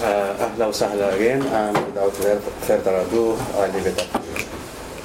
Uh, 0.00 1.12
again, 1.14 1.40
without 1.86 2.12
further 2.12 2.96
ado, 2.96 3.32
I 3.34 3.70
leave 3.70 3.86
it 3.86 4.14
up. 4.14 4.24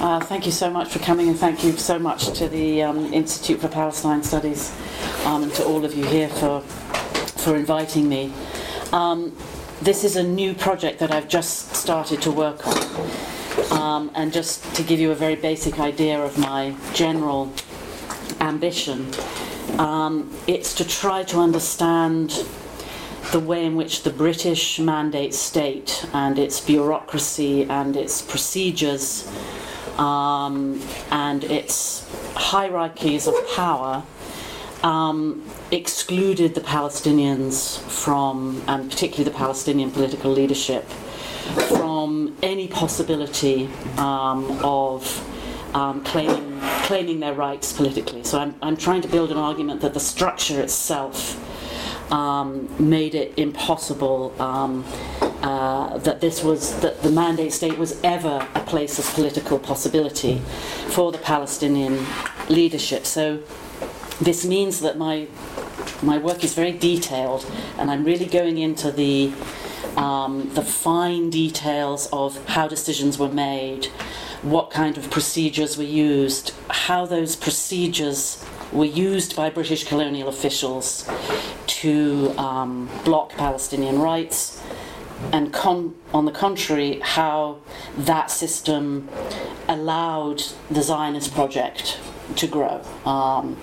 Uh, 0.00 0.20
thank 0.20 0.46
you 0.46 0.52
so 0.52 0.70
much 0.70 0.92
for 0.92 1.00
coming, 1.00 1.28
and 1.28 1.38
thank 1.38 1.64
you 1.64 1.72
so 1.72 1.98
much 1.98 2.38
to 2.38 2.48
the 2.48 2.82
um, 2.82 3.12
Institute 3.12 3.60
for 3.60 3.68
Palestine 3.68 4.22
Studies 4.22 4.72
um, 5.24 5.42
and 5.42 5.52
to 5.54 5.64
all 5.64 5.84
of 5.84 5.94
you 5.94 6.04
here 6.04 6.28
for 6.28 6.60
for 6.60 7.56
inviting 7.56 8.08
me. 8.08 8.32
Um, 8.92 9.36
this 9.82 10.04
is 10.04 10.14
a 10.16 10.22
new 10.22 10.54
project 10.54 11.00
that 11.00 11.10
I've 11.10 11.28
just 11.28 11.74
started 11.74 12.22
to 12.22 12.30
work 12.30 12.66
on, 12.66 13.10
um, 13.72 14.10
and 14.14 14.32
just 14.32 14.62
to 14.76 14.82
give 14.82 15.00
you 15.00 15.10
a 15.10 15.14
very 15.14 15.36
basic 15.36 15.80
idea 15.80 16.22
of 16.22 16.38
my 16.38 16.76
general 16.92 17.52
ambition, 18.40 19.10
um, 19.78 20.30
it's 20.46 20.72
to 20.74 20.84
try 20.86 21.24
to 21.24 21.38
understand 21.40 22.46
the 23.32 23.40
way 23.40 23.64
in 23.64 23.74
which 23.76 24.02
the 24.02 24.10
British 24.10 24.78
mandate 24.78 25.34
state 25.34 26.06
and 26.12 26.38
its 26.38 26.60
bureaucracy 26.60 27.64
and 27.64 27.96
its 27.96 28.22
procedures 28.22 29.30
um, 29.98 30.80
and 31.10 31.44
its 31.44 32.08
hierarchies 32.34 33.26
of 33.26 33.34
power 33.54 34.02
um, 34.82 35.42
excluded 35.70 36.54
the 36.54 36.60
Palestinians 36.60 37.80
from, 37.88 38.62
and 38.66 38.90
particularly 38.90 39.24
the 39.24 39.36
Palestinian 39.36 39.90
political 39.90 40.30
leadership, 40.30 40.84
from 41.68 42.36
any 42.42 42.68
possibility 42.68 43.68
um, 43.96 44.58
of 44.62 45.30
um, 45.74 46.04
claiming, 46.04 46.60
claiming 46.82 47.20
their 47.20 47.34
rights 47.34 47.72
politically. 47.72 48.22
So 48.24 48.38
I'm, 48.38 48.54
I'm 48.62 48.76
trying 48.76 49.02
to 49.02 49.08
build 49.08 49.30
an 49.30 49.38
argument 49.38 49.80
that 49.80 49.94
the 49.94 50.00
structure 50.00 50.60
itself 50.60 51.40
um, 52.10 52.68
made 52.78 53.14
it 53.14 53.32
impossible 53.36 54.34
um, 54.40 54.84
uh, 55.42 55.98
that 55.98 56.20
this 56.20 56.42
was 56.42 56.80
that 56.80 57.02
the 57.02 57.10
mandate 57.10 57.52
state 57.52 57.76
was 57.76 58.00
ever 58.02 58.46
a 58.54 58.60
place 58.60 58.98
of 58.98 59.04
political 59.14 59.58
possibility 59.58 60.38
for 60.88 61.12
the 61.12 61.18
Palestinian 61.18 62.06
leadership. 62.48 63.04
So 63.06 63.42
this 64.20 64.44
means 64.44 64.80
that 64.80 64.96
my 64.96 65.26
my 66.02 66.18
work 66.18 66.44
is 66.44 66.54
very 66.54 66.72
detailed, 66.72 67.44
and 67.78 67.90
I'm 67.90 68.04
really 68.04 68.26
going 68.26 68.58
into 68.58 68.90
the 68.90 69.32
um, 69.96 70.50
the 70.54 70.62
fine 70.62 71.30
details 71.30 72.08
of 72.12 72.44
how 72.48 72.66
decisions 72.66 73.18
were 73.18 73.28
made, 73.28 73.86
what 74.42 74.70
kind 74.70 74.96
of 74.98 75.10
procedures 75.10 75.76
were 75.76 75.84
used, 75.84 76.52
how 76.68 77.06
those 77.06 77.36
procedures 77.36 78.44
were 78.74 78.84
used 78.84 79.36
by 79.36 79.48
British 79.48 79.84
colonial 79.84 80.28
officials 80.28 81.08
to 81.66 82.34
um, 82.36 82.90
block 83.04 83.30
Palestinian 83.30 84.00
rights, 84.00 84.60
and 85.32 85.52
con- 85.52 85.94
on 86.12 86.24
the 86.24 86.32
contrary, 86.32 87.00
how 87.00 87.58
that 87.96 88.30
system 88.30 89.08
allowed 89.68 90.42
the 90.70 90.82
Zionist 90.82 91.32
project 91.32 91.98
to 92.36 92.46
grow 92.46 92.82
um, 93.06 93.56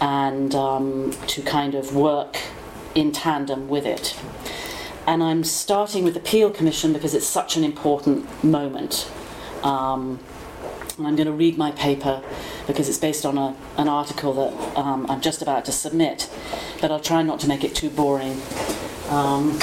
and 0.00 0.54
um, 0.54 1.12
to 1.28 1.40
kind 1.42 1.74
of 1.74 1.94
work 1.94 2.38
in 2.94 3.12
tandem 3.12 3.68
with 3.68 3.86
it. 3.86 4.18
And 5.06 5.22
I'm 5.22 5.44
starting 5.44 6.04
with 6.04 6.14
the 6.14 6.20
Peel 6.20 6.50
Commission 6.50 6.92
because 6.92 7.14
it's 7.14 7.26
such 7.26 7.56
an 7.56 7.64
important 7.64 8.44
moment. 8.44 9.10
Um, 9.62 10.20
and 10.98 11.06
I'm 11.06 11.16
going 11.16 11.26
to 11.26 11.32
read 11.32 11.56
my 11.56 11.70
paper 11.72 12.22
because 12.66 12.88
it's 12.88 12.98
based 12.98 13.24
on 13.24 13.38
a, 13.38 13.56
an 13.76 13.88
article 13.88 14.34
that 14.34 14.76
um, 14.76 15.06
I'm 15.08 15.20
just 15.20 15.40
about 15.40 15.64
to 15.66 15.72
submit, 15.72 16.28
but 16.80 16.90
I'll 16.90 17.00
try 17.00 17.22
not 17.22 17.40
to 17.40 17.48
make 17.48 17.64
it 17.64 17.74
too 17.74 17.88
boring. 17.88 18.40
Um, 19.08 19.58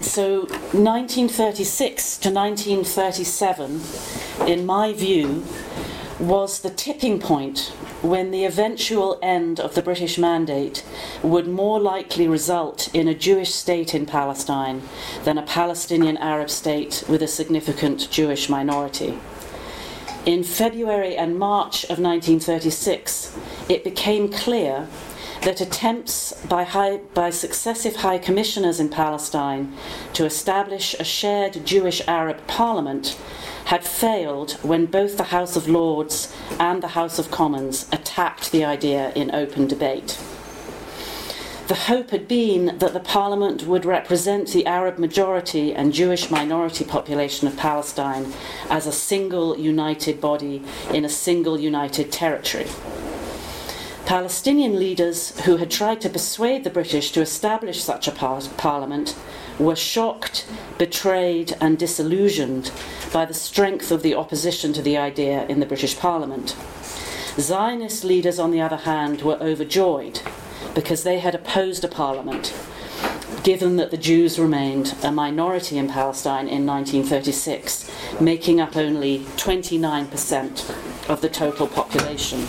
so 0.00 0.40
1936 0.72 2.18
to 2.18 2.30
1937, 2.30 3.80
in 4.48 4.66
my 4.66 4.92
view, 4.92 5.44
was 6.18 6.60
the 6.60 6.70
tipping 6.70 7.18
point 7.18 7.72
when 8.02 8.32
the 8.32 8.44
eventual 8.44 9.18
end 9.22 9.60
of 9.60 9.74
the 9.74 9.82
British 9.82 10.18
mandate 10.18 10.84
would 11.22 11.46
more 11.46 11.80
likely 11.80 12.26
result 12.26 12.92
in 12.92 13.06
a 13.06 13.14
Jewish 13.14 13.54
state 13.54 13.94
in 13.94 14.06
Palestine 14.06 14.82
than 15.24 15.38
a 15.38 15.42
Palestinian 15.42 16.16
Arab 16.16 16.50
state 16.50 17.04
with 17.08 17.22
a 17.22 17.28
significant 17.28 18.10
Jewish 18.10 18.48
minority. 18.48 19.18
In 20.26 20.42
February 20.42 21.16
and 21.16 21.38
March 21.38 21.84
of 21.84 21.98
1936, 21.98 23.36
it 23.68 23.84
became 23.84 24.32
clear 24.32 24.88
that 25.42 25.60
attempts 25.60 26.32
by, 26.46 26.62
high, 26.62 26.98
by 27.14 27.30
successive 27.30 27.96
high 27.96 28.18
commissioners 28.18 28.78
in 28.78 28.88
Palestine 28.88 29.72
to 30.12 30.24
establish 30.24 30.94
a 30.94 31.04
shared 31.04 31.64
Jewish 31.64 32.00
Arab 32.06 32.46
parliament 32.46 33.18
had 33.66 33.84
failed 33.84 34.52
when 34.62 34.86
both 34.86 35.16
the 35.16 35.24
House 35.24 35.56
of 35.56 35.68
Lords 35.68 36.34
and 36.58 36.82
the 36.82 36.88
House 36.88 37.18
of 37.18 37.30
Commons 37.30 37.86
attacked 37.92 38.52
the 38.52 38.64
idea 38.64 39.12
in 39.14 39.34
open 39.34 39.66
debate. 39.66 40.18
The 41.68 41.74
hope 41.74 42.10
had 42.10 42.28
been 42.28 42.76
that 42.78 42.92
the 42.92 43.00
parliament 43.00 43.66
would 43.66 43.84
represent 43.84 44.48
the 44.48 44.66
Arab 44.66 44.98
majority 44.98 45.72
and 45.72 45.94
Jewish 45.94 46.30
minority 46.30 46.84
population 46.84 47.48
of 47.48 47.56
Palestine 47.56 48.32
as 48.68 48.86
a 48.86 48.92
single 48.92 49.56
united 49.56 50.20
body 50.20 50.62
in 50.92 51.04
a 51.04 51.08
single 51.08 51.58
united 51.58 52.12
territory. 52.12 52.66
Palestinian 54.04 54.78
leaders 54.78 55.40
who 55.42 55.56
had 55.56 55.70
tried 55.70 56.00
to 56.00 56.10
persuade 56.10 56.64
the 56.64 56.70
British 56.70 57.12
to 57.12 57.20
establish 57.20 57.82
such 57.82 58.08
a 58.08 58.12
par- 58.12 58.42
parliament 58.58 59.14
were 59.62 59.76
shocked, 59.76 60.46
betrayed, 60.78 61.56
and 61.60 61.78
disillusioned 61.78 62.70
by 63.12 63.24
the 63.24 63.34
strength 63.34 63.90
of 63.90 64.02
the 64.02 64.14
opposition 64.14 64.72
to 64.72 64.82
the 64.82 64.96
idea 64.96 65.46
in 65.46 65.60
the 65.60 65.66
British 65.66 65.98
Parliament. 65.98 66.56
Zionist 67.38 68.04
leaders, 68.04 68.38
on 68.38 68.50
the 68.50 68.60
other 68.60 68.76
hand, 68.76 69.22
were 69.22 69.40
overjoyed 69.40 70.20
because 70.74 71.02
they 71.02 71.18
had 71.18 71.34
opposed 71.34 71.84
a 71.84 71.88
parliament, 71.88 72.54
given 73.42 73.76
that 73.76 73.90
the 73.90 73.96
Jews 73.96 74.38
remained 74.38 74.94
a 75.02 75.10
minority 75.10 75.78
in 75.78 75.88
Palestine 75.88 76.48
in 76.48 76.66
1936, 76.66 77.90
making 78.20 78.60
up 78.60 78.76
only 78.76 79.20
29% 79.36 81.08
of 81.08 81.20
the 81.20 81.28
total 81.28 81.66
population. 81.66 82.46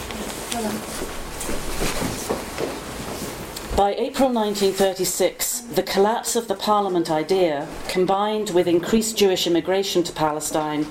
By 3.76 3.96
April 3.96 4.30
1936, 4.30 5.62
the 5.74 5.82
collapse 5.82 6.36
of 6.36 6.48
the 6.48 6.54
Parliament 6.54 7.10
idea, 7.10 7.68
combined 7.88 8.52
with 8.52 8.68
increased 8.68 9.18
Jewish 9.18 9.48
immigration 9.48 10.04
to 10.04 10.14
Palestine, 10.14 10.84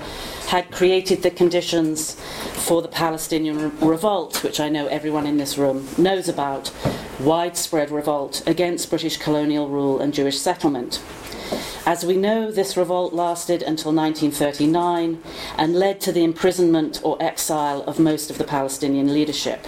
had 0.47 0.69
created 0.69 1.23
the 1.23 1.31
conditions 1.31 2.15
for 2.65 2.81
the 2.81 2.89
Palestinian 2.89 3.71
revolt, 3.79 4.43
which 4.43 4.59
I 4.59 4.67
know 4.67 4.87
everyone 4.87 5.25
in 5.25 5.37
this 5.37 5.57
room 5.57 5.87
knows 5.97 6.27
about 6.27 6.73
widespread 7.21 7.89
revolt 7.89 8.43
against 8.45 8.89
British 8.89 9.15
colonial 9.15 9.69
rule 9.69 10.01
and 10.01 10.13
Jewish 10.13 10.37
settlement. 10.37 11.01
As 11.85 12.05
we 12.05 12.17
know, 12.17 12.51
this 12.51 12.75
revolt 12.75 13.13
lasted 13.13 13.61
until 13.61 13.93
1939 13.93 15.23
and 15.57 15.73
led 15.79 16.01
to 16.01 16.11
the 16.11 16.25
imprisonment 16.25 16.99
or 17.01 17.15
exile 17.23 17.81
of 17.83 17.97
most 17.97 18.29
of 18.29 18.37
the 18.37 18.43
Palestinian 18.43 19.13
leadership. 19.13 19.65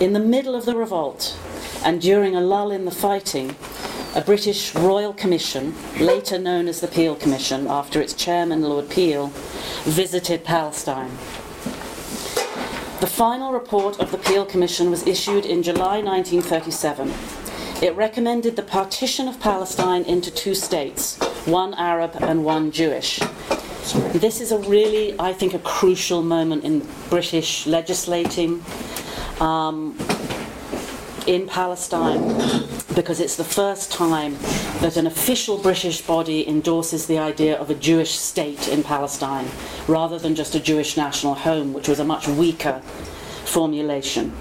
In 0.00 0.14
the 0.14 0.18
middle 0.18 0.54
of 0.54 0.64
the 0.64 0.74
revolt, 0.74 1.36
and 1.84 2.00
during 2.00 2.34
a 2.34 2.40
lull 2.40 2.70
in 2.70 2.86
the 2.86 2.90
fighting, 2.90 3.54
a 4.14 4.22
British 4.22 4.74
Royal 4.74 5.12
Commission, 5.12 5.74
later 5.98 6.38
known 6.38 6.68
as 6.68 6.80
the 6.80 6.88
Peel 6.88 7.14
Commission 7.14 7.66
after 7.66 8.00
its 8.00 8.14
chairman 8.14 8.62
Lord 8.62 8.88
Peel, 8.88 9.26
visited 9.84 10.42
Palestine. 10.42 11.10
The 13.00 13.10
final 13.12 13.52
report 13.52 14.00
of 14.00 14.10
the 14.10 14.16
Peel 14.16 14.46
Commission 14.46 14.90
was 14.90 15.06
issued 15.06 15.44
in 15.44 15.62
July 15.62 16.00
1937. 16.00 17.12
It 17.82 17.94
recommended 17.94 18.56
the 18.56 18.62
partition 18.62 19.28
of 19.28 19.38
Palestine 19.38 20.04
into 20.04 20.30
two 20.30 20.54
states, 20.54 21.18
one 21.44 21.74
Arab 21.74 22.16
and 22.22 22.42
one 22.42 22.70
Jewish. 22.70 23.20
This 24.14 24.40
is 24.40 24.50
a 24.50 24.58
really, 24.60 25.14
I 25.20 25.34
think, 25.34 25.52
a 25.52 25.58
crucial 25.58 26.22
moment 26.22 26.64
in 26.64 26.88
British 27.10 27.66
legislating. 27.66 28.64
Um, 29.40 29.96
in 31.26 31.46
Palestine 31.46 32.20
because 32.94 33.20
it's 33.20 33.36
the 33.36 33.44
first 33.44 33.92
time 33.92 34.36
that 34.80 34.96
an 34.96 35.06
official 35.06 35.58
British 35.58 36.00
body 36.00 36.48
endorses 36.48 37.06
the 37.06 37.18
idea 37.18 37.56
of 37.56 37.70
a 37.70 37.74
Jewish 37.74 38.18
state 38.18 38.68
in 38.68 38.82
Palestine 38.82 39.48
rather 39.86 40.18
than 40.18 40.34
just 40.34 40.54
a 40.54 40.60
Jewish 40.60 40.96
national 40.96 41.34
home, 41.34 41.72
which 41.72 41.88
was 41.88 42.00
a 42.00 42.04
much 42.04 42.26
weaker 42.26 42.80
formulation. 43.44 44.32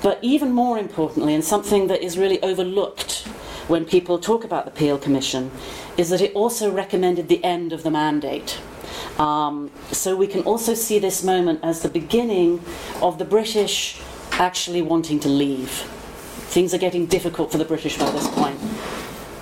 But 0.00 0.18
even 0.22 0.52
more 0.52 0.78
importantly, 0.78 1.34
and 1.34 1.44
something 1.44 1.88
that 1.88 2.02
is 2.02 2.16
really 2.16 2.40
overlooked 2.42 3.26
when 3.68 3.84
people 3.84 4.18
talk 4.18 4.44
about 4.44 4.64
the 4.64 4.70
Peel 4.70 4.98
Commission, 4.98 5.50
is 5.96 6.10
that 6.10 6.20
it 6.20 6.32
also 6.34 6.70
recommended 6.70 7.28
the 7.28 7.42
end 7.44 7.72
of 7.72 7.82
the 7.82 7.90
mandate. 7.90 8.60
Um, 9.18 9.70
so 9.90 10.16
we 10.16 10.26
can 10.26 10.42
also 10.42 10.74
see 10.74 10.98
this 10.98 11.22
moment 11.22 11.60
as 11.62 11.82
the 11.82 11.88
beginning 11.88 12.60
of 13.00 13.18
the 13.18 13.24
British 13.24 14.00
actually 14.40 14.82
wanting 14.82 15.20
to 15.20 15.28
leave 15.28 15.88
things 16.52 16.74
are 16.74 16.78
getting 16.78 17.06
difficult 17.06 17.50
for 17.50 17.56
the 17.56 17.64
British 17.64 17.96
by 17.96 18.10
this 18.10 18.28
point. 18.28 18.60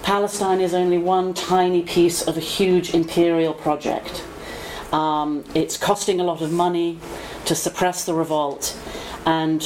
Palestine 0.05 0.61
is 0.61 0.73
only 0.73 0.97
one 0.97 1.35
tiny 1.35 1.83
piece 1.83 2.23
of 2.23 2.37
a 2.37 2.41
huge 2.41 2.95
imperial 2.95 3.53
project. 3.53 4.25
Um, 4.93 5.45
it's 5.53 5.77
costing 5.77 6.21
a 6.21 6.25
lot 6.25 6.41
of 6.41 6.53
money 6.53 6.99
to 7.47 7.57
suppress 7.57 8.05
the 8.05 8.15
revolt, 8.15 8.79
and 9.27 9.61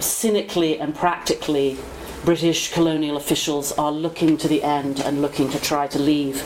cynically 0.00 0.78
and 0.80 0.94
practically, 0.94 1.76
British 2.24 2.72
colonial 2.72 3.18
officials 3.18 3.72
are 3.72 3.92
looking 3.92 4.38
to 4.38 4.48
the 4.48 4.62
end 4.62 5.00
and 5.00 5.20
looking 5.20 5.50
to 5.50 5.60
try 5.60 5.86
to 5.86 5.98
leave. 5.98 6.36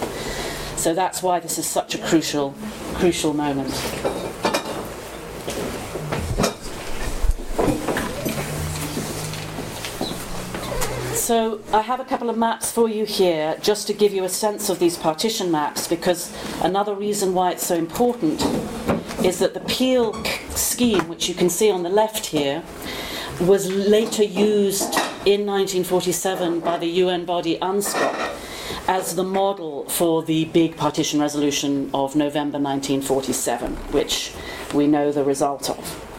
So 0.76 0.94
that's 0.94 1.22
why 1.22 1.38
this 1.38 1.58
is 1.58 1.66
such 1.66 1.94
a 1.94 1.98
crucial, 1.98 2.54
crucial 2.94 3.34
moment. 3.34 3.72
So 11.24 11.62
I 11.72 11.80
have 11.80 12.00
a 12.00 12.04
couple 12.04 12.28
of 12.28 12.36
maps 12.36 12.70
for 12.70 12.86
you 12.86 13.06
here 13.06 13.56
just 13.62 13.86
to 13.86 13.94
give 13.94 14.12
you 14.12 14.24
a 14.24 14.28
sense 14.28 14.68
of 14.68 14.78
these 14.78 14.98
partition 14.98 15.50
maps 15.50 15.88
because 15.88 16.30
another 16.60 16.94
reason 16.94 17.32
why 17.32 17.52
it's 17.52 17.66
so 17.66 17.76
important 17.76 18.42
is 19.24 19.38
that 19.38 19.54
the 19.54 19.60
Peel 19.60 20.22
scheme, 20.50 21.08
which 21.08 21.26
you 21.26 21.34
can 21.34 21.48
see 21.48 21.70
on 21.70 21.82
the 21.82 21.88
left 21.88 22.26
here, 22.26 22.62
was 23.40 23.70
later 23.70 24.22
used 24.22 24.92
in 25.24 25.46
1947 25.46 26.60
by 26.60 26.76
the 26.76 26.88
UN 26.88 27.24
body 27.24 27.56
UNSCOP 27.56 28.86
as 28.86 29.16
the 29.16 29.24
model 29.24 29.88
for 29.88 30.22
the 30.22 30.44
big 30.44 30.76
partition 30.76 31.20
resolution 31.20 31.88
of 31.94 32.14
November 32.14 32.58
1947, 32.58 33.72
which 33.92 34.34
we 34.74 34.86
know 34.86 35.10
the 35.10 35.24
result 35.24 35.70
of. 35.70 36.13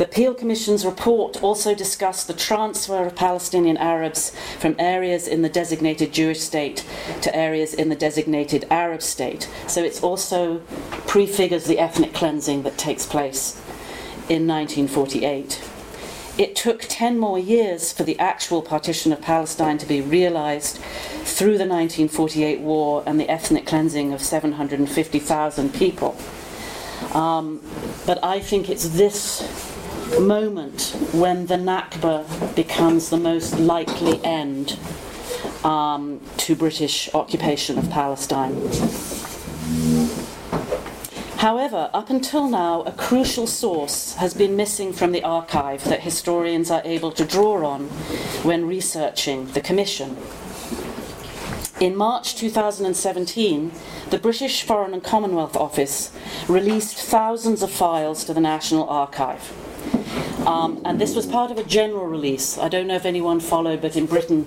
The 0.00 0.06
Peel 0.06 0.32
Commission's 0.32 0.86
report 0.86 1.42
also 1.42 1.74
discussed 1.74 2.26
the 2.26 2.32
transfer 2.32 3.04
of 3.04 3.14
Palestinian 3.14 3.76
Arabs 3.76 4.34
from 4.58 4.74
areas 4.78 5.28
in 5.28 5.42
the 5.42 5.50
designated 5.50 6.10
Jewish 6.10 6.40
state 6.40 6.86
to 7.20 7.36
areas 7.36 7.74
in 7.74 7.90
the 7.90 7.94
designated 7.94 8.66
Arab 8.70 9.02
state. 9.02 9.46
So 9.66 9.84
it 9.84 10.02
also 10.02 10.60
prefigures 11.06 11.64
the 11.64 11.78
ethnic 11.78 12.14
cleansing 12.14 12.62
that 12.62 12.78
takes 12.78 13.04
place 13.04 13.60
in 14.30 14.46
1948. 14.46 15.62
It 16.38 16.56
took 16.56 16.86
10 16.88 17.18
more 17.18 17.38
years 17.38 17.92
for 17.92 18.02
the 18.02 18.18
actual 18.18 18.62
partition 18.62 19.12
of 19.12 19.20
Palestine 19.20 19.76
to 19.76 19.86
be 19.86 20.00
realized 20.00 20.78
through 20.78 21.58
the 21.58 21.68
1948 21.68 22.60
war 22.60 23.02
and 23.04 23.20
the 23.20 23.28
ethnic 23.28 23.66
cleansing 23.66 24.14
of 24.14 24.22
750,000 24.22 25.74
people. 25.74 26.16
Um, 27.12 27.60
but 28.06 28.24
I 28.24 28.40
think 28.40 28.70
it's 28.70 28.88
this 28.88 29.69
moment 30.18 30.96
when 31.12 31.46
the 31.46 31.54
Nakba 31.56 32.56
becomes 32.56 33.10
the 33.10 33.16
most 33.16 33.58
likely 33.60 34.22
end 34.24 34.78
um, 35.62 36.20
to 36.38 36.56
British 36.56 37.12
occupation 37.14 37.78
of 37.78 37.88
Palestine. 37.90 38.54
However, 41.36 41.90
up 41.94 42.10
until 42.10 42.48
now, 42.48 42.82
a 42.82 42.92
crucial 42.92 43.46
source 43.46 44.14
has 44.16 44.34
been 44.34 44.56
missing 44.56 44.92
from 44.92 45.12
the 45.12 45.22
archive 45.22 45.84
that 45.84 46.00
historians 46.00 46.70
are 46.70 46.82
able 46.84 47.12
to 47.12 47.24
draw 47.24 47.64
on 47.64 47.84
when 48.42 48.66
researching 48.66 49.46
the 49.52 49.60
Commission. 49.60 50.16
In 51.80 51.96
March 51.96 52.34
2017, 52.36 53.72
the 54.10 54.18
British 54.18 54.62
Foreign 54.64 54.92
and 54.92 55.02
Commonwealth 55.02 55.56
Office 55.56 56.12
released 56.46 56.96
thousands 56.98 57.62
of 57.62 57.70
files 57.70 58.22
to 58.24 58.34
the 58.34 58.40
National 58.40 58.86
Archive. 58.90 59.69
Um, 60.46 60.80
and 60.84 61.00
this 61.00 61.14
was 61.14 61.26
part 61.26 61.50
of 61.50 61.58
a 61.58 61.64
general 61.64 62.06
release. 62.06 62.58
I 62.58 62.68
don't 62.68 62.86
know 62.86 62.96
if 62.96 63.04
anyone 63.04 63.40
followed, 63.40 63.80
but 63.82 63.96
in 63.96 64.06
Britain 64.06 64.46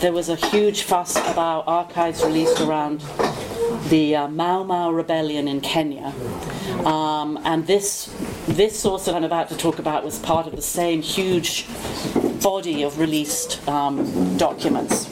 there 0.00 0.12
was 0.12 0.28
a 0.28 0.36
huge 0.36 0.82
fuss 0.82 1.16
about 1.16 1.64
archives 1.66 2.24
released 2.24 2.60
around 2.60 3.02
the 3.88 4.16
uh, 4.16 4.28
Mau 4.28 4.62
Mau 4.64 4.90
rebellion 4.90 5.48
in 5.48 5.60
Kenya. 5.60 6.12
Um, 6.84 7.38
and 7.44 7.66
this, 7.66 8.12
this 8.46 8.78
source 8.78 9.04
that 9.06 9.14
I'm 9.14 9.24
about 9.24 9.48
to 9.50 9.56
talk 9.56 9.78
about 9.78 10.04
was 10.04 10.18
part 10.18 10.46
of 10.46 10.56
the 10.56 10.62
same 10.62 11.02
huge 11.02 11.66
body 12.42 12.82
of 12.82 12.98
released 12.98 13.66
um, 13.68 14.36
documents. 14.36 15.08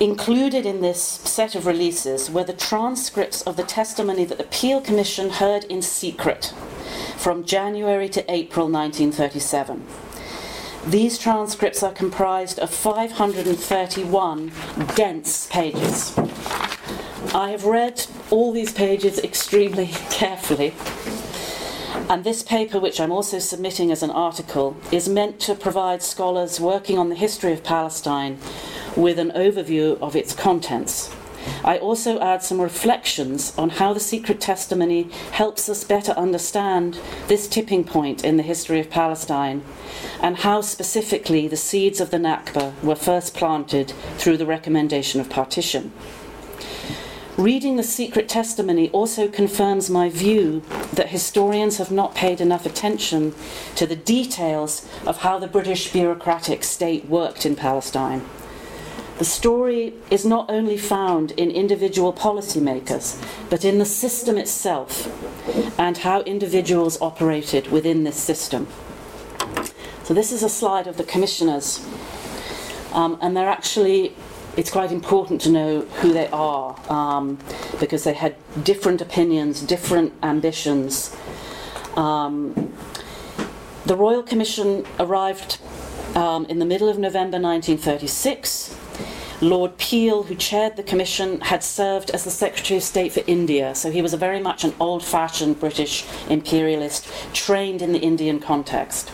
Included 0.00 0.64
in 0.64 0.80
this 0.80 1.02
set 1.02 1.56
of 1.56 1.66
releases 1.66 2.30
were 2.30 2.44
the 2.44 2.52
transcripts 2.52 3.42
of 3.42 3.56
the 3.56 3.64
testimony 3.64 4.24
that 4.24 4.38
the 4.38 4.44
Peel 4.44 4.80
Commission 4.80 5.28
heard 5.28 5.64
in 5.64 5.82
secret 5.82 6.54
from 7.16 7.42
January 7.42 8.08
to 8.10 8.24
April 8.32 8.70
1937. 8.70 9.84
These 10.86 11.18
transcripts 11.18 11.82
are 11.82 11.90
comprised 11.90 12.60
of 12.60 12.70
531 12.70 14.52
dense 14.94 15.48
pages. 15.48 16.16
I 17.34 17.50
have 17.50 17.64
read 17.64 18.06
all 18.30 18.52
these 18.52 18.72
pages 18.72 19.18
extremely 19.18 19.86
carefully. 20.10 20.74
And 22.10 22.24
this 22.24 22.42
paper, 22.42 22.80
which 22.80 23.00
I'm 23.00 23.12
also 23.12 23.38
submitting 23.38 23.92
as 23.92 24.02
an 24.02 24.10
article, 24.10 24.74
is 24.90 25.10
meant 25.10 25.38
to 25.40 25.54
provide 25.54 26.02
scholars 26.02 26.58
working 26.58 26.98
on 26.98 27.10
the 27.10 27.14
history 27.14 27.52
of 27.52 27.62
Palestine 27.62 28.38
with 28.96 29.18
an 29.18 29.30
overview 29.32 30.00
of 30.00 30.16
its 30.16 30.34
contents. 30.34 31.14
I 31.62 31.76
also 31.76 32.18
add 32.18 32.42
some 32.42 32.62
reflections 32.62 33.52
on 33.58 33.68
how 33.68 33.92
the 33.92 34.00
secret 34.00 34.40
testimony 34.40 35.10
helps 35.32 35.68
us 35.68 35.84
better 35.84 36.12
understand 36.12 36.98
this 37.26 37.46
tipping 37.46 37.84
point 37.84 38.24
in 38.24 38.38
the 38.38 38.42
history 38.42 38.80
of 38.80 38.88
Palestine 38.88 39.62
and 40.22 40.38
how 40.38 40.62
specifically 40.62 41.46
the 41.46 41.56
seeds 41.56 42.00
of 42.00 42.10
the 42.10 42.16
Nakba 42.16 42.72
were 42.82 42.96
first 42.96 43.34
planted 43.34 43.92
through 44.16 44.38
the 44.38 44.46
recommendation 44.46 45.20
of 45.20 45.28
partition. 45.28 45.92
Reading 47.38 47.76
the 47.76 47.84
secret 47.84 48.28
testimony 48.28 48.90
also 48.90 49.28
confirms 49.28 49.88
my 49.88 50.08
view 50.08 50.60
that 50.92 51.10
historians 51.10 51.78
have 51.78 51.92
not 51.92 52.16
paid 52.16 52.40
enough 52.40 52.66
attention 52.66 53.32
to 53.76 53.86
the 53.86 53.94
details 53.94 54.84
of 55.06 55.18
how 55.18 55.38
the 55.38 55.46
British 55.46 55.92
bureaucratic 55.92 56.64
state 56.64 57.04
worked 57.04 57.46
in 57.46 57.54
Palestine. 57.54 58.24
The 59.18 59.24
story 59.24 59.94
is 60.10 60.24
not 60.24 60.50
only 60.50 60.76
found 60.76 61.30
in 61.30 61.52
individual 61.52 62.12
policymakers, 62.12 63.24
but 63.48 63.64
in 63.64 63.78
the 63.78 63.84
system 63.84 64.36
itself 64.36 65.06
and 65.78 65.98
how 65.98 66.22
individuals 66.22 67.00
operated 67.00 67.70
within 67.70 68.02
this 68.02 68.16
system. 68.16 68.66
So, 70.02 70.12
this 70.12 70.32
is 70.32 70.42
a 70.42 70.48
slide 70.48 70.88
of 70.88 70.96
the 70.96 71.04
commissioners, 71.04 71.86
um, 72.92 73.16
and 73.20 73.36
they're 73.36 73.48
actually 73.48 74.16
it's 74.58 74.72
quite 74.72 74.90
important 74.90 75.40
to 75.40 75.50
know 75.50 75.82
who 76.00 76.12
they 76.12 76.26
are 76.30 76.76
um, 76.90 77.38
because 77.78 78.02
they 78.02 78.12
had 78.12 78.34
different 78.64 79.00
opinions, 79.00 79.62
different 79.62 80.12
ambitions. 80.24 81.14
Um, 81.94 82.74
the 83.86 83.94
Royal 83.94 84.24
Commission 84.24 84.84
arrived 84.98 85.60
um, 86.16 86.44
in 86.46 86.58
the 86.58 86.64
middle 86.64 86.88
of 86.88 86.98
November 86.98 87.38
1936. 87.38 88.76
Lord 89.40 89.78
Peel, 89.78 90.24
who 90.24 90.34
chaired 90.34 90.74
the 90.74 90.82
commission, 90.82 91.40
had 91.40 91.62
served 91.62 92.10
as 92.10 92.24
the 92.24 92.30
Secretary 92.30 92.78
of 92.78 92.82
State 92.82 93.12
for 93.12 93.22
India, 93.28 93.76
so 93.76 93.92
he 93.92 94.02
was 94.02 94.12
a 94.12 94.16
very 94.16 94.40
much 94.40 94.64
an 94.64 94.74
old 94.80 95.04
fashioned 95.04 95.60
British 95.60 96.04
imperialist 96.28 97.06
trained 97.32 97.80
in 97.80 97.92
the 97.92 98.00
Indian 98.00 98.40
context. 98.40 99.12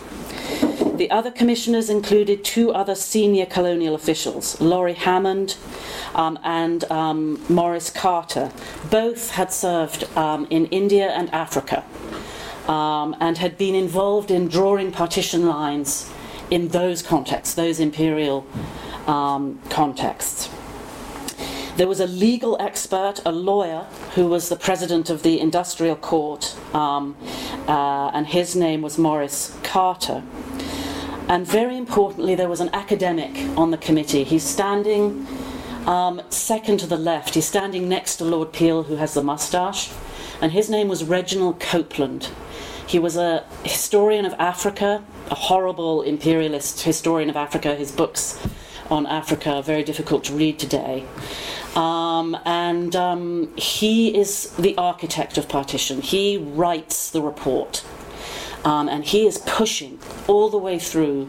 The 0.97 1.11
other 1.11 1.33
commissioners 1.33 1.91
included 1.91 2.45
two 2.45 2.73
other 2.73 2.95
senior 2.95 3.47
colonial 3.47 3.97
officials, 3.97 4.61
Laurie 4.61 4.95
Hammond 4.95 5.57
um, 6.15 6.39
and 6.45 6.85
um, 6.85 7.43
Morris 7.49 7.91
Carter. 7.91 8.53
Both 8.91 9.31
had 9.31 9.53
served 9.53 10.05
um, 10.17 10.47
in 10.51 10.67
India 10.67 11.09
and 11.11 11.29
Africa 11.35 11.85
um, 12.69 13.17
and 13.19 13.39
had 13.39 13.59
been 13.59 13.75
involved 13.75 14.31
in 14.31 14.47
drawing 14.47 14.93
partition 14.93 15.49
lines 15.49 16.09
in 16.49 16.69
those 16.69 17.03
contexts, 17.03 17.55
those 17.55 17.81
imperial 17.81 18.47
um, 19.09 19.61
contexts. 19.71 20.49
There 21.77 21.89
was 21.89 21.99
a 21.99 22.07
legal 22.07 22.57
expert, 22.61 23.21
a 23.27 23.33
lawyer, 23.33 23.89
who 24.15 24.29
was 24.29 24.49
the 24.49 24.55
president 24.55 25.11
of 25.11 25.25
the 25.25 25.41
industrial 25.41 25.97
court, 25.97 26.55
um, 26.73 27.17
uh, 27.67 28.13
and 28.15 28.29
his 28.29 28.55
name 28.55 28.81
was 28.81 28.97
Morris 28.97 29.57
Carter. 29.65 30.23
And 31.29 31.47
very 31.47 31.77
importantly, 31.77 32.35
there 32.35 32.49
was 32.49 32.61
an 32.61 32.71
academic 32.75 33.35
on 33.57 33.71
the 33.71 33.79
committee. 33.79 34.25
He's 34.25 34.43
standing 34.43 35.27
um, 35.87 36.21
second 36.29 36.79
to 36.81 36.87
the 36.87 36.97
left. 36.97 37.35
He's 37.35 37.47
standing 37.47 37.89
next 37.89 38.17
to 38.17 38.25
Lord 38.25 38.53
Peel, 38.53 38.85
who 38.85 38.97
has 38.97 39.15
the 39.15 39.23
moustache, 39.23 39.91
and 40.41 40.53
his 40.53 40.69
name 40.69 40.89
was 40.89 41.05
Reginald 41.05 41.61
Coupland. 41.61 42.31
He 42.87 42.99
was 42.99 43.17
a 43.17 43.45
historian 43.65 44.27
of 44.27 44.35
Africa, 44.39 45.03
a 45.31 45.35
horrible 45.35 46.03
imperialist 46.03 46.83
historian 46.83 47.31
of 47.31 47.37
Africa. 47.37 47.75
His 47.75 47.91
books 47.91 48.39
on 48.91 49.07
Africa, 49.07 49.51
are 49.51 49.63
very 49.63 49.83
difficult 49.83 50.25
to 50.25 50.35
read 50.35 50.59
today. 50.59 51.05
Um, 51.75 52.37
and 52.45 52.95
um, 52.95 53.57
he 53.57 54.17
is 54.17 54.51
the 54.57 54.77
architect 54.77 55.39
of 55.39 55.49
partition. 55.49 56.03
He 56.03 56.37
writes 56.37 57.11
the 57.11 57.23
report. 57.23 57.85
Um, 58.65 58.89
and 58.89 59.05
he 59.05 59.27
is 59.27 59.39
pushing 59.39 59.99
all 60.27 60.49
the 60.49 60.59
way 60.59 60.79
through 60.79 61.29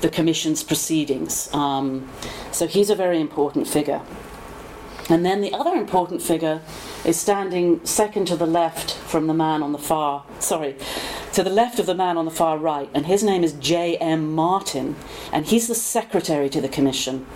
the 0.00 0.08
Commission's 0.08 0.62
proceedings. 0.62 1.52
Um, 1.54 2.10
so 2.52 2.66
he's 2.66 2.90
a 2.90 2.94
very 2.94 3.20
important 3.20 3.66
figure. 3.66 4.02
And 5.08 5.24
then 5.24 5.42
the 5.42 5.52
other 5.52 5.74
important 5.74 6.22
figure 6.22 6.62
is 7.04 7.20
standing 7.20 7.84
second 7.84 8.26
to 8.26 8.36
the 8.36 8.46
left 8.46 8.94
from 8.94 9.26
the 9.26 9.34
man 9.34 9.62
on 9.62 9.72
the 9.72 9.78
far, 9.78 10.24
sorry, 10.38 10.76
to 11.34 11.42
the 11.42 11.50
left 11.50 11.78
of 11.78 11.86
the 11.86 11.94
man 11.94 12.16
on 12.16 12.24
the 12.24 12.30
far 12.30 12.56
right, 12.56 12.88
and 12.94 13.04
his 13.06 13.22
name 13.22 13.44
is 13.44 13.52
J.M. 13.54 14.32
Martin, 14.32 14.96
and 15.32 15.44
he's 15.44 15.68
the 15.68 15.74
secretary 15.74 16.48
to 16.48 16.60
the 16.60 16.68
Commission. 16.68 17.26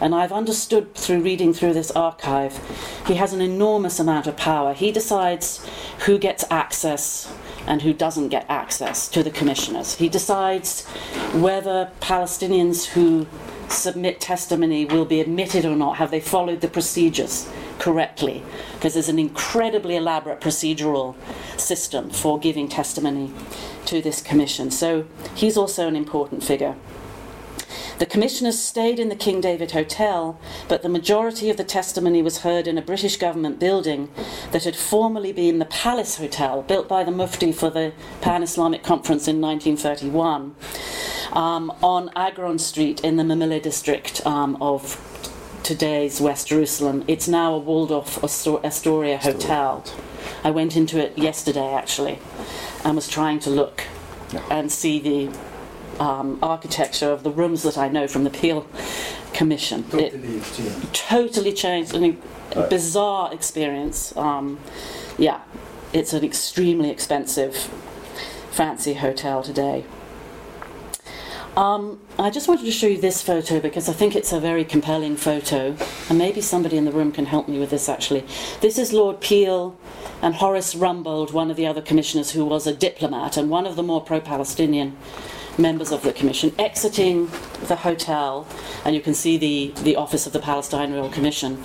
And 0.00 0.14
I've 0.14 0.32
understood 0.32 0.94
through 0.94 1.22
reading 1.22 1.52
through 1.52 1.72
this 1.72 1.90
archive, 1.90 2.60
he 3.06 3.14
has 3.14 3.32
an 3.32 3.40
enormous 3.40 3.98
amount 3.98 4.26
of 4.26 4.36
power. 4.36 4.72
He 4.72 4.92
decides 4.92 5.66
who 6.00 6.18
gets 6.18 6.44
access 6.50 7.32
and 7.66 7.82
who 7.82 7.92
doesn't 7.92 8.28
get 8.28 8.46
access 8.48 9.08
to 9.08 9.22
the 9.22 9.30
commissioners. 9.30 9.96
He 9.96 10.08
decides 10.08 10.86
whether 11.34 11.90
Palestinians 12.00 12.86
who 12.86 13.26
submit 13.68 14.20
testimony 14.20 14.84
will 14.84 15.04
be 15.04 15.20
admitted 15.20 15.64
or 15.64 15.76
not. 15.76 15.96
Have 15.96 16.10
they 16.10 16.20
followed 16.20 16.60
the 16.60 16.68
procedures 16.68 17.50
correctly? 17.78 18.42
Because 18.74 18.94
there's 18.94 19.08
an 19.08 19.18
incredibly 19.18 19.96
elaborate 19.96 20.40
procedural 20.40 21.16
system 21.58 22.10
for 22.10 22.38
giving 22.38 22.68
testimony 22.68 23.32
to 23.86 24.00
this 24.00 24.22
commission. 24.22 24.70
So 24.70 25.06
he's 25.34 25.56
also 25.56 25.88
an 25.88 25.96
important 25.96 26.44
figure. 26.44 26.76
The 27.98 28.06
commissioners 28.06 28.58
stayed 28.58 28.98
in 28.98 29.08
the 29.08 29.16
King 29.16 29.40
David 29.40 29.70
Hotel, 29.70 30.38
but 30.68 30.82
the 30.82 30.88
majority 30.88 31.48
of 31.48 31.56
the 31.56 31.64
testimony 31.64 32.20
was 32.20 32.38
heard 32.38 32.66
in 32.66 32.76
a 32.76 32.82
British 32.82 33.16
government 33.16 33.58
building 33.58 34.10
that 34.52 34.64
had 34.64 34.76
formerly 34.76 35.32
been 35.32 35.58
the 35.58 35.64
Palace 35.64 36.18
Hotel, 36.18 36.60
built 36.60 36.88
by 36.88 37.04
the 37.04 37.10
Mufti 37.10 37.52
for 37.52 37.70
the 37.70 37.94
Pan 38.20 38.42
Islamic 38.42 38.82
Conference 38.82 39.26
in 39.26 39.40
1931, 39.40 40.54
um, 41.32 41.72
on 41.82 42.10
Agron 42.14 42.58
Street 42.58 43.00
in 43.00 43.16
the 43.16 43.22
Mamilla 43.22 43.62
district 43.62 44.26
um, 44.26 44.58
of 44.60 45.00
today's 45.62 46.20
West 46.20 46.48
Jerusalem. 46.48 47.02
It's 47.08 47.26
now 47.26 47.54
a 47.54 47.58
Waldorf 47.58 48.22
Astoria 48.22 49.16
hotel. 49.16 49.82
I 50.44 50.50
went 50.50 50.76
into 50.76 50.98
it 51.02 51.16
yesterday 51.16 51.72
actually 51.72 52.18
and 52.84 52.94
was 52.94 53.08
trying 53.08 53.40
to 53.40 53.50
look 53.50 53.84
and 54.50 54.70
see 54.70 55.00
the 55.00 55.36
um, 56.00 56.38
architecture 56.42 57.10
of 57.10 57.22
the 57.22 57.30
rooms 57.30 57.62
that 57.62 57.76
I 57.78 57.88
know 57.88 58.06
from 58.08 58.24
the 58.24 58.30
Peel 58.30 58.66
Commission. 59.32 59.84
Totally 59.84 60.36
it 60.36 60.44
changed. 60.54 60.94
totally 60.94 61.52
changed. 61.52 61.94
An 61.94 62.18
Right. 62.54 62.70
bizarre 62.70 63.34
experience. 63.34 64.16
Um, 64.16 64.58
yeah, 65.18 65.40
it's 65.92 66.12
an 66.12 66.24
extremely 66.24 66.90
expensive, 66.90 67.54
fancy 68.50 68.94
hotel 68.94 69.42
today. 69.42 69.84
Um, 71.56 72.00
I 72.18 72.28
just 72.30 72.48
wanted 72.48 72.64
to 72.66 72.70
show 72.70 72.86
you 72.86 73.00
this 73.00 73.22
photo 73.22 73.60
because 73.60 73.88
I 73.88 73.94
think 73.94 74.14
it's 74.14 74.32
a 74.32 74.38
very 74.38 74.64
compelling 74.64 75.16
photo, 75.16 75.74
and 76.08 76.18
maybe 76.18 76.40
somebody 76.42 76.76
in 76.76 76.84
the 76.84 76.92
room 76.92 77.12
can 77.12 77.26
help 77.26 77.48
me 77.48 77.58
with 77.58 77.70
this 77.70 77.88
actually. 77.88 78.24
This 78.60 78.78
is 78.78 78.92
Lord 78.92 79.20
Peel 79.20 79.76
and 80.22 80.34
Horace 80.34 80.74
Rumbold, 80.74 81.32
one 81.32 81.50
of 81.50 81.56
the 81.56 81.66
other 81.66 81.80
commissioners 81.82 82.30
who 82.32 82.44
was 82.44 82.66
a 82.66 82.74
diplomat 82.74 83.36
and 83.36 83.48
one 83.50 83.66
of 83.66 83.74
the 83.76 83.82
more 83.82 84.02
pro 84.02 84.20
Palestinian 84.20 84.96
members 85.58 85.92
of 85.92 86.02
the 86.02 86.12
commission, 86.12 86.54
exiting 86.58 87.30
the 87.66 87.76
hotel, 87.76 88.46
and 88.84 88.94
you 88.94 89.00
can 89.00 89.14
see 89.14 89.36
the, 89.36 89.72
the 89.82 89.96
office 89.96 90.26
of 90.26 90.32
the 90.32 90.38
Palestine 90.38 90.92
Royal 90.92 91.08
Commission. 91.08 91.62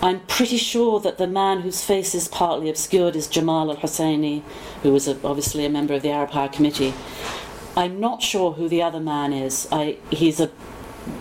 I'm 0.00 0.20
pretty 0.20 0.58
sure 0.58 1.00
that 1.00 1.18
the 1.18 1.26
man 1.26 1.62
whose 1.62 1.84
face 1.84 2.14
is 2.14 2.28
partly 2.28 2.68
obscured 2.70 3.16
is 3.16 3.26
Jamal 3.26 3.70
al 3.70 3.76
Husseini, 3.76 4.42
who 4.82 4.92
was 4.92 5.08
a, 5.08 5.18
obviously 5.24 5.64
a 5.64 5.68
member 5.68 5.94
of 5.94 6.02
the 6.02 6.10
Arab 6.10 6.30
High 6.30 6.48
Committee. 6.48 6.94
I'm 7.76 7.98
not 7.98 8.22
sure 8.22 8.52
who 8.52 8.68
the 8.68 8.82
other 8.82 9.00
man 9.00 9.32
is. 9.32 9.66
I, 9.72 9.98
he's 10.10 10.38
a, 10.40 10.50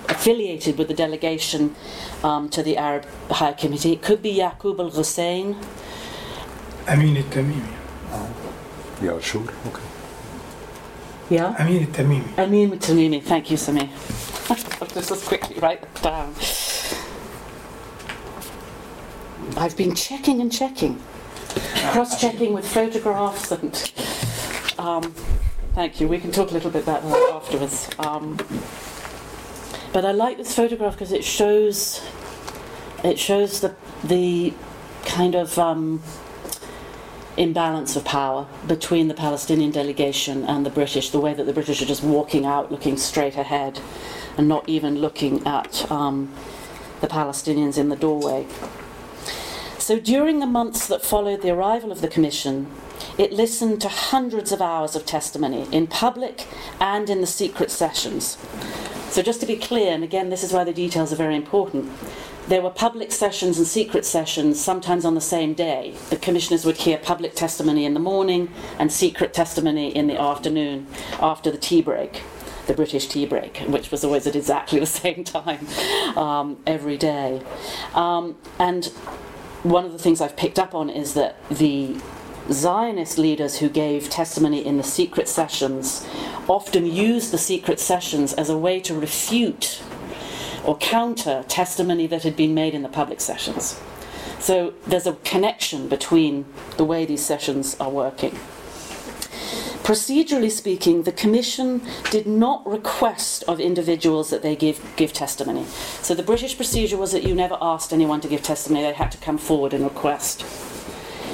affiliated 0.10 0.78
with 0.78 0.88
the 0.88 0.94
delegation 0.94 1.76
um, 2.24 2.50
to 2.50 2.62
the 2.62 2.78
Arab 2.78 3.06
High 3.30 3.54
Committee. 3.54 3.94
It 3.94 4.02
could 4.02 4.22
be 4.22 4.36
Yaqub 4.36 4.80
al 4.80 4.92
Hussein. 4.92 5.56
Amin 6.88 7.18
al-Tamimi. 7.18 7.74
Yeah, 9.02 9.20
sure. 9.20 9.42
Okay. 9.42 9.87
Yeah? 11.30 11.56
Amin 11.60 11.84
al-Tamimi. 11.84 12.38
Amin 12.38 12.72
Tamimi. 12.80 13.22
Thank 13.22 13.52
you, 13.52 13.58
Sami. 13.58 13.82
I'll 14.50 14.88
just 14.88 15.12
as 15.12 15.24
quickly 15.28 15.60
write 15.60 15.82
that 15.82 16.02
down. 16.02 16.34
I've 19.58 19.76
been 19.76 19.96
checking 19.96 20.40
and 20.42 20.52
checking, 20.52 21.02
cross 21.92 22.20
checking 22.20 22.54
with 22.54 22.68
photographs 22.68 23.52
and. 23.52 23.94
Um, 24.78 25.14
thank 25.74 26.00
you. 26.00 26.08
We 26.08 26.20
can 26.20 26.32
talk 26.32 26.52
a 26.52 26.54
little 26.54 26.70
bit 26.70 26.84
about 26.84 27.04
that 27.04 27.32
afterwards. 27.34 27.90
Um, 28.00 28.38
but 29.92 30.06
I 30.06 30.12
like 30.12 30.38
this 30.38 30.56
photograph 30.56 30.94
because 30.94 31.12
it 31.12 31.24
shows 31.24 32.02
it 33.04 33.18
shows 33.18 33.62
the 33.62 33.76
the 34.04 34.54
kind 35.06 35.36
of 35.36 35.58
um, 35.58 36.02
imbalance 37.38 37.96
of 37.96 38.04
power 38.04 38.48
between 38.68 39.08
the 39.08 39.14
Palestinian 39.14 39.72
delegation 39.72 40.44
and 40.44 40.66
the 40.66 40.70
British. 40.70 41.12
The 41.12 41.20
way 41.20 41.34
that 41.34 41.46
the 41.46 41.54
British 41.54 41.82
are 41.82 41.86
just 41.86 42.04
walking 42.04 42.46
out, 42.46 42.72
looking 42.72 42.98
straight 42.98 43.38
ahead, 43.38 43.80
and 44.38 44.48
not 44.48 44.68
even 44.68 45.00
looking 45.00 45.46
at 45.46 45.90
um, 45.92 46.34
the 47.02 47.08
Palestinians 47.08 47.78
in 47.78 47.90
the 47.90 47.96
doorway. 47.96 48.48
So 49.78 50.00
during 50.00 50.40
the 50.40 50.46
months 50.46 50.88
that 50.88 51.04
followed 51.04 51.42
the 51.42 51.52
arrival 51.52 51.92
of 51.92 52.02
the 52.02 52.08
Commission, 52.08 52.68
it 53.18 53.34
listened 53.34 53.82
to 53.82 53.90
hundreds 53.90 54.52
of 54.52 54.62
hours 54.62 54.96
of 54.96 55.06
testimony 55.06 55.68
in 55.72 55.88
public 55.88 56.46
and 56.80 57.10
in 57.10 57.22
the 57.22 57.28
secret 57.28 57.72
sessions. 57.72 58.38
So, 59.10 59.22
just 59.22 59.40
to 59.40 59.48
be 59.48 59.56
clear, 59.56 59.94
and 59.94 60.04
again, 60.04 60.30
this 60.30 60.44
is 60.44 60.54
why 60.54 60.64
the 60.64 60.74
details 60.74 61.12
are 61.12 61.16
very 61.16 61.36
important, 61.36 61.92
there 62.48 62.62
were 62.62 62.70
public 62.70 63.12
sessions 63.12 63.58
and 63.58 63.68
secret 63.68 64.06
sessions 64.06 64.60
sometimes 64.60 65.04
on 65.04 65.16
the 65.16 65.22
same 65.22 65.54
day. 65.54 65.96
The 66.10 66.16
commissioners 66.16 66.66
would 66.66 66.78
hear 66.78 66.98
public 66.98 67.36
testimony 67.36 67.84
in 67.84 67.94
the 67.94 68.00
morning 68.00 68.50
and 68.80 68.92
secret 68.92 69.34
testimony 69.34 69.94
in 69.94 70.08
the 70.08 70.20
afternoon 70.20 70.88
after 71.20 71.52
the 71.52 71.58
tea 71.58 71.82
break, 71.82 72.22
the 72.68 72.74
British 72.74 73.08
tea 73.08 73.26
break, 73.26 73.58
which 73.68 73.92
was 73.92 74.04
always 74.06 74.28
at 74.28 74.36
exactly 74.36 74.80
the 74.82 74.86
same 74.86 75.24
time 75.24 75.68
um, 76.18 76.58
every 76.66 76.98
day. 76.98 77.42
Um, 77.94 78.38
and 78.60 78.86
one 79.64 79.84
of 79.84 79.92
the 79.92 80.00
things 80.00 80.22
I've 80.22 80.38
picked 80.38 80.60
up 80.60 80.74
on 80.74 80.90
is 80.90 81.16
that 81.16 81.36
the 81.50 81.98
Zionist 82.52 83.18
leaders 83.18 83.58
who 83.58 83.70
gave 83.70 84.10
testimony 84.10 84.66
in 84.66 84.78
the 84.78 84.84
secret 84.84 85.28
sessions 85.28 86.08
often 86.48 86.86
used 86.86 87.32
the 87.32 87.38
secret 87.38 87.80
sessions 87.80 88.34
as 88.34 88.50
a 88.50 88.58
way 88.58 88.80
to 88.80 88.98
refute 88.98 89.82
or 90.64 90.78
counter 90.78 91.44
testimony 91.48 92.08
that 92.08 92.24
had 92.24 92.36
been 92.36 92.54
made 92.54 92.74
in 92.74 92.84
the 92.84 92.90
public 92.90 93.20
sessions. 93.20 93.80
So 94.40 94.74
there's 94.86 95.08
a 95.08 95.14
connection 95.24 95.90
between 95.90 96.46
the 96.78 96.86
way 96.86 97.06
these 97.06 97.26
sessions 97.26 97.76
are 97.80 97.90
working. 97.90 98.32
Procedurally 99.84 100.52
speaking, 100.52 101.04
the 101.04 101.14
Commission 101.14 101.82
did 102.12 102.28
not 102.28 102.68
request 102.68 103.44
of 103.48 103.60
individuals 103.60 104.30
that 104.30 104.42
they 104.42 104.56
give, 104.56 104.82
give 104.98 105.14
testimony. 105.14 105.66
So 106.02 106.14
the 106.14 106.24
British 106.24 106.58
procedure 106.58 106.98
was 106.98 107.14
that 107.14 107.24
you 107.24 107.34
never 107.34 107.58
asked 107.62 107.94
anyone 107.94 108.20
to 108.22 108.28
give 108.28 108.44
testimony, 108.44 108.84
they 108.84 108.94
had 108.94 109.12
to 109.14 109.18
come 109.18 109.38
forward 109.38 109.74
and 109.74 109.86
request 109.86 110.44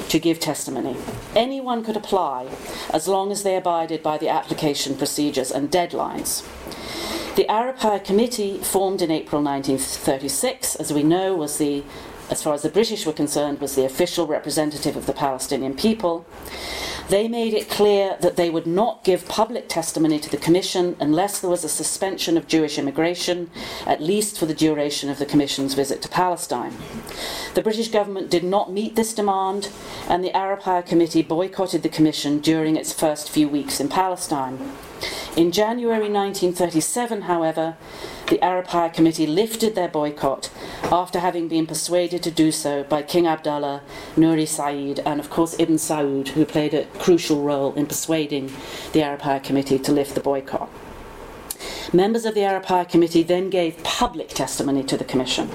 to 0.08 0.18
give 0.18 0.40
testimony. 0.40 0.96
Anyone 1.34 1.84
could 1.84 1.96
apply 1.96 2.48
as 2.90 3.08
long 3.08 3.32
as 3.32 3.42
they 3.42 3.56
abided 3.56 4.02
by 4.02 4.18
the 4.18 4.28
application 4.28 4.96
procedures 4.96 5.50
and 5.50 5.70
deadlines. 5.70 6.44
The 7.36 7.46
High 7.48 7.98
Committee, 7.98 8.58
formed 8.58 9.02
in 9.02 9.10
April 9.10 9.42
1936, 9.42 10.76
as 10.76 10.92
we 10.92 11.02
know, 11.02 11.34
was 11.34 11.58
the, 11.58 11.82
as 12.30 12.42
far 12.42 12.54
as 12.54 12.62
the 12.62 12.68
British 12.68 13.06
were 13.06 13.12
concerned, 13.12 13.60
was 13.60 13.74
the 13.74 13.84
official 13.84 14.26
representative 14.26 14.96
of 14.96 15.06
the 15.06 15.12
Palestinian 15.12 15.74
people. 15.74 16.26
They 17.08 17.28
made 17.28 17.52
it 17.52 17.68
clear 17.68 18.16
that 18.22 18.36
they 18.36 18.48
would 18.48 18.66
not 18.66 19.04
give 19.04 19.28
public 19.28 19.68
testimony 19.68 20.18
to 20.20 20.30
the 20.30 20.38
Commission 20.38 20.96
unless 20.98 21.38
there 21.38 21.50
was 21.50 21.62
a 21.62 21.68
suspension 21.68 22.38
of 22.38 22.48
Jewish 22.48 22.78
immigration, 22.78 23.50
at 23.86 24.00
least 24.00 24.38
for 24.38 24.46
the 24.46 24.54
duration 24.54 25.10
of 25.10 25.18
the 25.18 25.26
Commission's 25.26 25.74
visit 25.74 26.00
to 26.02 26.08
Palestine. 26.08 26.74
The 27.54 27.62
British 27.62 27.88
government 27.88 28.30
did 28.30 28.42
not 28.42 28.72
meet 28.72 28.96
this 28.96 29.12
demand, 29.12 29.68
and 30.08 30.24
the 30.24 30.34
Arab 30.34 30.60
High 30.60 30.82
Committee 30.82 31.22
boycotted 31.22 31.82
the 31.82 31.90
Commission 31.90 32.40
during 32.40 32.76
its 32.76 32.94
first 32.94 33.28
few 33.28 33.48
weeks 33.48 33.80
in 33.80 33.88
Palestine. 33.90 34.72
In 35.36 35.50
January 35.50 36.08
1937, 36.08 37.22
however, 37.22 37.76
the 38.28 38.40
Arab 38.42 38.68
High 38.68 38.88
Committee 38.88 39.26
lifted 39.26 39.74
their 39.74 39.88
boycott 39.88 40.48
after 40.92 41.18
having 41.18 41.48
been 41.48 41.66
persuaded 41.66 42.22
to 42.22 42.30
do 42.30 42.52
so 42.52 42.84
by 42.84 43.02
King 43.02 43.26
Abdullah, 43.26 43.82
Nuri 44.16 44.46
Said, 44.46 45.00
and 45.04 45.18
of 45.18 45.30
course 45.30 45.58
Ibn 45.58 45.74
Saud, 45.74 46.28
who 46.28 46.44
played 46.44 46.72
a 46.72 46.86
crucial 47.00 47.42
role 47.42 47.74
in 47.74 47.86
persuading 47.86 48.52
the 48.92 49.02
Arab 49.02 49.22
High 49.22 49.40
Committee 49.40 49.78
to 49.80 49.92
lift 49.92 50.14
the 50.14 50.20
boycott. 50.20 50.70
Members 51.92 52.24
of 52.24 52.34
the 52.34 52.44
Arab 52.44 52.66
High 52.66 52.84
Committee 52.84 53.22
then 53.22 53.50
gave 53.50 53.82
public 53.82 54.28
testimony 54.28 54.84
to 54.84 54.96
the 54.96 55.04
Commission. 55.04 55.50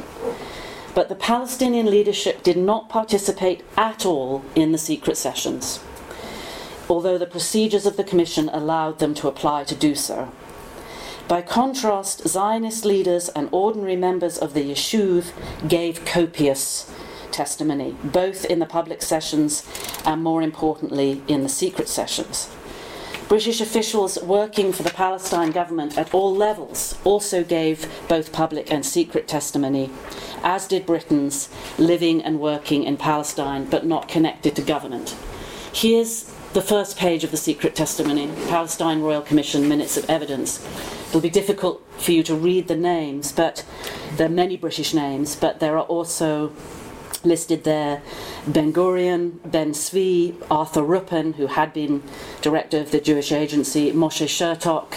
But 0.93 1.07
the 1.09 1.15
Palestinian 1.15 1.89
leadership 1.89 2.43
did 2.43 2.57
not 2.57 2.89
participate 2.89 3.63
at 3.77 4.05
all 4.05 4.43
in 4.55 4.71
the 4.71 4.77
secret 4.77 5.17
sessions. 5.17 5.79
Although 6.89 7.17
the 7.17 7.25
procedures 7.25 7.85
of 7.85 7.97
the 7.97 8.03
Commission 8.03 8.49
allowed 8.49 8.99
them 8.99 9.13
to 9.15 9.27
apply 9.27 9.63
to 9.65 9.75
do 9.75 9.93
so. 9.95 10.31
By 11.27 11.43
contrast, 11.43 12.27
Zionist 12.27 12.85
leaders 12.85 13.29
and 13.29 13.49
ordinary 13.51 13.95
members 13.95 14.39
of 14.39 14.55
the 14.55 14.71
Yishuv 14.71 15.31
gave 15.67 16.03
copious 16.03 16.91
testimony, 17.31 17.95
both 18.03 18.45
in 18.45 18.57
the 18.57 18.65
public 18.65 19.03
sessions 19.03 19.63
and, 20.05 20.23
more 20.23 20.41
importantly, 20.41 21.21
in 21.27 21.43
the 21.43 21.49
secret 21.49 21.87
sessions. 21.87 22.49
British 23.27 23.61
officials 23.61 24.17
working 24.23 24.73
for 24.73 24.81
the 24.81 24.89
Palestine 24.89 25.51
government 25.51 25.99
at 25.99 26.11
all 26.15 26.35
levels 26.35 26.97
also 27.03 27.43
gave 27.43 27.87
both 28.07 28.33
public 28.33 28.71
and 28.71 28.83
secret 28.83 29.27
testimony, 29.27 29.91
as 30.43 30.67
did 30.67 30.87
Britons 30.87 31.47
living 31.77 32.23
and 32.23 32.39
working 32.39 32.83
in 32.83 32.97
Palestine 32.97 33.65
but 33.65 33.85
not 33.85 34.07
connected 34.07 34.55
to 34.55 34.63
government. 34.63 35.15
Here's 35.71 36.28
the 36.53 36.61
first 36.61 36.97
page 36.97 37.23
of 37.23 37.31
the 37.31 37.37
secret 37.37 37.75
testimony 37.75 38.27
Palestine 38.47 39.01
Royal 39.01 39.21
Commission 39.21 39.67
Minutes 39.67 39.97
of 39.97 40.09
Evidence. 40.09 40.65
It'll 41.09 41.21
be 41.21 41.29
difficult 41.29 41.85
for 41.99 42.11
you 42.11 42.23
to 42.23 42.33
read 42.35 42.67
the 42.67 42.75
names, 42.75 43.31
but 43.31 43.63
there 44.15 44.25
are 44.25 44.31
many 44.31 44.57
British 44.57 44.93
names, 44.93 45.35
but 45.35 45.59
there 45.59 45.77
are 45.77 45.83
also 45.85 46.51
listed 47.23 47.65
there 47.65 48.01
Ben 48.47 48.73
Gurion, 48.73 49.39
Ben 49.45 49.71
Zvi, 49.71 50.35
Arthur 50.49 50.81
Ruppin, 50.81 51.33
who 51.33 51.47
had 51.47 51.71
been 51.71 52.01
director 52.41 52.79
of 52.79 52.91
the 52.91 52.99
Jewish 52.99 53.31
Agency, 53.31 53.91
Moshe 53.91 54.25
Chertok. 54.25 54.95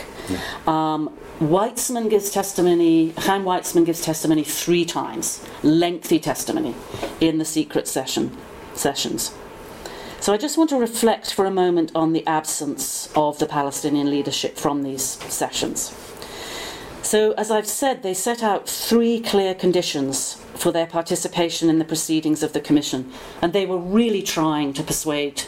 Um, 0.67 1.15
Weizmann 1.41 2.09
gives 2.09 2.31
testimony, 2.31 3.11
Chaim 3.19 3.43
Weizmann 3.43 3.85
gives 3.85 4.01
testimony 4.01 4.45
three 4.45 4.85
times, 4.85 5.45
lengthy 5.63 6.19
testimony, 6.21 6.75
in 7.21 7.39
the 7.39 7.45
secret 7.45 7.89
session 7.89 8.37
sessions. 8.75 9.35
So 10.23 10.33
I 10.33 10.37
just 10.37 10.57
want 10.57 10.71
to 10.71 10.77
reflect 10.77 11.35
for 11.35 11.47
a 11.47 11.51
moment 11.51 11.91
on 11.97 12.13
the 12.13 12.25
absence 12.29 13.09
of 13.17 13.41
the 13.41 13.47
Palestinian 13.47 14.09
leadership 14.09 14.57
from 14.57 14.85
these 14.85 15.03
sessions. 15.03 15.93
So, 17.03 17.33
as 17.33 17.51
I've 17.51 17.67
said, 17.67 18.05
they 18.05 18.15
set 18.15 18.41
out 18.41 18.69
three 18.69 19.19
clear 19.19 19.53
conditions 19.53 20.35
for 20.55 20.71
their 20.71 20.87
participation 20.87 21.69
in 21.69 21.81
the 21.81 21.85
proceedings 21.85 22.45
of 22.45 22.53
the 22.53 22.61
Commission, 22.61 23.11
and 23.43 23.53
they 23.53 23.67
were 23.67 23.79
really 23.79 24.23
trying 24.23 24.73
to 24.75 24.85
persuade 24.85 25.43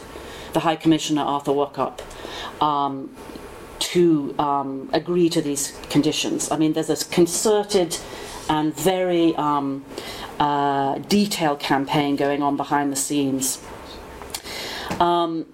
the 0.54 0.60
High 0.60 0.74
Commissioner 0.74 1.22
Arthur 1.22 1.52
Wauchope 1.52 2.00
um, 2.60 3.14
to 3.78 4.34
um, 4.40 4.90
agree 4.92 5.28
to 5.28 5.40
these 5.40 5.78
conditions. 5.88 6.50
I 6.50 6.56
mean, 6.56 6.72
there's 6.72 6.90
a 6.90 6.96
concerted 7.10 7.96
and 8.48 8.74
very 8.74 9.36
um, 9.36 9.84
uh, 10.40 10.98
detailed 10.98 11.60
campaign 11.60 12.16
going 12.16 12.42
on 12.42 12.56
behind 12.56 12.90
the 12.90 12.96
scenes. 12.96 13.62
Um, 15.00 15.46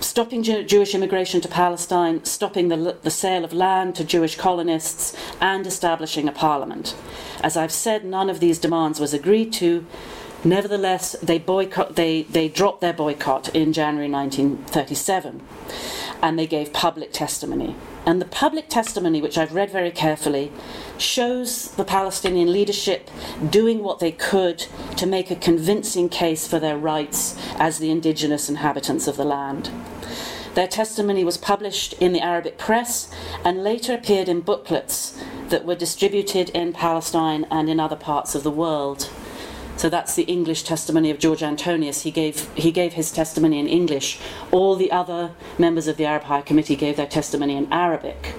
stopping 0.00 0.42
Jew- 0.42 0.64
Jewish 0.64 0.94
immigration 0.94 1.40
to 1.42 1.48
Palestine, 1.48 2.24
stopping 2.24 2.68
the, 2.68 2.96
the 3.02 3.10
sale 3.10 3.44
of 3.44 3.52
land 3.52 3.94
to 3.96 4.04
Jewish 4.04 4.36
colonists, 4.36 5.16
and 5.40 5.66
establishing 5.66 6.28
a 6.28 6.32
parliament. 6.32 6.96
As 7.42 7.56
I've 7.56 7.72
said, 7.72 8.04
none 8.04 8.30
of 8.30 8.40
these 8.40 8.58
demands 8.58 9.00
was 9.00 9.14
agreed 9.14 9.52
to. 9.54 9.86
Nevertheless, 10.42 11.16
they, 11.22 11.38
boycott, 11.38 11.96
they, 11.96 12.22
they 12.22 12.48
dropped 12.48 12.80
their 12.80 12.94
boycott 12.94 13.54
in 13.54 13.72
January 13.74 14.10
1937 14.10 15.42
and 16.22 16.38
they 16.38 16.46
gave 16.46 16.72
public 16.72 17.12
testimony. 17.12 17.76
And 18.06 18.20
the 18.20 18.26
public 18.26 18.68
testimony, 18.68 19.20
which 19.20 19.36
I've 19.36 19.54
read 19.54 19.70
very 19.70 19.90
carefully, 19.90 20.50
shows 20.98 21.70
the 21.72 21.84
Palestinian 21.84 22.52
leadership 22.52 23.10
doing 23.50 23.82
what 23.82 23.98
they 23.98 24.12
could 24.12 24.66
to 24.96 25.06
make 25.06 25.30
a 25.30 25.36
convincing 25.36 26.08
case 26.08 26.48
for 26.48 26.58
their 26.58 26.78
rights 26.78 27.36
as 27.58 27.78
the 27.78 27.90
indigenous 27.90 28.48
inhabitants 28.48 29.06
of 29.06 29.16
the 29.16 29.24
land. 29.24 29.70
Their 30.54 30.66
testimony 30.66 31.24
was 31.24 31.36
published 31.36 31.92
in 31.94 32.12
the 32.12 32.20
Arabic 32.20 32.58
press 32.58 33.08
and 33.44 33.62
later 33.62 33.94
appeared 33.94 34.28
in 34.28 34.40
booklets 34.40 35.16
that 35.48 35.64
were 35.64 35.76
distributed 35.76 36.50
in 36.50 36.72
Palestine 36.72 37.46
and 37.50 37.68
in 37.68 37.78
other 37.78 37.96
parts 37.96 38.34
of 38.34 38.42
the 38.42 38.50
world. 38.50 39.08
So 39.80 39.88
that's 39.88 40.14
the 40.14 40.24
English 40.24 40.64
testimony 40.64 41.10
of 41.10 41.18
George 41.18 41.42
Antonius. 41.42 42.02
He 42.02 42.10
gave, 42.10 42.54
he 42.54 42.70
gave 42.70 42.92
his 42.92 43.10
testimony 43.10 43.58
in 43.58 43.66
English. 43.66 44.18
All 44.50 44.76
the 44.76 44.92
other 44.92 45.30
members 45.56 45.86
of 45.86 45.96
the 45.96 46.04
Arab 46.04 46.24
High 46.24 46.42
Committee 46.42 46.76
gave 46.76 46.98
their 46.98 47.06
testimony 47.06 47.56
in 47.56 47.66
Arabic. 47.72 48.34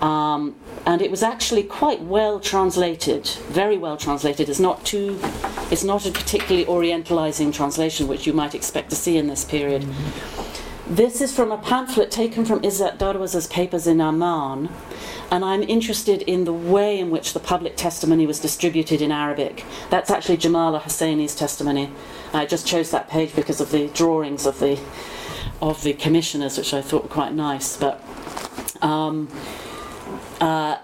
Um, 0.00 0.56
and 0.86 1.02
it 1.02 1.10
was 1.10 1.22
actually 1.22 1.64
quite 1.64 2.00
well 2.00 2.40
translated, 2.40 3.26
very 3.50 3.76
well 3.76 3.98
translated. 3.98 4.48
It's 4.48 4.58
not 4.58 4.82
too, 4.86 5.20
it's 5.70 5.84
not 5.84 6.06
a 6.06 6.10
particularly 6.10 6.64
orientalizing 6.64 7.52
translation, 7.52 8.08
which 8.08 8.26
you 8.26 8.32
might 8.32 8.54
expect 8.54 8.88
to 8.88 8.96
see 8.96 9.18
in 9.18 9.26
this 9.26 9.44
period. 9.44 9.86
This 10.92 11.22
is 11.22 11.34
from 11.34 11.50
a 11.50 11.56
pamphlet 11.56 12.10
taken 12.10 12.44
from 12.44 12.60
Izzat 12.60 12.98
Darwaza's 12.98 13.46
papers 13.46 13.86
in 13.86 13.98
Amman, 13.98 14.68
and 15.30 15.42
I'm 15.42 15.62
interested 15.62 16.20
in 16.20 16.44
the 16.44 16.52
way 16.52 16.98
in 16.98 17.08
which 17.08 17.32
the 17.32 17.40
public 17.40 17.78
testimony 17.78 18.26
was 18.26 18.38
distributed 18.38 19.00
in 19.00 19.10
Arabic. 19.10 19.64
That's 19.88 20.10
actually 20.10 20.36
Jamal 20.36 20.78
Husseini's 20.78 21.34
testimony. 21.34 21.90
I 22.34 22.44
just 22.44 22.66
chose 22.66 22.90
that 22.90 23.08
page 23.08 23.34
because 23.34 23.58
of 23.58 23.70
the 23.70 23.88
drawings 23.88 24.44
of 24.44 24.58
the 24.58 24.78
of 25.62 25.82
the 25.82 25.94
commissioners, 25.94 26.58
which 26.58 26.74
I 26.74 26.82
thought 26.82 27.04
were 27.04 27.08
quite 27.08 27.32
nice. 27.32 27.74
But 27.74 27.98
um, 28.82 29.30
uh, 30.42 30.76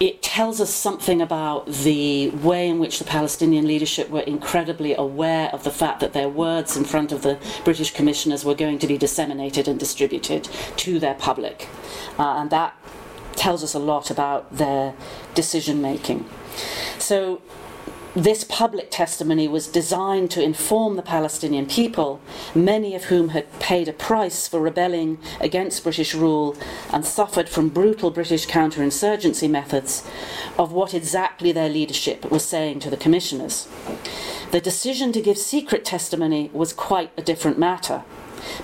it 0.00 0.22
tells 0.22 0.62
us 0.62 0.72
something 0.72 1.20
about 1.20 1.66
the 1.66 2.30
way 2.30 2.66
in 2.66 2.78
which 2.78 2.98
the 2.98 3.04
Palestinian 3.04 3.66
leadership 3.66 4.08
were 4.08 4.20
incredibly 4.20 4.94
aware 4.94 5.50
of 5.50 5.62
the 5.62 5.70
fact 5.70 6.00
that 6.00 6.14
their 6.14 6.28
words 6.28 6.74
in 6.74 6.84
front 6.84 7.12
of 7.12 7.20
the 7.20 7.38
British 7.64 7.92
commissioners 7.92 8.42
were 8.42 8.54
going 8.54 8.78
to 8.78 8.86
be 8.86 8.96
disseminated 8.96 9.68
and 9.68 9.78
distributed 9.78 10.44
to 10.76 10.98
their 10.98 11.12
public. 11.12 11.68
Uh, 12.18 12.40
and 12.40 12.48
that 12.48 12.74
tells 13.36 13.62
us 13.62 13.74
a 13.74 13.78
lot 13.78 14.10
about 14.10 14.50
their 14.56 14.94
decision 15.34 15.82
making. 15.82 16.24
So, 16.98 17.42
this 18.16 18.42
public 18.42 18.90
testimony 18.90 19.46
was 19.46 19.68
designed 19.68 20.32
to 20.32 20.42
inform 20.42 20.96
the 20.96 21.02
Palestinian 21.02 21.66
people, 21.66 22.20
many 22.54 22.96
of 22.96 23.04
whom 23.04 23.28
had 23.28 23.60
paid 23.60 23.86
a 23.86 23.92
price 23.92 24.48
for 24.48 24.60
rebelling 24.60 25.18
against 25.40 25.84
British 25.84 26.12
rule 26.12 26.56
and 26.92 27.04
suffered 27.04 27.48
from 27.48 27.68
brutal 27.68 28.10
British 28.10 28.48
counterinsurgency 28.48 29.48
methods, 29.48 30.04
of 30.58 30.72
what 30.72 30.92
exactly 30.92 31.52
their 31.52 31.68
leadership 31.68 32.28
was 32.30 32.44
saying 32.44 32.80
to 32.80 32.90
the 32.90 32.96
commissioners. 32.96 33.68
The 34.50 34.60
decision 34.60 35.12
to 35.12 35.22
give 35.22 35.38
secret 35.38 35.84
testimony 35.84 36.50
was 36.52 36.72
quite 36.72 37.12
a 37.16 37.22
different 37.22 37.58
matter 37.58 38.02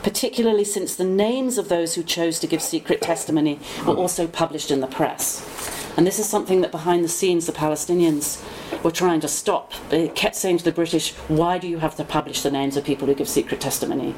particularly 0.02 0.64
since 0.64 0.96
the 0.96 1.04
names 1.04 1.58
of 1.58 1.68
those 1.68 1.94
who 1.94 2.02
chose 2.02 2.38
to 2.40 2.46
give 2.46 2.62
secret 2.62 3.02
testimony 3.02 3.60
were 3.86 3.94
also 3.94 4.26
published 4.26 4.70
in 4.70 4.80
the 4.80 4.86
press. 4.86 5.75
And 5.96 6.06
this 6.06 6.18
is 6.18 6.28
something 6.28 6.60
that 6.60 6.70
behind 6.70 7.02
the 7.02 7.08
scenes 7.08 7.46
the 7.46 7.52
Palestinians 7.52 8.42
were 8.82 8.90
trying 8.90 9.20
to 9.20 9.28
stop. 9.28 9.72
They 9.88 10.08
kept 10.08 10.36
saying 10.36 10.58
to 10.58 10.64
the 10.64 10.72
British, 10.72 11.14
why 11.28 11.58
do 11.58 11.66
you 11.66 11.78
have 11.78 11.96
to 11.96 12.04
publish 12.04 12.42
the 12.42 12.50
names 12.50 12.76
of 12.76 12.84
people 12.84 13.06
who 13.06 13.14
give 13.14 13.28
secret 13.28 13.60
testimony 13.60 14.14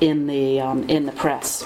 in 0.00 0.26
the, 0.26 0.60
um, 0.60 0.84
in 0.88 1.04
the 1.04 1.12
press? 1.12 1.64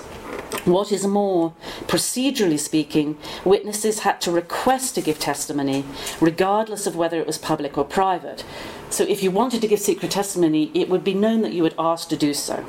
What 0.65 0.93
is 0.93 1.07
more, 1.07 1.55
procedurally 1.87 2.59
speaking, 2.59 3.17
witnesses 3.45 4.01
had 4.01 4.21
to 4.23 4.31
request 4.31 4.95
to 4.97 5.01
give 5.01 5.19
testimony 5.19 5.85
regardless 6.21 6.87
of 6.87 6.95
whether 6.95 7.21
it 7.21 7.27
was 7.27 7.39
public 7.39 7.79
or 7.79 7.85
private. 7.85 8.45
So 8.91 9.05
if 9.05 9.23
you 9.23 9.31
wanted 9.31 9.61
to 9.63 9.69
give 9.69 9.81
secret 9.81 10.11
testimony, 10.11 10.71
it 10.75 10.89
would 10.89 11.03
be 11.03 11.15
known 11.15 11.43
that 11.43 11.53
you 11.53 11.65
had 11.65 11.75
asked 11.79 12.11
to 12.11 12.17
do 12.17 12.35
so. 12.35 12.65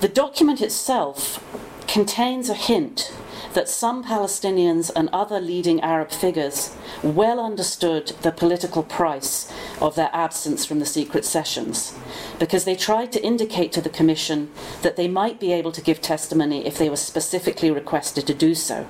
The 0.00 0.08
document 0.08 0.60
itself 0.60 1.42
contains 1.86 2.48
a 2.48 2.54
hint 2.54 3.14
that 3.54 3.68
some 3.68 4.04
Palestinians 4.04 4.90
and 4.94 5.08
other 5.12 5.40
leading 5.40 5.80
Arab 5.80 6.10
figures 6.10 6.74
well 7.02 7.40
understood 7.40 8.08
the 8.22 8.32
political 8.32 8.82
price 8.82 9.50
of 9.80 9.94
their 9.94 10.10
absence 10.12 10.66
from 10.66 10.80
the 10.80 10.86
secret 10.86 11.24
sessions, 11.24 11.94
because 12.38 12.64
they 12.64 12.76
tried 12.76 13.10
to 13.12 13.24
indicate 13.24 13.72
to 13.72 13.80
the 13.80 13.88
Commission 13.88 14.50
that 14.82 14.96
they 14.96 15.08
might 15.08 15.40
be 15.40 15.52
able 15.52 15.72
to 15.72 15.80
give 15.80 16.00
testimony 16.00 16.66
if 16.66 16.76
they 16.76 16.90
were 16.90 16.96
specifically 16.96 17.70
requested 17.70 18.26
to 18.26 18.34
do 18.34 18.54
so. 18.54 18.86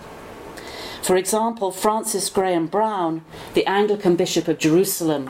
For 1.02 1.16
example, 1.16 1.70
Francis 1.70 2.30
Graham 2.30 2.66
Brown, 2.66 3.24
the 3.52 3.66
Anglican 3.66 4.16
Bishop 4.16 4.48
of 4.48 4.58
Jerusalem, 4.58 5.26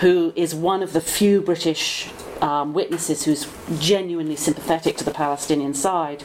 who 0.00 0.34
is 0.36 0.54
one 0.54 0.82
of 0.82 0.92
the 0.92 1.00
few 1.00 1.40
British 1.40 2.10
um, 2.42 2.74
witnesses 2.74 3.24
who's 3.24 3.48
genuinely 3.80 4.36
sympathetic 4.36 4.96
to 4.98 5.04
the 5.04 5.10
Palestinian 5.10 5.72
side, 5.74 6.22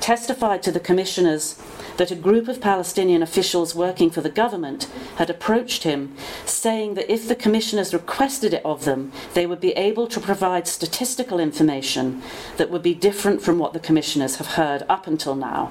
testified 0.00 0.62
to 0.62 0.72
the 0.72 0.80
commissioners 0.80 1.60
that 1.96 2.10
a 2.10 2.16
group 2.16 2.48
of 2.48 2.60
Palestinian 2.60 3.22
officials 3.22 3.74
working 3.74 4.10
for 4.10 4.20
the 4.20 4.30
government 4.30 4.84
had 5.16 5.30
approached 5.30 5.82
him, 5.82 6.14
saying 6.44 6.94
that 6.94 7.12
if 7.12 7.26
the 7.26 7.34
commissioners 7.34 7.92
requested 7.92 8.54
it 8.54 8.64
of 8.64 8.84
them, 8.84 9.12
they 9.34 9.46
would 9.46 9.60
be 9.60 9.72
able 9.72 10.06
to 10.06 10.20
provide 10.20 10.68
statistical 10.68 11.40
information 11.40 12.22
that 12.56 12.70
would 12.70 12.82
be 12.82 12.94
different 12.94 13.42
from 13.42 13.58
what 13.58 13.72
the 13.72 13.80
commissioners 13.80 14.36
have 14.36 14.48
heard 14.48 14.84
up 14.88 15.06
until 15.06 15.34
now. 15.34 15.70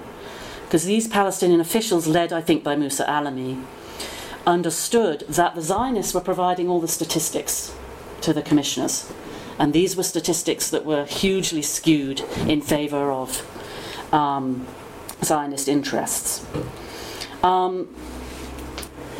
Because 0.65 0.85
these 0.85 1.07
Palestinian 1.07 1.61
officials, 1.61 2.07
led, 2.07 2.33
I 2.33 2.41
think, 2.41 2.63
by 2.63 2.75
Musa 2.75 3.05
Alami, 3.05 3.63
understood 4.45 5.21
that 5.29 5.55
the 5.55 5.61
Zionists 5.61 6.13
were 6.13 6.21
providing 6.21 6.67
all 6.67 6.81
the 6.81 6.87
statistics 6.87 7.73
to 8.21 8.33
the 8.33 8.41
commissioners 8.41 9.11
And 9.59 9.73
these 9.73 9.95
were 9.95 10.03
statistics 10.03 10.69
that 10.69 10.85
were 10.85 11.05
hugely 11.05 11.61
skewed 11.61 12.21
in 12.47 12.61
favor 12.61 13.11
of 13.11 13.45
um, 14.11 14.67
Zionist 15.23 15.67
interests. 15.67 16.45
Um, 17.43 17.93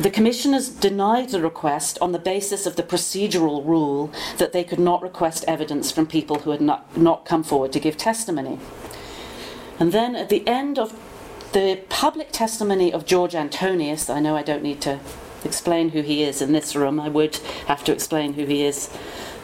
the 0.00 0.10
commissioners 0.10 0.68
denied 0.68 1.30
the 1.30 1.40
request 1.40 1.98
on 2.00 2.12
the 2.12 2.20
basis 2.20 2.66
of 2.66 2.76
the 2.76 2.84
procedural 2.84 3.66
rule 3.66 4.12
that 4.36 4.52
they 4.52 4.62
could 4.62 4.78
not 4.78 5.02
request 5.02 5.44
evidence 5.48 5.90
from 5.90 6.06
people 6.06 6.40
who 6.40 6.50
had 6.50 6.60
not, 6.60 6.96
not 6.96 7.24
come 7.24 7.42
forward 7.42 7.72
to 7.72 7.80
give 7.80 7.96
testimony. 7.96 8.60
And 9.80 9.90
then 9.90 10.14
at 10.14 10.28
the 10.28 10.46
end 10.46 10.78
of 10.78 10.96
the 11.52 11.80
public 11.88 12.30
testimony 12.30 12.92
of 12.92 13.06
George 13.06 13.34
Antonius, 13.34 14.08
I 14.08 14.20
know 14.20 14.36
I 14.36 14.42
don't 14.42 14.62
need 14.62 14.80
to 14.82 15.00
explain 15.44 15.90
who 15.90 16.02
he 16.02 16.22
is 16.22 16.42
in 16.42 16.52
this 16.52 16.76
room, 16.76 17.00
I 17.00 17.08
would 17.08 17.36
have 17.66 17.82
to 17.84 17.92
explain 17.92 18.34
who 18.34 18.44
he 18.44 18.64
is 18.64 18.90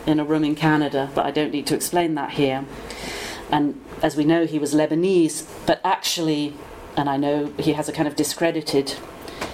in 0.06 0.20
a 0.20 0.24
room 0.24 0.44
in 0.44 0.54
Canada, 0.54 1.10
but 1.14 1.24
I 1.26 1.30
don't 1.30 1.50
need 1.50 1.66
to 1.68 1.74
explain 1.74 2.14
that 2.14 2.32
here. 2.32 2.64
And 3.50 3.80
as 4.04 4.16
we 4.16 4.24
know, 4.24 4.44
he 4.44 4.58
was 4.58 4.74
Lebanese, 4.74 5.48
but 5.64 5.80
actually, 5.82 6.52
and 6.94 7.08
I 7.08 7.16
know 7.16 7.54
he 7.58 7.72
has 7.72 7.88
a 7.88 7.92
kind 7.92 8.06
of 8.06 8.14
discredited 8.14 8.96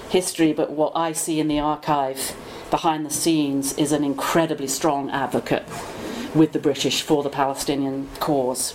history, 0.09 0.53
but 0.53 0.73
what 0.73 0.91
I 0.97 1.13
see 1.13 1.39
in 1.39 1.47
the 1.47 1.61
archive 1.61 2.35
behind 2.69 3.07
the 3.07 3.11
scenes 3.11 3.79
is 3.79 3.93
an 3.93 4.03
incredibly 4.03 4.67
strong 4.67 5.09
advocate 5.09 5.63
with 6.35 6.51
the 6.51 6.59
British 6.59 7.01
for 7.01 7.23
the 7.23 7.31
Palestinian 7.31 8.09
cause. 8.19 8.75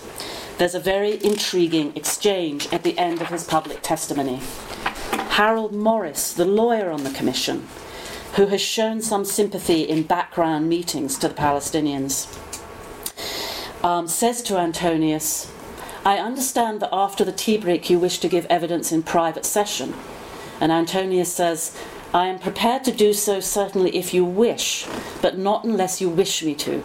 There's 0.56 0.74
a 0.74 0.80
very 0.80 1.22
intriguing 1.22 1.94
exchange 1.94 2.72
at 2.72 2.82
the 2.82 2.96
end 2.96 3.20
of 3.20 3.26
his 3.26 3.44
public 3.44 3.82
testimony. 3.82 4.40
Harold 5.36 5.74
Morris, 5.74 6.32
the 6.32 6.46
lawyer 6.46 6.90
on 6.90 7.04
the 7.04 7.10
commission, 7.10 7.68
who 8.36 8.46
has 8.46 8.62
shown 8.62 9.02
some 9.02 9.26
sympathy 9.26 9.82
in 9.82 10.04
background 10.04 10.70
meetings 10.70 11.18
to 11.18 11.28
the 11.28 11.34
Palestinians, 11.34 12.34
um, 13.84 14.08
says 14.08 14.40
to 14.44 14.56
Antonius, 14.56 15.52
I 16.06 16.18
understand 16.18 16.78
that 16.82 16.94
after 16.94 17.24
the 17.24 17.32
tea 17.32 17.58
break 17.58 17.90
you 17.90 17.98
wish 17.98 18.20
to 18.20 18.28
give 18.28 18.46
evidence 18.46 18.92
in 18.92 19.02
private 19.02 19.44
session. 19.44 19.92
And 20.60 20.70
Antonius 20.70 21.34
says, 21.34 21.76
I 22.14 22.28
am 22.28 22.38
prepared 22.38 22.84
to 22.84 22.92
do 22.92 23.12
so 23.12 23.40
certainly 23.40 23.96
if 23.96 24.14
you 24.14 24.24
wish, 24.24 24.86
but 25.20 25.36
not 25.36 25.64
unless 25.64 26.00
you 26.00 26.08
wish 26.08 26.44
me 26.44 26.54
to. 26.54 26.84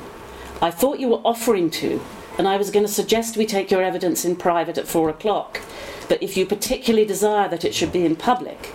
I 0.59 0.71
thought 0.71 0.99
you 0.99 1.07
were 1.07 1.21
offering 1.23 1.69
to, 1.69 2.01
and 2.39 2.47
I 2.47 2.57
was 2.57 2.71
going 2.71 2.83
to 2.83 2.91
suggest 2.91 3.37
we 3.37 3.45
take 3.45 3.69
your 3.69 3.83
evidence 3.83 4.25
in 4.25 4.37
private 4.37 4.79
at 4.79 4.87
four 4.87 5.07
o'clock. 5.07 5.61
But 6.09 6.23
if 6.23 6.35
you 6.35 6.47
particularly 6.47 7.05
desire 7.05 7.47
that 7.47 7.63
it 7.63 7.75
should 7.75 7.93
be 7.93 8.07
in 8.07 8.15
public, 8.15 8.73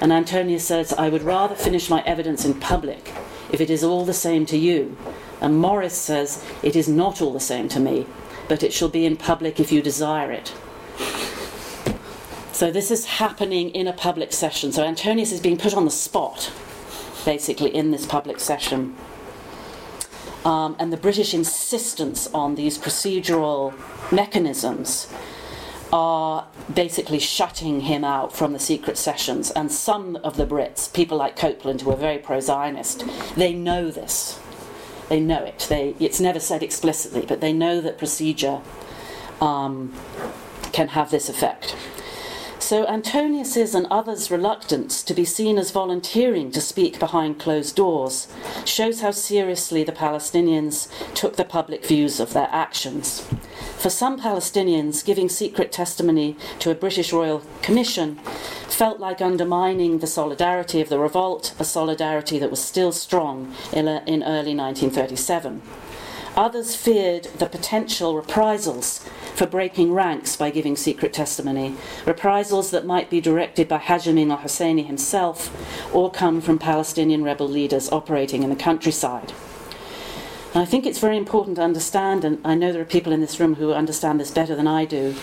and 0.00 0.12
Antonius 0.12 0.64
says, 0.64 0.92
I 0.92 1.08
would 1.08 1.24
rather 1.24 1.56
finish 1.56 1.90
my 1.90 2.04
evidence 2.06 2.44
in 2.44 2.60
public 2.60 3.12
if 3.50 3.60
it 3.60 3.70
is 3.70 3.82
all 3.82 4.04
the 4.04 4.14
same 4.14 4.46
to 4.46 4.56
you. 4.56 4.96
And 5.40 5.58
Morris 5.58 5.98
says, 5.98 6.44
It 6.62 6.76
is 6.76 6.86
not 6.86 7.20
all 7.20 7.32
the 7.32 7.40
same 7.40 7.68
to 7.70 7.80
me, 7.80 8.06
but 8.50 8.64
it 8.64 8.72
shall 8.72 8.88
be 8.88 9.06
in 9.06 9.16
public 9.16 9.60
if 9.60 9.70
you 9.70 9.80
desire 9.80 10.32
it. 10.32 10.52
So 12.50 12.72
this 12.72 12.90
is 12.90 13.06
happening 13.06 13.70
in 13.70 13.86
a 13.86 13.92
public 13.92 14.32
session. 14.32 14.72
So 14.72 14.82
Antonius 14.82 15.30
is 15.30 15.40
being 15.40 15.56
put 15.56 15.72
on 15.72 15.84
the 15.84 15.90
spot, 15.92 16.52
basically, 17.24 17.72
in 17.72 17.92
this 17.92 18.06
public 18.06 18.40
session. 18.40 18.96
Um, 20.44 20.74
and 20.80 20.92
the 20.92 20.96
British 20.96 21.32
insistence 21.32 22.26
on 22.34 22.56
these 22.56 22.76
procedural 22.76 23.72
mechanisms 24.10 25.06
are 25.92 26.48
basically 26.74 27.20
shutting 27.20 27.82
him 27.82 28.02
out 28.02 28.32
from 28.32 28.52
the 28.52 28.58
secret 28.58 28.98
sessions. 28.98 29.52
And 29.52 29.70
some 29.70 30.16
of 30.24 30.36
the 30.36 30.44
Brits, 30.44 30.92
people 30.92 31.16
like 31.16 31.38
Coupland, 31.38 31.82
who 31.82 31.92
are 31.92 31.96
very 31.96 32.18
pro 32.18 32.40
Zionist, 32.40 33.04
they 33.36 33.54
know 33.54 33.92
this. 33.92 34.40
They 35.10 35.20
know 35.20 35.42
it. 35.42 35.66
They, 35.68 35.96
it's 35.98 36.20
never 36.20 36.38
said 36.38 36.62
explicitly, 36.62 37.26
but 37.26 37.40
they 37.40 37.52
know 37.52 37.80
that 37.80 37.98
procedure 37.98 38.60
um, 39.40 39.92
can 40.72 40.88
have 40.88 41.10
this 41.10 41.28
effect. 41.28 41.74
So 42.60 42.86
Antonius's 42.86 43.74
and 43.74 43.88
others' 43.90 44.30
reluctance 44.30 45.02
to 45.02 45.12
be 45.12 45.24
seen 45.24 45.58
as 45.58 45.72
volunteering 45.72 46.52
to 46.52 46.60
speak 46.60 47.00
behind 47.00 47.40
closed 47.40 47.74
doors 47.74 48.28
shows 48.64 49.00
how 49.00 49.10
seriously 49.10 49.82
the 49.82 49.90
Palestinians 49.90 50.88
took 51.12 51.34
the 51.34 51.44
public 51.44 51.84
views 51.84 52.20
of 52.20 52.32
their 52.32 52.48
actions. 52.52 53.26
For 53.80 53.88
some 53.88 54.20
Palestinians, 54.20 55.02
giving 55.02 55.30
secret 55.30 55.72
testimony 55.72 56.36
to 56.58 56.70
a 56.70 56.74
British 56.74 57.14
Royal 57.14 57.42
Commission 57.62 58.16
felt 58.68 59.00
like 59.00 59.22
undermining 59.22 60.00
the 60.00 60.06
solidarity 60.06 60.82
of 60.82 60.90
the 60.90 60.98
revolt, 60.98 61.54
a 61.58 61.64
solidarity 61.64 62.38
that 62.40 62.50
was 62.50 62.62
still 62.62 62.92
strong 62.92 63.54
in, 63.72 63.88
early 63.88 64.54
1937. 64.54 65.62
Others 66.36 66.76
feared 66.76 67.24
the 67.38 67.46
potential 67.46 68.14
reprisals 68.14 69.02
for 69.34 69.46
breaking 69.46 69.94
ranks 69.94 70.36
by 70.36 70.50
giving 70.50 70.76
secret 70.76 71.14
testimony, 71.14 71.74
reprisals 72.04 72.70
that 72.72 72.84
might 72.84 73.08
be 73.08 73.22
directed 73.22 73.66
by 73.66 73.78
Haj 73.78 74.06
Amin 74.06 74.30
al 74.30 74.36
Husseini 74.36 74.84
himself 74.84 75.50
or 75.94 76.10
come 76.10 76.42
from 76.42 76.58
Palestinian 76.58 77.24
rebel 77.24 77.48
leaders 77.48 77.90
operating 77.90 78.42
in 78.42 78.50
the 78.50 78.56
countryside. 78.56 79.32
And 80.52 80.62
I 80.62 80.64
think 80.64 80.84
it's 80.84 80.98
very 80.98 81.16
important 81.16 81.56
to 81.56 81.62
understand, 81.62 82.24
and 82.24 82.40
I 82.44 82.56
know 82.56 82.72
there 82.72 82.82
are 82.82 82.96
people 82.96 83.12
in 83.12 83.20
this 83.20 83.38
room 83.38 83.54
who 83.54 83.72
understand 83.72 84.18
this 84.18 84.32
better 84.32 84.56
than 84.56 84.66
I 84.66 84.84
do, 84.84 85.14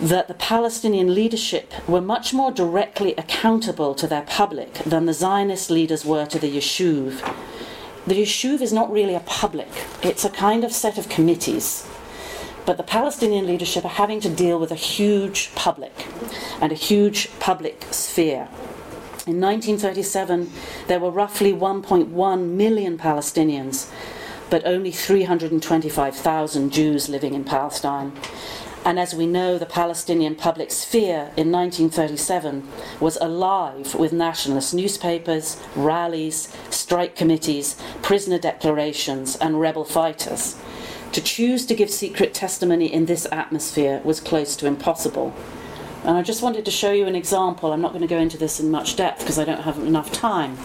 that 0.00 0.26
the 0.26 0.34
Palestinian 0.34 1.14
leadership 1.14 1.72
were 1.86 2.00
much 2.00 2.32
more 2.32 2.50
directly 2.50 3.14
accountable 3.16 3.94
to 3.94 4.06
their 4.06 4.22
public 4.22 4.72
than 4.84 5.04
the 5.04 5.12
Zionist 5.12 5.70
leaders 5.70 6.04
were 6.04 6.24
to 6.26 6.38
the 6.38 6.50
Yishuv. 6.50 7.20
The 8.06 8.22
Yishuv 8.22 8.62
is 8.62 8.72
not 8.72 8.90
really 8.90 9.14
a 9.14 9.20
public, 9.20 9.68
it's 10.02 10.24
a 10.24 10.30
kind 10.30 10.64
of 10.64 10.72
set 10.72 10.96
of 10.96 11.10
committees. 11.10 11.86
But 12.64 12.78
the 12.78 12.82
Palestinian 12.84 13.46
leadership 13.46 13.84
are 13.84 13.88
having 13.88 14.20
to 14.20 14.30
deal 14.30 14.58
with 14.58 14.70
a 14.70 14.76
huge 14.76 15.54
public 15.54 16.06
and 16.60 16.72
a 16.72 16.76
huge 16.76 17.28
public 17.38 17.84
sphere. 17.90 18.48
In 19.26 19.40
1937, 19.40 20.50
there 20.88 20.98
were 20.98 21.10
roughly 21.10 21.52
1.1 21.52 22.46
million 22.48 22.98
Palestinians, 22.98 23.88
but 24.52 24.66
only 24.66 24.90
325,000 24.90 26.70
Jews 26.70 27.08
living 27.08 27.32
in 27.32 27.42
Palestine. 27.42 28.12
And 28.84 29.00
as 29.00 29.14
we 29.14 29.26
know, 29.26 29.56
the 29.56 29.64
Palestinian 29.64 30.36
public 30.36 30.70
sphere 30.70 31.30
in 31.38 31.50
1937 31.50 32.68
was 33.00 33.16
alive 33.22 33.94
with 33.94 34.12
nationalist 34.12 34.74
newspapers, 34.74 35.58
rallies, 35.74 36.54
strike 36.68 37.16
committees, 37.16 37.76
prisoner 38.02 38.36
declarations, 38.36 39.36
and 39.36 39.58
rebel 39.58 39.86
fighters. 39.86 40.58
To 41.12 41.22
choose 41.22 41.64
to 41.64 41.74
give 41.74 41.88
secret 41.88 42.34
testimony 42.34 42.92
in 42.92 43.06
this 43.06 43.26
atmosphere 43.32 44.02
was 44.04 44.20
close 44.20 44.54
to 44.56 44.66
impossible. 44.66 45.34
And 46.04 46.18
I 46.18 46.22
just 46.22 46.42
wanted 46.42 46.66
to 46.66 46.70
show 46.70 46.92
you 46.92 47.06
an 47.06 47.16
example. 47.16 47.72
I'm 47.72 47.80
not 47.80 47.92
going 47.92 48.02
to 48.02 48.06
go 48.06 48.18
into 48.18 48.36
this 48.36 48.60
in 48.60 48.70
much 48.70 48.96
depth 48.96 49.20
because 49.20 49.38
I 49.38 49.46
don't 49.46 49.62
have 49.62 49.78
enough 49.78 50.12
time. 50.12 50.58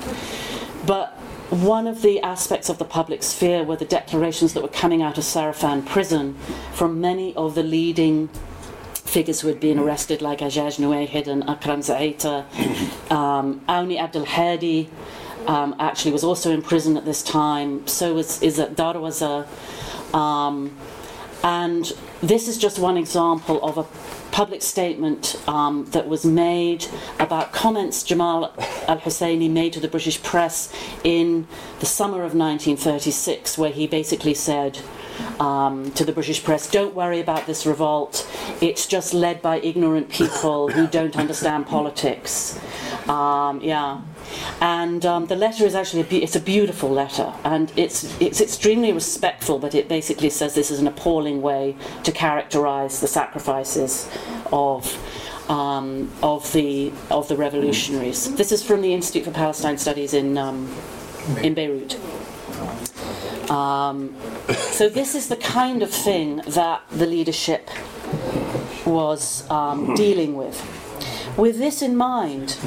But 0.85 1.17
one 1.49 1.87
of 1.87 2.01
the 2.01 2.19
aspects 2.21 2.67
of 2.69 2.77
the 2.77 2.85
public 2.85 3.23
sphere 3.23 3.63
were 3.63 3.77
the 3.77 3.85
declarations 3.85 4.53
that 4.53 4.61
were 4.61 4.67
coming 4.69 5.01
out 5.01 5.17
of 5.17 5.23
Sarafand 5.23 5.85
prison 5.85 6.35
from 6.73 6.99
many 6.99 7.33
of 7.35 7.55
the 7.55 7.63
leading 7.63 8.27
figures 8.93 9.41
who 9.41 9.47
had 9.47 9.59
been 9.59 9.79
arrested, 9.79 10.21
like 10.21 10.39
Ajaj 10.39 10.77
Nuwayhid 10.77 11.27
and 11.27 11.49
Akram 11.49 11.81
Zaita. 11.81 12.45
Um, 13.07 13.61
Auni 13.69 14.25
Hadi 14.25 14.89
um, 15.47 15.77
actually 15.79 16.11
was 16.11 16.25
also 16.25 16.51
in 16.51 16.61
prison 16.61 16.97
at 16.97 17.05
this 17.05 17.23
time. 17.23 17.87
So 17.87 18.13
was 18.13 18.41
Izzat 18.41 18.75
Darwaza. 18.75 19.47
Um, 20.13 20.77
and 21.41 21.93
this 22.21 22.49
is 22.49 22.57
just 22.57 22.79
one 22.79 22.97
example 22.97 23.63
of 23.63 23.77
a 23.77 23.83
public 24.31 24.61
statement 24.61 25.35
um, 25.47 25.85
that 25.91 26.07
was 26.07 26.25
made 26.25 26.85
about 27.19 27.53
comments 27.53 28.03
Jamal 28.03 28.53
al 28.87 28.99
Husseini 28.99 29.49
made 29.49 29.73
to 29.73 29.79
the 29.79 29.87
British 29.87 30.21
press 30.21 30.73
in 31.03 31.47
the 31.79 31.85
summer 31.85 32.23
of 32.23 32.33
1936, 32.35 33.57
where 33.57 33.71
he 33.71 33.87
basically 33.87 34.33
said, 34.33 34.79
um, 35.39 35.91
to 35.91 36.05
the 36.05 36.11
British 36.11 36.43
press, 36.43 36.69
don't 36.69 36.93
worry 36.93 37.19
about 37.19 37.45
this 37.45 37.65
revolt. 37.65 38.27
It's 38.61 38.87
just 38.87 39.13
led 39.13 39.41
by 39.41 39.59
ignorant 39.59 40.09
people 40.09 40.69
who 40.69 40.87
don't 40.87 41.15
understand 41.15 41.67
politics. 41.67 42.59
Um, 43.07 43.61
yeah. 43.61 44.01
And 44.59 45.05
um, 45.05 45.27
the 45.27 45.35
letter 45.35 45.65
is 45.65 45.75
actually 45.75 46.01
a 46.01 46.05
be- 46.05 46.23
it's 46.23 46.35
a 46.35 46.39
beautiful 46.39 46.89
letter, 46.89 47.33
and 47.45 47.71
it's 47.77 48.19
it's 48.19 48.41
extremely 48.41 48.91
respectful. 48.91 49.57
But 49.57 49.73
it 49.73 49.87
basically 49.87 50.29
says 50.29 50.53
this 50.53 50.69
is 50.69 50.79
an 50.79 50.87
appalling 50.87 51.41
way 51.41 51.77
to 52.03 52.11
characterize 52.11 52.99
the 52.99 53.07
sacrifices 53.07 54.09
of 54.51 54.97
um, 55.49 56.11
of 56.21 56.51
the 56.53 56.91
of 57.09 57.27
the 57.29 57.37
revolutionaries. 57.37 58.35
This 58.35 58.51
is 58.51 58.63
from 58.63 58.81
the 58.81 58.93
Institute 58.93 59.23
for 59.23 59.31
Palestine 59.31 59.77
Studies 59.77 60.13
in 60.13 60.37
um, 60.37 60.69
in 61.41 61.53
Beirut. 61.53 61.97
Um, 63.49 64.13
so 64.77 64.87
this 64.87 65.15
is 65.15 65.27
the 65.27 65.35
kind 65.37 65.81
of 65.81 65.89
thing 65.89 66.35
that 66.45 66.83
the 66.91 67.07
leadership 67.07 67.67
was 68.85 69.49
um, 69.49 69.95
dealing 69.95 70.35
with. 70.35 70.55
With 71.35 71.57
this 71.57 71.81
in 71.81 71.97
mind, 71.97 72.59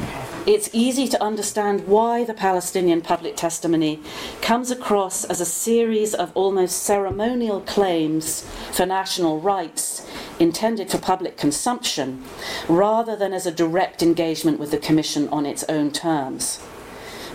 it's 0.45 0.69
easy 0.73 1.07
to 1.07 1.23
understand 1.23 1.87
why 1.87 2.25
the 2.25 2.35
Palestinian 2.35 3.01
public 3.01 3.37
testimony 3.37 4.03
comes 4.43 4.73
across 4.73 5.23
as 5.23 5.41
a 5.41 5.45
series 5.45 6.13
of 6.13 6.33
almost 6.35 6.83
ceremonial 6.83 7.61
claims 7.61 8.45
for 8.73 8.87
national 8.87 9.39
rights 9.39 10.05
intended 10.41 10.91
for 10.91 10.99
public 10.99 11.37
consumption, 11.37 12.25
rather 12.69 13.15
than 13.15 13.33
as 13.33 13.47
a 13.47 13.53
direct 13.53 14.03
engagement 14.03 14.59
with 14.59 14.73
the 14.73 14.79
Commission 14.79 15.29
on 15.29 15.47
its 15.47 15.63
own 15.69 15.93
terms. 15.93 16.59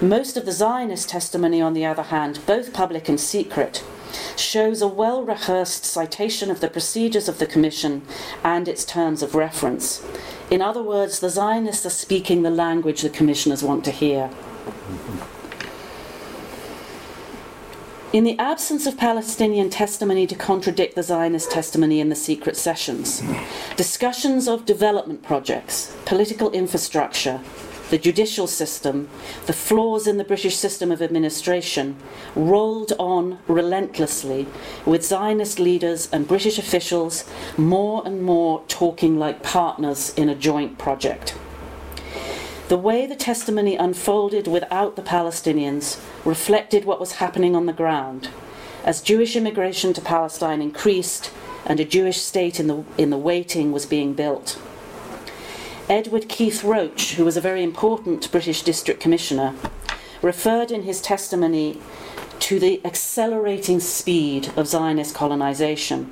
Most 0.02 0.36
of 0.36 0.46
the 0.46 0.52
Zionist 0.52 1.08
testimony, 1.08 1.62
on 1.62 1.74
the 1.74 1.86
other 1.86 2.04
hand, 2.04 2.40
both 2.46 2.74
public 2.74 3.08
and 3.08 3.18
secret, 3.18 3.82
shows 4.36 4.82
a 4.82 4.88
well 4.88 5.24
rehearsed 5.24 5.86
citation 5.86 6.52
of 6.52 6.60
the 6.60 6.70
procedures 6.70 7.28
of 7.28 7.40
the 7.40 7.46
Commission 7.46 8.02
and 8.44 8.68
its 8.68 8.86
terms 8.86 9.22
of 9.22 9.36
reference. 9.36 10.06
In 10.50 10.62
other 10.62 10.84
words, 10.84 11.20
the 11.20 11.30
Zionists 11.30 11.86
are 11.86 11.90
speaking 11.90 12.44
the 12.44 12.50
language 12.50 13.02
the 13.02 13.10
Commissioners 13.10 13.64
want 13.64 13.84
to 13.86 13.92
hear. 13.92 14.30
In 18.16 18.24
the 18.24 18.40
absence 18.40 18.86
of 18.86 18.96
Palestinian 18.96 19.70
testimony 19.70 20.26
to 20.28 20.36
contradict 20.36 20.96
the 20.96 21.04
Zionist 21.04 21.52
testimony 21.52 22.00
in 22.00 22.08
the 22.08 22.16
secret 22.16 22.56
sessions, 22.56 23.22
discussions 23.76 24.48
of 24.48 24.66
development 24.66 25.22
projects, 25.22 25.94
political 26.06 26.50
infrastructure, 26.52 27.42
the 27.90 27.98
judicial 27.98 28.48
system, 28.48 29.08
the 29.46 29.54
flaws 29.54 30.08
in 30.08 30.18
the 30.18 30.24
British 30.24 30.58
system 30.58 30.92
of 30.92 31.02
administration, 31.02 31.96
rolled 32.36 32.94
on 32.98 33.40
relentlessly, 33.48 34.48
with 34.86 35.06
Zionist 35.06 35.60
leaders 35.60 36.10
and 36.12 36.28
British 36.28 36.58
officials 36.58 37.30
more 37.58 38.02
and 38.06 38.24
more 38.24 38.64
talking 38.68 39.20
like 39.20 39.44
partners 39.44 40.14
in 40.16 40.30
a 40.30 40.36
joint 40.36 40.78
project. 40.78 41.36
The 42.68 42.78
way 42.78 43.06
the 43.06 43.16
testimony 43.16 43.76
unfolded 43.76 44.48
without 44.48 44.96
the 44.96 45.04
Palestinians 45.04 46.00
reflected 46.26 46.84
what 46.84 47.00
was 47.00 47.14
happening 47.14 47.56
on 47.56 47.68
the 47.68 47.74
ground. 47.74 48.30
As 48.84 49.02
Jewish 49.02 49.36
immigration 49.36 49.94
to 49.94 50.02
Palestine 50.02 50.64
increased 50.64 51.32
and 51.66 51.80
a 51.80 51.86
Jewish 51.86 52.22
state 52.22 52.60
in 52.60 52.66
the, 52.66 52.84
in 52.98 53.12
the 53.12 53.18
waiting 53.18 53.72
was 53.72 53.86
being 53.86 54.14
built. 54.14 54.60
Edward 55.88 56.28
Keith 56.28 56.64
Roach, 56.64 57.14
who 57.14 57.24
was 57.24 57.38
a 57.38 57.42
very 57.42 57.62
important 57.62 58.32
British 58.32 58.64
District 58.64 59.00
Commissioner, 59.00 59.54
referred 60.24 60.72
in 60.72 60.82
his 60.82 61.00
testimony 61.00 61.80
to 62.40 62.60
the 62.60 62.84
accelerating 62.84 63.80
speed 63.80 64.52
of 64.58 64.68
Zionist 64.68 65.14
colonisation. 65.14 66.12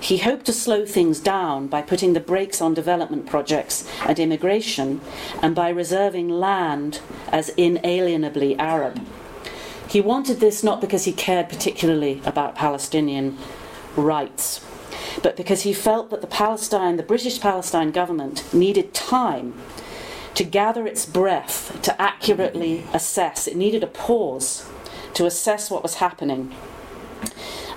He 0.00 0.18
hoped 0.18 0.46
to 0.46 0.52
slow 0.54 0.86
things 0.86 1.20
down 1.20 1.66
by 1.66 1.82
putting 1.82 2.14
the 2.14 2.20
brakes 2.20 2.62
on 2.62 2.72
development 2.72 3.26
projects 3.26 3.86
and 4.06 4.18
immigration 4.18 5.02
and 5.42 5.54
by 5.54 5.68
reserving 5.68 6.30
land 6.30 7.00
as 7.28 7.50
inalienably 7.50 8.58
Arab. 8.58 9.06
He 9.90 10.00
wanted 10.00 10.40
this 10.40 10.64
not 10.64 10.80
because 10.80 11.04
he 11.04 11.12
cared 11.12 11.50
particularly 11.50 12.22
about 12.24 12.54
Palestinian 12.54 13.36
rights, 13.94 14.64
but 15.22 15.36
because 15.36 15.62
he 15.62 15.72
felt 15.72 16.10
that 16.10 16.20
the 16.20 16.26
Palestine, 16.26 16.96
the 16.96 17.02
British 17.02 17.40
Palestine 17.40 17.90
government, 17.90 18.52
needed 18.52 18.94
time 18.94 19.54
to 20.34 20.44
gather 20.44 20.86
its 20.86 21.06
breath, 21.06 21.78
to 21.82 22.00
accurately 22.00 22.84
assess. 22.92 23.46
It 23.46 23.56
needed 23.56 23.82
a 23.82 23.86
pause 23.86 24.68
to 25.14 25.24
assess 25.24 25.70
what 25.70 25.82
was 25.82 25.94
happening 25.94 26.54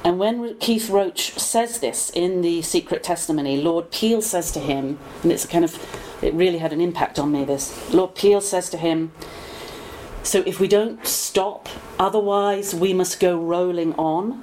and 0.04 0.18
when 0.18 0.58
Keith 0.60 0.90
Roach 0.90 1.38
says 1.38 1.80
this 1.80 2.10
in 2.12 2.42
the 2.42 2.62
secret 2.62 3.04
testimony, 3.04 3.62
Lord 3.62 3.92
Peel 3.92 4.22
says 4.22 4.52
to 4.54 4.60
him, 4.60 4.98
and 5.24 5.32
it's 5.32 5.44
a 5.44 5.48
kind 5.48 5.66
of, 5.66 5.78
it 6.24 6.34
really 6.34 6.60
had 6.60 6.72
an 6.72 6.80
impact 6.80 7.20
on 7.20 7.32
me, 7.32 7.44
this. 7.44 7.94
Lord 7.94 8.16
Peel 8.16 8.40
says 8.40 8.70
to 8.70 8.78
him, 8.78 9.12
So 10.24 10.42
if 10.46 10.60
we 10.60 10.70
don't 10.70 11.06
stop, 11.06 11.68
otherwise 11.98 12.74
we 12.74 12.94
must 12.94 13.20
go 13.20 13.38
rolling 13.38 13.94
on. 13.96 14.42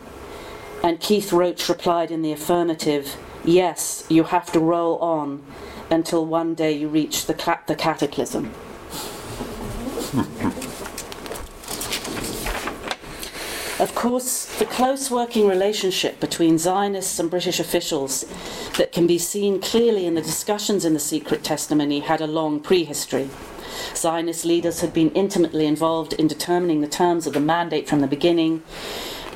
And 0.87 1.01
Keith 1.01 1.33
Roach 1.33 1.69
replied 1.69 2.13
in 2.13 2.23
the 2.23 2.31
affirmative, 2.31 3.17
Yes, 3.45 4.07
you 4.09 4.23
have 4.23 4.53
to 4.53 4.61
roll 4.61 4.99
on 4.99 5.43
until 5.91 6.25
one 6.25 6.55
day 6.55 6.71
you 6.75 6.87
reach 6.87 7.27
the, 7.27 7.35
the 7.67 7.75
cataclysm. 7.75 8.53
Of 13.81 13.97
course, 13.97 14.45
the 14.61 14.65
close 14.65 15.11
working 15.11 15.49
relationship 15.49 16.21
between 16.21 16.57
Zionists 16.57 17.19
and 17.19 17.29
British 17.29 17.59
officials 17.59 18.25
that 18.79 18.93
can 18.93 19.09
be 19.09 19.19
seen 19.19 19.61
clearly 19.61 20.07
in 20.07 20.15
the 20.15 20.23
discussions 20.23 20.85
in 20.85 20.95
the 20.95 21.01
secret 21.01 21.43
testimony 21.43 21.99
had 21.99 22.21
a 22.21 22.29
long 22.29 22.61
prehistory. 22.61 23.29
Zionist 23.97 24.45
leaders 24.45 24.83
had 24.83 24.95
been 24.95 25.11
intimately 25.11 25.67
involved 25.67 26.13
in 26.13 26.29
determining 26.29 26.81
the 26.81 26.87
terms 26.87 27.27
of 27.27 27.33
the 27.33 27.41
mandate 27.41 27.89
from 27.89 28.03
the 28.03 28.07
beginning. 28.07 28.63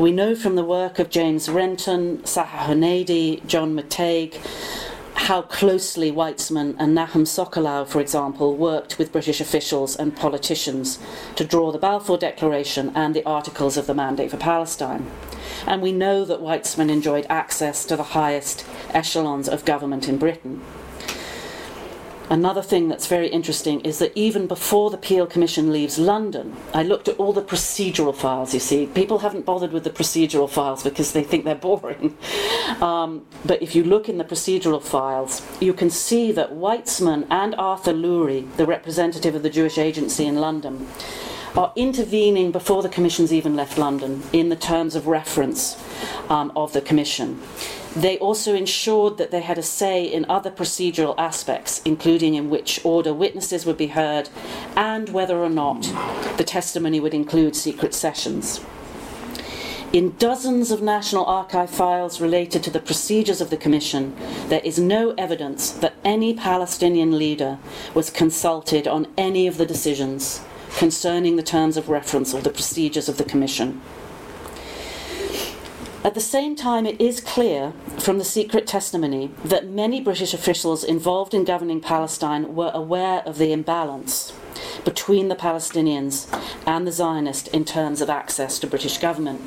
We 0.00 0.12
know 0.12 0.34
from 0.34 0.56
the 0.56 0.64
work 0.64 0.98
of 0.98 1.10
James 1.10 1.50
Renton, 1.50 2.22
Sahar 2.22 2.68
Huneidi, 2.68 3.46
John 3.46 3.76
McTague, 3.76 4.34
how 5.12 5.42
closely 5.42 6.10
Weizmann 6.10 6.74
and 6.78 6.94
Nahum 6.94 7.24
Sokolow, 7.24 7.86
for 7.86 8.00
example, 8.00 8.56
worked 8.56 8.98
with 8.98 9.12
British 9.12 9.42
officials 9.42 9.94
and 9.94 10.16
politicians 10.16 10.98
to 11.36 11.44
draw 11.44 11.70
the 11.70 11.76
Balfour 11.78 12.16
Declaration 12.16 12.92
and 12.94 13.14
the 13.14 13.22
Articles 13.26 13.76
of 13.76 13.86
the 13.86 13.92
Mandate 13.92 14.30
for 14.30 14.38
Palestine. 14.38 15.06
And 15.66 15.82
we 15.82 15.92
know 15.92 16.24
that 16.24 16.40
Weizmann 16.40 16.88
enjoyed 16.88 17.26
access 17.28 17.84
to 17.84 17.94
the 17.94 18.14
highest 18.14 18.64
echelons 18.94 19.50
of 19.50 19.66
government 19.66 20.08
in 20.08 20.16
Britain. 20.16 20.62
Another 22.30 22.62
thing 22.62 22.88
that's 22.88 23.08
very 23.08 23.26
interesting 23.26 23.80
is 23.80 23.98
that 23.98 24.12
even 24.14 24.46
before 24.46 24.88
the 24.90 24.96
Peel 24.96 25.26
Commission 25.26 25.72
leaves 25.72 25.98
London, 25.98 26.56
I 26.72 26.84
looked 26.84 27.08
at 27.08 27.16
all 27.16 27.32
the 27.32 27.42
procedural 27.42 28.14
files, 28.14 28.54
you 28.54 28.60
see. 28.60 28.86
People 28.86 29.18
haven't 29.18 29.44
bothered 29.44 29.72
with 29.72 29.82
the 29.82 29.90
procedural 29.90 30.48
files 30.48 30.84
because 30.84 31.12
they 31.12 31.24
think 31.24 31.44
they're 31.44 31.56
boring. 31.56 32.16
Um, 32.80 33.26
but 33.44 33.60
if 33.60 33.74
you 33.74 33.82
look 33.82 34.08
in 34.08 34.16
the 34.18 34.24
procedural 34.24 34.80
files, 34.80 35.42
you 35.60 35.72
can 35.72 35.90
see 35.90 36.30
that 36.30 36.52
Weizmann 36.52 37.26
and 37.30 37.56
Arthur 37.56 37.92
Lourie, 37.92 38.46
the 38.56 38.64
representative 38.64 39.34
of 39.34 39.42
the 39.42 39.50
Jewish 39.50 39.76
Agency 39.76 40.24
in 40.24 40.36
London, 40.36 40.86
are 41.56 41.72
intervening 41.74 42.52
before 42.52 42.80
the 42.80 42.88
Commission's 42.88 43.32
even 43.32 43.56
left 43.56 43.76
London 43.76 44.22
in 44.32 44.50
the 44.50 44.56
terms 44.56 44.94
of 44.94 45.08
reference 45.08 45.76
um, 46.28 46.52
of 46.54 46.72
the 46.74 46.80
Commission. 46.80 47.40
They 47.96 48.18
also 48.18 48.54
ensured 48.54 49.18
that 49.18 49.32
they 49.32 49.40
had 49.40 49.58
a 49.58 49.62
say 49.62 50.04
in 50.04 50.24
other 50.28 50.50
procedural 50.50 51.14
aspects, 51.18 51.82
including 51.84 52.34
in 52.34 52.48
which 52.48 52.80
order 52.84 53.12
witnesses 53.12 53.66
would 53.66 53.76
be 53.76 53.88
heard 53.88 54.28
and 54.76 55.08
whether 55.08 55.38
or 55.38 55.50
not 55.50 55.82
the 56.36 56.44
testimony 56.44 57.00
would 57.00 57.14
include 57.14 57.56
secret 57.56 57.92
sessions. 57.92 58.60
In 59.92 60.14
dozens 60.18 60.70
of 60.70 60.80
National 60.80 61.24
Archive 61.24 61.68
files 61.68 62.20
related 62.20 62.62
to 62.62 62.70
the 62.70 62.78
procedures 62.78 63.40
of 63.40 63.50
the 63.50 63.56
Commission, 63.56 64.14
there 64.46 64.60
is 64.62 64.78
no 64.78 65.12
evidence 65.18 65.72
that 65.72 65.94
any 66.04 66.32
Palestinian 66.32 67.18
leader 67.18 67.58
was 67.92 68.08
consulted 68.08 68.86
on 68.86 69.08
any 69.18 69.48
of 69.48 69.58
the 69.58 69.66
decisions 69.66 70.42
concerning 70.76 71.34
the 71.34 71.42
terms 71.42 71.76
of 71.76 71.88
reference 71.88 72.32
or 72.32 72.40
the 72.40 72.50
procedures 72.50 73.08
of 73.08 73.18
the 73.18 73.24
Commission. 73.24 73.80
At 76.02 76.14
the 76.14 76.20
same 76.20 76.56
time, 76.56 76.86
it 76.86 76.98
is 76.98 77.20
clear 77.20 77.74
from 77.98 78.16
the 78.16 78.24
secret 78.24 78.66
testimony 78.66 79.32
that 79.44 79.68
many 79.68 80.00
British 80.00 80.32
officials 80.32 80.82
involved 80.82 81.34
in 81.34 81.44
governing 81.44 81.82
Palestine 81.82 82.54
were 82.54 82.70
aware 82.72 83.20
of 83.26 83.36
the 83.36 83.52
imbalance 83.52 84.32
between 84.82 85.28
the 85.28 85.36
Palestinians 85.36 86.26
and 86.66 86.86
the 86.86 86.92
Zionists 86.92 87.48
in 87.48 87.66
terms 87.66 88.00
of 88.00 88.08
access 88.08 88.58
to 88.60 88.66
British 88.66 88.96
government. 88.96 89.42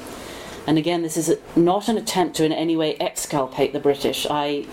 And 0.67 0.77
again, 0.77 1.01
this 1.01 1.17
is 1.17 1.35
not 1.55 1.87
an 1.87 1.97
attempt 1.97 2.35
to 2.35 2.45
in 2.45 2.53
any 2.53 2.77
way 2.77 2.97
exculpate 2.97 3.73
the 3.73 3.79
British. 3.79 4.27
I 4.29 4.67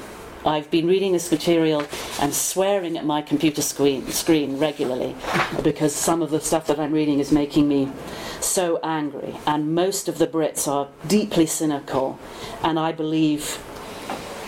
I've 0.44 0.70
been 0.70 0.86
reading 0.86 1.12
this 1.12 1.30
material 1.30 1.86
and 2.18 2.34
swearing 2.34 2.96
at 2.96 3.04
my 3.04 3.20
computer 3.20 3.60
screen, 3.60 4.06
screen 4.08 4.58
regularly 4.58 5.14
because 5.62 5.94
some 5.94 6.22
of 6.22 6.30
the 6.30 6.40
stuff 6.40 6.66
that 6.68 6.80
I'm 6.80 6.92
reading 6.92 7.18
is 7.18 7.30
making 7.30 7.68
me 7.68 7.92
so 8.40 8.80
angry. 8.82 9.36
And 9.46 9.74
most 9.74 10.08
of 10.08 10.16
the 10.16 10.26
Brits 10.26 10.66
are 10.66 10.88
deeply 11.06 11.44
cynical 11.44 12.18
and 12.62 12.78
I 12.78 12.92
believe 12.92 13.62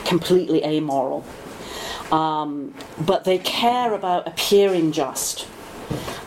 completely 0.07 0.64
amoral. 0.64 1.24
Um, 2.11 2.74
but 2.98 3.24
they 3.24 3.38
care 3.38 3.92
about 3.92 4.26
appearing 4.26 4.92
just. 4.92 5.46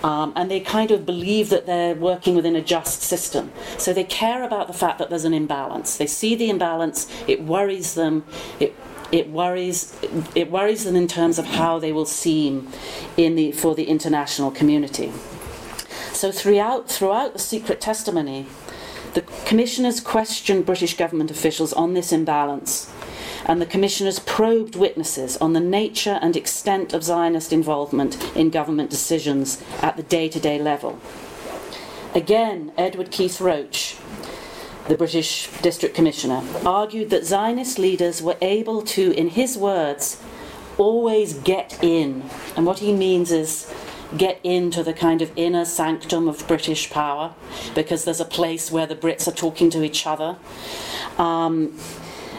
Um, 0.04 0.34
and 0.36 0.52
they 0.52 0.60
kind 0.60 0.92
of 0.92 1.08
believe 1.08 1.50
that 1.50 1.66
they're 1.66 1.96
working 1.96 2.36
within 2.36 2.56
a 2.56 2.62
just 2.62 3.02
system. 3.02 3.52
So 3.80 3.94
they 3.94 4.04
care 4.04 4.44
about 4.44 4.68
the 4.68 4.74
fact 4.74 5.00
that 5.00 5.10
there's 5.10 5.26
an 5.26 5.34
imbalance. 5.34 5.98
They 5.98 6.06
see 6.06 6.36
the 6.36 6.52
imbalance, 6.52 7.08
it 7.28 7.42
worries 7.42 7.96
them, 7.96 8.24
it 8.60 8.76
it 9.12 9.30
worries 9.30 9.96
it 10.36 10.50
worries 10.52 10.84
them 10.84 10.96
in 10.96 11.08
terms 11.08 11.40
of 11.40 11.46
how 11.46 11.80
they 11.80 11.92
will 11.92 12.06
seem 12.06 12.70
in 13.18 13.36
the 13.36 13.52
for 13.52 13.76
the 13.76 13.86
international 13.86 14.52
community. 14.52 15.12
So 16.14 16.32
throughout 16.32 16.90
throughout 16.90 17.34
the 17.34 17.40
secret 17.40 17.82
testimony, 17.82 18.48
the 19.14 19.22
commissioners 19.46 20.00
questioned 20.02 20.66
British 20.66 20.98
government 20.98 21.32
officials 21.32 21.74
on 21.74 21.94
this 21.94 22.12
imbalance 22.12 22.92
and 23.46 23.62
the 23.62 23.66
commissioners 23.66 24.20
probed 24.20 24.76
witnesses 24.76 25.38
on 25.38 25.54
the 25.54 25.60
nature 25.60 26.20
and 26.22 26.36
extent 26.36 26.94
of 26.94 27.04
Zionist 27.04 27.54
involvement 27.54 28.36
in 28.36 28.50
government 28.50 28.90
decisions 28.90 29.62
at 29.82 29.98
the 29.98 30.04
day 30.04 30.28
to 30.30 30.40
day 30.40 30.60
level. 30.60 31.00
Again, 32.16 32.72
Edward 32.78 33.12
Keith 33.12 33.40
Roach, 33.40 33.98
the 34.88 34.96
British 34.96 35.50
District 35.62 35.96
Commissioner, 35.96 36.44
argued 36.66 37.10
that 37.10 37.26
Zionist 37.26 37.80
leaders 37.80 38.22
were 38.22 38.38
able 38.42 38.82
to, 38.84 39.12
in 39.14 39.30
his 39.30 39.58
words, 39.58 40.22
always 40.78 41.34
get 41.34 41.78
in. 41.82 42.24
And 42.56 42.66
what 42.66 42.80
he 42.80 42.94
means 42.94 43.32
is 43.32 43.74
get 44.18 44.40
into 44.44 44.84
the 44.84 44.94
kind 44.94 45.22
of 45.22 45.32
inner 45.36 45.66
sanctum 45.66 46.28
of 46.28 46.48
British 46.48 46.90
power 46.92 47.34
because 47.74 48.06
there's 48.06 48.20
a 48.20 48.26
place 48.26 48.72
where 48.72 48.86
the 48.86 48.96
Brits 48.96 49.28
are 49.28 49.36
talking 49.36 49.70
to 49.72 49.84
each 49.84 50.06
other. 50.06 50.38
Um, 51.18 51.78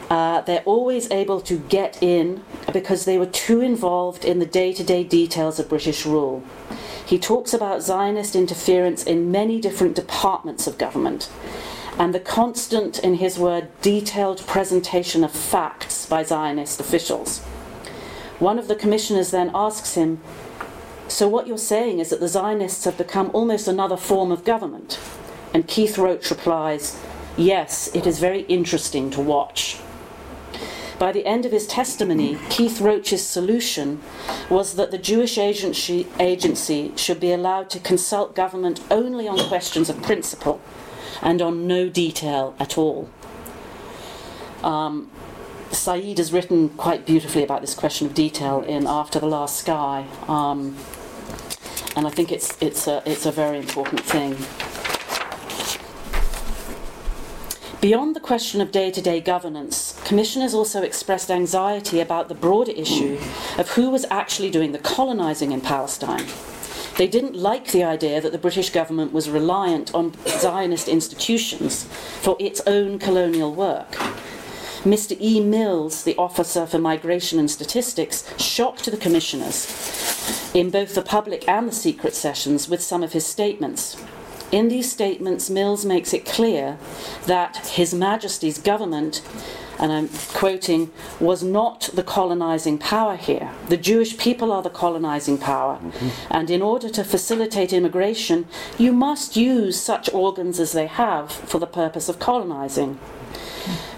uh, 0.09 0.41
they're 0.43 0.63
always 0.63 1.11
able 1.11 1.41
to 1.41 1.59
get 1.59 2.01
in 2.01 2.45
because 2.73 3.07
they 3.07 3.19
were 3.19 3.27
too 3.27 3.61
involved 3.61 4.25
in 4.25 4.39
the 4.39 4.47
day 4.47 4.73
to 4.73 4.85
day 4.85 5.03
details 5.03 5.59
of 5.59 5.69
British 5.69 6.07
rule. 6.07 6.45
He 7.05 7.19
talks 7.19 7.53
about 7.53 7.83
Zionist 7.83 8.37
interference 8.37 9.03
in 9.03 9.33
many 9.33 9.61
different 9.61 9.97
departments 9.97 10.69
of 10.69 10.79
government 10.79 11.29
and 11.99 12.15
the 12.15 12.21
constant, 12.21 12.99
in 12.99 13.15
his 13.15 13.39
word, 13.39 13.69
detailed 13.81 14.47
presentation 14.47 15.25
of 15.25 15.33
facts 15.33 16.07
by 16.07 16.23
Zionist 16.23 16.79
officials. 16.79 17.41
One 18.39 18.59
of 18.59 18.69
the 18.69 18.75
commissioners 18.75 19.31
then 19.31 19.51
asks 19.55 19.95
him, 19.95 20.21
So 21.09 21.27
what 21.27 21.47
you're 21.47 21.57
saying 21.57 22.01
is 22.01 22.11
that 22.11 22.21
the 22.21 22.29
Zionists 22.29 22.85
have 22.85 22.99
become 22.99 23.31
almost 23.33 23.67
another 23.67 23.97
form 23.97 24.31
of 24.31 24.45
government? 24.45 25.01
And 25.55 25.67
Keith 25.67 25.97
Roach 25.97 26.31
replies, 26.31 27.01
Yes, 27.39 27.89
it 27.95 28.07
is 28.07 28.19
very 28.19 28.41
interesting 28.43 29.11
to 29.13 29.21
watch. 29.23 29.79
By 30.99 31.13
the 31.13 31.27
end 31.27 31.45
of 31.45 31.53
his 31.53 31.67
testimony, 31.67 32.39
Keith 32.49 32.81
Roach's 32.81 33.27
solution 33.27 34.01
was 34.49 34.75
that 34.75 34.91
the 34.91 34.99
Jewish 34.99 35.37
agency, 35.37 36.07
agency 36.19 36.93
should 36.97 37.21
be 37.21 37.33
allowed 37.33 37.69
to 37.71 37.81
consult 37.81 38.35
government 38.35 38.81
only 38.91 39.29
on 39.29 39.39
questions 39.49 39.91
of 39.91 40.03
principle 40.03 40.61
and 41.23 41.41
on 41.43 41.67
no 41.67 41.89
detail 41.89 42.55
at 42.59 42.77
all. 42.79 43.09
Um, 44.63 45.11
Said 45.71 46.19
has 46.19 46.33
written 46.33 46.71
quite 46.71 47.05
beautifully 47.05 47.43
about 47.43 47.61
this 47.61 47.75
question 47.75 48.07
of 48.07 48.15
detail 48.15 48.63
in 48.63 48.87
After 48.87 49.19
the 49.19 49.27
Last 49.27 49.59
Sky, 49.59 50.07
um, 50.29 50.77
and 51.97 52.07
I 52.07 52.11
think 52.11 52.31
it's, 52.31 52.57
it's, 52.63 52.87
a, 52.87 53.03
it's 53.05 53.27
a 53.27 53.33
very 53.33 53.59
important 53.59 54.01
thing. 54.01 54.37
Beyond 57.81 58.17
the 58.17 58.21
question 58.21 58.61
of 58.61 58.73
day 58.73 58.91
to 58.91 59.03
day 59.03 59.21
governance, 59.21 60.01
commissioners 60.05 60.55
also 60.55 60.83
expressed 60.83 61.31
anxiety 61.31 62.01
about 62.01 62.29
the 62.29 62.35
broader 62.35 62.73
issue 62.73 63.19
of 63.59 63.69
who 63.71 63.91
was 63.91 64.07
actually 64.11 64.51
doing 64.51 64.73
the 64.73 64.79
colonising 64.79 65.53
in 65.53 65.61
Palestine. 65.61 66.27
They 66.97 67.07
didn't 67.07 67.35
like 67.35 67.73
the 67.73 67.85
idea 67.85 68.21
that 68.21 68.33
the 68.33 68.39
British 68.39 68.71
government 68.71 69.13
was 69.13 69.29
reliant 69.29 69.95
on 69.95 70.15
Zionist 70.27 70.89
institutions 70.89 71.85
for 72.23 72.37
its 72.41 72.63
own 72.67 72.99
colonial 72.99 73.55
work. 73.55 73.93
Mr. 74.83 75.17
E. 75.21 75.41
Mills, 75.41 76.05
the 76.05 76.17
Officer 76.17 76.65
for 76.65 76.79
Migration 76.79 77.39
and 77.39 77.51
Statistics, 77.51 78.25
shocked 78.41 78.87
the 78.87 78.97
commissioners 78.97 79.67
in 80.55 80.71
both 80.71 80.95
the 80.95 81.03
public 81.03 81.47
and 81.49 81.69
the 81.69 81.73
secret 81.73 82.15
sessions 82.15 82.69
with 82.69 82.81
some 82.81 83.03
of 83.03 83.13
his 83.13 83.27
statements. 83.27 83.97
In 84.53 84.69
these 84.69 84.91
statements, 84.91 85.51
Mills 85.51 85.85
makes 85.85 86.15
it 86.15 86.25
clear 86.25 86.79
that 87.27 87.57
His 87.67 87.93
Majesty's 87.93 88.59
government, 88.59 89.21
and 89.79 89.93
I'm 89.93 90.09
quoting, 90.09 90.91
was 91.21 91.43
not 91.43 91.91
the 91.93 92.03
colonizing 92.03 92.79
power 92.79 93.17
here. 93.17 93.53
The 93.69 93.77
Jewish 93.77 94.17
people 94.17 94.53
are 94.53 94.63
the 94.63 94.71
colonizing 94.71 95.39
power. 95.39 95.77
Mm-hmm. 95.77 96.09
And 96.31 96.51
in 96.51 96.63
order 96.63 96.89
to 96.91 97.05
facilitate 97.05 97.73
immigration, 97.73 98.47
you 98.79 98.93
must 98.93 99.37
use 99.37 99.81
such 99.81 100.13
organs 100.13 100.59
as 100.59 100.73
they 100.73 100.87
have 100.87 101.31
for 101.31 101.59
the 101.59 101.67
purpose 101.67 102.09
of 102.09 102.19
colonizing. 102.19 102.99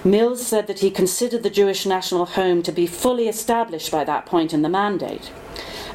Mills 0.05 0.47
said 0.47 0.67
that 0.67 0.81
he 0.81 0.91
considered 0.91 1.43
the 1.43 1.51
Jewish 1.51 1.85
national 1.85 2.25
home 2.25 2.63
to 2.63 2.73
be 2.73 2.87
fully 2.87 3.29
established 3.29 3.91
by 3.91 4.05
that 4.05 4.27
point 4.27 4.53
in 4.53 4.63
the 4.63 4.69
mandate. 4.69 5.31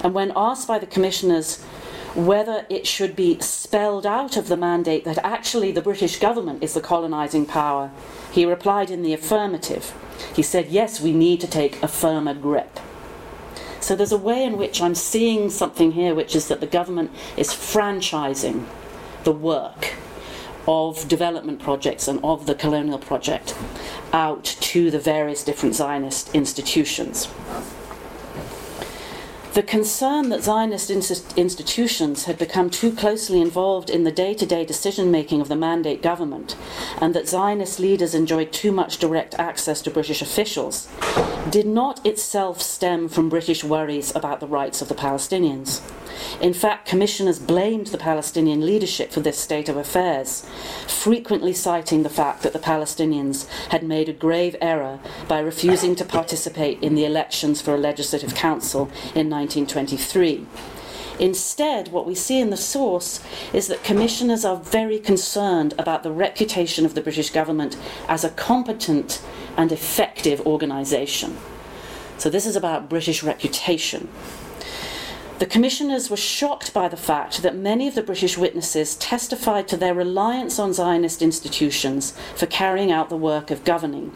And 0.02 0.14
when 0.14 0.32
asked 0.36 0.68
by 0.68 0.80
the 0.80 0.86
commissioners 0.86 1.62
whether 2.16 2.66
it 2.70 2.86
should 2.86 3.16
be 3.16 3.40
spelled 3.40 4.06
out 4.06 4.38
of 4.38 4.48
the 4.48 4.58
mandate 4.58 5.04
that 5.06 5.18
actually 5.24 5.72
the 5.72 5.82
British 5.82 6.20
government 6.20 6.62
is 6.62 6.74
the 6.74 6.82
colonising 6.82 7.46
power, 7.46 7.90
he 8.34 8.46
replied 8.46 8.90
in 8.90 9.04
the 9.04 9.14
affirmative. 9.14 9.94
He 10.36 10.42
said, 10.42 10.70
Yes, 10.70 11.00
we 11.00 11.14
need 11.14 11.40
to 11.42 11.48
take 11.48 11.82
a 11.84 11.88
firmer 11.88 12.34
grip. 12.34 12.80
So 13.80 13.96
there's 13.96 14.12
a 14.12 14.18
way 14.18 14.44
in 14.44 14.58
which 14.58 14.82
I'm 14.82 14.96
seeing 14.96 15.50
something 15.52 15.92
here, 15.92 16.16
which 16.16 16.36
is 16.36 16.48
that 16.48 16.60
the 16.60 16.68
government 16.68 17.12
is 17.38 17.50
franchising 17.50 18.66
the 19.24 19.32
work 19.32 19.94
of 20.68 21.08
development 21.08 21.62
projects 21.62 22.08
and 22.08 22.20
of 22.24 22.46
the 22.46 22.56
colonial 22.56 22.98
project 22.98 23.56
out 24.14 24.46
to 24.46 24.90
the 24.90 25.00
various 25.00 25.44
different 25.44 25.76
Zionist 25.76 26.34
institutions. 26.34 27.28
The 29.54 29.62
concern 29.62 30.30
that 30.30 30.42
Zionist 30.42 30.90
institutions 30.90 32.26
had 32.26 32.40
become 32.40 32.72
too 32.72 32.92
closely 32.92 33.40
involved 33.40 33.92
in 33.92 34.04
the 34.04 34.12
day 34.12 34.34
to 34.34 34.48
day 34.48 34.66
decision 34.66 35.12
making 35.12 35.42
of 35.42 35.48
the 35.48 35.56
mandate 35.56 36.02
government 36.02 36.56
and 37.00 37.14
that 37.14 37.28
Zionist 37.28 37.80
leaders 37.80 38.16
enjoyed 38.16 38.52
too 38.52 38.72
much 38.72 38.98
direct 38.98 39.36
access 39.36 39.84
to 39.84 39.92
British 39.92 40.24
officials 40.24 40.88
did 41.52 41.68
not 41.68 42.04
itself 42.06 42.62
stem 42.62 43.08
from 43.08 43.30
British 43.30 43.64
worries 43.64 44.16
about 44.16 44.40
the 44.40 44.48
rights 44.48 44.82
of 44.82 44.88
the 44.88 44.96
Palestinians. 44.96 45.82
In 46.42 46.54
fact, 46.54 46.88
commissioners 46.88 47.38
blamed 47.38 47.88
the 47.88 47.98
Palestinian 47.98 48.66
leadership 48.66 49.12
for 49.12 49.20
this 49.20 49.38
state 49.38 49.68
of 49.68 49.76
affairs, 49.76 50.46
frequently 50.88 51.54
citing 51.54 52.04
the 52.04 52.10
fact 52.10 52.44
that 52.44 52.54
the 52.54 52.60
Palestinians 52.60 53.48
had 53.70 53.84
made 53.84 54.08
a 54.08 54.14
grave 54.14 54.56
error 54.62 55.00
by 55.28 55.40
refusing 55.40 55.96
to 55.96 56.06
participate 56.06 56.82
in 56.82 56.96
the 56.96 57.06
elections 57.06 57.62
for 57.62 57.76
a 57.76 57.78
legislative 57.78 58.36
council 58.36 58.90
in 59.14 59.30
1923. 59.44 60.46
Instead, 61.20 61.90
what 61.90 62.08
we 62.08 62.16
see 62.16 62.40
in 62.40 62.50
the 62.50 62.58
source 62.58 63.22
is 63.54 63.68
that 63.68 63.84
commissioners 63.84 64.44
are 64.44 64.58
very 64.58 65.00
concerned 65.00 65.74
about 65.78 66.04
the 66.04 66.12
reputation 66.12 66.86
of 66.86 66.96
the 66.96 67.02
British 67.02 67.30
government 67.30 67.78
as 68.08 68.24
a 68.24 68.30
competent 68.30 69.22
and 69.56 69.72
effective 69.72 70.42
organisation. 70.42 71.38
So, 72.18 72.30
this 72.30 72.46
is 72.46 72.56
about 72.56 72.90
British 72.90 73.22
reputation. 73.22 74.10
The 75.40 75.46
commissioners 75.46 76.10
were 76.10 76.18
shocked 76.18 76.74
by 76.74 76.88
the 76.88 76.98
fact 76.98 77.42
that 77.42 77.56
many 77.56 77.88
of 77.88 77.96
the 77.96 78.04
British 78.04 78.38
witnesses 78.38 78.96
testified 78.96 79.68
to 79.68 79.78
their 79.78 79.94
reliance 79.94 80.58
on 80.58 80.74
Zionist 80.74 81.22
institutions 81.22 82.18
for 82.36 82.46
carrying 82.46 82.92
out 82.92 83.10
the 83.10 83.18
work 83.18 83.52
of 83.52 83.64
governing. 83.64 84.14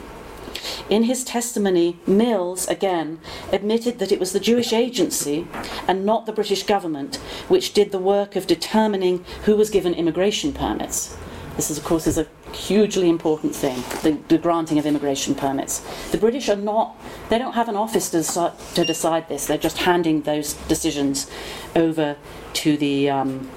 In 0.89 1.03
his 1.03 1.23
testimony, 1.23 1.99
Mills, 2.07 2.67
again, 2.67 3.19
admitted 3.51 3.99
that 3.99 4.11
it 4.11 4.19
was 4.19 4.33
the 4.33 4.39
Jewish 4.39 4.73
agency 4.73 5.47
and 5.87 6.05
not 6.05 6.25
the 6.25 6.33
British 6.33 6.63
government 6.63 7.17
which 7.47 7.73
did 7.73 7.91
the 7.91 7.99
work 7.99 8.35
of 8.35 8.47
determining 8.47 9.25
who 9.43 9.55
was 9.55 9.69
given 9.69 9.93
immigration 9.93 10.53
permits. 10.53 11.15
This, 11.55 11.71
is, 11.71 11.77
of 11.79 11.83
course, 11.83 12.05
is 12.05 12.19
a 12.19 12.27
hugely 12.53 13.09
important 13.09 13.55
thing, 13.55 13.77
the, 14.03 14.19
the, 14.27 14.37
granting 14.37 14.77
of 14.77 14.85
immigration 14.85 15.33
permits. 15.33 15.79
The 16.11 16.17
British 16.19 16.49
are 16.49 16.55
not, 16.55 16.95
they 17.29 17.39
don't 17.39 17.53
have 17.53 17.67
an 17.67 17.75
office 17.75 18.11
to 18.11 18.17
decide, 18.17 18.53
to 18.75 18.85
decide 18.85 19.27
this, 19.27 19.47
they're 19.47 19.57
just 19.57 19.79
handing 19.79 20.21
those 20.21 20.53
decisions 20.53 21.29
over 21.75 22.15
to 22.53 22.77
the, 22.77 23.09
um, 23.09 23.49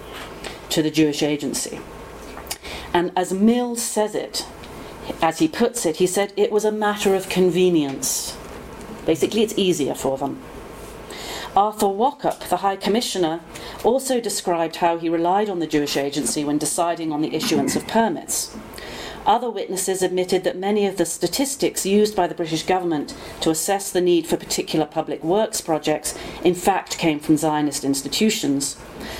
to 0.70 0.82
the 0.82 0.90
Jewish 0.90 1.22
agency. 1.22 1.78
And 2.94 3.12
as 3.16 3.34
Mills 3.34 3.82
says 3.82 4.14
it, 4.14 4.46
as 5.20 5.38
he 5.38 5.48
puts 5.48 5.86
it, 5.86 5.96
he 5.96 6.06
said 6.06 6.32
it 6.36 6.52
was 6.52 6.64
a 6.64 6.72
matter 6.72 7.14
of 7.14 7.28
convenience. 7.28 8.36
Basically, 9.06 9.42
it's 9.42 9.56
easier 9.56 9.94
for 9.94 10.18
them. 10.18 10.42
Arthur 11.56 11.86
Wauchope, 11.86 12.48
the 12.48 12.58
High 12.58 12.76
Commissioner, 12.76 13.40
also 13.82 14.20
described 14.20 14.76
how 14.76 14.98
he 14.98 15.08
relied 15.08 15.48
on 15.48 15.58
the 15.58 15.66
Jewish 15.66 15.96
agency 15.96 16.44
when 16.44 16.58
deciding 16.58 17.12
on 17.12 17.22
the 17.22 17.34
issuance 17.34 17.74
of 17.74 17.88
permits. 17.88 18.56
Other 19.26 19.50
witnesses 19.50 20.00
admitted 20.00 20.44
that 20.44 20.56
many 20.56 20.86
of 20.86 20.96
the 20.96 21.04
statistics 21.04 21.84
used 21.84 22.16
by 22.16 22.26
the 22.26 22.34
British 22.34 22.62
government 22.62 23.14
to 23.40 23.50
assess 23.50 23.90
the 23.90 24.00
need 24.00 24.26
for 24.26 24.36
particular 24.36 24.86
public 24.86 25.22
works 25.22 25.60
projects 25.60 26.16
in 26.42 26.54
fact 26.54 26.98
came 26.98 27.18
from 27.20 27.36
Zionist 27.36 27.84
institutions, 27.84 28.76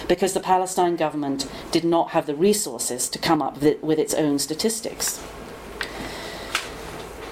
because 0.08 0.32
the 0.32 0.40
Palestine 0.40 0.96
government 0.96 1.50
did 1.70 1.84
not 1.84 2.10
have 2.10 2.26
the 2.26 2.34
resources 2.34 3.08
to 3.08 3.18
come 3.18 3.42
up 3.42 3.60
with 3.60 3.98
its 3.98 4.14
own 4.14 4.38
statistics. 4.38 5.20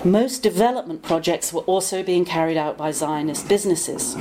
Most 0.04 0.44
development 0.44 1.02
projects 1.02 1.52
were 1.52 1.62
also 1.62 2.04
being 2.04 2.24
carried 2.24 2.56
out 2.56 2.78
by 2.78 2.92
Zionist 2.92 3.48
businesses. 3.48 4.16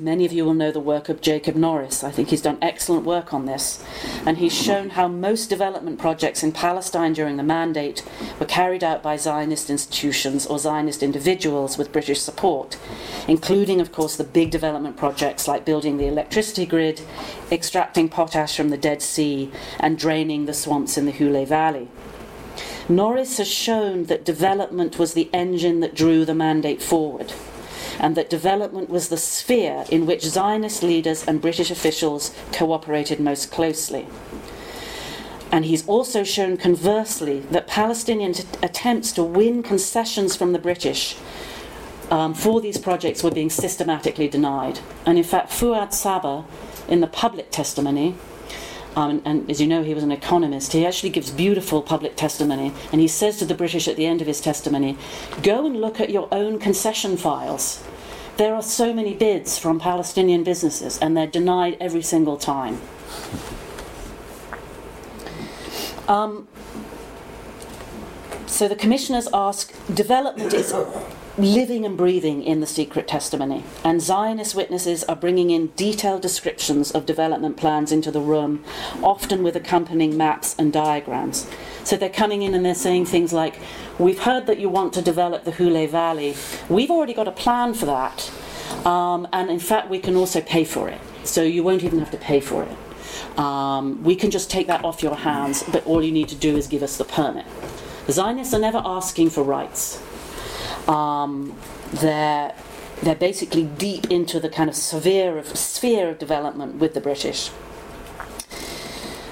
Many 0.00 0.24
of 0.24 0.32
you 0.32 0.46
will 0.46 0.54
know 0.54 0.72
the 0.72 0.80
work 0.80 1.10
of 1.10 1.20
Jacob 1.20 1.56
Norris. 1.56 2.02
I 2.02 2.10
think 2.10 2.30
he's 2.30 2.40
done 2.40 2.56
excellent 2.62 3.04
work 3.04 3.34
on 3.34 3.44
this. 3.44 3.84
And 4.24 4.38
he's 4.38 4.54
shown 4.54 4.90
how 4.90 5.06
most 5.06 5.50
development 5.50 5.98
projects 5.98 6.42
in 6.42 6.52
Palestine 6.52 7.12
during 7.12 7.36
the 7.36 7.42
Mandate 7.42 8.02
were 8.40 8.46
carried 8.46 8.82
out 8.82 9.02
by 9.02 9.16
Zionist 9.16 9.68
institutions 9.68 10.46
or 10.46 10.58
Zionist 10.58 11.02
individuals 11.02 11.76
with 11.76 11.92
British 11.92 12.22
support, 12.22 12.78
including, 13.26 13.82
of 13.82 13.92
course, 13.92 14.16
the 14.16 14.24
big 14.24 14.50
development 14.50 14.96
projects 14.96 15.46
like 15.46 15.66
building 15.66 15.98
the 15.98 16.06
electricity 16.06 16.64
grid, 16.64 17.02
extracting 17.52 18.08
potash 18.08 18.56
from 18.56 18.70
the 18.70 18.78
Dead 18.78 19.02
Sea, 19.02 19.52
and 19.80 19.98
draining 19.98 20.46
the 20.46 20.54
swamps 20.54 20.96
in 20.96 21.04
the 21.04 21.12
Hule 21.12 21.44
Valley. 21.46 21.88
Norris 22.88 23.36
has 23.36 23.48
shown 23.48 24.04
that 24.04 24.24
development 24.24 24.98
was 24.98 25.12
the 25.12 25.28
engine 25.34 25.80
that 25.80 25.94
drew 25.94 26.24
the 26.24 26.34
mandate 26.34 26.82
forward, 26.82 27.34
and 28.00 28.16
that 28.16 28.30
development 28.30 28.88
was 28.88 29.08
the 29.08 29.18
sphere 29.18 29.84
in 29.90 30.06
which 30.06 30.24
Zionist 30.24 30.82
leaders 30.82 31.26
and 31.26 31.42
British 31.42 31.70
officials 31.70 32.34
cooperated 32.52 33.20
most 33.20 33.50
closely. 33.50 34.06
And 35.52 35.66
he's 35.66 35.86
also 35.86 36.24
shown 36.24 36.56
conversely 36.56 37.40
that 37.50 37.66
Palestinian 37.66 38.32
t- 38.32 38.44
attempts 38.62 39.12
to 39.12 39.22
win 39.22 39.62
concessions 39.62 40.36
from 40.36 40.52
the 40.52 40.58
British 40.58 41.16
um, 42.10 42.32
for 42.32 42.60
these 42.60 42.78
projects 42.78 43.22
were 43.22 43.30
being 43.30 43.50
systematically 43.50 44.28
denied. 44.28 44.80
And 45.04 45.18
in 45.18 45.24
fact, 45.24 45.50
Fuad 45.50 45.92
Saba, 45.92 46.44
in 46.86 47.00
the 47.00 47.06
public 47.06 47.50
testimony, 47.50 48.14
um, 48.98 49.22
and, 49.24 49.48
as 49.48 49.60
you 49.60 49.68
know, 49.68 49.84
he 49.84 49.94
was 49.94 50.02
an 50.02 50.10
economist. 50.10 50.72
He 50.72 50.84
actually 50.84 51.10
gives 51.10 51.30
beautiful 51.30 51.82
public 51.82 52.16
testimony, 52.16 52.72
and 52.90 53.00
he 53.00 53.06
says 53.06 53.38
to 53.38 53.44
the 53.44 53.54
British 53.54 53.86
at 53.86 53.94
the 53.94 54.06
end 54.06 54.20
of 54.20 54.26
his 54.26 54.40
testimony, 54.40 54.98
Go 55.40 55.66
and 55.66 55.80
look 55.80 56.00
at 56.00 56.10
your 56.10 56.26
own 56.32 56.58
concession 56.58 57.16
files. 57.16 57.80
There 58.38 58.56
are 58.56 58.62
so 58.62 58.92
many 58.92 59.14
bids 59.14 59.56
from 59.56 59.78
Palestinian 59.78 60.42
businesses, 60.42 60.98
and 60.98 61.16
they're 61.16 61.28
denied 61.28 61.76
every 61.78 62.02
single 62.02 62.36
time. 62.36 62.80
Um, 66.08 66.48
so 68.46 68.66
the 68.66 68.74
commissioners 68.74 69.28
ask 69.32 69.72
development 69.94 70.52
is 70.52 70.74
living 71.38 71.84
and 71.84 71.96
breathing 71.96 72.42
in 72.42 72.60
the 72.60 72.66
secret 72.66 73.06
testimony. 73.06 73.62
And 73.84 74.02
Zionist 74.02 74.54
witnesses 74.54 75.04
are 75.04 75.14
bringing 75.14 75.50
in 75.50 75.72
detailed 75.76 76.20
descriptions 76.20 76.90
of 76.90 77.06
development 77.06 77.56
plans 77.56 77.92
into 77.92 78.10
the 78.10 78.20
room, 78.20 78.64
often 79.02 79.42
with 79.42 79.54
accompanying 79.54 80.16
maps 80.16 80.56
and 80.58 80.72
diagrams. 80.72 81.48
So 81.84 81.96
they're 81.96 82.08
coming 82.08 82.42
in 82.42 82.54
and 82.54 82.64
they're 82.64 82.74
saying 82.74 83.06
things 83.06 83.32
like, 83.32 83.58
We've 83.98 84.18
heard 84.18 84.46
that 84.46 84.58
you 84.58 84.68
want 84.68 84.92
to 84.94 85.02
develop 85.02 85.44
the 85.44 85.52
Hule 85.52 85.88
Valley. 85.88 86.36
We've 86.68 86.90
already 86.90 87.14
got 87.14 87.26
a 87.26 87.32
plan 87.32 87.74
for 87.74 87.86
that. 87.86 88.30
Um, 88.86 89.26
and 89.32 89.50
in 89.50 89.58
fact, 89.58 89.88
we 89.88 89.98
can 89.98 90.14
also 90.14 90.40
pay 90.40 90.64
for 90.64 90.88
it. 90.88 91.00
So 91.24 91.42
you 91.42 91.62
won't 91.62 91.82
even 91.82 91.98
have 91.98 92.10
to 92.12 92.18
pay 92.18 92.40
for 92.40 92.64
it. 92.64 93.38
Um, 93.38 94.02
we 94.02 94.14
can 94.14 94.30
just 94.30 94.50
take 94.50 94.66
that 94.66 94.84
off 94.84 95.02
your 95.02 95.16
hands, 95.16 95.64
but 95.72 95.84
all 95.86 96.02
you 96.02 96.12
need 96.12 96.28
to 96.28 96.34
do 96.34 96.56
is 96.56 96.66
give 96.66 96.82
us 96.82 96.96
the 96.96 97.04
permit. 97.04 97.46
The 98.06 98.12
Zionists 98.12 98.54
are 98.54 98.60
never 98.60 98.80
asking 98.84 99.30
for 99.30 99.42
rights 99.42 100.02
um, 100.88 101.56
they're 101.92 102.54
they're 103.02 103.14
basically 103.14 103.64
deep 103.64 104.10
into 104.10 104.40
the 104.40 104.48
kind 104.48 104.68
of 104.68 104.74
sphere 104.74 105.38
of 105.38 105.56
sphere 105.56 106.10
of 106.10 106.18
development 106.18 106.76
with 106.76 106.94
the 106.94 107.00
British. 107.00 107.50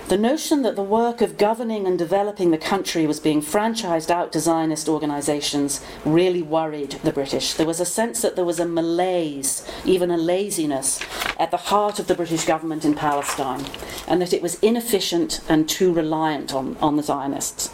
The 0.09 0.17
notion 0.17 0.63
that 0.63 0.77
the 0.77 0.85
work 0.85 1.21
of 1.21 1.37
governing 1.37 1.85
and 1.85 1.99
developing 1.99 2.53
the 2.53 2.59
country 2.59 3.09
was 3.09 3.19
being 3.19 3.43
franchised 3.43 4.09
out 4.09 4.33
to 4.33 4.39
Zionist 4.39 4.89
organisations 4.89 5.85
really 6.05 6.43
worried 6.43 6.93
the 7.03 7.11
British. 7.11 7.55
There 7.55 7.67
was 7.67 7.81
a 7.81 7.85
sense 7.85 8.23
that 8.23 8.37
there 8.37 8.45
was 8.45 8.61
a 8.61 8.69
malaise, 8.69 9.69
even 9.85 10.13
a 10.13 10.17
laziness, 10.17 11.01
at 11.41 11.51
the 11.51 11.57
heart 11.57 11.99
of 11.99 12.07
the 12.07 12.15
British 12.15 12.45
government 12.45 12.85
in 12.85 12.95
Palestine, 12.95 13.65
and 14.07 14.23
that 14.23 14.33
it 14.33 14.43
was 14.43 14.61
inefficient 14.61 15.41
and 15.49 15.69
too 15.69 15.93
reliant 15.93 16.55
on, 16.55 16.77
on 16.77 16.95
the 16.95 17.03
Zionists. 17.03 17.71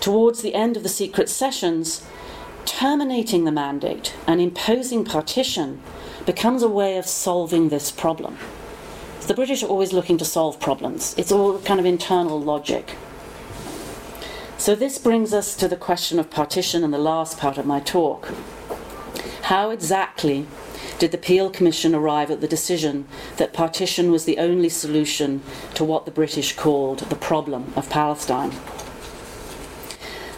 Towards 0.00 0.42
the 0.42 0.54
end 0.54 0.76
of 0.76 0.82
the 0.82 0.90
secret 0.90 1.30
sessions, 1.30 2.04
terminating 2.64 3.44
the 3.44 3.52
mandate 3.52 4.14
and 4.26 4.40
imposing 4.40 5.04
partition 5.04 5.80
becomes 6.26 6.62
a 6.62 6.68
way 6.68 6.96
of 6.96 7.06
solving 7.06 7.68
this 7.68 7.90
problem. 7.90 8.38
The 9.26 9.34
British 9.34 9.62
are 9.62 9.68
always 9.68 9.92
looking 9.92 10.18
to 10.18 10.24
solve 10.24 10.60
problems, 10.60 11.14
it's 11.16 11.32
all 11.32 11.58
kind 11.60 11.78
of 11.78 11.86
internal 11.86 12.40
logic. 12.40 12.96
So, 14.58 14.74
this 14.76 14.98
brings 14.98 15.34
us 15.34 15.56
to 15.56 15.66
the 15.66 15.76
question 15.76 16.18
of 16.20 16.30
partition 16.30 16.84
in 16.84 16.92
the 16.92 16.98
last 16.98 17.38
part 17.38 17.58
of 17.58 17.66
my 17.66 17.80
talk. 17.80 18.32
How 19.42 19.70
exactly 19.70 20.46
did 21.00 21.10
the 21.10 21.18
Peel 21.18 21.50
Commission 21.50 21.96
arrive 21.96 22.30
at 22.30 22.40
the 22.40 22.46
decision 22.46 23.08
that 23.38 23.52
partition 23.52 24.12
was 24.12 24.24
the 24.24 24.38
only 24.38 24.68
solution 24.68 25.42
to 25.74 25.84
what 25.84 26.04
the 26.04 26.12
British 26.12 26.54
called 26.54 27.00
the 27.00 27.16
problem 27.16 27.72
of 27.74 27.90
Palestine? 27.90 28.52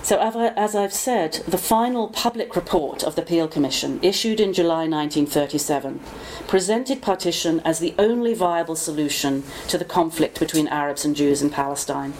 So, 0.04 0.18
as 0.18 0.74
I've 0.76 0.92
said, 0.92 1.42
the 1.48 1.56
final 1.56 2.08
public 2.08 2.54
report 2.54 3.02
of 3.02 3.16
the 3.16 3.22
Peel 3.22 3.48
Commission, 3.48 4.00
issued 4.02 4.38
in 4.38 4.52
July 4.52 4.86
1937, 4.86 5.98
presented 6.46 7.00
partition 7.00 7.60
as 7.60 7.78
the 7.78 7.94
only 7.98 8.34
viable 8.34 8.76
solution 8.76 9.44
to 9.68 9.78
the 9.78 9.84
conflict 9.86 10.38
between 10.38 10.68
Arabs 10.68 11.06
and 11.06 11.16
Jews 11.16 11.40
in 11.40 11.48
Palestine. 11.48 12.12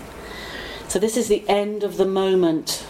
So, 0.89 0.99
this 0.99 1.15
is 1.15 1.29
the 1.29 1.47
end 1.47 1.85
of 1.85 1.99
the 1.99 2.07
moment, 2.07 2.87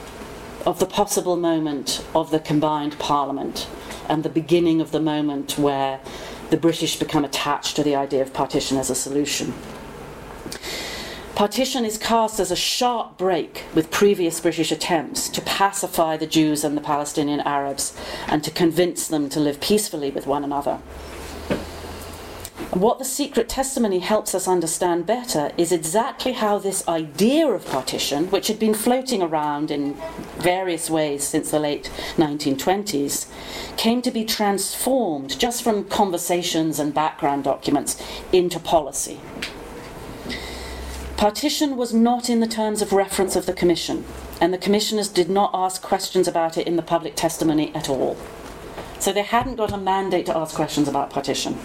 of 0.64 0.78
the 0.78 0.86
possible 0.86 1.34
moment 1.34 2.04
of 2.14 2.30
the 2.30 2.38
combined 2.38 2.96
parliament, 3.00 3.66
and 4.08 4.22
the 4.22 4.28
beginning 4.28 4.80
of 4.80 4.92
the 4.92 5.00
moment 5.00 5.58
where 5.58 5.98
the 6.50 6.56
British 6.56 7.00
become 7.00 7.24
attached 7.24 7.74
to 7.74 7.82
the 7.82 7.96
idea 7.96 8.22
of 8.22 8.32
partition 8.32 8.76
as 8.76 8.90
a 8.90 8.94
solution. 8.94 9.54
Partition 11.34 11.84
is 11.84 11.98
cast 11.98 12.38
as 12.38 12.52
a 12.52 12.56
sharp 12.56 13.18
break 13.18 13.64
with 13.74 13.90
previous 13.90 14.38
British 14.38 14.70
attempts 14.70 15.28
to 15.30 15.40
pacify 15.40 16.16
the 16.16 16.28
Jews 16.28 16.62
and 16.62 16.76
the 16.76 16.80
Palestinian 16.80 17.40
Arabs 17.40 17.92
and 18.28 18.44
to 18.44 18.52
convince 18.52 19.08
them 19.08 19.28
to 19.30 19.40
live 19.40 19.60
peacefully 19.60 20.12
with 20.12 20.28
one 20.28 20.44
another. 20.44 20.76
What 22.70 23.00
the 23.00 23.04
secret 23.04 23.48
testimony 23.48 23.98
helps 23.98 24.32
us 24.32 24.46
understand 24.46 25.06
better 25.06 25.50
is 25.56 25.72
exactly 25.72 26.34
how 26.34 26.58
this 26.58 26.86
idea 26.86 27.48
of 27.48 27.66
partition, 27.66 28.30
which 28.30 28.46
had 28.46 28.60
been 28.60 28.74
floating 28.74 29.20
around 29.20 29.72
in 29.72 29.94
various 30.38 30.88
ways 30.88 31.24
since 31.24 31.50
the 31.50 31.58
late 31.58 31.90
1920s, 32.16 33.28
came 33.76 34.02
to 34.02 34.12
be 34.12 34.24
transformed 34.24 35.36
just 35.36 35.64
from 35.64 35.84
conversations 35.84 36.78
and 36.78 36.94
background 36.94 37.42
documents 37.42 38.00
into 38.32 38.60
policy. 38.60 39.18
Partition 41.16 41.76
was 41.76 41.94
not 41.94 42.28
in 42.28 42.40
the 42.40 42.46
terms 42.46 42.82
of 42.82 42.92
reference 42.92 43.36
of 43.36 43.46
the 43.46 43.52
Commission, 43.52 44.04
and 44.40 44.52
the 44.52 44.58
Commissioners 44.58 45.08
did 45.08 45.30
not 45.30 45.50
ask 45.54 45.80
questions 45.80 46.26
about 46.26 46.58
it 46.58 46.66
in 46.66 46.76
the 46.76 46.82
public 46.82 47.14
testimony 47.14 47.72
at 47.74 47.88
all. 47.88 48.16
So 48.98 49.12
they 49.12 49.22
hadn't 49.22 49.56
got 49.56 49.72
a 49.72 49.78
mandate 49.78 50.26
to 50.26 50.36
ask 50.36 50.56
questions 50.56 50.88
about 50.88 51.10
partition. 51.10 51.58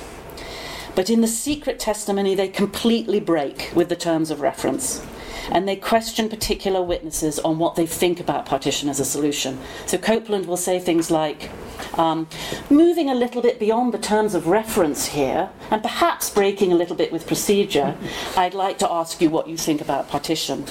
But 0.93 1.10
in 1.10 1.22
the 1.22 1.28
secret 1.28 1.80
testimony, 1.80 2.36
they 2.36 2.47
completely 2.47 3.20
break 3.20 3.72
with 3.74 3.89
the 3.89 3.95
terms 3.95 4.30
of 4.30 4.41
reference. 4.41 5.06
And 5.50 5.68
they 5.68 5.76
question 5.76 6.30
particular 6.30 6.84
witnesses 6.84 7.39
on 7.39 7.58
what 7.58 7.76
they 7.76 7.88
think 7.88 8.20
about 8.20 8.45
partition 8.45 8.88
as 8.88 9.00
a 9.00 9.06
solution. 9.06 9.58
So 9.88 9.97
Coupland 9.97 10.45
will 10.45 10.58
say 10.58 10.80
things 10.80 11.10
like, 11.10 11.50
um, 11.93 12.27
moving 12.69 13.09
a 13.09 13.15
little 13.15 13.41
bit 13.41 13.59
beyond 13.59 13.93
the 13.93 13.97
terms 13.97 14.36
of 14.36 14.47
reference 14.47 15.07
here, 15.07 15.49
and 15.71 15.82
perhaps 15.82 16.30
breaking 16.30 16.71
a 16.71 16.75
little 16.75 16.95
bit 16.95 17.11
with 17.11 17.27
procedure, 17.27 17.97
I'd 18.36 18.53
like 18.53 18.77
to 18.80 18.91
ask 18.91 19.21
you 19.21 19.30
what 19.30 19.47
you 19.47 19.57
think 19.57 19.82
about 19.82 20.09
partition 20.09 20.65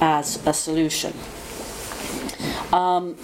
as 0.00 0.44
a 0.46 0.52
solution. 0.52 1.14
Um, 2.72 3.16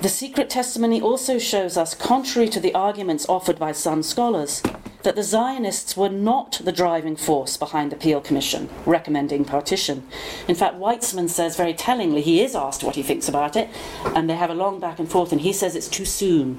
the 0.00 0.08
secret 0.08 0.50
testimony 0.50 1.00
also 1.00 1.38
shows 1.38 1.76
us, 1.76 1.94
contrary 1.94 2.48
to 2.48 2.58
the 2.58 2.74
arguments 2.74 3.24
offered 3.28 3.58
by 3.58 3.72
some 3.72 4.02
scholars, 4.02 4.62
that 5.02 5.16
the 5.16 5.22
Zionists 5.22 5.96
were 5.96 6.08
not 6.08 6.60
the 6.64 6.72
driving 6.72 7.16
force 7.16 7.56
behind 7.56 7.90
the 7.90 7.96
Peel 7.96 8.20
Commission 8.20 8.68
recommending 8.86 9.44
partition. 9.44 10.06
In 10.48 10.54
fact, 10.54 10.76
Weizmann 10.76 11.28
says 11.28 11.56
very 11.56 11.74
tellingly, 11.74 12.22
he 12.22 12.40
is 12.40 12.54
asked 12.54 12.82
what 12.82 12.96
he 12.96 13.02
thinks 13.02 13.28
about 13.28 13.56
it, 13.56 13.68
and 14.04 14.28
they 14.28 14.36
have 14.36 14.50
a 14.50 14.54
long 14.54 14.80
back 14.80 14.98
and 14.98 15.10
forth, 15.10 15.32
and 15.32 15.40
he 15.40 15.52
says 15.52 15.74
it's 15.74 15.88
too 15.88 16.04
soon. 16.04 16.58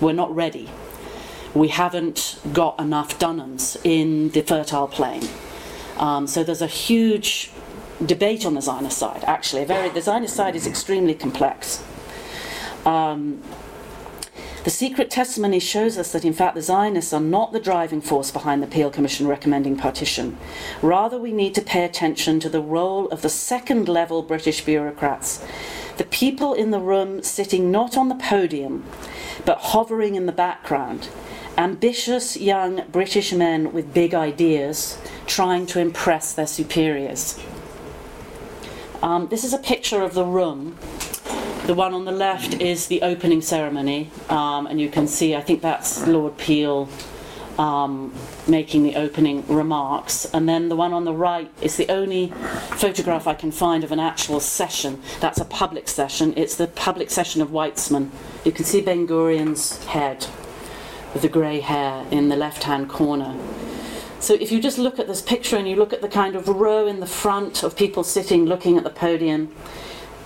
We're 0.00 0.12
not 0.12 0.34
ready. 0.34 0.68
We 1.54 1.68
haven't 1.68 2.38
got 2.52 2.78
enough 2.78 3.18
dunams 3.18 3.76
in 3.84 4.30
the 4.30 4.42
fertile 4.42 4.88
plain. 4.88 5.22
Um, 5.96 6.26
so 6.26 6.44
there's 6.44 6.62
a 6.62 6.66
huge 6.66 7.50
debate 8.04 8.46
on 8.46 8.54
the 8.54 8.62
Zionist 8.62 8.98
side, 8.98 9.24
actually. 9.24 9.64
Very, 9.64 9.88
the 9.88 10.00
Zionist 10.00 10.36
side 10.36 10.54
is 10.54 10.66
extremely 10.66 11.14
complex. 11.14 11.82
Um, 12.84 13.42
the 14.68 14.74
secret 14.74 15.08
testimony 15.08 15.58
shows 15.58 15.96
us 15.96 16.12
that, 16.12 16.26
in 16.26 16.34
fact, 16.34 16.54
the 16.54 16.60
Zionists 16.60 17.14
are 17.14 17.22
not 17.22 17.54
the 17.54 17.58
driving 17.58 18.02
force 18.02 18.30
behind 18.30 18.62
the 18.62 18.66
Peel 18.66 18.90
Commission 18.90 19.26
recommending 19.26 19.78
partition. 19.78 20.36
Rather, 20.82 21.18
we 21.18 21.32
need 21.32 21.54
to 21.54 21.62
pay 21.62 21.86
attention 21.86 22.38
to 22.38 22.50
the 22.50 22.60
role 22.60 23.08
of 23.08 23.22
the 23.22 23.30
second 23.30 23.88
level 23.88 24.20
British 24.20 24.62
bureaucrats, 24.62 25.42
the 25.96 26.04
people 26.04 26.52
in 26.52 26.70
the 26.70 26.80
room 26.80 27.22
sitting 27.22 27.70
not 27.70 27.96
on 27.96 28.10
the 28.10 28.14
podium, 28.16 28.84
but 29.46 29.56
hovering 29.58 30.16
in 30.16 30.26
the 30.26 30.32
background, 30.32 31.08
ambitious 31.56 32.36
young 32.36 32.82
British 32.92 33.32
men 33.32 33.72
with 33.72 33.94
big 33.94 34.12
ideas 34.12 34.98
trying 35.26 35.64
to 35.64 35.80
impress 35.80 36.34
their 36.34 36.46
superiors. 36.46 37.40
Um, 39.02 39.28
this 39.28 39.44
is 39.44 39.54
a 39.54 39.58
picture 39.58 40.02
of 40.02 40.12
the 40.12 40.26
room. 40.26 40.76
The 41.66 41.74
one 41.74 41.92
on 41.92 42.04
the 42.04 42.12
left 42.12 42.54
is 42.60 42.86
the 42.86 43.02
opening 43.02 43.42
ceremony, 43.42 44.10
um, 44.28 44.66
and 44.66 44.80
you 44.80 44.88
can 44.88 45.06
see, 45.06 45.34
I 45.34 45.42
think 45.42 45.60
that's 45.60 46.06
Lord 46.06 46.38
Peel 46.38 46.88
um, 47.58 48.14
making 48.46 48.84
the 48.84 48.94
opening 48.94 49.46
remarks. 49.48 50.24
And 50.32 50.48
then 50.48 50.68
the 50.68 50.76
one 50.76 50.92
on 50.92 51.04
the 51.04 51.12
right 51.12 51.50
is 51.60 51.76
the 51.76 51.88
only 51.90 52.28
photograph 52.76 53.26
I 53.26 53.34
can 53.34 53.50
find 53.50 53.84
of 53.84 53.92
an 53.92 53.98
actual 53.98 54.40
session. 54.40 55.02
That's 55.20 55.38
a 55.38 55.44
public 55.44 55.88
session. 55.88 56.32
It's 56.36 56.54
the 56.54 56.68
public 56.68 57.10
session 57.10 57.42
of 57.42 57.48
Weizmann. 57.48 58.10
You 58.44 58.52
can 58.52 58.64
see 58.64 58.80
Ben 58.80 59.06
Gurion's 59.06 59.84
head 59.86 60.26
with 61.12 61.22
the 61.22 61.28
grey 61.28 61.60
hair 61.60 62.06
in 62.10 62.28
the 62.28 62.36
left 62.36 62.62
hand 62.62 62.88
corner. 62.88 63.36
So 64.20 64.34
if 64.34 64.50
you 64.50 64.60
just 64.60 64.78
look 64.78 64.98
at 64.98 65.06
this 65.06 65.22
picture 65.22 65.56
and 65.56 65.68
you 65.68 65.76
look 65.76 65.92
at 65.92 66.00
the 66.00 66.08
kind 66.08 66.36
of 66.36 66.48
row 66.48 66.86
in 66.86 67.00
the 67.00 67.06
front 67.06 67.62
of 67.62 67.76
people 67.76 68.02
sitting 68.04 68.46
looking 68.46 68.76
at 68.76 68.84
the 68.84 68.90
podium, 68.90 69.54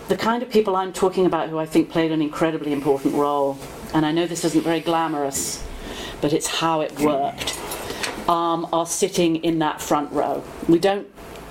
the 0.09 0.17
kind 0.17 0.43
of 0.43 0.51
people 0.51 0.77
I'm 0.77 0.93
talking 0.93 1.27
about 1.27 1.49
who 1.49 1.59
I 1.59 1.67
think 1.67 1.91
played 1.91 2.13
an 2.13 2.23
incredibly 2.23 2.73
important 2.73 3.15
role, 3.15 3.59
and 3.95 4.05
I 4.05 4.13
know 4.13 4.27
this 4.27 4.45
isn't 4.45 4.63
very 4.63 4.81
glamorous, 4.81 5.65
but 6.21 6.33
it's 6.33 6.47
how 6.47 6.81
it 6.81 6.99
worked, 7.01 7.59
um, 8.29 8.69
are 8.73 8.87
sitting 8.87 9.37
in 9.37 9.59
that 9.61 9.81
front 9.81 10.13
row. 10.13 10.43
We 10.69 10.79
don't 10.79 11.09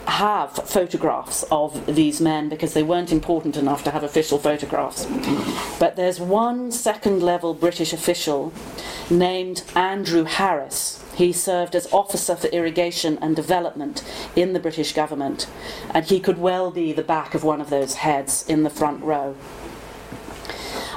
have 0.07 0.51
photographs 0.51 1.43
of 1.51 1.85
these 1.85 2.19
men 2.19 2.49
because 2.49 2.73
they 2.73 2.83
weren't 2.83 3.11
important 3.11 3.55
enough 3.55 3.83
to 3.83 3.91
have 3.91 4.03
official 4.03 4.37
photographs. 4.37 5.05
But 5.79 5.95
there's 5.95 6.19
one 6.19 6.71
second 6.71 7.21
level 7.21 7.53
British 7.53 7.93
official 7.93 8.51
named 9.09 9.63
Andrew 9.75 10.23
Harris. 10.23 11.03
He 11.21 11.33
served 11.33 11.75
as 11.75 11.87
Officer 11.93 12.35
for 12.35 12.47
Irrigation 12.47 13.19
and 13.21 13.35
Development 13.35 14.03
in 14.35 14.53
the 14.53 14.59
British 14.59 14.91
government, 14.93 15.45
and 15.93 16.03
he 16.03 16.19
could 16.19 16.39
well 16.39 16.71
be 16.71 16.93
the 16.93 17.03
back 17.03 17.35
of 17.35 17.43
one 17.43 17.61
of 17.61 17.69
those 17.69 17.97
heads 17.97 18.43
in 18.47 18.63
the 18.63 18.71
front 18.71 19.03
row. 19.03 19.35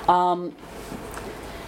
Um, 0.08 0.56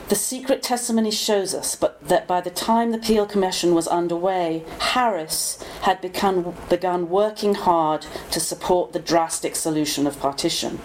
the 0.08 0.14
secret 0.14 0.62
testimony 0.62 1.10
shows 1.10 1.52
us 1.52 1.76
but 1.76 2.02
that 2.08 2.26
by 2.26 2.40
the 2.40 2.48
time 2.48 2.92
the 2.92 2.98
Peel 2.98 3.26
Commission 3.26 3.74
was 3.74 3.86
underway, 3.88 4.64
Harris 4.78 5.62
had 5.82 6.00
become, 6.00 6.54
begun 6.70 7.10
working 7.10 7.56
hard 7.56 8.06
to 8.30 8.40
support 8.40 8.94
the 8.94 8.98
drastic 8.98 9.54
solution 9.54 10.06
of 10.06 10.18
partition. 10.18 10.80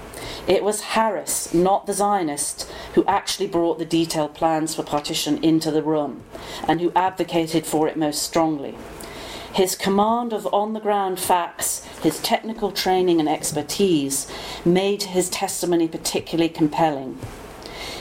It 0.47 0.63
was 0.63 0.81
Harris, 0.81 1.53
not 1.53 1.85
the 1.85 1.93
Zionist, 1.93 2.69
who 2.95 3.05
actually 3.05 3.47
brought 3.47 3.77
the 3.77 3.85
detailed 3.85 4.33
plans 4.33 4.75
for 4.75 4.83
partition 4.83 5.43
into 5.43 5.69
the 5.69 5.83
room 5.83 6.23
and 6.67 6.81
who 6.81 6.91
advocated 6.95 7.65
for 7.65 7.87
it 7.87 7.95
most 7.95 8.23
strongly. 8.23 8.75
His 9.53 9.75
command 9.75 10.33
of 10.33 10.47
on 10.53 10.73
the 10.73 10.79
ground 10.79 11.19
facts, 11.19 11.83
his 12.01 12.19
technical 12.21 12.71
training 12.71 13.19
and 13.19 13.27
expertise 13.27 14.31
made 14.65 15.03
his 15.03 15.29
testimony 15.29 15.87
particularly 15.87 16.49
compelling. 16.49 17.19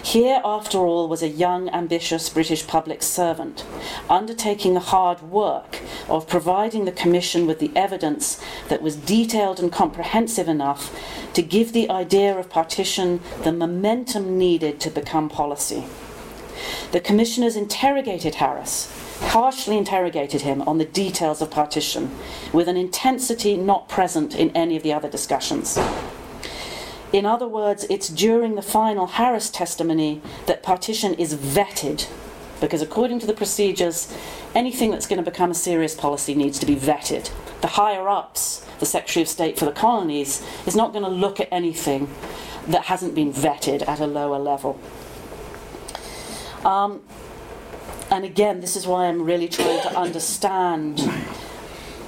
Here, 0.02 0.40
after 0.44 0.78
all, 0.78 1.08
was 1.08 1.22
a 1.22 1.28
young, 1.28 1.68
ambitious 1.68 2.28
British 2.30 2.66
public 2.66 3.02
servant, 3.02 3.64
undertaking 4.08 4.74
the 4.74 4.80
hard 4.80 5.20
work 5.22 5.80
of 6.08 6.26
providing 6.26 6.84
the 6.84 6.92
Commission 6.92 7.46
with 7.46 7.58
the 7.58 7.70
evidence 7.76 8.40
that 8.68 8.82
was 8.82 8.96
detailed 8.96 9.60
and 9.60 9.70
comprehensive 9.70 10.48
enough 10.48 10.94
to 11.34 11.42
give 11.42 11.72
the 11.72 11.88
idea 11.90 12.36
of 12.36 12.48
partition 12.48 13.20
the 13.42 13.52
momentum 13.52 14.38
needed 14.38 14.80
to 14.80 14.90
become 14.90 15.28
policy. 15.28 15.84
The 16.92 17.00
Commissioners 17.00 17.54
interrogated 17.54 18.36
Harris, 18.36 18.90
harshly 19.20 19.76
interrogated 19.76 20.40
him 20.40 20.62
on 20.62 20.78
the 20.78 20.84
details 20.84 21.40
of 21.40 21.50
partition, 21.50 22.10
with 22.52 22.68
an 22.68 22.76
intensity 22.76 23.56
not 23.56 23.88
present 23.88 24.34
in 24.34 24.50
any 24.56 24.76
of 24.76 24.82
the 24.82 24.92
other 24.92 25.08
discussions. 25.08 25.78
In 27.12 27.26
other 27.26 27.48
words, 27.48 27.84
it's 27.90 28.08
during 28.08 28.54
the 28.54 28.62
final 28.62 29.06
Harris 29.06 29.50
testimony 29.50 30.22
that 30.46 30.62
partition 30.62 31.14
is 31.14 31.34
vetted, 31.34 32.08
because 32.60 32.82
according 32.82 33.18
to 33.20 33.26
the 33.26 33.32
procedures, 33.32 34.14
anything 34.54 34.90
that's 34.90 35.06
going 35.06 35.22
to 35.22 35.28
become 35.28 35.50
a 35.50 35.54
serious 35.54 35.94
policy 35.94 36.34
needs 36.34 36.58
to 36.60 36.66
be 36.66 36.76
vetted. 36.76 37.30
The 37.62 37.68
higher 37.68 38.08
ups, 38.08 38.64
the 38.78 38.86
Secretary 38.86 39.22
of 39.22 39.28
State 39.28 39.58
for 39.58 39.64
the 39.64 39.72
colonies, 39.72 40.46
is 40.66 40.76
not 40.76 40.92
going 40.92 41.04
to 41.04 41.10
look 41.10 41.40
at 41.40 41.48
anything 41.50 42.08
that 42.68 42.84
hasn't 42.84 43.14
been 43.14 43.32
vetted 43.32 43.86
at 43.88 43.98
a 43.98 44.06
lower 44.06 44.38
level. 44.38 44.78
Um, 46.64 47.02
and 48.10 48.24
again, 48.24 48.60
this 48.60 48.76
is 48.76 48.86
why 48.86 49.06
I'm 49.06 49.22
really 49.22 49.48
trying 49.48 49.82
to 49.82 49.98
understand 49.98 51.00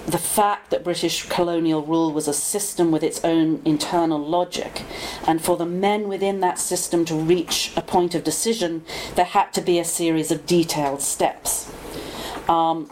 the 0.07 0.19
fact 0.19 0.71
that 0.71 0.83
British 0.83 1.29
colonial 1.29 1.83
rule 1.83 2.13
was 2.13 2.27
a 2.27 2.33
system 2.33 2.91
with 2.91 3.03
its 3.03 3.25
own 3.25 3.63
internal 3.65 4.19
logic, 4.19 4.83
and 5.27 5.43
for 5.43 5.57
the 5.57 5.67
men 5.67 6.09
within 6.09 6.41
that 6.41 6.59
system 6.59 7.05
to 7.05 7.15
reach 7.15 7.73
a 7.77 7.83
point 7.83 8.15
of 8.15 8.25
decision, 8.25 8.85
there 9.15 9.25
had 9.25 9.53
to 9.53 9.61
be 9.61 9.79
a 9.79 9.85
series 9.85 10.31
of 10.31 10.47
detailed 10.47 11.01
steps. 11.01 11.73
Um, 12.49 12.91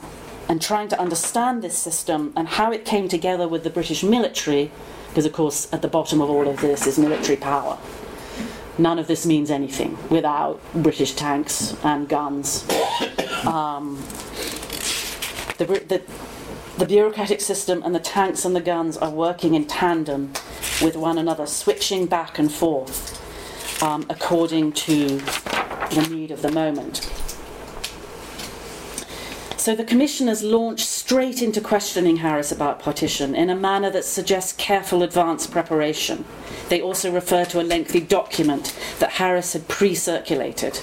and 0.48 0.60
trying 0.60 0.88
to 0.88 0.98
understand 1.00 1.62
this 1.62 1.78
system 1.78 2.32
and 2.36 2.48
how 2.48 2.72
it 2.72 2.84
came 2.84 3.08
together 3.08 3.46
with 3.46 3.62
the 3.62 3.70
British 3.70 4.02
military, 4.02 4.72
because 5.08 5.24
of 5.24 5.32
course 5.32 5.72
at 5.72 5.80
the 5.80 5.88
bottom 5.88 6.20
of 6.20 6.28
all 6.28 6.48
of 6.48 6.60
this 6.60 6.88
is 6.88 6.98
military 6.98 7.36
power. 7.36 7.78
None 8.76 8.98
of 8.98 9.06
this 9.06 9.26
means 9.26 9.50
anything 9.50 9.96
without 10.08 10.60
British 10.74 11.12
tanks 11.12 11.76
and 11.84 12.08
guns. 12.08 12.64
Um, 13.44 13.96
the, 15.58 15.66
the, 15.66 16.02
the 16.80 16.86
bureaucratic 16.86 17.42
system 17.42 17.82
and 17.84 17.94
the 17.94 18.00
tanks 18.00 18.46
and 18.46 18.56
the 18.56 18.60
guns 18.60 18.96
are 18.96 19.10
working 19.10 19.52
in 19.52 19.66
tandem 19.66 20.32
with 20.82 20.96
one 20.96 21.18
another, 21.18 21.44
switching 21.44 22.06
back 22.06 22.38
and 22.38 22.50
forth 22.50 23.82
um, 23.82 24.06
according 24.08 24.72
to 24.72 25.18
the 25.18 26.08
need 26.10 26.30
of 26.30 26.40
the 26.40 26.50
moment. 26.50 27.10
So 29.58 29.76
the 29.76 29.84
commissioners 29.84 30.42
launched 30.42 30.86
straight 30.86 31.42
into 31.42 31.60
questioning 31.60 32.16
Harris 32.16 32.50
about 32.50 32.80
partition 32.80 33.34
in 33.34 33.50
a 33.50 33.54
manner 33.54 33.90
that 33.90 34.06
suggests 34.06 34.54
careful 34.54 35.02
advance 35.02 35.46
preparation. 35.46 36.24
They 36.70 36.80
also 36.80 37.12
refer 37.12 37.44
to 37.44 37.60
a 37.60 37.62
lengthy 37.62 38.00
document 38.00 38.74
that 39.00 39.10
Harris 39.10 39.52
had 39.52 39.68
pre 39.68 39.94
circulated. 39.94 40.80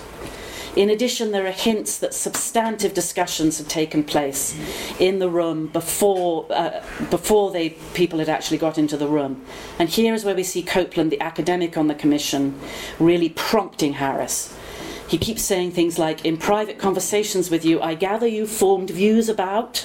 In 0.77 0.91
addition, 0.91 1.31
there 1.31 1.47
are 1.47 1.51
hints 1.51 1.97
that 1.97 2.13
substantive 2.13 2.93
discussions 2.93 3.57
had 3.57 3.67
taken 3.67 4.03
place 4.03 4.55
in 4.99 5.17
the 5.17 5.27
room 5.27 5.69
before, 5.69 6.45
uh, 6.51 6.83
before 7.09 7.51
people 7.95 8.19
had 8.19 8.29
actually 8.29 8.59
got 8.59 8.77
into 8.77 8.95
the 8.95 9.07
room. 9.07 9.43
And 9.79 9.89
here 9.89 10.13
is 10.13 10.23
where 10.23 10.35
we 10.35 10.43
see 10.43 10.61
Coupland, 10.61 11.09
the 11.09 11.19
academic 11.19 11.77
on 11.77 11.87
the 11.87 11.95
commission, 11.95 12.59
really 12.99 13.29
prompting 13.29 13.93
Harris. 13.93 14.55
He 15.07 15.17
keeps 15.17 15.41
saying 15.41 15.71
things 15.71 15.97
like, 15.97 16.23
In 16.23 16.37
private 16.37 16.77
conversations 16.77 17.49
with 17.49 17.65
you, 17.65 17.81
I 17.81 17.95
gather 17.95 18.27
you 18.27 18.45
formed 18.45 18.91
views 18.91 19.29
about, 19.29 19.83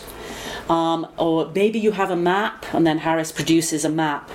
um, 0.68 1.06
or 1.16 1.50
maybe 1.54 1.78
you 1.78 1.92
have 1.92 2.10
a 2.10 2.16
map, 2.16 2.66
and 2.74 2.86
then 2.86 2.98
Harris 2.98 3.32
produces 3.32 3.86
a 3.86 3.88
map 3.88 4.30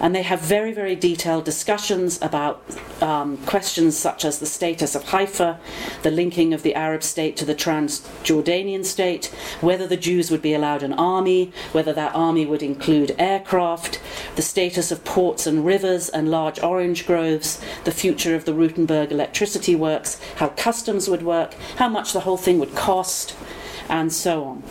and 0.00 0.14
they 0.14 0.22
have 0.22 0.40
very, 0.40 0.72
very 0.72 0.94
detailed 0.94 1.44
discussions 1.44 2.20
about 2.22 2.62
um, 3.00 3.36
questions 3.38 3.96
such 3.96 4.24
as 4.24 4.38
the 4.38 4.46
status 4.46 4.94
of 4.94 5.04
Haifa, 5.04 5.58
the 6.02 6.10
linking 6.10 6.52
of 6.52 6.62
the 6.62 6.74
Arab 6.74 7.02
state 7.02 7.36
to 7.36 7.44
the 7.44 7.54
Transjordanian 7.54 8.84
state, 8.84 9.26
whether 9.60 9.86
the 9.86 9.96
Jews 9.96 10.30
would 10.30 10.42
be 10.42 10.54
allowed 10.54 10.82
an 10.82 10.92
army, 10.92 11.52
whether 11.72 11.92
that 11.92 12.14
army 12.14 12.46
would 12.46 12.62
include 12.62 13.14
aircraft, 13.18 14.00
the 14.36 14.42
status 14.42 14.90
of 14.90 15.04
ports 15.04 15.46
and 15.46 15.64
rivers 15.64 16.08
and 16.08 16.30
large 16.30 16.62
orange 16.62 17.06
groves, 17.06 17.60
the 17.84 17.92
future 17.92 18.34
of 18.34 18.44
the 18.44 18.52
Rutenberg 18.52 19.10
electricity 19.10 19.74
works, 19.74 20.20
how 20.36 20.48
customs 20.48 21.08
would 21.08 21.22
work, 21.22 21.54
how 21.76 21.88
much 21.88 22.12
the 22.12 22.20
whole 22.20 22.36
thing 22.36 22.58
would 22.58 22.74
cost, 22.74 23.36
and 23.88 24.12
so 24.12 24.44
on. 24.44 24.62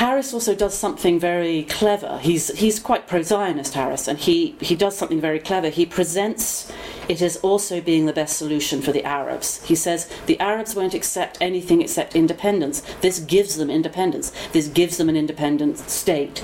Harris 0.00 0.32
also 0.32 0.54
does 0.54 0.72
something 0.72 1.20
very 1.20 1.64
clever. 1.64 2.18
He's, 2.22 2.48
he's 2.58 2.80
quite 2.80 3.06
pro 3.06 3.20
Zionist, 3.20 3.74
Harris, 3.74 4.08
and 4.08 4.18
he, 4.18 4.56
he 4.58 4.74
does 4.74 4.96
something 4.96 5.20
very 5.20 5.38
clever. 5.38 5.68
He 5.68 5.84
presents 5.84 6.72
it 7.06 7.20
as 7.20 7.36
also 7.42 7.82
being 7.82 8.06
the 8.06 8.14
best 8.14 8.38
solution 8.38 8.80
for 8.80 8.92
the 8.92 9.04
Arabs. 9.04 9.62
He 9.64 9.74
says 9.74 10.10
the 10.24 10.40
Arabs 10.40 10.74
won't 10.74 10.94
accept 10.94 11.36
anything 11.38 11.82
except 11.82 12.16
independence. 12.16 12.80
This 13.02 13.18
gives 13.18 13.56
them 13.56 13.68
independence, 13.68 14.32
this 14.52 14.68
gives 14.68 14.96
them 14.96 15.10
an 15.10 15.18
independent 15.18 15.76
state 15.76 16.42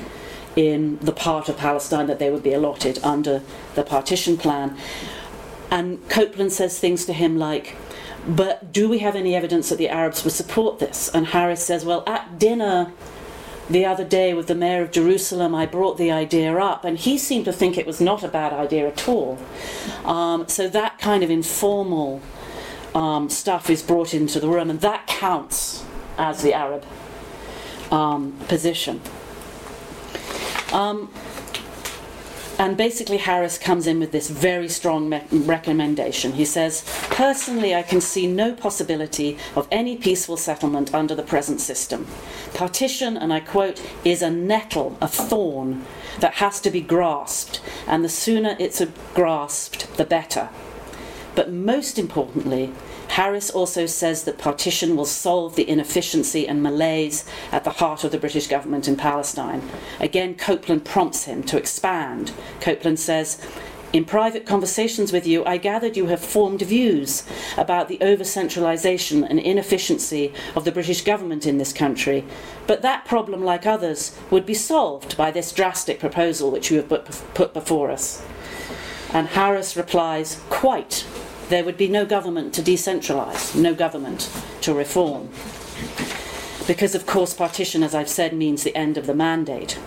in 0.54 0.98
the 0.98 1.12
part 1.12 1.48
of 1.48 1.56
Palestine 1.56 2.08
that 2.08 2.18
they 2.18 2.30
would 2.30 2.42
be 2.42 2.52
allotted 2.52 3.02
under 3.02 3.40
the 3.74 3.82
partition 3.82 4.36
plan. 4.36 4.76
And 5.70 6.06
Coupland 6.10 6.50
says 6.50 6.78
things 6.78 7.06
to 7.06 7.14
him 7.14 7.38
like, 7.38 7.74
but 8.28 8.70
do 8.70 8.86
we 8.86 8.98
have 8.98 9.16
any 9.16 9.34
evidence 9.34 9.70
that 9.70 9.78
the 9.78 9.88
Arabs 9.88 10.24
would 10.24 10.34
support 10.34 10.78
this? 10.78 11.08
And 11.08 11.28
Harris 11.28 11.64
says, 11.64 11.86
well, 11.86 12.04
at 12.06 12.38
dinner 12.38 12.92
the 13.68 13.84
other 13.84 14.04
day 14.04 14.32
with 14.34 14.46
the 14.46 14.54
mayor 14.54 14.82
of 14.82 14.92
Jerusalem, 14.92 15.54
I 15.54 15.66
brought 15.66 15.98
the 15.98 16.10
idea 16.10 16.56
up, 16.56 16.84
and 16.84 16.96
he 16.96 17.18
seemed 17.18 17.46
to 17.46 17.52
think 17.52 17.76
it 17.76 17.86
was 17.86 18.00
not 18.00 18.22
a 18.22 18.28
bad 18.28 18.52
idea 18.52 18.86
at 18.86 19.08
all. 19.08 19.38
Um, 20.04 20.48
so 20.48 20.68
that 20.68 20.98
kind 20.98 21.22
of 21.22 21.30
informal 21.30 22.22
um, 22.94 23.28
stuff 23.28 23.68
is 23.68 23.82
brought 23.82 24.14
into 24.14 24.40
the 24.40 24.48
room, 24.48 24.70
and 24.70 24.80
that 24.80 25.06
counts 25.06 25.84
as 26.16 26.42
the 26.42 26.54
Arab 26.54 26.84
um, 27.90 28.32
position. 28.48 29.00
And 32.58 32.74
basically, 32.76 33.18
Harris 33.18 33.58
comes 33.58 33.86
in 33.86 34.00
with 34.00 34.12
this 34.12 34.30
very 34.30 34.68
strong 34.68 35.10
me- 35.10 35.22
recommendation. 35.30 36.32
He 36.32 36.46
says, 36.46 36.84
Personally, 37.10 37.74
I 37.74 37.82
can 37.82 38.00
see 38.00 38.26
no 38.26 38.54
possibility 38.54 39.36
of 39.54 39.68
any 39.70 39.96
peaceful 39.96 40.38
settlement 40.38 40.94
under 40.94 41.14
the 41.14 41.22
present 41.22 41.60
system. 41.60 42.06
Partition, 42.54 43.18
and 43.18 43.30
I 43.30 43.40
quote, 43.40 43.82
is 44.04 44.22
a 44.22 44.30
nettle, 44.30 44.96
a 45.02 45.08
thorn 45.08 45.84
that 46.20 46.34
has 46.34 46.58
to 46.62 46.70
be 46.70 46.80
grasped, 46.80 47.60
and 47.86 48.02
the 48.02 48.08
sooner 48.08 48.56
it's 48.58 48.82
grasped, 49.12 49.94
the 49.98 50.06
better. 50.06 50.48
But 51.34 51.52
most 51.52 51.98
importantly, 51.98 52.72
Harris 53.08 53.50
also 53.50 53.86
says 53.86 54.24
that 54.24 54.38
partition 54.38 54.96
will 54.96 55.06
solve 55.06 55.56
the 55.56 55.68
inefficiency 55.68 56.46
and 56.46 56.62
malaise 56.62 57.24
at 57.50 57.64
the 57.64 57.70
heart 57.70 58.04
of 58.04 58.12
the 58.12 58.18
British 58.18 58.46
government 58.46 58.88
in 58.88 58.96
Palestine. 58.96 59.62
Again, 60.00 60.34
Coupland 60.34 60.84
prompts 60.84 61.24
him 61.24 61.42
to 61.44 61.56
expand. 61.56 62.32
Coupland 62.60 62.98
says, 62.98 63.40
in 63.92 64.04
private 64.04 64.44
conversations 64.44 65.12
with 65.12 65.26
you, 65.26 65.44
I 65.46 65.56
gathered 65.56 65.96
you 65.96 66.06
have 66.06 66.20
formed 66.20 66.60
views 66.60 67.22
about 67.56 67.88
the 67.88 67.98
over 68.02 68.24
centralisation 68.24 69.24
and 69.24 69.38
inefficiency 69.38 70.34
of 70.54 70.64
the 70.64 70.72
British 70.72 71.02
government 71.02 71.46
in 71.46 71.56
this 71.56 71.72
country. 71.72 72.24
But 72.66 72.82
that 72.82 73.06
problem, 73.06 73.42
like 73.42 73.64
others, 73.64 74.14
would 74.28 74.44
be 74.44 74.54
solved 74.54 75.16
by 75.16 75.30
this 75.30 75.52
drastic 75.52 76.00
proposal 76.00 76.50
which 76.50 76.70
you 76.70 76.76
have 76.76 76.88
put 76.88 77.54
before 77.54 77.90
us. 77.90 78.22
And 79.14 79.28
Harris 79.28 79.76
replies, 79.76 80.42
Quite 80.50 81.06
there 81.48 81.64
would 81.64 81.76
be 81.76 81.88
no 81.88 82.04
government 82.04 82.52
to 82.54 82.62
decentralise, 82.62 83.54
no 83.54 83.74
government 83.74 84.30
to 84.62 84.74
reform. 84.74 85.28
Because, 86.66 86.94
of 86.94 87.06
course, 87.06 87.32
partition, 87.32 87.82
as 87.82 87.94
I've 87.94 88.08
said, 88.08 88.32
means 88.32 88.64
the 88.64 88.74
end 88.74 88.98
of 88.98 89.06
the 89.06 89.14
mandate. 89.14 89.78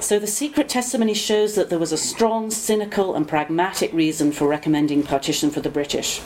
So 0.00 0.18
the 0.18 0.26
secret 0.26 0.68
testimony 0.68 1.14
shows 1.14 1.54
that 1.54 1.70
there 1.70 1.78
was 1.78 1.92
a 1.92 1.96
strong, 1.96 2.50
cynical, 2.50 3.14
and 3.14 3.28
pragmatic 3.28 3.92
reason 3.92 4.32
for 4.32 4.48
recommending 4.48 5.04
partition 5.04 5.50
for 5.50 5.60
the 5.60 5.70
British. 5.70 6.20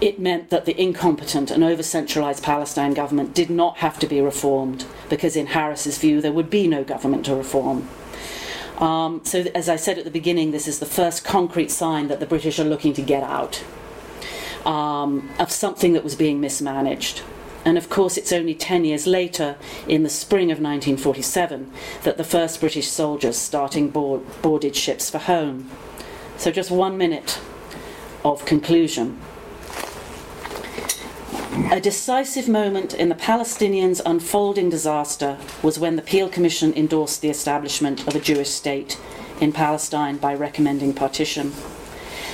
It 0.00 0.20
meant 0.20 0.50
that 0.50 0.64
the 0.64 0.80
incompetent 0.80 1.50
and 1.50 1.64
over 1.64 1.82
centralised 1.82 2.44
Palestine 2.44 2.94
government 2.94 3.34
did 3.34 3.50
not 3.50 3.78
have 3.78 3.98
to 3.98 4.06
be 4.06 4.20
reformed, 4.20 4.84
because 5.08 5.34
in 5.34 5.48
Harris's 5.48 5.98
view, 5.98 6.20
there 6.20 6.32
would 6.32 6.50
be 6.50 6.68
no 6.68 6.84
government 6.84 7.24
to 7.24 7.34
reform. 7.34 7.88
Um, 8.78 9.22
so, 9.24 9.44
as 9.54 9.68
I 9.68 9.76
said 9.76 9.98
at 9.98 10.04
the 10.04 10.10
beginning, 10.10 10.52
this 10.52 10.68
is 10.68 10.78
the 10.78 10.86
first 10.86 11.24
concrete 11.24 11.70
sign 11.70 12.08
that 12.08 12.20
the 12.20 12.26
British 12.26 12.60
are 12.60 12.64
looking 12.64 12.92
to 12.94 13.02
get 13.02 13.24
out 13.24 13.64
um, 14.64 15.30
of 15.38 15.50
something 15.50 15.94
that 15.94 16.04
was 16.04 16.14
being 16.14 16.40
mismanaged. 16.40 17.22
And 17.64 17.76
of 17.76 17.90
course, 17.90 18.16
it's 18.16 18.32
only 18.32 18.54
10 18.54 18.84
years 18.84 19.06
later, 19.06 19.56
in 19.88 20.04
the 20.04 20.08
spring 20.08 20.52
of 20.52 20.58
1947, 20.58 21.72
that 22.04 22.16
the 22.16 22.24
first 22.24 22.60
British 22.60 22.88
soldiers 22.88 23.36
starting 23.36 23.90
board, 23.90 24.22
boarded 24.42 24.76
ships 24.76 25.10
for 25.10 25.18
home. 25.18 25.68
So, 26.36 26.52
just 26.52 26.70
one 26.70 26.96
minute 26.96 27.40
of 28.24 28.44
conclusion. 28.44 29.18
A 31.66 31.80
decisive 31.80 32.48
moment 32.48 32.94
in 32.94 33.08
the 33.08 33.14
Palestinians' 33.14 34.00
unfolding 34.06 34.70
disaster 34.70 35.38
was 35.62 35.78
when 35.78 35.96
the 35.96 36.02
Peel 36.02 36.28
Commission 36.28 36.72
endorsed 36.72 37.20
the 37.20 37.28
establishment 37.30 38.06
of 38.06 38.14
a 38.14 38.20
Jewish 38.20 38.48
state 38.48 38.96
in 39.40 39.52
Palestine 39.52 40.16
by 40.16 40.34
recommending 40.34 40.94
partition. 40.94 41.52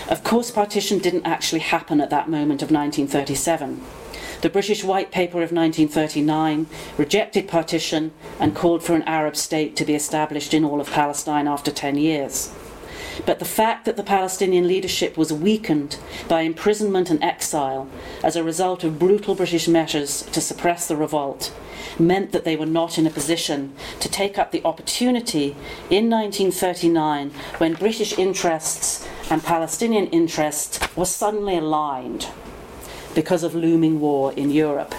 Of 0.09 0.23
course, 0.23 0.51
partition 0.51 0.99
didn't 0.99 1.27
actually 1.27 1.61
happen 1.61 2.01
at 2.01 2.11
that 2.11 2.29
moment 2.29 2.63
of 2.63 2.71
1937. 2.71 3.83
The 4.43 4.51
British 4.51 4.85
White 4.85 5.11
Paper 5.11 5.39
of 5.39 5.53
1939 5.53 6.67
rejected 6.99 7.49
partition 7.49 8.13
and 8.39 8.55
called 8.55 8.85
for 8.85 8.95
an 8.95 9.03
Arab 9.03 9.37
state 9.37 9.75
to 9.77 9.85
be 9.85 9.95
established 9.95 10.53
in 10.53 10.65
all 10.65 10.81
of 10.81 10.91
Palestine 10.91 11.49
after 11.49 11.71
10 11.71 11.97
years. 11.97 12.53
But 13.27 13.39
the 13.39 13.45
fact 13.45 13.85
that 13.85 13.97
the 13.97 14.03
Palestinian 14.03 14.67
leadership 14.67 15.17
was 15.17 15.33
weakened 15.33 15.99
by 16.29 16.43
imprisonment 16.43 17.11
and 17.11 17.23
exile 17.23 17.89
as 18.23 18.37
a 18.37 18.45
result 18.45 18.85
of 18.85 18.99
brutal 18.99 19.35
British 19.35 19.69
measures 19.69 20.23
to 20.33 20.41
suppress 20.41 20.89
the 20.89 20.97
revolt 20.97 21.53
meant 21.99 22.33
that 22.33 22.45
they 22.45 22.57
were 22.57 22.67
not 22.67 22.99
in 22.99 23.07
a 23.07 23.11
position 23.11 23.73
to 24.01 24.09
take 24.09 24.39
up 24.39 24.51
the 24.51 24.65
opportunity 24.65 25.57
in 25.91 26.11
1939 26.11 27.31
when 27.59 27.75
British 27.75 28.19
interests 28.19 29.07
and 29.31 29.43
Palestinian 29.43 30.07
interests 30.09 30.81
were 30.97 31.05
suddenly 31.05 31.57
aligned 31.57 32.29
because 33.15 33.43
of 33.43 33.55
looming 33.55 34.01
war 34.01 34.33
in 34.33 34.51
Europe. 34.51 34.95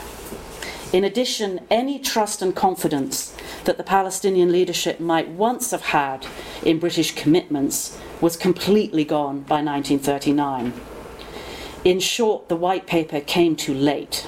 In 0.95 1.03
addition, 1.03 1.59
any 1.69 1.99
trust 1.99 2.41
and 2.41 2.55
confidence 2.55 3.35
that 3.65 3.75
the 3.75 3.83
Palestinian 3.83 4.53
leadership 4.53 4.97
might 4.97 5.27
once 5.27 5.71
have 5.71 5.81
had 5.81 6.25
in 6.63 6.79
British 6.79 7.13
commitments 7.13 7.99
was 8.21 8.37
completely 8.37 9.03
gone 9.03 9.41
by 9.41 9.61
1939. 9.61 10.71
In 11.83 11.99
short, 11.99 12.47
the 12.47 12.55
White 12.55 12.87
Paper 12.87 13.19
came 13.19 13.57
too 13.57 13.73
late. 13.73 14.25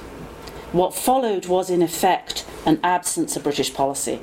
What 0.73 0.93
followed 0.93 1.45
was, 1.45 1.69
in 1.69 1.81
effect, 1.81 2.45
an 2.65 2.81
absence 2.83 3.37
of 3.37 3.43
British 3.43 3.73
policy. 3.73 4.19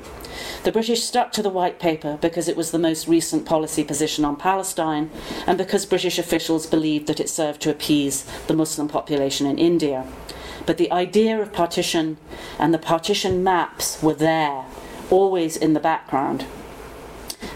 The 0.65 0.71
British 0.71 1.03
stuck 1.03 1.31
to 1.31 1.41
the 1.41 1.49
White 1.49 1.79
Paper 1.79 2.19
because 2.21 2.47
it 2.47 2.55
was 2.55 2.69
the 2.69 2.77
most 2.77 3.07
recent 3.07 3.47
policy 3.47 3.83
position 3.83 4.23
on 4.23 4.35
Palestine 4.35 5.09
and 5.47 5.57
because 5.57 5.87
British 5.87 6.19
officials 6.19 6.67
believed 6.67 7.07
that 7.07 7.19
it 7.19 7.29
served 7.29 7.59
to 7.61 7.71
appease 7.71 8.23
the 8.45 8.53
Muslim 8.53 8.87
population 8.87 9.47
in 9.47 9.57
India. 9.57 10.05
But 10.65 10.77
the 10.77 10.91
idea 10.91 11.39
of 11.39 11.53
partition 11.53 12.17
and 12.59 12.73
the 12.73 12.79
partition 12.79 13.43
maps 13.43 14.01
were 14.01 14.13
there, 14.13 14.65
always 15.09 15.55
in 15.57 15.73
the 15.73 15.79
background. 15.79 16.45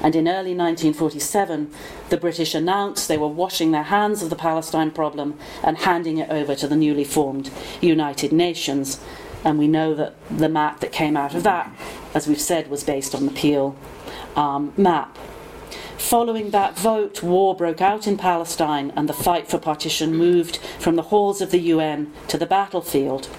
And 0.02 0.16
in 0.16 0.28
early 0.28 0.56
1947, 0.56 1.72
the 2.10 2.18
British 2.18 2.54
announced 2.54 3.08
they 3.08 3.18
were 3.18 3.28
washing 3.28 3.72
their 3.72 3.84
hands 3.84 4.22
of 4.22 4.30
the 4.30 4.36
Palestine 4.36 4.92
problem 4.92 5.38
and 5.64 5.78
handing 5.80 6.18
it 6.18 6.30
over 6.30 6.56
to 6.56 6.68
the 6.68 6.76
newly 6.76 7.04
formed 7.04 7.52
United 7.82 8.32
Nations. 8.32 9.00
And 9.44 9.58
we 9.58 9.68
know 9.68 9.96
that 9.96 10.16
the 10.30 10.50
map 10.50 10.80
that 10.82 10.92
came 10.92 11.18
out 11.18 11.34
of 11.34 11.44
that, 11.44 11.72
as 12.14 12.28
we've 12.28 12.42
said, 12.42 12.70
was 12.70 12.84
based 12.84 13.16
on 13.16 13.26
the 13.26 13.32
Peel 13.32 13.76
um, 14.36 14.74
map. 14.78 15.18
Following 16.00 16.50
that 16.52 16.80
vote, 16.80 17.22
war 17.22 17.54
broke 17.54 17.82
out 17.82 18.08
in 18.08 18.18
Palestine 18.18 18.92
and 18.96 19.08
the 19.08 19.14
fight 19.14 19.48
for 19.48 19.60
partition 19.60 20.16
moved 20.16 20.58
from 20.80 20.96
the 20.96 21.04
halls 21.04 21.40
of 21.40 21.52
the 21.52 21.60
UN 21.60 22.12
to 22.30 22.38
the 22.38 22.48
battlefield. 22.48 23.30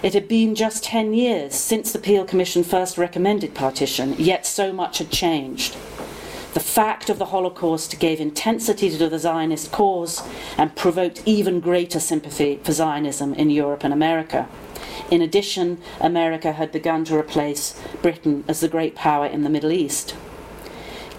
It 0.00 0.12
had 0.12 0.28
been 0.28 0.54
just 0.54 0.84
10 0.84 1.14
years 1.14 1.54
since 1.54 1.92
the 1.92 1.98
Peel 1.98 2.24
Commission 2.24 2.62
first 2.62 2.98
recommended 2.98 3.54
partition, 3.54 4.14
yet 4.16 4.46
so 4.46 4.72
much 4.72 4.98
had 4.98 5.10
changed. 5.10 5.72
The 6.54 6.60
fact 6.60 7.10
of 7.10 7.18
the 7.18 7.26
Holocaust 7.26 7.98
gave 7.98 8.20
intensity 8.20 8.90
to 8.90 9.08
the 9.08 9.18
Zionist 9.18 9.72
cause 9.72 10.22
and 10.56 10.76
provoked 10.76 11.22
even 11.24 11.58
greater 11.58 11.98
sympathy 11.98 12.60
for 12.62 12.72
Zionism 12.72 13.34
in 13.34 13.50
Europe 13.50 13.82
and 13.82 13.94
America. 13.94 14.46
In 15.10 15.20
addition, 15.20 15.78
America 16.00 16.52
had 16.52 16.70
begun 16.70 17.04
to 17.06 17.16
replace 17.16 17.74
Britain 18.02 18.44
as 18.46 18.60
the 18.60 18.68
great 18.68 18.94
power 18.94 19.26
in 19.26 19.42
the 19.42 19.50
Middle 19.50 19.72
East. 19.72 20.14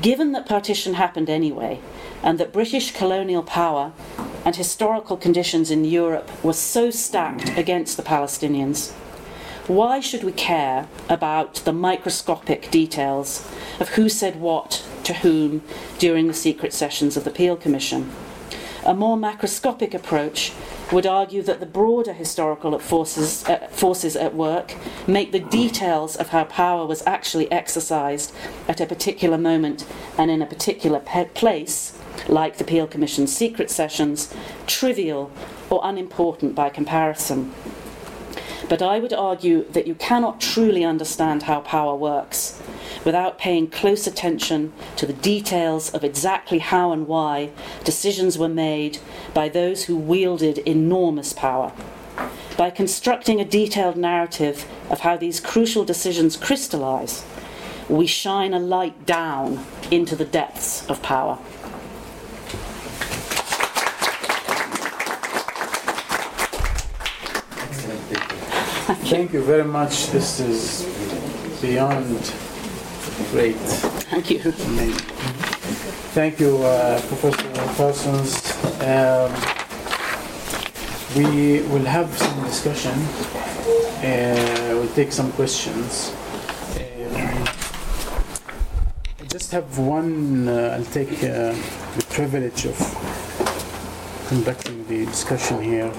Given 0.02 0.32
that 0.34 0.46
partition 0.46 0.94
happened 0.94 1.30
anyway, 1.30 1.80
and 2.22 2.40
that 2.40 2.54
British 2.54 2.92
colonial 2.92 3.42
power 3.42 3.94
and 4.46 4.56
historical 4.56 5.18
conditions 5.18 5.72
in 5.72 5.86
Europe 5.86 6.30
were 6.44 6.54
so 6.54 6.92
stacked 6.92 7.58
against 7.58 7.98
the 7.98 8.04
Palestinians, 8.04 8.92
why 9.68 10.00
should 10.00 10.24
we 10.24 10.32
care 10.32 10.88
about 11.10 11.56
the 11.66 11.74
microscopic 11.74 12.70
details 12.70 13.46
of 13.80 13.90
who 13.90 14.08
said 14.08 14.40
what 14.40 14.86
to 15.04 15.14
whom 15.16 15.64
during 15.98 16.28
the 16.28 16.34
secret 16.34 16.74
sessions 16.74 17.18
of 17.18 17.24
the 17.24 17.32
Peel 17.32 17.58
Commission? 17.58 18.12
A 18.86 18.94
more 18.94 19.18
macroscopic 19.18 19.94
approach 19.94 20.54
would 20.92 21.06
argue 21.06 21.42
that 21.42 21.60
the 21.60 21.66
broader 21.66 22.14
historical 22.14 22.78
forces, 22.80 23.44
uh, 23.46 23.68
forces 23.72 24.16
at 24.16 24.34
work 24.34 24.76
make 25.06 25.32
the 25.32 25.40
details 25.40 26.16
of 26.16 26.30
how 26.30 26.46
power 26.46 26.86
was 26.86 27.04
actually 27.06 27.52
exercised 27.52 28.34
at 28.68 28.80
a 28.80 28.86
particular 28.86 29.38
moment 29.38 29.86
and 30.18 30.32
in 30.32 30.42
a 30.42 30.46
particular 30.46 31.00
pe- 31.00 31.30
place 31.30 31.98
like 32.28 32.58
the 32.58 32.64
Peel 32.64 32.88
Commission's 32.88 33.36
secret 33.36 33.70
sessions, 33.70 34.34
trivial 34.66 35.32
or 35.70 35.82
unimportant 35.84 36.56
by 36.56 36.70
comparison. 36.70 37.54
But 38.70 38.82
I 38.82 39.00
would 39.00 39.14
argue 39.14 39.66
that 39.72 39.88
you 39.88 39.96
cannot 39.96 40.42
truly 40.42 40.84
understand 40.84 41.44
how 41.44 41.62
power 41.62 41.96
works 41.96 42.62
without 43.08 43.40
paying 43.40 43.70
close 43.70 44.06
attention 44.06 44.74
to 44.98 45.06
the 45.06 45.14
details 45.14 45.90
of 45.94 46.04
exactly 46.04 46.60
how 46.60 46.92
and 46.92 47.08
why 47.08 47.50
decisions 47.86 48.38
were 48.38 48.50
made 48.50 48.98
by 49.34 49.48
those 49.48 49.86
who 49.86 49.96
wielded 49.96 50.58
enormous 50.58 51.32
power. 51.32 51.72
By 52.58 52.70
constructing 52.70 53.40
a 53.40 53.46
detailed 53.46 53.96
narrative 53.96 54.66
of 54.90 55.00
how 55.00 55.16
these 55.16 55.40
crucial 55.40 55.86
decisions 55.86 56.36
crystallize, 56.36 57.24
we 57.88 58.08
shine 58.08 58.54
a 58.54 58.60
light 58.60 59.06
down 59.06 59.66
into 59.90 60.18
the 60.18 60.26
depths 60.26 60.86
of 60.90 61.02
power. 61.02 61.38
Thank 69.08 69.32
you 69.32 69.42
very 69.42 69.64
much. 69.64 70.08
This 70.08 70.42
is 70.42 71.62
beyond 71.62 72.34
great. 73.32 73.56
Thank 74.10 74.30
you. 74.32 74.40
Amazing. 74.40 74.94
Thank 76.14 76.40
you, 76.40 76.58
uh, 76.64 77.00
Professor 77.08 77.52
Parsons. 77.76 78.54
Um, 78.82 79.32
we 81.16 81.62
will 81.68 81.86
have 81.86 82.10
some 82.18 82.44
discussion. 82.46 82.94
Uh, 84.04 84.78
we'll 84.80 84.94
take 84.96 85.12
some 85.12 85.32
questions. 85.34 86.14
Um, 86.80 87.48
I 89.20 89.26
just 89.28 89.52
have 89.52 89.78
one. 89.78 90.48
Uh, 90.48 90.78
I'll 90.78 90.86
take 90.86 91.12
uh, 91.24 91.54
the 91.98 92.06
privilege 92.10 92.66
of 92.66 92.78
conducting 94.28 94.86
the 94.88 95.06
discussion 95.06 95.62
here 95.62 95.92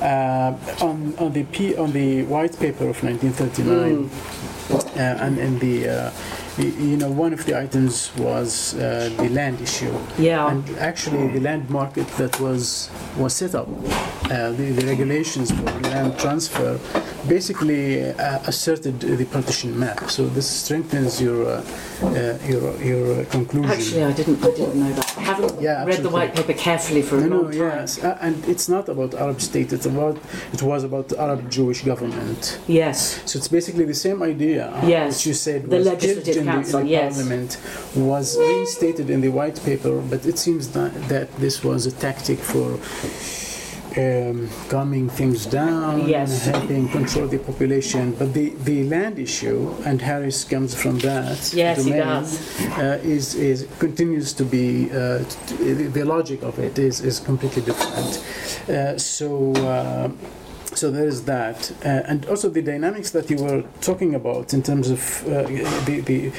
uh, 0.00 0.56
on 0.80 1.14
on 1.18 1.32
the 1.32 1.44
P, 1.44 1.76
on 1.76 1.92
the 1.92 2.22
white 2.24 2.58
paper 2.58 2.88
of 2.88 3.02
1939, 3.02 4.10
uh, 4.70 5.24
and 5.24 5.38
in 5.38 5.58
the. 5.58 5.88
Uh, 5.88 6.12
you 6.64 6.96
know, 6.96 7.10
one 7.10 7.32
of 7.32 7.44
the 7.46 7.58
items 7.58 8.10
was 8.16 8.74
uh, 8.74 9.10
the 9.16 9.28
land 9.30 9.60
issue, 9.60 9.92
Yeah. 10.18 10.50
and 10.50 10.62
actually 10.78 11.28
the 11.28 11.40
land 11.40 11.68
market 11.70 12.06
that 12.18 12.38
was 12.40 12.90
was 13.18 13.32
set 13.34 13.54
up, 13.54 13.68
uh, 13.68 14.50
the, 14.52 14.66
the 14.78 14.86
regulations 14.86 15.50
for 15.50 15.64
land 15.90 16.18
transfer, 16.18 16.78
basically 17.28 18.04
uh, 18.04 18.38
asserted 18.46 19.00
the 19.00 19.24
partition 19.26 19.78
map. 19.78 20.10
So 20.10 20.26
this 20.26 20.46
strengthens 20.48 21.20
your 21.20 21.40
uh, 21.46 21.62
uh, 22.02 22.38
your 22.52 22.66
your 22.90 23.24
conclusion. 23.26 23.70
Actually, 23.70 24.04
I 24.04 24.12
didn't. 24.12 24.38
I 24.44 24.50
didn't 24.50 24.76
know 24.82 24.92
that. 24.98 25.08
I 25.18 25.22
haven't 25.22 25.60
Yeah, 25.60 25.84
read 25.84 26.02
the 26.02 26.10
white 26.10 26.34
paper 26.34 26.52
carefully 26.54 27.02
for 27.02 27.16
a 27.16 27.20
No, 27.20 27.26
no, 27.28 27.36
long 27.42 27.50
time. 27.52 27.78
yes, 27.80 28.02
uh, 28.04 28.18
and 28.20 28.34
it's 28.52 28.68
not 28.68 28.88
about 28.88 29.14
Arab 29.14 29.40
state. 29.40 29.72
It's 29.76 29.86
about 29.86 30.16
it 30.52 30.62
was 30.62 30.84
about 30.84 31.08
the 31.08 31.16
Arab 31.20 31.50
Jewish 31.50 31.80
government. 31.84 32.58
Yes. 32.66 32.96
So 33.26 33.32
it's 33.38 33.48
basically 33.48 33.84
the 33.84 34.00
same 34.06 34.22
idea. 34.22 34.62
Yes. 34.84 35.08
Which 35.16 35.26
you 35.28 35.34
said 35.34 35.60
The 35.70 35.76
was 35.78 35.86
Legislative 35.86 36.24
killed 36.24 36.36
in 36.38 36.44
the, 36.46 36.49
Council, 36.52 36.82
yes. 36.84 37.14
parliament 37.16 37.58
was 37.96 38.38
reinstated 38.38 39.10
in 39.10 39.20
the 39.20 39.28
white 39.28 39.58
paper, 39.64 40.00
but 40.10 40.24
it 40.26 40.38
seems 40.38 40.68
that, 40.76 40.92
that 41.08 41.28
this 41.36 41.62
was 41.64 41.86
a 41.86 41.92
tactic 41.92 42.38
for 42.38 42.78
um, 43.96 44.48
calming 44.68 45.08
things 45.08 45.46
down, 45.46 46.08
Yes. 46.08 46.44
helping 46.46 46.88
control 46.88 47.26
the 47.26 47.38
population. 47.38 48.12
But 48.18 48.32
the, 48.34 48.50
the 48.64 48.84
land 48.84 49.18
issue, 49.18 49.74
and 49.84 50.00
Harris 50.00 50.44
comes 50.44 50.74
from 50.80 50.98
that 51.00 51.52
Yes, 51.52 51.84
he 51.84 51.90
domain, 51.90 52.06
does. 52.06 52.38
uh, 52.78 53.00
is, 53.02 53.34
is 53.34 53.66
continues 53.80 54.32
to 54.34 54.44
be 54.44 54.90
uh, 54.92 55.24
the 55.98 56.04
logic 56.04 56.42
of 56.42 56.58
it 56.60 56.78
is, 56.78 57.00
is 57.00 57.18
completely 57.20 57.62
different. 57.62 58.22
Uh, 58.68 58.96
so. 58.98 59.52
So 60.74 60.90
there 60.90 61.06
is 61.06 61.24
that, 61.24 61.70
uh, 61.84 61.88
and 62.10 62.24
also 62.26 62.48
the 62.48 62.62
dynamics 62.62 63.10
that 63.10 63.28
you 63.28 63.36
were 63.36 63.62
talking 63.80 64.14
about 64.14 64.54
in 64.54 64.62
terms 64.62 64.88
of 64.90 65.00
uh, 65.26 65.42
the, 65.84 66.00
the 66.06 66.32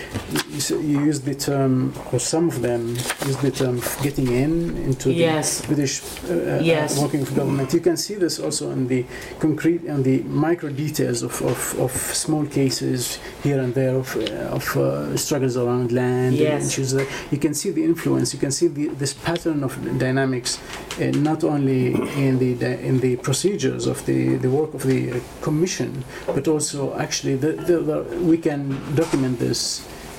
you 0.82 1.00
used 1.06 1.26
the 1.26 1.36
term, 1.36 1.94
or 2.12 2.20
some 2.20 2.48
of 2.48 2.62
them 2.62 2.88
used 3.28 3.42
the 3.42 3.52
term 3.52 3.82
getting 4.02 4.28
in 4.32 4.78
into 4.78 5.12
Yes. 5.12 5.62
the 5.62 5.68
British 5.68 6.02
uh, 6.30 6.60
Yes. 6.64 6.98
uh, 6.98 7.02
working 7.04 7.26
for 7.26 7.36
government. 7.36 7.74
You 7.74 7.82
can 7.82 7.98
see 7.98 8.16
this 8.16 8.40
also 8.40 8.72
in 8.72 8.88
the 8.88 9.06
concrete 9.40 9.84
and 9.84 10.04
the 10.04 10.20
micro 10.24 10.70
details 10.70 11.24
of, 11.24 11.40
of, 11.42 11.80
of 11.80 11.92
small 11.92 12.46
cases 12.46 13.20
here 13.44 13.60
and 13.60 13.74
there 13.76 13.96
of, 13.96 14.16
uh, 14.16 14.56
of 14.58 14.78
uh, 14.78 15.16
struggles 15.18 15.56
around 15.58 15.92
land 15.92 16.36
Yes. 16.36 16.54
and 16.64 16.72
issues. 16.72 16.92
That 16.94 17.08
you 17.32 17.38
can 17.38 17.54
see 17.54 17.70
the 17.72 17.84
influence. 17.84 18.34
You 18.34 18.40
can 18.40 18.52
see 18.52 18.68
the, 18.68 18.88
this 18.88 19.14
pattern 19.14 19.64
of 19.64 19.72
dynamics, 20.00 20.58
uh, 21.00 21.06
not 21.30 21.44
only 21.44 21.94
in 22.28 22.40
the 22.40 22.52
in 22.90 23.00
the 23.02 23.18
procedures 23.18 23.86
of 23.88 24.06
the, 24.06 24.20
the 24.20 24.49
work 24.59 24.74
of 24.74 24.83
the 24.83 25.01
uh, 25.12 25.20
commission, 25.43 26.05
but 26.27 26.47
also 26.49 26.79
actually 26.99 27.35
the, 27.37 27.53
the, 27.68 27.77
the, 27.89 27.97
we 28.33 28.37
can 28.39 28.61
document 28.95 29.39
this 29.39 29.61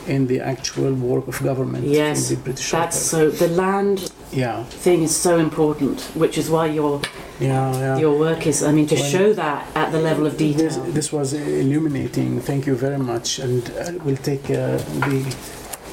in 0.07 0.27
the 0.27 0.39
actual 0.39 0.93
work 0.93 1.27
of 1.27 1.35
government 1.43 1.83
Yes, 1.85 2.29
in 2.31 2.37
the 2.37 2.43
British 2.43 2.71
That's 2.71 3.13
Empire. 3.13 3.31
so. 3.31 3.47
The 3.47 3.53
land 3.53 4.11
yeah, 4.31 4.63
thing 4.85 5.03
is 5.03 5.13
so 5.15 5.37
important, 5.37 5.99
which 6.15 6.37
is 6.37 6.49
why 6.49 6.65
your 6.67 7.01
yeah, 7.39 7.71
yeah. 7.77 7.97
your 7.97 8.17
work 8.17 8.47
is. 8.47 8.63
I 8.63 8.71
mean, 8.71 8.87
to 8.87 8.95
Well, 8.95 9.11
show 9.15 9.33
that 9.33 9.67
at 9.75 9.91
the 9.91 9.99
level 9.99 10.25
of 10.25 10.37
This, 10.37 10.57
detail. 10.57 10.83
this 10.97 11.11
was 11.11 11.33
illuminating. 11.33 12.29
Thank 12.41 12.65
you 12.67 12.75
very 12.75 12.97
much, 13.11 13.39
and 13.39 13.61
uh, 13.71 13.91
we'll 14.05 14.23
take 14.31 14.45
uh, 14.49 14.77
the 15.07 15.17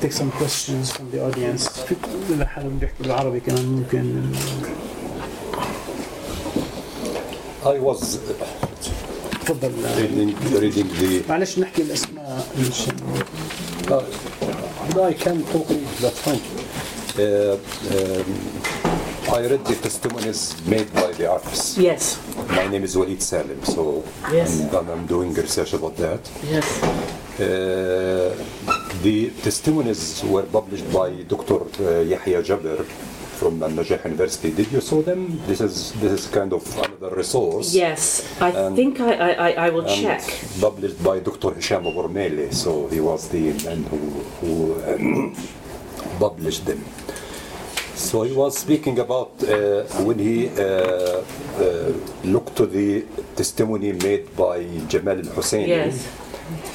take 0.00 0.12
some 0.12 0.30
questions 0.40 0.92
from 0.92 1.10
the 1.10 1.20
audience. 1.26 1.68
إذا 2.30 2.46
حدا 2.46 2.68
بده 2.68 2.86
يحكي 2.86 3.02
بالعربي 3.02 3.40
كمان 3.40 3.66
ممكن 3.66 4.22
I 7.64 7.78
was 7.78 8.16
uh, 8.16 8.20
تفضل 9.46 9.72
reading, 9.96 10.34
reading 10.60 10.88
the. 11.00 11.28
معلش 11.28 11.58
نحكي 11.58 11.82
الاسماء 11.82 12.46
إن 12.58 12.72
شاء 12.72 12.94
الله. 12.94 13.24
Uh, 13.86 14.94
no, 14.94 15.04
I 15.04 15.12
can 15.14 15.42
talk. 15.52 15.68
That's 16.00 16.20
fine. 16.20 16.40
Uh, 17.18 17.56
um, 17.94 18.74
I 19.38 19.40
read 19.50 19.64
the 19.64 19.74
testimonies 19.86 20.40
made 20.66 20.92
by 20.94 21.10
the 21.12 21.26
artists. 21.30 21.78
Yes. 21.78 22.18
My 22.48 22.66
name 22.66 22.84
is 22.84 22.96
Walid 22.96 23.22
Salim, 23.22 23.60
so 23.64 24.04
Yes. 24.32 24.50
I'm, 24.74 24.88
I'm 24.94 25.06
doing 25.06 25.32
research 25.34 25.72
about 25.74 25.96
that. 25.96 26.20
Yes. 26.54 26.66
Uh, 26.82 28.34
the 29.02 29.30
testimonies 29.42 30.22
were 30.24 30.42
published 30.58 30.88
by 30.92 31.08
Dr. 31.32 31.60
uh, 31.62 32.00
Yahya 32.12 32.40
Jabir 32.48 32.80
from 33.39 33.63
Al 33.63 33.71
Najah 33.71 34.03
University. 34.03 34.51
Did 34.51 34.69
you 34.75 34.81
saw 34.81 35.01
them? 35.01 35.39
This 35.47 35.61
is 35.61 35.93
this 36.01 36.11
is 36.19 36.23
kind 36.27 36.51
of 36.51 36.63
another 36.85 37.15
resource. 37.15 37.73
Yes. 37.73 38.01
I 38.41 38.49
And- 38.51 38.75
think 38.75 38.99
I, 38.99 39.13
I, 39.47 39.49
I- 39.65 39.69
will 39.75 39.87
check. 40.01 40.21
Published 40.59 40.99
by 41.09 41.19
Dr. 41.19 41.49
Hisham 41.57 41.83
Aburmele, 41.85 42.53
so 42.53 42.87
he 42.93 42.99
was 42.99 43.29
the 43.29 43.43
man 43.65 43.83
who, 43.91 43.99
who 44.39 44.53
um, 44.91 45.35
published 46.19 46.65
them. 46.65 46.83
So 47.95 48.23
he 48.23 48.33
was 48.33 48.57
speaking 48.57 48.99
about 48.99 49.31
uh, 49.43 49.83
when 50.07 50.19
he 50.19 50.47
uh, 50.47 50.59
uh, 50.59 51.91
looked 52.23 52.55
to 52.57 52.65
the 52.65 53.03
testimony 53.35 53.91
made 53.93 54.25
by 54.35 54.63
Jamal 54.91 55.17
al 55.19 55.29
Husseini 55.37 55.67
Yes. 55.67 56.07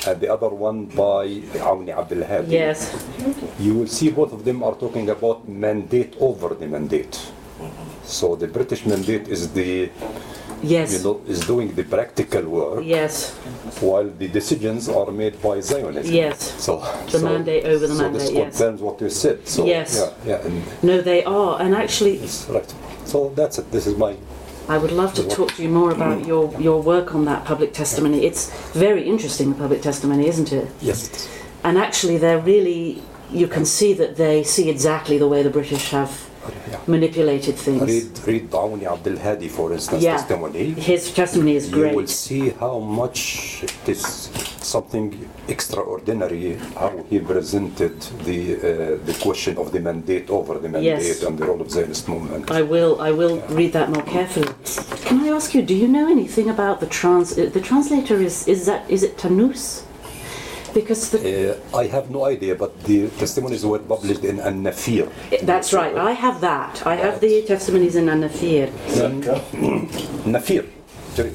And 0.06 0.20
the 0.20 0.28
other 0.32 0.48
one 0.48 0.86
by 0.86 1.26
Awni 1.68 1.90
Abdel 1.96 2.24
Hadi. 2.24 2.52
Yes. 2.52 2.92
You 3.58 3.74
will 3.74 3.86
see 3.86 4.10
both 4.10 4.32
of 4.32 4.44
them 4.44 4.62
are 4.62 4.74
talking 4.74 5.08
about 5.10 5.48
mandate 5.48 6.14
over 6.20 6.54
the 6.54 6.66
mandate. 6.66 7.18
So 8.04 8.36
the 8.36 8.46
British 8.48 8.84
mandate 8.86 9.28
is 9.28 9.52
the 9.52 9.90
Yes. 10.62 10.92
you 10.94 11.00
know 11.04 11.20
is 11.28 11.40
doing 11.40 11.74
the 11.74 11.84
practical 11.84 12.42
work 12.42 12.84
Yes. 12.84 13.32
while 13.80 14.08
the 14.08 14.28
decisions 14.28 14.88
are 14.88 15.10
made 15.10 15.40
by 15.42 15.60
Zionism. 15.60 16.14
Yes. 16.14 16.54
So 16.58 16.82
The 17.12 17.18
mandate 17.20 17.64
over 17.66 17.86
the 17.86 17.94
so 17.94 18.02
mandate, 18.02 18.20
this 18.20 18.30
yes. 18.30 18.42
confirms 18.56 18.80
what 18.80 19.00
you 19.00 19.10
said. 19.10 19.46
So 19.46 19.66
Yes. 19.66 19.88
yeah, 20.00 20.30
yeah, 20.30 20.46
and 20.46 20.62
No, 20.82 21.00
they 21.02 21.22
are. 21.24 21.60
And 21.60 21.74
actually, 21.74 22.16
it's 22.16 22.46
right. 22.48 22.74
So 23.04 23.32
that's 23.34 23.58
it. 23.58 23.70
This 23.70 23.86
is 23.86 23.96
my 23.98 24.16
I 24.68 24.78
would 24.78 24.92
love 24.92 25.14
to 25.14 25.28
talk 25.28 25.52
to 25.54 25.62
you 25.62 25.68
more 25.68 25.90
about 25.90 26.26
your, 26.30 26.58
your 26.60 26.82
work 26.82 27.14
on 27.14 27.24
that 27.26 27.44
public 27.44 27.72
testimony. 27.72 28.24
It's 28.24 28.50
very 28.72 29.08
interesting, 29.08 29.50
the 29.50 29.56
public 29.56 29.82
testimony, 29.82 30.26
isn't 30.28 30.52
it? 30.52 30.70
yes. 30.80 31.08
it 31.08 31.16
is. 31.16 31.28
And 31.62 31.78
actually, 31.78 32.18
they're 32.18 32.40
really, 32.40 33.02
you 33.30 33.46
can 33.46 33.64
see 33.64 33.94
that 33.94 34.16
they 34.16 34.42
see 34.42 34.68
exactly 34.68 35.16
the 35.16 35.28
way 35.28 35.42
the 35.42 35.50
British 35.50 35.90
have 35.90 36.28
Yeah. 36.70 36.78
manipulated 36.86 37.56
things. 37.56 37.82
Read 37.82 38.10
read 38.26 38.50
Awni 38.50 38.84
Abdel 38.94 39.18
Hadi 39.18 39.48
for 39.48 39.72
instance 39.72 40.02
Yeah. 40.02 40.16
testimony. 40.16 40.64
His 40.92 41.02
testimony 41.20 41.56
is 41.56 41.66
great. 41.68 41.90
You 41.92 41.96
will 41.98 42.06
see 42.26 42.44
how 42.64 42.78
much 42.78 43.20
it 43.62 43.88
is 43.94 44.02
something 44.74 45.06
extraordinary 45.48 46.56
how 46.80 46.92
he 47.10 47.18
presented 47.32 47.94
the 48.28 48.40
uh, 48.56 49.06
the 49.08 49.14
question 49.26 49.54
of 49.62 49.66
the 49.74 49.80
mandate 49.80 50.26
over 50.30 50.54
the 50.64 50.68
mandate 50.68 51.06
Yes. 51.06 51.22
and 51.26 51.34
the 51.38 51.44
role 51.50 51.60
of 51.64 51.68
Zionist 51.70 52.08
movement. 52.08 52.50
I 52.50 52.62
will. 52.72 52.92
I 53.08 53.10
will 53.20 53.36
read 53.58 53.72
that 53.78 53.88
more 53.94 54.04
carefully. 54.16 54.48
Can 55.06 55.16
I 55.26 55.28
ask 55.38 55.54
you? 55.54 55.62
Do 55.62 55.74
you 55.82 55.88
know 55.96 56.06
anything 56.16 56.48
about 56.56 56.76
the 56.80 56.86
trans? 56.98 57.28
uh, 57.38 57.50
The 57.58 57.60
translator 57.70 58.16
is 58.28 58.36
is 58.54 58.60
that 58.68 58.80
is 58.96 59.02
it 59.02 59.12
Tanus? 59.22 59.62
Because 60.74 61.10
the, 61.10 61.54
uh, 61.54 61.78
I 61.78 61.86
have 61.86 62.10
no 62.10 62.24
idea, 62.24 62.54
but 62.56 62.82
the 62.84 63.08
testimonies 63.10 63.64
were 63.64 63.78
published 63.78 64.24
in 64.24 64.40
An 64.40 64.64
Nafir. 64.64 65.08
That's 65.42 65.72
right. 65.72 65.94
I 65.96 66.12
have 66.12 66.40
that. 66.40 66.84
I 66.84 66.96
have 66.96 67.20
the 67.20 67.42
testimonies 67.46 67.94
in 67.94 68.08
An 68.08 68.22
Nafir. 68.22 68.68
Nafir. 70.26 70.66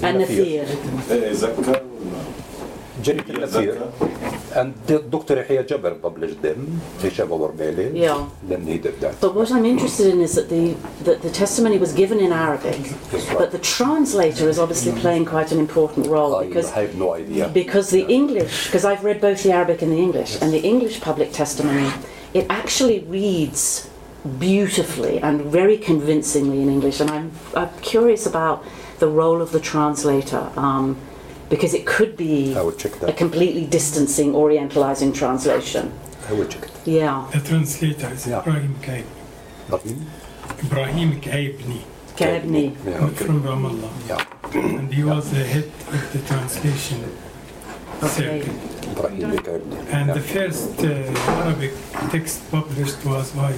An 0.04 0.20
Nafir. 0.20 0.68
Eh, 1.10 1.86
Jennifer 3.02 3.34
Nasir 3.34 3.92
and 4.56 4.74
Dr. 5.12 5.36
Yahya 5.36 5.64
Jabber 5.64 5.96
published 5.96 6.42
them, 6.42 6.82
Hisham 7.00 7.30
Awarmeli, 7.30 7.96
yeah. 7.96 8.28
then 8.44 8.66
did 8.66 9.00
that. 9.00 9.20
But 9.22 9.36
what 9.36 9.52
I'm 9.52 9.66
interested 9.66 10.08
in 10.08 10.22
is 10.22 10.36
that 10.36 10.50
the, 10.50 10.74
that 11.04 11.22
the 11.22 11.30
testimony 11.30 11.78
was 11.78 11.94
given 11.94 12.20
in 12.20 12.32
Arabic, 12.32 12.94
but 13.38 13.52
the 13.52 13.60
translator 13.60 14.50
is 14.50 14.58
obviously 14.60 14.92
playing 15.00 15.26
quite 15.26 15.52
an 15.52 15.60
important 15.60 16.08
role. 16.08 16.36
I 16.36 16.48
because, 16.48 16.72
have 16.72 16.96
no 16.96 17.14
idea. 17.14 17.50
Because 17.50 17.90
the 17.90 18.06
English, 18.08 18.66
because 18.66 18.86
I've 18.86 19.04
read 19.04 19.22
both 19.22 19.44
the 19.44 19.52
Arabic 19.52 19.82
and 19.82 19.92
the 19.92 20.00
English, 20.00 20.42
and 20.42 20.52
the 20.52 20.62
English 20.62 21.02
public 21.02 21.32
testimony, 21.32 21.92
it 22.34 22.46
actually 22.50 23.00
reads 23.02 23.90
beautifully 24.38 25.20
and 25.20 25.42
very 25.42 25.78
convincingly 25.78 26.62
in 26.62 26.70
English, 26.70 27.00
and 27.00 27.10
I'm, 27.10 27.32
I'm 27.56 27.70
curious 27.82 28.26
about 28.26 28.64
the 29.00 29.08
role 29.08 29.42
of 29.42 29.52
the 29.52 29.60
translator. 29.60 30.52
Um, 30.58 30.98
because 31.50 31.74
it 31.74 31.86
could 31.86 32.16
be 32.16 32.56
I 32.56 32.62
will 32.62 32.72
check 32.74 33.02
a 33.02 33.14
completely 33.14 33.66
distancing, 33.66 34.34
orientalizing 34.34 35.14
translation. 35.14 35.92
I 36.30 36.34
will 36.34 36.46
check 36.48 36.64
it. 36.64 36.72
Yeah. 36.86 37.28
The 37.34 37.40
translator 37.42 38.10
is 38.14 38.28
Yeah. 38.28 38.40
Ibrahim 38.40 38.76
Kaib. 38.82 39.06
Rahim? 39.70 40.06
Ibrahim 40.64 41.22
Kaibni 41.22 41.82
Kaibni. 42.16 42.76
Yeah, 42.86 43.06
okay. 43.06 43.26
from 43.26 43.44
Ramallah. 43.44 43.92
Yeah. 44.08 44.26
And 44.54 44.94
he 44.94 45.04
was 45.04 45.32
the 45.32 45.44
head 45.44 45.66
of 45.96 46.14
the 46.14 46.20
translation 46.28 47.04
Okay. 48.04 48.42
circle. 48.42 48.56
Ibrahim 48.92 49.32
Kaibni. 49.48 49.78
And 49.94 50.10
the 50.10 50.24
Yeah. 50.26 50.34
first 50.36 50.80
uh, 50.84 51.42
Arabic 51.44 51.74
text 52.12 52.50
published 52.52 53.06
was 53.06 53.32
by 53.32 53.54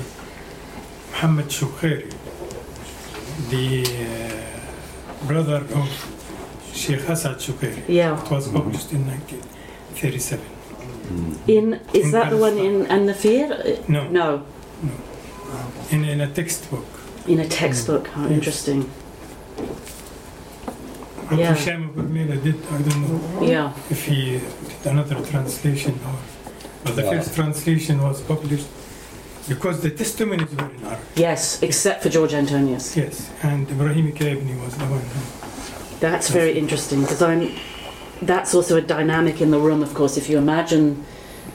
Muhammad 1.12 1.48
Shukhairi, 1.50 2.12
the 3.50 3.84
uh, 3.86 5.28
brother 5.28 5.62
of 5.82 5.90
Sheikh 6.74 7.10
Asad 7.10 7.38
Shukhairi. 7.38 7.84
Yeah. 7.88 8.22
It 8.24 8.32
was 8.32 8.48
published 8.48 8.92
in 8.94 9.06
1937. 9.08 10.46
Mm. 10.46 11.36
In 11.48 11.80
is 11.94 12.06
In 12.06 12.12
that 12.12 12.30
the 12.30 12.38
one 12.38 12.58
in 12.58 12.86
An 12.88 13.08
Nafir? 13.08 13.88
No, 13.90 14.08
No, 14.10 14.44
in, 15.92 16.06
in 16.06 16.22
a 16.22 16.28
textbook. 16.32 16.86
in 17.28 17.40
a 17.40 17.48
textbook. 17.48 18.08
How 18.08 18.24
Yes. 18.24 18.32
interesting. 18.32 18.82
What 21.28 21.40
Yeah. 21.40 21.54
Hisham 21.54 21.84
Abu 21.90 22.02
Rumela 22.04 22.42
did, 22.44 22.56
I 22.72 22.78
don't 22.82 23.02
know 23.08 23.48
Yeah. 23.48 23.72
if 23.90 24.06
he 24.06 24.40
did 24.40 24.92
another 24.92 25.16
translation 25.32 26.00
or. 26.06 26.16
But 26.84 26.96
the 26.96 27.04
Yeah. 27.04 27.12
first 27.12 27.36
translation 27.36 28.02
was 28.02 28.22
published 28.22 28.68
because 29.48 29.82
the 29.82 29.92
testimonies 29.92 30.50
were 30.58 30.70
in 30.76 30.84
Arabic. 30.86 31.06
Yes, 31.16 31.60
except 31.62 32.02
for 32.04 32.10
George 32.10 32.34
Antonius. 32.34 32.96
Yes, 32.98 33.30
and 33.44 33.70
Ibrahim 33.70 34.12
Kaibni 34.14 34.56
was 34.64 34.74
the 34.76 34.86
one 34.86 35.02
who. 35.14 35.22
That's 36.02 36.30
very 36.30 36.58
interesting 36.58 37.02
because 37.02 37.22
I'm. 37.22 37.52
That's 38.24 38.54
also 38.54 38.76
a 38.78 38.82
dynamic 38.82 39.40
in 39.40 39.52
the 39.52 39.60
room, 39.60 39.82
of 39.82 39.94
course. 39.94 40.18
If 40.18 40.30
you 40.30 40.38
imagine 40.38 41.06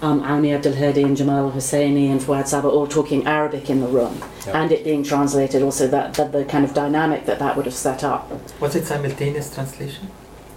um, 0.02 0.22
Auni 0.22 0.54
Abdul 0.54 0.74
Hadi 0.74 1.02
and 1.02 1.16
Jamal 1.16 1.50
Husseini 1.52 2.10
and 2.10 2.20
Fuad 2.20 2.46
Saba 2.48 2.68
all 2.68 2.86
talking 2.86 3.26
Arabic 3.26 3.68
in 3.70 3.80
the 3.80 3.86
room, 3.88 4.22
Yeah. 4.46 4.62
and 4.62 4.72
it 4.72 4.84
being 4.84 5.02
translated, 5.02 5.62
also 5.62 5.86
that, 5.88 6.14
that 6.14 6.32
the 6.32 6.44
kind 6.44 6.64
of 6.64 6.74
dynamic 6.74 7.26
that 7.26 7.38
that 7.40 7.56
would 7.56 7.66
have 7.66 7.74
set 7.74 8.02
up. 8.04 8.30
Was 8.60 8.74
it 8.76 8.86
simultaneous 8.86 9.52
translation? 9.54 10.08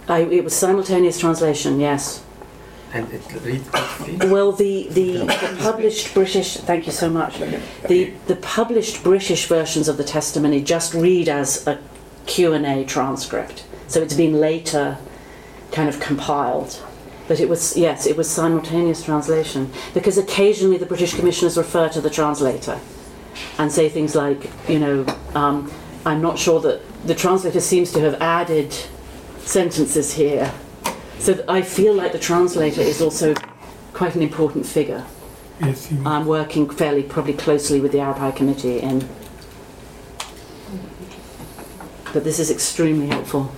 I, 0.08 0.20
it 0.22 0.44
was 0.44 0.54
simultaneous 0.54 1.18
translation, 1.18 1.78
yes. 1.80 2.22
And 2.92 3.08
it 3.12 3.22
read? 3.44 3.62
Well, 4.30 4.50
the, 4.50 4.88
the, 4.90 5.18
the 5.18 5.56
published 5.60 6.12
British, 6.12 6.56
thank 6.56 6.86
you 6.86 6.92
so 6.92 7.08
much. 7.08 7.38
The, 7.86 8.12
the 8.26 8.36
published 8.36 9.04
British 9.04 9.46
versions 9.46 9.86
of 9.88 9.96
the 9.96 10.02
testimony 10.04 10.60
just 10.60 10.92
read 10.94 11.28
as 11.28 11.64
a 11.68 11.78
Q&A 12.26 12.84
transcript. 12.84 13.64
So 13.90 14.00
it's 14.00 14.14
been 14.14 14.40
later 14.40 14.98
kind 15.72 15.88
of 15.88 15.98
compiled. 15.98 16.80
But 17.26 17.40
it 17.40 17.48
was, 17.48 17.76
yes, 17.76 18.06
it 18.06 18.16
was 18.16 18.30
simultaneous 18.30 19.02
translation. 19.02 19.72
Because 19.94 20.16
occasionally 20.16 20.76
the 20.76 20.86
British 20.86 21.14
commissioners 21.14 21.56
refer 21.56 21.88
to 21.88 22.00
the 22.00 22.08
translator 22.08 22.78
and 23.58 23.70
say 23.70 23.88
things 23.88 24.14
like, 24.14 24.48
you 24.68 24.78
know, 24.78 25.06
um, 25.34 25.72
I'm 26.06 26.22
not 26.22 26.38
sure 26.38 26.60
that 26.60 26.82
the 27.04 27.16
translator 27.16 27.58
seems 27.58 27.90
to 27.92 28.00
have 28.00 28.14
added 28.22 28.72
sentences 29.40 30.14
here. 30.14 30.52
So 31.18 31.44
I 31.48 31.62
feel 31.62 31.92
like 31.92 32.12
the 32.12 32.18
translator 32.20 32.82
is 32.82 33.02
also 33.02 33.34
quite 33.92 34.14
an 34.14 34.22
important 34.22 34.66
figure. 34.66 35.04
Yes, 35.60 35.86
he 35.86 35.96
was. 35.96 36.06
I'm 36.06 36.26
working 36.26 36.70
fairly, 36.70 37.02
probably 37.02 37.34
closely 37.34 37.80
with 37.80 37.90
the 37.90 37.98
Arab 37.98 38.18
High 38.18 38.30
Committee, 38.30 38.80
and 38.80 39.08
but 42.12 42.24
this 42.24 42.38
is 42.38 42.50
extremely 42.50 43.08
helpful. 43.08 43.52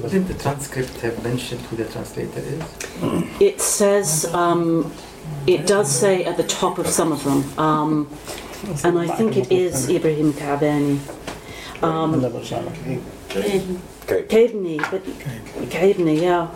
Didn't 0.00 0.28
the 0.28 0.34
transcript 0.34 1.00
have 1.00 1.22
mentioned 1.22 1.60
who 1.62 1.76
the 1.76 1.84
translator 1.86 2.40
is? 2.40 2.62
It 3.40 3.60
says, 3.60 4.26
um, 4.34 4.92
it 5.46 5.66
does 5.66 5.90
say 5.90 6.24
at 6.24 6.36
the 6.36 6.44
top 6.44 6.78
of 6.78 6.86
some 6.86 7.12
of 7.12 7.22
them, 7.24 7.58
um, 7.58 8.08
and 8.84 8.98
I 8.98 9.06
think 9.16 9.36
it 9.36 9.50
is 9.52 9.88
Ibrahim 9.88 10.32
Kaabani. 10.32 10.98
Um, 11.82 12.12
Okay. 14.06 14.22
Kaibni, 14.24 14.78
but 14.90 15.02
Kaibni, 15.70 16.20
yeah. 16.20 16.48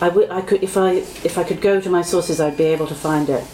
I, 0.00 0.08
w- 0.08 0.28
I 0.30 0.40
could, 0.42 0.62
if 0.62 0.76
I, 0.76 0.92
if 1.24 1.36
I 1.38 1.42
could 1.44 1.60
go 1.60 1.80
to 1.80 1.90
my 1.90 2.02
sources, 2.02 2.40
I'd 2.40 2.56
be 2.56 2.64
able 2.64 2.86
to 2.86 2.94
find 2.94 3.28
it. 3.28 3.44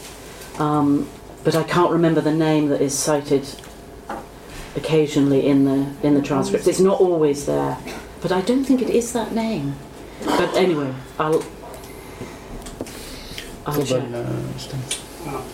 Um, 0.61 1.09
but 1.43 1.55
I 1.57 1.63
can't 1.63 1.91
remember 1.91 2.21
the 2.21 2.35
name 2.35 2.69
that 2.69 2.83
is 2.83 2.97
cited 2.97 3.49
occasionally 4.77 5.47
in 5.47 5.65
the 5.65 6.07
in 6.07 6.15
the 6.15 6.23
transcripts. 6.23 6.67
It's 6.67 6.81
not 6.81 7.01
always 7.01 7.47
there, 7.47 7.77
but 8.23 8.33
I 8.33 8.41
don't 8.43 8.65
think 8.65 8.83
it 8.83 8.91
is 8.91 9.13
that 9.13 9.33
name. 9.35 9.75
But 10.25 10.55
anyway, 10.57 10.93
I'll. 11.19 11.43
I'll 13.67 13.85
check. 13.85 14.05
Ah, 15.27 15.45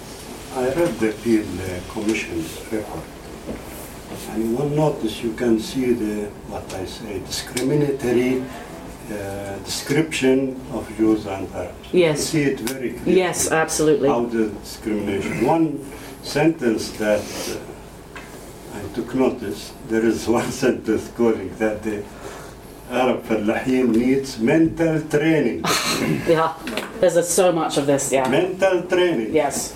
I 0.55 0.69
read 0.75 0.99
the 0.99 1.13
Peel 1.23 1.45
Commission's 1.93 2.61
report. 2.73 3.05
And 4.31 4.43
in 4.43 4.57
one 4.57 4.75
notice, 4.75 5.23
you 5.23 5.33
can 5.35 5.61
see 5.61 5.93
the, 5.93 6.29
what 6.49 6.73
I 6.75 6.85
say, 6.85 7.19
discriminatory 7.21 8.43
uh, 9.13 9.59
description 9.59 10.61
of 10.73 10.89
Jews 10.97 11.27
and 11.27 11.53
Arabs. 11.55 11.89
Yes. 11.93 12.19
You 12.19 12.25
see 12.25 12.51
it 12.53 12.61
very 12.61 12.93
clearly. 12.93 13.17
Yes, 13.17 13.51
absolutely. 13.53 14.09
How 14.09 14.25
the 14.27 14.49
discrimination. 14.49 15.47
One 15.47 15.93
sentence 16.23 16.91
that 16.99 17.21
uh, 17.21 18.79
I 18.79 18.83
took 18.95 19.15
notice, 19.15 19.73
there 19.89 20.05
is 20.05 20.27
one 20.41 20.51
sentence 20.51 21.09
calling 21.17 21.55
that 21.59 21.83
the 21.83 22.03
Arab 22.91 23.23
Fallahin 23.25 23.95
needs 23.95 24.39
mental 24.39 25.01
training. 25.03 25.65
Yeah, 26.29 26.55
there's 27.01 27.17
a, 27.17 27.23
so 27.23 27.53
much 27.53 27.79
of 27.79 27.87
this. 27.87 28.13
Yeah. 28.13 28.29
mental 28.29 28.83
training. 28.83 29.35
Yes. 29.35 29.75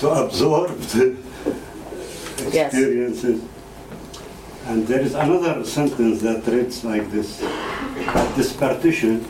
to 0.00 0.08
absorb 0.10 0.78
the 0.92 1.16
Yes. 2.52 2.74
And 4.66 4.86
there 4.86 5.00
is 5.00 5.14
another 5.14 5.64
sentence 5.64 6.20
that 6.22 6.46
reads 6.46 6.84
like 6.84 7.10
this 7.10 7.38
that 7.40 8.36
this 8.36 8.52
partition 8.52 9.24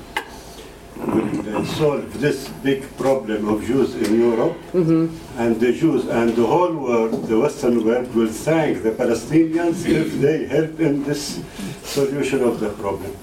will 1.06 1.64
solve 1.64 2.20
this 2.20 2.48
big 2.62 2.82
problem 2.96 3.48
of 3.48 3.64
Jews 3.64 3.94
in 3.94 4.18
Europe, 4.20 4.56
mm-hmm. 4.72 5.40
and 5.40 5.60
the 5.60 5.72
Jews 5.72 6.06
and 6.06 6.34
the 6.34 6.46
whole 6.46 6.74
world, 6.74 7.26
the 7.28 7.38
Western 7.38 7.84
world, 7.84 8.14
will 8.14 8.28
thank 8.28 8.82
the 8.82 8.90
Palestinians 8.90 9.86
if 9.86 10.20
they 10.20 10.46
help 10.46 10.80
in 10.80 11.04
this 11.04 11.42
solution 11.84 12.42
of 12.42 12.60
the 12.60 12.70
problem. 12.70 13.16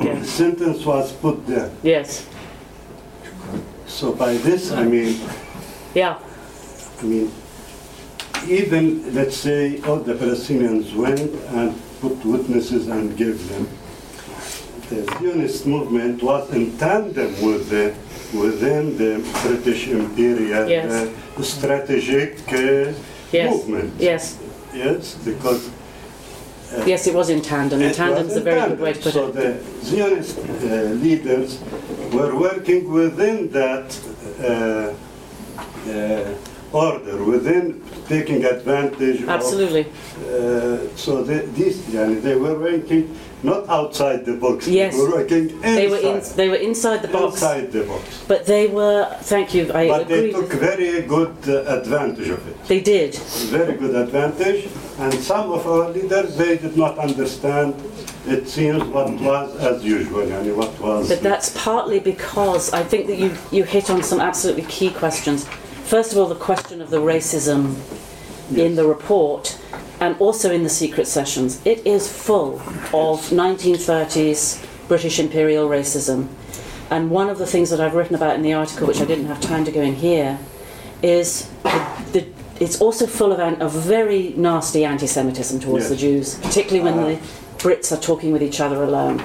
The 0.00 0.24
sentence 0.24 0.84
was 0.84 1.12
put 1.12 1.46
there. 1.46 1.70
Yes. 1.82 2.26
So 3.86 4.12
by 4.12 4.34
this, 4.34 4.72
I 4.72 4.84
mean, 4.84 5.20
Yeah. 5.94 6.18
I 7.00 7.04
mean, 7.04 7.32
even, 8.46 9.14
let's 9.14 9.36
say, 9.36 9.80
all 9.82 9.96
the 9.96 10.14
Palestinians 10.14 10.94
went 10.94 11.34
and 11.50 11.74
put 12.00 12.24
witnesses 12.24 12.88
and 12.88 13.16
gave 13.16 13.48
them. 13.48 13.66
The 14.90 15.04
Zionist 15.04 15.66
movement 15.66 16.22
was 16.22 16.50
in 16.52 16.76
tandem 16.76 17.30
with 17.46 17.68
the, 17.70 17.94
within 18.36 18.96
the 18.98 19.12
British 19.44 19.86
Imperial 19.88 20.68
Yes. 20.68 20.90
uh, 21.38 21.42
strategic 21.42 22.32
uh, 22.52 22.92
Yes. 23.32 23.50
movement. 23.52 23.92
Yes. 24.00 24.36
Yes, 24.74 25.14
because 25.24 25.70
Yes, 26.86 27.06
it 27.06 27.14
was 27.14 27.30
in 27.30 27.40
tandem. 27.42 27.80
it 27.82 27.88
was 27.88 27.96
Tandem's 27.96 28.36
a 28.36 28.40
very 28.40 28.60
tandem. 28.60 28.78
good 28.78 28.84
way 28.84 28.92
to 28.92 29.00
put 29.00 29.12
so 29.12 29.26
it. 29.28 29.34
the 29.34 29.50
Zionist 29.84 30.38
uh, 30.38 30.44
leaders 31.04 31.58
were 32.12 32.34
working 32.36 32.90
within 32.92 33.50
that 33.50 33.86
uh, 34.40 34.92
uh, 35.90 36.34
order, 36.72 37.24
within 37.24 37.82
taking 38.08 38.44
advantage 38.44 39.22
of 39.22 39.28
Absolutely. 39.28 39.86
Uh, 39.86 40.78
so 40.96 41.22
they, 41.24 41.40
these, 41.58 41.78
yani, 41.94 42.20
they 42.22 42.36
were 42.36 42.56
working 42.58 43.16
not 43.42 43.68
outside 43.68 44.24
the 44.24 44.34
box. 44.34 44.68
Yes. 44.68 44.94
They 44.94 45.02
were 45.02 45.10
working 45.10 45.50
inside, 45.50 45.74
They 45.76 45.88
were 45.88 45.96
in, 45.98 46.22
they 46.36 46.48
were 46.48 46.56
inside 46.56 47.02
the 47.02 47.08
box, 47.08 47.34
inside 47.34 47.72
the 47.72 47.84
box. 47.84 48.24
but 48.28 48.46
they 48.46 48.66
were. 48.66 49.06
Thank 49.22 49.54
you. 49.54 49.72
I 49.72 49.88
But 49.88 50.02
agree. 50.02 50.20
they 50.20 50.32
took 50.32 50.52
very 50.52 51.02
good 51.02 51.34
uh, 51.48 51.78
advantage 51.78 52.28
of 52.28 52.46
it. 52.48 52.64
they 52.68 52.80
did. 52.80 53.14
Very 53.14 53.74
good 53.76 53.94
advantage. 53.94 54.68
And 54.98 55.14
some 55.14 55.50
of 55.52 55.66
our 55.66 55.88
leaders, 55.90 56.36
they 56.36 56.58
did 56.58 56.76
not 56.76 56.98
understand, 56.98 57.74
it 58.26 58.46
seems, 58.48 58.82
what 58.84 59.10
was 59.20 59.56
as 59.56 59.82
usual, 59.82 60.22
yani, 60.26 60.54
what 60.54 60.78
was. 60.80 61.08
But 61.08 61.22
that's 61.22 61.50
partly 61.56 61.98
because 62.00 62.72
I 62.74 62.82
think 62.82 63.06
that 63.06 63.16
you, 63.16 63.34
you 63.50 63.64
hit 63.64 63.88
on 63.88 64.02
some 64.02 64.20
absolutely 64.20 64.64
key 64.64 64.90
questions. 64.90 65.46
First 65.84 66.12
of 66.12 66.18
all, 66.18 66.26
the 66.26 66.34
question 66.34 66.82
of 66.82 66.90
the 66.90 66.98
racism 67.00 67.74
in 68.56 68.74
the 68.76 68.86
report 68.86 69.58
and 70.00 70.16
also 70.18 70.50
in 70.52 70.62
the 70.62 70.70
secret 70.70 71.06
sessions. 71.06 71.60
It 71.64 71.86
is 71.86 72.10
full 72.10 72.60
of 72.92 73.20
1930s 73.30 74.66
British 74.88 75.20
imperial 75.20 75.68
racism. 75.68 76.28
And 76.90 77.10
one 77.10 77.28
of 77.28 77.38
the 77.38 77.46
things 77.46 77.70
that 77.70 77.80
I've 77.80 77.94
written 77.94 78.16
about 78.16 78.34
in 78.34 78.42
the 78.42 78.54
article, 78.54 78.86
which 78.88 79.00
I 79.00 79.04
didn't 79.04 79.26
have 79.26 79.40
time 79.40 79.64
to 79.64 79.70
go 79.70 79.80
in 79.80 79.94
here, 79.94 80.38
is 81.02 81.48
the, 81.62 81.86
the, 82.12 82.26
it's 82.58 82.80
also 82.80 83.06
full 83.06 83.30
of 83.32 83.38
an, 83.38 83.60
a 83.62 83.68
very 83.68 84.30
nasty 84.36 84.84
anti-Semitism 84.84 85.60
towards 85.60 85.84
Yes. 85.84 85.90
the 85.90 85.96
Jews, 85.96 86.34
particularly 86.38 86.80
when 86.80 86.96
the 86.96 87.20
Brits 87.58 87.96
are 87.96 88.00
talking 88.00 88.32
with 88.32 88.42
each 88.42 88.60
other 88.60 88.82
alone. 88.82 89.22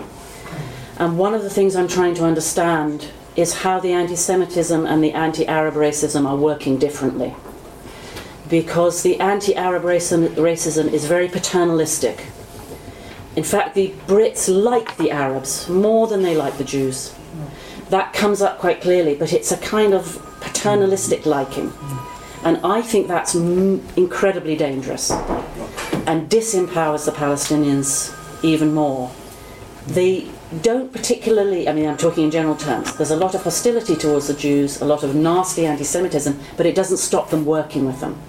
And 0.97 1.17
one 1.17 1.33
of 1.33 1.41
the 1.41 1.49
things 1.49 1.75
I'm 1.75 1.87
trying 1.87 2.13
to 2.15 2.23
understand 2.25 3.09
is 3.35 3.53
how 3.63 3.79
the 3.79 3.91
anti 3.91 4.15
Semitism 4.15 4.85
and 4.85 5.03
the 5.03 5.11
anti 5.11 5.45
Arab 5.47 5.73
racism 5.73 6.25
are 6.27 6.37
working 6.37 6.77
differently. 6.77 7.33
Because 8.49 9.01
the 9.01 9.19
anti 9.19 9.55
Arab 9.55 9.83
racism 9.83 10.91
is 10.93 11.05
very 11.05 11.27
paternalistic. 11.27 12.27
In 13.35 13.43
fact, 13.43 13.75
the 13.75 13.93
Brits 14.07 14.47
like 14.47 14.95
the 14.97 15.11
Arabs 15.11 15.67
more 15.67 16.07
than 16.07 16.21
they 16.21 16.35
like 16.35 16.57
the 16.57 16.63
Jews. 16.63 17.13
That 17.89 18.13
comes 18.13 18.41
up 18.41 18.59
quite 18.59 18.81
clearly, 18.81 19.15
but 19.15 19.33
it's 19.33 19.51
a 19.51 19.57
kind 19.57 19.93
of 19.93 20.21
paternalistic 20.41 21.25
liking. 21.25 21.73
And 22.43 22.59
I 22.63 22.81
think 22.81 23.07
that's 23.07 23.35
m- 23.35 23.85
incredibly 23.95 24.55
dangerous 24.55 25.11
and 26.07 26.29
disempowers 26.29 27.05
the 27.05 27.11
Palestinians 27.11 28.13
even 28.43 28.73
more. 28.73 29.11
They 29.87 30.29
don't 30.61 30.91
particularly, 30.91 31.67
I 31.67 31.73
mean, 31.73 31.87
I'm 31.87 31.97
talking 31.97 32.25
in 32.25 32.31
general 32.31 32.55
terms, 32.55 32.95
there's 32.97 33.11
a 33.11 33.15
lot 33.15 33.35
of 33.35 33.43
hostility 33.43 33.95
towards 33.95 34.27
the 34.27 34.33
Jews, 34.33 34.81
a 34.81 34.85
lot 34.85 35.03
of 35.03 35.15
nasty 35.15 35.65
anti 35.65 35.83
Semitism, 35.83 36.39
but 36.57 36.65
it 36.65 36.75
doesn't 36.75 36.97
stop 36.97 37.29
them 37.29 37.45
working 37.45 37.85
with 37.85 37.99
them. 37.99 38.21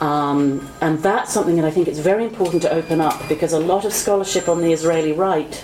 Um, 0.00 0.70
and 0.80 0.98
that's 1.00 1.32
something 1.32 1.56
that 1.56 1.64
I 1.64 1.70
think 1.70 1.86
it's 1.86 1.98
very 1.98 2.24
important 2.24 2.62
to 2.62 2.72
open 2.72 3.00
up 3.00 3.28
because 3.28 3.52
a 3.52 3.58
lot 3.58 3.84
of 3.84 3.92
scholarship 3.92 4.48
on 4.48 4.62
the 4.62 4.72
Israeli 4.72 5.12
right 5.12 5.62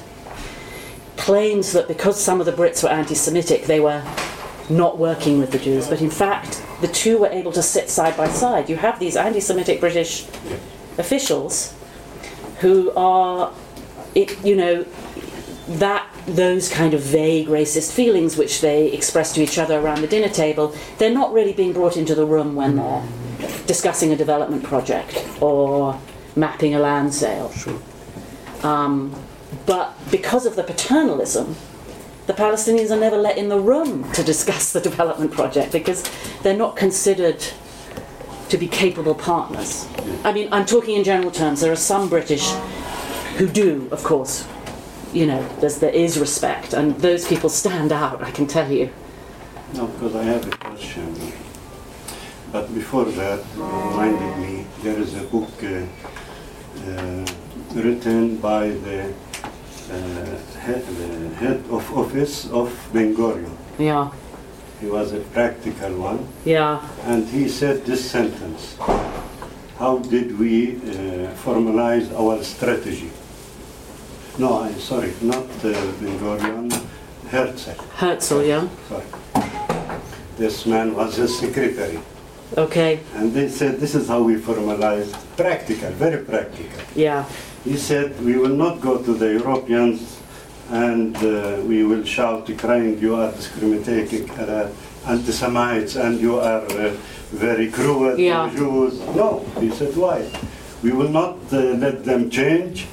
claims 1.17 1.73
that 1.73 1.89
because 1.89 2.23
some 2.23 2.41
of 2.41 2.47
the 2.47 2.53
Brits 2.53 2.83
were 2.83 2.91
anti 2.91 3.15
Semitic, 3.15 3.65
they 3.65 3.81
were 3.81 4.03
not 4.69 4.99
working 4.99 5.39
with 5.39 5.53
the 5.53 5.59
Jews. 5.59 5.89
But 5.89 6.03
in 6.03 6.11
fact, 6.11 6.63
the 6.81 6.89
two 6.89 7.19
were 7.19 7.29
able 7.29 7.53
to 7.53 7.63
sit 7.63 7.89
side 7.89 8.17
by 8.17 8.29
side. 8.29 8.69
You 8.69 8.77
have 8.77 8.99
these 8.99 9.17
anti 9.17 9.41
Semitic 9.41 9.81
British 9.81 10.27
officials 10.99 11.75
who 12.61 12.93
are, 12.93 13.53
it, 14.15 14.45
you 14.45 14.57
know, 14.57 14.85
that 15.69 16.09
those 16.27 16.69
kind 16.69 16.95
of 16.95 17.01
vague 17.01 17.49
racist 17.49 17.93
feelings 17.93 18.37
which 18.37 18.61
they 18.61 18.93
express 18.93 19.33
to 19.35 19.43
each 19.43 19.59
other 19.59 19.79
around 19.79 20.01
the 20.01 20.07
dinner 20.07 20.29
table, 20.29 20.75
they're 20.99 21.13
not 21.13 21.33
really 21.33 21.53
being 21.53 21.73
brought 21.73 21.97
into 21.97 22.15
the 22.15 22.25
room 22.25 22.55
when 22.55 22.77
they're 22.77 23.03
discussing 23.67 24.13
a 24.13 24.17
development 24.17 24.63
project 24.63 25.27
or 25.41 26.01
mapping 26.37 26.75
a 26.75 26.79
land 26.79 27.13
sale. 27.13 27.51
Sure. 27.53 27.79
Um, 28.63 29.15
but 29.65 29.95
because 30.11 30.47
of 30.47 30.57
the 30.57 30.63
paternalism, 30.63 31.57
the 32.27 32.33
Palestinians 32.33 32.91
are 32.91 32.99
never 32.99 33.17
let 33.17 33.39
in 33.39 33.49
the 33.49 33.59
room 33.59 34.11
to 34.13 34.23
discuss 34.23 34.73
the 34.73 34.81
development 34.81 35.33
project 35.33 35.73
because 35.73 36.09
they're 36.43 36.57
not 36.57 36.77
considered 36.77 37.45
to 38.49 38.57
be 38.57 38.69
capable 38.69 39.15
partners. 39.15 39.89
I 40.25 40.33
mean, 40.33 40.49
I'm 40.53 40.67
talking 40.67 40.97
in 40.97 41.05
general 41.05 41.31
terms. 41.31 41.61
There 41.61 41.73
are 41.73 41.77
some 41.77 42.09
British 42.09 42.53
who 43.37 43.49
do, 43.49 43.89
of 43.91 44.03
course. 44.03 44.47
You 45.17 45.25
know, 45.25 45.49
there's, 45.61 45.79
there 45.79 45.97
is 46.05 46.19
respect, 46.19 46.75
and 46.75 46.95
those 47.01 47.27
people 47.27 47.49
stand 47.49 47.91
out, 47.91 48.23
I 48.23 48.31
can 48.31 48.47
tell 48.47 48.71
you. 48.71 48.91
No, 49.73 49.87
because 49.87 50.15
I 50.15 50.25
have 50.25 50.47
a 50.47 50.55
question. 50.59 51.17
But 52.53 52.75
before 52.75 53.07
that, 53.07 53.41
you 53.57 53.65
reminded 53.65 54.37
me, 54.37 54.67
there 54.83 54.99
is 54.99 55.15
a 55.15 55.23
book 55.23 55.49
uh, 55.63 55.87
uh, 56.91 57.25
written 57.75 58.37
by 58.37 58.69
the, 58.69 59.15
uh, 59.91 60.59
head, 60.61 60.85
the 60.87 61.35
head 61.37 61.65
of 61.71 61.83
office 61.97 62.51
of 62.51 62.69
Ben 62.93 63.17
Gurion. 63.17 63.57
Yeah, 63.79 64.11
He 64.83 64.87
was 64.87 65.15
a 65.15 65.21
practical 65.21 65.97
one, 65.97 66.29
yeah, 66.45 66.87
and 67.05 67.27
he 67.27 67.49
said 67.49 67.87
this 67.87 68.11
sentence. 68.11 68.77
How 69.79 69.97
did 69.97 70.39
we 70.39 70.77
uh, 70.77 71.33
formalize 71.45 72.13
our 72.13 72.43
strategy? 72.45 73.11
No, 74.39 74.63
I'm 74.63 74.79
sorry, 74.81 75.13
not 75.23 75.45
uh, 75.65 75.73
Ben 76.01 76.19
Gurion, 76.19 76.71
Herzl. 77.31 77.71
Herzl, 77.97 78.43
yeah. 78.43 78.69
Sorry. 78.89 79.05
This 80.37 80.67
man 80.67 80.95
was 80.95 81.17
his 81.17 81.39
secretary. 81.39 81.99
Okay, 82.57 83.01
And 83.15 83.33
they 83.33 83.49
said, 83.49 83.81
this 83.81 83.95
is 83.95 84.09
how 84.09 84.23
we 84.23 84.37
formalize, 84.37 85.11
practical, 85.37 85.91
very 85.93 86.23
practical. 86.25 86.79
yeah, 86.95 87.25
He 87.65 87.77
said, 87.77 88.21
we 88.23 88.37
will 88.37 88.55
not 88.55 88.81
go 88.81 88.99
to 89.03 89.15
the 89.15 89.33
Europeans 89.33 90.21
and 90.71 91.17
uh, 91.17 91.61
we 91.65 91.83
will 91.83 92.05
shout, 92.05 92.47
crying, 92.59 92.99
you 93.01 93.17
are 93.17 93.33
discriminating 93.33 94.31
uh, 94.33 94.71
anti-Semites 95.07 95.97
and 95.97 96.21
you 96.21 96.39
are 96.39 96.61
uh, 96.63 96.95
very 97.33 97.71
cruel 97.71 98.17
Yeah. 98.19 98.49
to 98.51 98.57
Jews. 98.57 99.01
No, 99.17 99.45
he 99.61 99.71
said, 99.71 99.97
why? 99.97 100.31
We 100.83 100.93
will 100.93 101.09
not 101.09 101.39
uh, 101.53 101.57
let 101.85 102.05
them 102.05 102.31
change. 102.31 102.87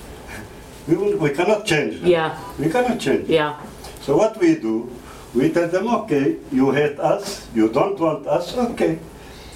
We, 0.88 0.95
will, 0.95 1.17
we 1.17 1.29
cannot 1.29 1.65
change 1.65 1.99
them. 2.01 2.07
yeah, 2.09 2.38
We 2.59 2.69
cannot 2.69 2.99
change 2.99 3.23
them. 3.27 3.31
yeah, 3.31 3.59
So 4.01 4.17
what 4.17 4.38
we 4.38 4.55
do, 4.55 4.89
we 5.34 5.49
tell 5.49 5.67
them, 5.67 5.88
okay, 5.88 6.38
you 6.51 6.71
hate 6.71 6.99
us, 6.99 7.47
you 7.55 7.69
don't 7.69 7.99
want 7.99 8.27
us, 8.27 8.55
okay. 8.57 8.99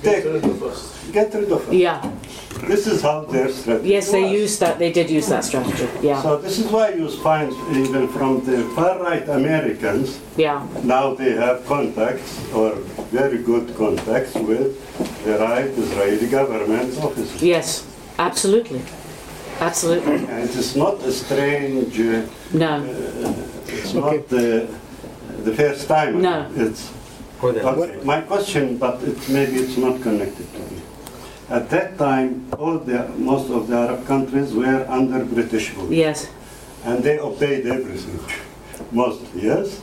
Take, 0.03 0.23
get 0.23 1.33
rid 1.33 1.51
of 1.51 1.67
us. 1.67 1.73
yeah. 1.73 2.11
This 2.67 2.85
is 2.87 3.01
how 3.01 3.21
their 3.25 3.49
strategy 3.51 3.89
Yes, 3.89 4.11
they 4.11 4.23
was. 4.23 4.31
used 4.31 4.59
that, 4.61 4.77
they 4.79 4.91
did 4.91 5.09
use 5.09 5.27
that 5.27 5.43
strategy, 5.43 5.87
yeah, 6.01 6.21
So 6.21 6.37
this 6.37 6.59
is 6.59 6.67
why 6.67 6.89
you 6.93 7.09
find 7.09 7.51
even 7.75 8.07
from 8.07 8.43
the 8.45 8.63
far-right 8.75 9.27
Americans, 9.29 10.19
yeah, 10.37 10.65
now 10.83 11.13
they 11.15 11.31
have 11.33 11.65
contacts 11.65 12.37
or 12.53 12.75
very 13.11 13.39
good 13.43 13.75
contacts 13.75 14.33
with 14.35 14.77
the 15.25 15.37
right 15.39 15.65
Israeli 15.65 16.27
government 16.27 16.97
officers. 17.03 17.41
yes, 17.43 17.85
absolutely, 18.19 18.81
absolutely, 19.59 20.15
And 20.15 20.49
it's 20.49 20.75
not 20.75 21.01
a 21.03 21.11
strange, 21.11 21.99
uh, 21.99 22.25
no, 22.53 22.83
it's 23.67 23.95
Okay. 23.95 23.99
not 24.17 24.27
the, 24.29 24.67
the 25.43 25.53
first 25.53 25.87
time. 25.87 26.21
No. 26.21 26.49
It's 26.55 26.91
Go 27.39 27.51
there. 27.51 27.63
Okay, 27.65 28.03
my 28.03 28.21
question, 28.21 28.77
but 28.77 29.01
it, 29.03 29.29
maybe 29.29 29.57
it's 29.57 29.77
not 29.77 30.01
connected 30.01 30.51
to 30.53 30.59
me. 30.59 30.81
At 31.49 31.69
that 31.69 31.97
time, 31.97 32.47
all 32.57 32.79
the, 32.79 33.07
most 33.17 33.51
of 33.51 33.67
the 33.67 33.75
Arab 33.77 34.07
countries 34.07 34.53
were 34.53 34.85
under 34.89 35.23
British 35.23 35.73
rule, 35.75 35.93
yes, 35.93 36.27
and 36.83 37.03
they 37.03 37.19
obeyed 37.19 37.67
everything, 37.67 38.19
mostly, 38.91 39.43
yes? 39.43 39.81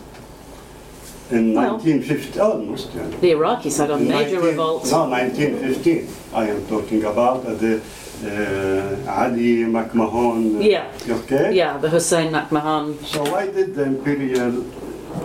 In 1.30 1.54
Well- 1.54 1.78
1950, 1.78 2.40
almost, 2.40 2.90
yeah. 2.94 3.06
the 3.20 3.30
Iraqis 3.32 3.78
had 3.78 3.90
a 3.90 3.98
major 3.98 4.40
19 4.40 4.40
revolt, 4.42 4.90
No, 4.90 5.08
1915, 5.08 6.08
I 6.34 6.48
am 6.48 6.66
talking 6.66 7.04
about 7.04 7.46
uh, 7.46 7.54
the 7.54 7.80
uh, 8.22 9.10
Ali 9.10 9.64
McMahon. 9.64 10.62
Yeah. 10.62 10.86
Okay? 11.08 11.52
yeah, 11.54 11.78
the 11.78 11.88
Hussein 11.88 12.32
McMahon, 12.32 12.94
So 13.04 13.22
why 13.24 13.46
did 13.50 13.74
the 13.74 13.84
imperial 13.84 14.62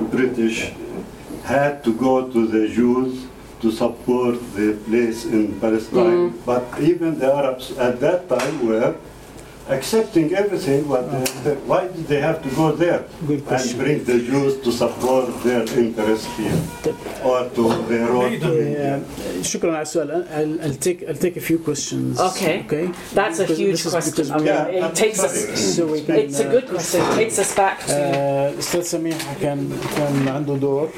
British 0.10 0.74
had 1.44 1.84
to 1.84 1.94
go 1.94 2.28
to 2.30 2.48
the 2.48 2.68
Jews 2.68 3.28
to 3.62 3.72
support 3.72 4.40
the 4.56 4.74
place 4.88 5.26
in 5.26 5.60
Palestine? 5.60 6.32
Mm. 6.32 6.46
But 6.46 6.66
even 6.80 7.20
the 7.20 7.34
Arabs 7.34 7.72
at 7.78 8.00
that 8.00 8.30
time 8.30 8.66
were 8.66 8.96
accepting 9.79 10.27
everything. 10.43 10.81
What 10.93 11.05
they, 11.45 11.55
why 11.71 11.83
did 11.95 12.07
they 12.13 12.21
have 12.29 12.39
to 12.47 12.51
go 12.61 12.67
there 12.85 13.01
Good 13.27 13.39
and 13.39 13.47
question. 13.51 13.79
bring 13.83 13.99
the 14.11 14.19
Jews 14.31 14.53
to 14.65 14.71
support 14.83 15.25
their 15.47 15.63
interest 15.83 16.27
here 16.39 16.59
or 17.29 17.39
to 17.57 17.63
their 17.91 18.09
own? 18.21 18.33
Uh, 18.43 19.43
شكرا 19.43 19.73
على 19.73 19.83
السؤال 19.83 20.09
I'll, 20.11 20.67
I'll 20.67 20.79
take 20.87 21.01
I'll 21.09 21.23
take 21.27 21.37
a 21.37 21.45
few 21.51 21.59
questions 21.69 22.21
Okay. 22.21 22.57
okay 22.67 22.87
that's 23.15 23.39
a 23.39 23.43
Because 23.43 23.59
huge 23.59 23.71
this 23.83 23.87
is 23.87 23.93
question, 23.93 24.13
because 24.15 24.31
I 24.31 24.37
mean, 24.37 24.47
Yeah, 24.47 24.87
it 24.89 24.95
takes 25.05 25.19
us, 25.27 25.35
sorry. 25.35 25.57
so 25.77 25.87
we 25.95 26.01
can 26.07 26.15
it's 26.23 26.41
a 26.41 26.49
good 26.55 26.67
question, 26.75 27.01
it 27.09 27.15
takes 27.21 27.37
us 27.45 27.51
back 27.63 27.77
to, 27.87 27.93
آه، 27.93 28.51
الاستاذ 28.51 28.83
سميح 28.83 29.17
كان 29.43 29.71
كان 29.97 30.29
عنده 30.29 30.55
دور 30.57 30.89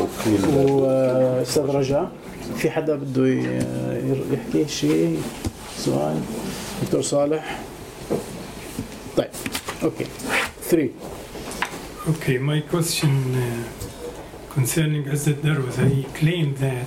وفي 0.00 0.30
واستاذ 0.72 1.62
رجاء 1.62 2.10
في 2.58 2.70
حدا 2.70 2.94
بده 2.94 3.26
ي- 3.26 4.32
يحكي 4.32 4.68
شيء 4.68 5.20
سؤال 5.78 6.16
دكتور 6.82 7.02
صالح 7.02 7.58
طيب 9.16 9.28
اوكي 9.82 10.06
3 10.70 10.88
Okay, 12.08 12.38
my 12.38 12.60
question 12.72 13.12
uh, 13.34 13.42
concerning 14.54 15.02
Azad 15.14 15.38
Darwaza, 15.46 15.84
he 15.96 16.04
claimed 16.20 16.56
that 16.58 16.86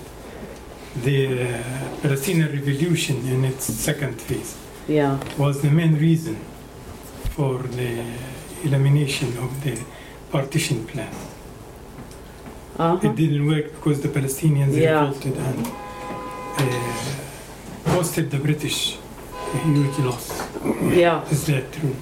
the 1.08 1.20
uh, 1.28 1.58
Palestinian 2.04 2.50
revolution 2.60 3.16
in 3.34 3.40
its 3.52 3.66
second 3.88 4.16
phase 4.28 4.52
yeah, 4.98 5.18
was 5.38 5.56
the 5.66 5.72
main 5.80 5.94
reason 6.08 6.36
for 7.36 7.56
the 7.80 7.92
elimination 8.68 9.30
of 9.46 9.50
the 9.66 9.76
partition 10.36 10.78
plan. 10.92 11.14
uh-huh. 12.80 13.08
It 13.08 13.14
didn't 13.22 13.46
work 13.54 13.66
because 13.78 13.98
the 14.06 14.12
Palestinians 14.20 14.74
Yeah. 14.76 14.88
revolted 15.02 15.36
and 15.48 15.62
uh, 16.64 17.92
costed 17.94 18.26
the 18.36 18.40
British 18.48 18.80
a 19.56 19.58
huge 19.68 19.98
loss. 20.08 20.26
yeah, 21.04 21.34
Is 21.36 21.42
that 21.50 21.66
true? 21.78 21.96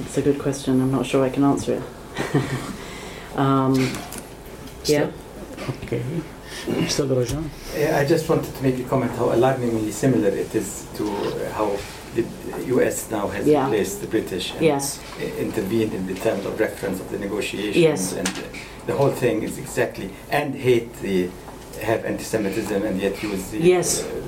It's 0.00 0.18
a 0.18 0.22
good 0.22 0.38
question. 0.38 0.80
I'm 0.80 0.90
not 0.90 1.06
sure 1.06 1.24
I 1.24 1.30
can 1.30 1.44
answer 1.44 1.74
it. 1.74 3.36
um, 3.36 3.74
yeah. 4.84 5.10
Okay. 5.82 6.02
Mr. 6.66 7.06
Rajan? 7.06 7.44
I 7.94 8.04
just 8.04 8.28
wanted 8.28 8.54
to 8.54 8.62
make 8.62 8.78
a 8.78 8.84
comment 8.84 9.12
how 9.12 9.32
alarmingly 9.32 9.90
similar 9.92 10.28
it 10.28 10.54
is 10.54 10.86
to 10.94 11.04
how 11.52 11.76
the 12.14 12.24
US 12.76 13.10
now 13.10 13.28
has 13.28 13.46
yeah. 13.46 13.64
replaced 13.64 14.00
the 14.00 14.06
British 14.06 14.52
and 14.52 14.62
yes. 14.62 15.00
intervened 15.38 15.92
in 15.92 16.06
the 16.06 16.14
terms 16.14 16.46
of 16.46 16.58
reference 16.58 17.00
of 17.00 17.10
the 17.10 17.18
negotiations. 17.18 17.76
Yes. 17.76 18.12
And 18.12 18.28
the 18.86 18.94
whole 18.94 19.10
thing 19.10 19.42
is 19.42 19.58
exactly, 19.58 20.10
and 20.30 20.54
hate 20.54 20.92
the, 21.00 21.30
have 21.82 22.04
anti 22.04 22.22
Semitism 22.22 22.84
and 22.84 23.00
yet 23.00 23.22
use 23.22 23.50
the. 23.50 23.58
Yes. 23.58 24.04
Uh, 24.04 24.22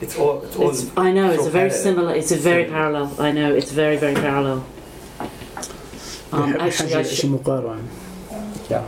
it's 0.00 0.16
all, 0.18 0.42
it's 0.42 0.56
all 0.56 0.70
it's, 0.70 0.90
I 0.96 1.12
know, 1.12 1.30
it's 1.30 1.46
a 1.46 1.50
very 1.50 1.70
similar, 1.70 2.14
it's 2.14 2.32
a 2.32 2.36
very 2.36 2.64
similar. 2.64 2.78
parallel. 2.78 3.20
I 3.20 3.32
know, 3.32 3.54
it's 3.54 3.70
very, 3.70 3.96
very 3.96 4.14
parallel. 4.14 4.64
Um, 6.32 6.56
actually, 6.60 6.94
I 6.94 7.02
should, 7.02 7.30
yeah. 8.68 8.86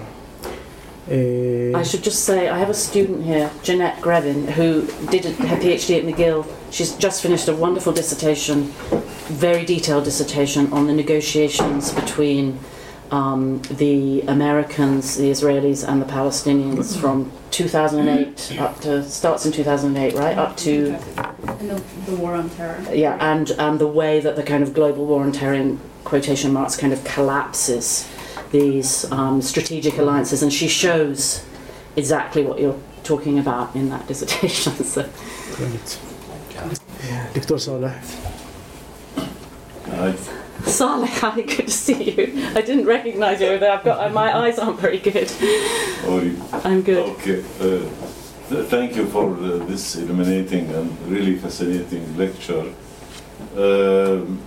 I 1.76 1.82
should 1.82 2.04
just 2.04 2.24
say 2.24 2.48
I 2.48 2.58
have 2.58 2.70
a 2.70 2.74
student 2.74 3.24
here, 3.24 3.50
Jeanette 3.62 4.00
Grevin, 4.00 4.48
who 4.50 4.86
did 5.10 5.24
her 5.24 5.56
PhD 5.56 5.98
at 5.98 6.04
McGill. 6.04 6.46
She's 6.70 6.94
just 6.94 7.22
finished 7.22 7.48
a 7.48 7.54
wonderful 7.54 7.92
dissertation, 7.92 8.72
very 9.26 9.64
detailed 9.64 10.04
dissertation 10.04 10.72
on 10.72 10.86
the 10.86 10.92
negotiations 10.92 11.92
between 11.92 12.60
um, 13.10 13.60
the 13.62 14.22
Americans, 14.22 15.16
the 15.16 15.30
Israelis, 15.30 15.86
and 15.86 16.00
the 16.00 16.06
Palestinians 16.06 16.96
from 16.98 17.30
2008 17.50 18.58
up 18.58 18.80
to 18.80 19.02
starts 19.02 19.44
in 19.44 19.52
2008, 19.52 20.14
right 20.14 20.38
up 20.38 20.56
to 20.58 20.96
and 21.18 21.70
the, 21.70 21.82
the 22.06 22.16
war 22.16 22.34
on 22.34 22.48
terror. 22.50 22.82
Yeah, 22.92 23.18
and 23.20 23.50
and 23.58 23.78
the 23.78 23.86
way 23.86 24.20
that 24.20 24.36
the 24.36 24.42
kind 24.42 24.62
of 24.62 24.72
global 24.72 25.04
war 25.04 25.22
on 25.22 25.32
terror 25.32 25.54
quotation 26.04 26.52
marks, 26.52 26.76
kind 26.76 26.92
of 26.92 27.02
collapses 27.04 28.08
these 28.50 29.10
um, 29.10 29.40
strategic 29.42 29.98
alliances, 29.98 30.42
and 30.42 30.52
she 30.52 30.68
shows 30.68 31.44
exactly 31.96 32.44
what 32.44 32.60
you're 32.60 32.78
talking 33.02 33.38
about 33.38 33.74
in 33.74 33.88
that 33.90 34.06
dissertation. 34.06 34.72
so. 34.84 35.08
Great. 35.54 36.00
Yeah. 37.04 37.32
Dr. 37.32 37.58
Saleh. 37.58 38.00
Hi. 39.86 40.14
Saleh, 40.64 41.08
hi, 41.08 41.40
good 41.40 41.66
to 41.66 41.70
see 41.70 42.12
you. 42.12 42.46
I 42.54 42.60
didn't 42.60 42.86
recognise 42.86 43.40
you 43.40 43.48
over 43.48 43.58
there. 43.58 43.72
I've 43.72 43.84
got 43.84 44.06
uh, 44.06 44.10
my 44.10 44.36
eyes 44.36 44.58
aren't 44.58 44.78
very 44.78 44.98
good. 44.98 45.30
I'm 46.64 46.82
good. 46.82 47.08
Okay. 47.16 47.40
Uh, 47.60 48.64
thank 48.64 48.96
you 48.96 49.06
for 49.06 49.34
uh, 49.34 49.64
this 49.66 49.96
illuminating 49.96 50.70
and 50.70 50.96
really 51.08 51.36
fascinating 51.36 52.16
lecture. 52.16 52.72
Um, 53.56 54.40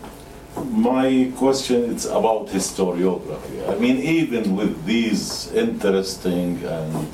my 0.70 1.30
question 1.36 1.95
is 1.95 2.07
about 2.07 2.49
historiography. 2.49 3.57
I 3.68 3.74
mean, 3.82 3.97
even 3.99 4.57
with 4.57 4.84
these 4.84 5.51
interesting 5.55 6.62
and 6.64 7.07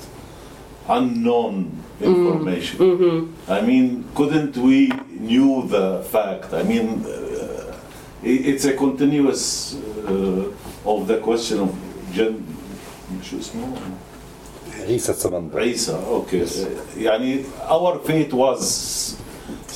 unknown 0.89 1.70
information, 2.01 2.79
Mm-hmm. 2.79 3.51
I 3.51 3.61
mean, 3.61 4.05
couldn't 4.14 4.57
we 4.57 4.91
knew 5.31 5.66
the 5.68 6.03
fact? 6.11 6.53
I 6.55 6.62
mean, 6.62 7.05
uh, 7.07 7.74
i- 8.22 8.43
it's 8.51 8.64
a 8.64 8.74
continuous 8.74 9.77
uh, 10.07 10.91
of 10.93 11.07
the 11.11 11.18
question 11.18 11.61
of 11.61 11.70
gen. 12.14 12.35
شو 13.22 13.39
اسمه؟ 13.39 13.66
عيسى 14.87 15.12
السمندر 15.12 15.59
عيسى 15.61 15.93
اوكي 16.09 16.45
يعني 16.99 17.43
our 17.68 17.99
fate 18.09 18.33
was 18.33 18.62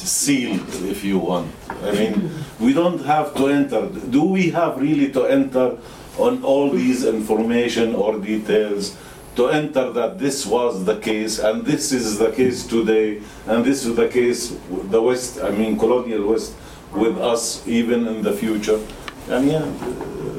sealed 0.05 0.67
if 0.85 1.03
you 1.03 1.19
want. 1.19 1.51
I 1.83 1.91
mean 1.91 2.31
we 2.59 2.73
don't 2.73 3.03
have 3.05 3.35
to 3.35 3.47
enter. 3.47 3.87
Do 3.87 4.23
we 4.23 4.49
have 4.51 4.79
really 4.79 5.11
to 5.11 5.25
enter 5.25 5.77
on 6.17 6.43
all 6.43 6.69
these 6.69 7.05
information 7.05 7.95
or 7.95 8.19
details 8.19 8.97
to 9.35 9.49
enter 9.49 9.91
that 9.91 10.17
this 10.17 10.45
was 10.45 10.85
the 10.85 10.97
case 10.99 11.39
and 11.39 11.65
this 11.65 11.91
is 11.91 12.17
the 12.17 12.31
case 12.31 12.65
today 12.65 13.21
and 13.47 13.65
this 13.65 13.85
is 13.85 13.95
the 13.95 14.07
case 14.07 14.55
the 14.89 15.01
west 15.01 15.41
I 15.41 15.51
mean 15.51 15.77
colonial 15.77 16.29
west 16.29 16.53
with 16.93 17.17
us 17.17 17.67
even 17.67 18.07
in 18.07 18.21
the 18.21 18.31
future? 18.31 18.79
And 19.27 19.49
yeah 19.49 19.65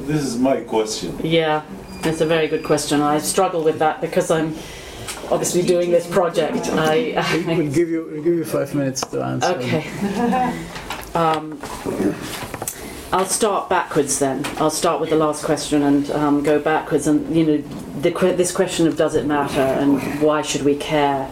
this 0.07 0.23
is 0.23 0.37
my 0.37 0.61
question. 0.61 1.19
Yeah, 1.21 1.63
that's 2.01 2.21
a 2.21 2.25
very 2.25 2.47
good 2.47 2.63
question. 2.63 3.01
I 3.01 3.19
struggle 3.19 3.61
with 3.61 3.79
that 3.79 3.99
because 3.99 4.31
I'm 4.31 4.55
obviously 5.31 5.61
doing 5.61 5.91
this 5.91 6.07
project. 6.07 6.69
I, 6.71 7.43
we'll 7.47 7.71
give 7.71 7.89
you 7.89 8.09
we'll 8.11 8.23
give 8.23 8.33
you 8.33 8.45
five 8.45 8.73
minutes 8.73 9.01
to 9.01 9.21
answer 9.21 9.47
Okay. 9.47 9.87
um, 11.13 11.59
I'll 13.11 13.25
start 13.25 13.69
backwards 13.69 14.19
then. 14.19 14.45
I'll 14.57 14.69
start 14.69 14.99
with 14.99 15.09
the 15.09 15.15
last 15.15 15.45
question 15.45 15.83
and 15.83 16.11
um, 16.11 16.43
go 16.43 16.59
backwards. 16.59 17.07
And 17.07 17.35
you 17.35 17.45
know, 17.45 17.57
the, 18.01 18.11
this 18.35 18.51
question 18.51 18.85
of 18.85 18.97
does 18.97 19.15
it 19.15 19.25
matter 19.25 19.61
and 19.61 20.21
why 20.21 20.41
should 20.41 20.63
we 20.63 20.75
care? 20.75 21.31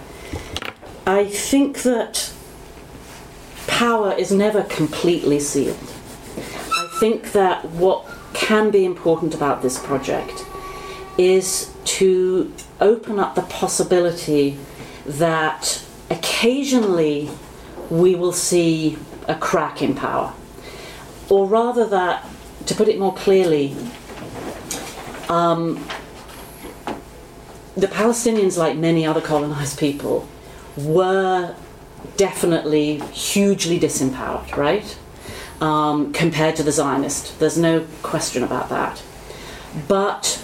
I 1.05 1.25
think 1.25 1.83
that 1.83 2.31
power 3.67 4.13
is 4.13 4.31
never 4.31 4.63
completely 4.63 5.39
sealed. 5.39 5.77
I 6.37 6.97
think 6.99 7.33
that 7.33 7.65
what 7.71 8.05
can 8.33 8.71
be 8.71 8.85
important 8.85 9.35
about 9.35 9.61
this 9.61 9.77
project 9.77 10.45
is 11.17 11.73
to 11.85 12.53
open 12.81 13.19
up 13.19 13.35
the 13.35 13.41
possibility 13.43 14.57
that 15.05 15.83
occasionally 16.09 17.29
we 17.89 18.15
will 18.15 18.33
see 18.33 18.97
a 19.27 19.35
crack 19.35 19.81
in 19.81 19.95
power. 19.95 20.33
Or 21.29 21.47
rather, 21.47 21.85
that, 21.87 22.25
to 22.67 22.75
put 22.75 22.87
it 22.87 22.99
more 22.99 23.13
clearly, 23.13 23.75
um, 25.29 25.85
the 27.75 27.87
Palestinians, 27.87 28.57
like 28.57 28.77
many 28.77 29.05
other 29.05 29.21
colonized 29.21 29.79
people, 29.79 30.27
were 30.77 31.55
definitely 32.17 32.99
hugely 33.11 33.79
disempowered, 33.79 34.55
right? 34.55 34.97
Um, 35.61 36.13
compared 36.13 36.55
to 36.57 36.63
the 36.63 36.71
Zionists. 36.71 37.31
There's 37.35 37.57
no 37.57 37.87
question 38.01 38.43
about 38.43 38.69
that. 38.69 39.01
But 39.87 40.43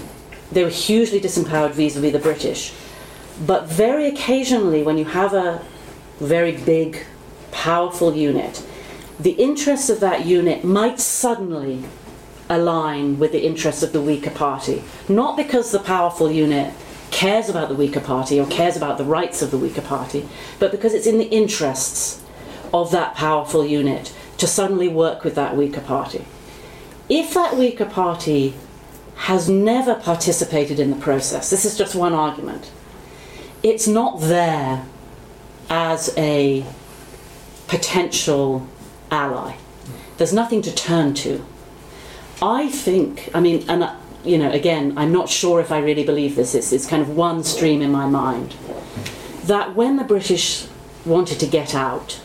they 0.52 0.64
were 0.64 0.70
hugely 0.70 1.20
disempowered 1.20 1.72
vis 1.72 1.96
a 1.96 2.02
vis 2.02 2.12
the 2.12 2.20
British. 2.20 2.74
But 3.46 3.68
very 3.68 4.08
occasionally, 4.08 4.84
when 4.84 4.98
you 4.98 5.06
have 5.06 5.34
a 5.34 5.62
very 6.20 6.52
big, 6.52 7.06
powerful 7.52 8.16
unit, 8.16 8.66
the 9.20 9.32
interests 9.32 9.90
of 9.90 10.00
that 10.02 10.26
unit 10.26 10.64
might 10.64 11.00
suddenly 11.00 11.84
align 12.50 13.18
with 13.18 13.32
the 13.32 13.46
interests 13.46 13.82
of 13.82 13.94
the 13.94 14.02
weaker 14.02 14.30
party. 14.30 14.84
Not 15.08 15.38
because 15.38 15.72
the 15.72 15.80
powerful 15.80 16.30
unit 16.30 16.74
cares 17.12 17.50
about 17.50 17.70
the 17.70 17.76
weaker 17.76 18.00
party 18.00 18.40
or 18.40 18.46
cares 18.48 18.76
about 18.76 18.98
the 18.98 19.04
rights 19.04 19.42
of 19.42 19.52
the 19.52 19.58
weaker 19.58 19.82
party, 19.82 20.28
but 20.60 20.72
because 20.72 20.94
it's 20.94 21.08
in 21.08 21.18
the 21.18 21.30
interests 21.30 22.22
of 22.74 22.92
that 22.92 23.16
powerful 23.16 23.66
unit 23.66 24.14
to 24.38 24.48
suddenly 24.48 24.88
work 24.88 25.24
with 25.24 25.36
that 25.36 25.56
weaker 25.56 25.82
party. 25.82 26.26
If 27.10 27.34
that 27.34 27.58
weaker 27.58 27.86
party 27.86 28.54
has 29.22 29.48
never 29.48 29.94
participated 29.94 30.80
in 30.80 30.90
the 30.90 30.96
process, 30.96 31.52
this 31.52 31.64
is 31.64 31.78
just 31.78 31.94
one 31.94 32.12
argument, 32.12 32.72
it's 33.62 33.88
not 33.88 34.20
there 34.20 34.84
as 35.70 36.12
a 36.18 36.66
potential 37.68 38.68
ally. 39.12 39.56
There's 40.18 40.34
nothing 40.34 40.64
to 40.64 40.74
turn 40.74 41.14
to. 41.26 41.46
I 42.42 42.70
think, 42.70 43.30
I 43.36 43.42
mean, 43.42 43.64
and 43.70 43.84
uh, 43.84 43.96
you 44.24 44.40
know, 44.40 44.52
again, 44.52 44.98
I'm 44.98 45.12
not 45.12 45.30
sure 45.30 45.60
if 45.60 45.72
I 45.72 45.78
really 45.78 46.04
believe 46.04 46.36
this. 46.36 46.56
It's, 46.56 46.72
it's 46.74 46.88
kind 46.88 47.04
of 47.04 47.16
one 47.16 47.44
stream 47.44 47.84
in 47.84 47.92
my 47.92 48.08
mind. 48.08 48.56
That 49.44 49.76
when 49.76 49.98
the 49.98 50.04
British 50.04 50.66
wanted 51.06 51.40
to 51.42 51.46
get 51.46 51.76
out, 51.76 52.20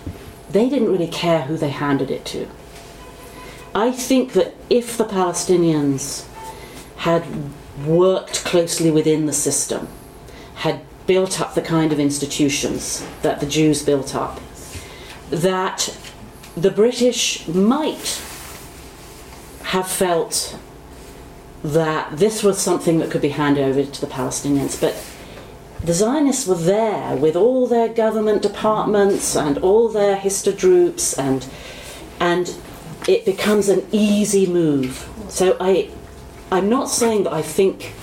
they 0.49 0.71
didn't 0.71 0.91
really 0.91 1.09
care 1.09 1.43
who 1.43 1.59
they 1.59 1.69
handed 1.69 2.11
it 2.11 2.25
to. 2.27 2.49
I 3.75 3.91
think 3.91 4.33
that 4.33 4.55
if 4.71 4.97
the 4.97 5.05
Palestinians 5.05 6.26
had 6.97 7.25
worked 7.85 8.45
closely 8.45 8.91
within 8.91 9.27
the 9.27 9.33
system, 9.33 9.89
had 10.57 10.81
built 11.07 11.41
up 11.41 11.55
the 11.55 11.63
kind 11.63 11.93
of 11.93 12.01
institutions 12.01 13.07
that 13.23 13.41
the 13.41 13.47
Jews 13.47 13.83
built 13.83 14.15
up, 14.15 14.41
that 15.31 15.97
the 16.57 16.71
British 16.71 17.47
might 17.49 18.21
have 19.63 19.89
felt 19.89 20.59
that 21.63 22.17
this 22.17 22.43
was 22.43 22.59
something 22.59 22.99
that 22.99 23.11
could 23.11 23.23
be 23.23 23.31
handed 23.31 23.65
over 23.65 23.85
to 23.85 24.01
the 24.01 24.07
Palestinians. 24.07 24.81
But 24.81 24.97
the 25.85 25.93
Zionists 25.93 26.47
were 26.47 26.55
there 26.55 27.17
with 27.17 27.37
all 27.37 27.67
their 27.67 27.89
government 27.89 28.43
departments 28.43 29.37
and 29.37 29.59
all 29.59 29.89
their 29.89 30.17
Histadruts, 30.17 31.19
and 31.19 31.47
and 32.19 32.57
it 33.07 33.25
becomes 33.25 33.69
an 33.69 33.87
easy 33.93 34.47
move. 34.47 35.09
So 35.29 35.57
I, 35.61 35.91
I'm 36.51 36.69
not 36.69 36.89
saying 36.89 37.25
that 37.25 37.33
I 37.33 37.43
think 37.43 37.95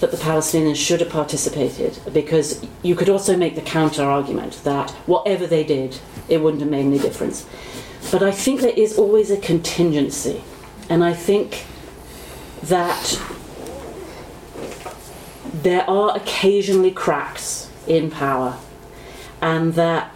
that 0.00 0.10
the 0.10 0.16
Palestinians 0.16 0.76
should 0.76 1.00
have 1.00 1.10
participated, 1.10 1.98
because 2.12 2.64
you 2.82 2.94
could 2.94 3.08
also 3.08 3.36
make 3.36 3.54
the 3.54 3.62
counter 3.62 4.02
argument 4.02 4.60
that 4.64 4.90
whatever 5.06 5.46
they 5.46 5.64
did, 5.64 5.98
it 6.28 6.42
wouldn't 6.42 6.62
have 6.62 6.70
made 6.70 6.86
any 6.86 6.98
difference. 6.98 7.46
But 8.10 8.22
I 8.22 8.30
think 8.30 8.60
there 8.60 8.70
is 8.76 8.98
always 8.98 9.30
a 9.30 9.36
contingency, 9.36 10.42
and 10.88 11.02
I 11.02 11.12
think 11.12 11.64
that 12.62 13.20
there 15.52 15.88
are 15.88 16.16
occasionally 16.16 16.92
cracks 16.92 17.70
in 17.86 18.10
power, 18.10 18.56
and 19.40 19.74
that 19.74 20.14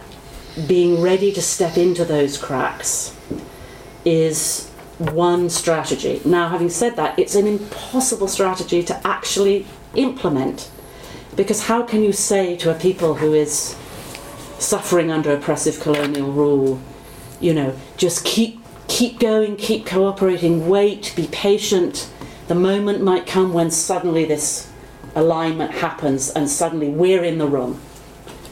being 0.67 1.01
ready 1.01 1.31
to 1.31 1.41
step 1.41 1.77
into 1.77 2.05
those 2.05 2.37
cracks 2.37 3.15
is 4.05 4.70
one 4.99 5.49
strategy. 5.49 6.21
Now, 6.25 6.49
having 6.49 6.69
said 6.69 6.95
that, 6.95 7.17
it's 7.17 7.35
an 7.35 7.47
impossible 7.47 8.27
strategy 8.27 8.83
to 8.83 9.07
actually 9.07 9.65
implement 9.95 10.69
because 11.35 11.63
how 11.63 11.83
can 11.83 12.03
you 12.03 12.11
say 12.11 12.57
to 12.57 12.71
a 12.71 12.73
people 12.73 13.15
who 13.15 13.33
is 13.33 13.75
suffering 14.59 15.11
under 15.11 15.33
oppressive 15.33 15.79
colonial 15.79 16.31
rule, 16.31 16.79
you 17.39 17.53
know, 17.53 17.75
just 17.97 18.25
keep 18.25 18.59
keep 18.87 19.19
going, 19.19 19.55
keep 19.55 19.85
cooperating, 19.85 20.67
wait, 20.67 21.13
be 21.15 21.27
patient. 21.27 22.09
The 22.47 22.55
moment 22.55 23.01
might 23.01 23.25
come 23.25 23.53
when 23.53 23.71
suddenly 23.71 24.25
this 24.25 24.69
alignment 25.15 25.71
happens 25.71 26.29
and 26.29 26.49
suddenly 26.49 26.89
we're 26.89 27.23
in 27.23 27.37
the 27.37 27.47
room. 27.47 27.79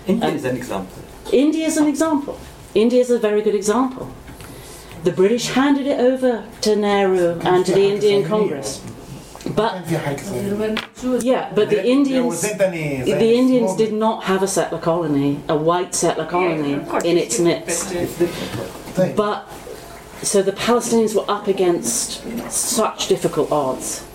India 0.07 0.29
Um, 0.29 0.35
is 0.35 0.45
an 0.45 0.55
example. 0.55 1.03
India 1.31 1.67
is 1.67 1.77
an 1.77 1.87
example. 1.87 2.39
India 2.73 3.01
is 3.01 3.09
a 3.09 3.19
very 3.19 3.41
good 3.41 3.55
example 3.55 4.09
the 5.03 5.11
British 5.11 5.47
handed 5.49 5.87
it 5.87 5.99
over 5.99 6.45
to 6.61 6.75
Nehru 6.75 7.39
and 7.41 7.65
to 7.65 7.73
the 7.73 7.87
Indian 7.89 8.25
Congress. 8.25 8.83
But 9.55 9.89
yeah, 11.23 11.51
but 11.55 11.69
the 11.69 11.85
Indians, 11.85 12.41
the 12.41 13.33
Indians 13.33 13.75
did 13.75 13.93
not 13.93 14.25
have 14.25 14.43
a 14.43 14.47
settler 14.47 14.79
colony, 14.79 15.39
a 15.47 15.55
white 15.55 15.95
settler 15.95 16.25
colony 16.25 16.73
in 17.05 17.17
its 17.17 17.39
midst. 17.39 17.93
But 19.15 19.47
so 20.21 20.41
the 20.41 20.51
Palestinians 20.51 21.15
were 21.15 21.29
up 21.31 21.47
against 21.47 22.51
such 22.51 23.07
difficult 23.07 23.51
odds. 23.51 24.05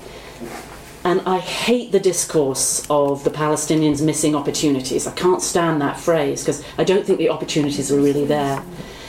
And 1.05 1.21
I 1.27 1.39
hate 1.39 1.93
the 1.93 2.01
discourse 2.01 2.87
of 2.89 3.25
the 3.25 3.31
Palestinians 3.31 4.03
missing 4.03 4.35
opportunities. 4.35 5.07
I 5.07 5.13
can't 5.13 5.43
stand 5.43 5.81
that 5.83 5.99
phrase 5.99 6.43
because 6.43 6.65
I 6.79 6.85
don't 6.85 7.05
think 7.07 7.19
the 7.19 7.29
opportunities 7.29 7.91
were 7.91 8.01
really 8.01 8.25
there. 8.25 8.63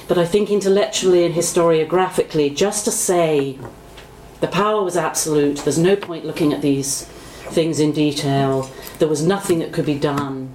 But 0.08 0.18
I 0.18 0.26
think 0.26 0.52
intellectually 0.52 1.26
and 1.26 1.34
historiographically, 1.34 2.56
just 2.56 2.86
to 2.86 2.92
say 2.92 3.58
the 4.40 4.48
power 4.48 4.84
was 4.84 4.96
absolute, 4.96 5.58
there's 5.58 5.80
no 5.80 5.96
point 5.96 6.26
looking 6.26 6.54
at 6.54 6.62
these 6.62 7.06
things 7.50 7.80
in 7.80 7.92
detail, 7.92 8.70
there 9.00 9.08
was 9.08 9.26
nothing 9.26 9.60
that 9.60 9.72
could 9.72 9.86
be 9.86 9.98
done. 9.98 10.52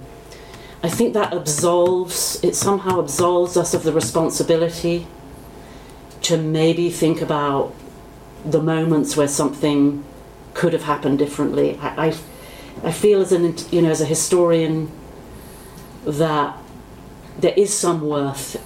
I 0.83 0.89
think 0.89 1.13
that 1.13 1.33
absolves, 1.33 2.39
it 2.43 2.55
somehow 2.55 2.99
absolves 2.99 3.57
us 3.57 3.73
of 3.73 3.83
the 3.83 3.93
responsibility 3.93 5.07
to 6.23 6.37
maybe 6.37 6.89
think 6.89 7.21
about 7.21 7.73
the 8.45 8.61
moments 8.61 9.17
where 9.17 9.27
something 9.27 10.03
could 10.53 10.73
have 10.73 10.83
happened 10.83 11.19
differently. 11.19 11.77
I, 11.81 12.07
I, 12.07 12.17
I 12.83 12.91
feel 12.91 13.21
as 13.21 13.31
an 13.31 13.55
you 13.71 13.81
know 13.81 13.91
as 13.91 14.01
a 14.01 14.05
historian 14.05 14.91
that 16.05 16.57
there 17.39 17.53
is 17.55 17.73
some 17.73 18.01
worth 18.01 18.57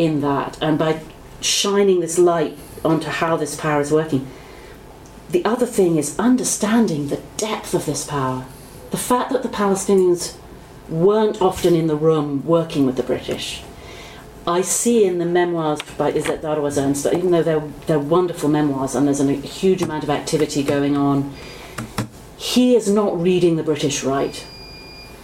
in 0.00 0.22
that, 0.22 0.56
and 0.62 0.78
by 0.78 1.00
shining 1.42 2.00
this 2.00 2.18
light 2.18 2.56
onto 2.82 3.08
how 3.08 3.36
this 3.36 3.54
power 3.54 3.80
is 3.82 3.92
working. 3.92 4.26
The 5.30 5.44
other 5.44 5.66
thing 5.66 5.96
is 5.96 6.18
understanding 6.18 7.08
the 7.08 7.20
depth 7.36 7.74
of 7.74 7.84
this 7.84 8.06
power. 8.06 8.46
The 8.90 8.96
fact 8.96 9.30
that 9.32 9.42
the 9.42 9.48
Palestinians 9.48 10.36
weren't 10.88 11.40
often 11.40 11.74
in 11.74 11.86
the 11.86 11.96
room 11.96 12.44
working 12.46 12.86
with 12.86 12.96
the 12.96 13.02
British. 13.02 13.62
I 14.46 14.62
see 14.62 15.04
in 15.04 15.18
the 15.18 15.26
memoirs 15.26 15.80
by 15.98 16.12
Izzet 16.12 16.40
Darwaza 16.40 17.14
even 17.14 17.30
though 17.30 17.42
they're, 17.42 17.68
they're 17.86 17.98
wonderful 17.98 18.48
memoirs 18.48 18.94
and 18.94 19.06
there's 19.06 19.20
a 19.20 19.32
huge 19.32 19.82
amount 19.82 20.02
of 20.02 20.10
activity 20.10 20.62
going 20.62 20.96
on, 20.96 21.32
he 22.38 22.74
is 22.74 22.88
not 22.90 23.20
reading 23.20 23.56
the 23.56 23.62
British 23.62 24.02
right, 24.02 24.44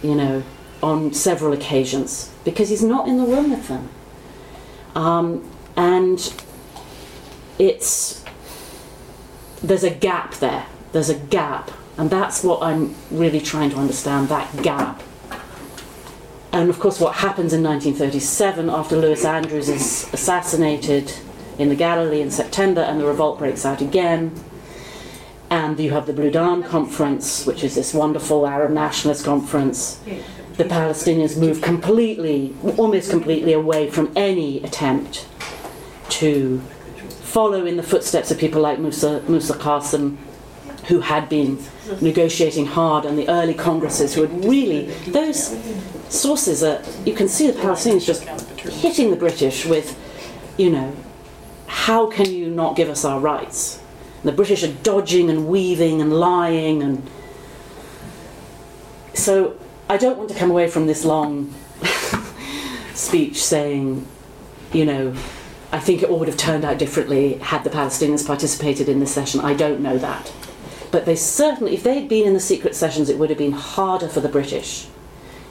you 0.03 0.13
know, 0.13 0.43
on 0.83 1.11
several 1.13 1.51
occasions 1.51 2.31
because 2.45 2.69
he's 2.69 2.83
not 2.83 3.07
in 3.07 3.17
the 3.17 3.25
room 3.25 3.49
with 3.49 3.67
them. 3.67 3.89
Um, 4.97 5.47
and 5.75 6.33
it's, 7.59 8.25
there's 9.61 9.83
a 9.83 9.91
gap 9.91 10.33
there. 10.35 10.65
There's 10.91 11.09
a 11.09 11.15
gap. 11.15 11.69
And 11.97 12.09
that's 12.09 12.43
what 12.43 12.63
I'm 12.63 12.95
really 13.11 13.39
trying 13.39 13.69
to 13.71 13.77
understand 13.77 14.29
that 14.29 14.63
gap. 14.63 15.03
And 16.51 16.71
of 16.71 16.79
course, 16.79 16.99
what 16.99 17.17
happens 17.17 17.53
in 17.53 17.61
1937 17.61 18.71
after 18.71 18.97
Lewis 18.97 19.23
Andrews 19.23 19.69
is 19.69 20.11
assassinated 20.13 21.13
in 21.59 21.69
the 21.69 21.75
Galilee 21.75 22.21
in 22.21 22.31
September 22.31 22.81
and 22.81 22.99
the 22.99 23.05
revolt 23.05 23.37
breaks 23.37 23.65
out 23.65 23.81
again. 23.81 24.33
And 25.51 25.79
you 25.79 25.91
have 25.91 26.07
the 26.07 26.13
Bludan 26.13 26.67
Conference, 26.67 27.45
which 27.45 27.63
is 27.63 27.75
this 27.75 27.93
wonderful 27.93 28.47
Arab 28.47 28.71
nationalist 28.71 29.25
conference. 29.25 29.99
The 30.57 30.63
Palestinians 30.63 31.37
move 31.37 31.61
completely, 31.61 32.55
almost 32.77 33.11
completely 33.11 33.53
away 33.53 33.89
from 33.91 34.11
any 34.15 34.63
attempt 34.63 35.27
to 36.09 36.59
follow 37.21 37.65
in 37.65 37.77
the 37.77 37.83
footsteps 37.83 38.31
of 38.31 38.39
people 38.39 38.61
like 38.61 38.79
Musa, 38.79 39.21
Musa 39.27 39.53
Qasim, 39.53 40.17
who 40.87 41.01
had 41.01 41.29
been 41.29 41.59
negotiating 42.01 42.65
hard, 42.65 43.05
and 43.05 43.19
the 43.19 43.29
early 43.29 43.53
congresses 43.53 44.15
who 44.15 44.21
had 44.21 44.45
really, 44.45 44.85
those 45.07 45.55
sources 46.09 46.63
are, 46.63 46.81
you 47.05 47.13
can 47.13 47.27
see 47.27 47.51
the 47.51 47.59
Palestinians 47.59 48.05
just 48.05 48.23
hitting 48.81 49.11
the 49.11 49.15
British 49.15 49.65
with, 49.65 49.95
you 50.57 50.71
know, 50.71 50.95
how 51.67 52.09
can 52.09 52.31
you 52.31 52.49
not 52.49 52.75
give 52.75 52.89
us 52.89 53.05
our 53.05 53.19
rights? 53.19 53.79
And 54.23 54.29
the 54.31 54.35
British 54.35 54.63
are 54.63 54.73
dodging 54.81 55.29
and 55.29 55.47
weaving 55.47 56.01
and 56.01 56.13
lying 56.13 56.81
and 56.81 57.07
so 59.13 59.57
I 59.89 59.95
don't 59.95 60.17
want 60.17 60.29
to 60.29 60.35
come 60.35 60.51
away 60.51 60.67
from 60.67 60.85
this 60.85 61.05
long 61.05 61.53
speech 62.93 63.41
saying, 63.41 64.05
you 64.73 64.85
know, 64.85 65.15
I 65.71 65.79
think 65.79 66.03
it 66.03 66.09
all 66.09 66.19
would 66.19 66.27
have 66.27 66.37
turned 66.37 66.65
out 66.65 66.77
differently 66.77 67.35
had 67.35 67.63
the 67.63 67.69
Palestinians 67.69 68.25
participated 68.27 68.89
in 68.89 68.99
this 68.99 69.13
session. 69.13 69.39
I 69.39 69.53
don't 69.53 69.79
know 69.79 69.97
that. 69.97 70.33
But 70.91 71.05
they 71.05 71.15
certainly, 71.15 71.73
if 71.73 71.83
they'd 71.83 72.09
been 72.09 72.27
in 72.27 72.33
the 72.33 72.39
secret 72.41 72.75
sessions, 72.75 73.09
it 73.09 73.17
would 73.17 73.29
have 73.29 73.39
been 73.39 73.53
harder 73.53 74.09
for 74.09 74.19
the 74.19 74.27
British. 74.29 74.87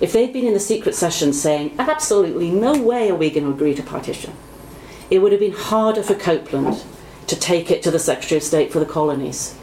If 0.00 0.12
they'd 0.12 0.32
been 0.32 0.46
in 0.46 0.52
the 0.54 0.60
secret 0.60 0.94
sessions 0.94 1.40
saying, 1.40 1.74
absolutely 1.78 2.50
no 2.50 2.80
way 2.80 3.10
are 3.10 3.14
we 3.14 3.30
going 3.30 3.44
to 3.44 3.52
agree 3.52 3.74
to 3.74 3.82
partition, 3.82 4.34
it 5.08 5.20
would 5.20 5.32
have 5.32 5.40
been 5.40 5.52
harder 5.52 6.02
for 6.02 6.14
Coupland 6.14 6.84
to 7.26 7.36
take 7.36 7.70
it 7.70 7.82
to 7.84 7.90
the 7.90 7.98
Secretary 7.98 8.36
of 8.36 8.42
State 8.42 8.70
for 8.70 8.80
the 8.80 8.86
colonies 8.86 9.55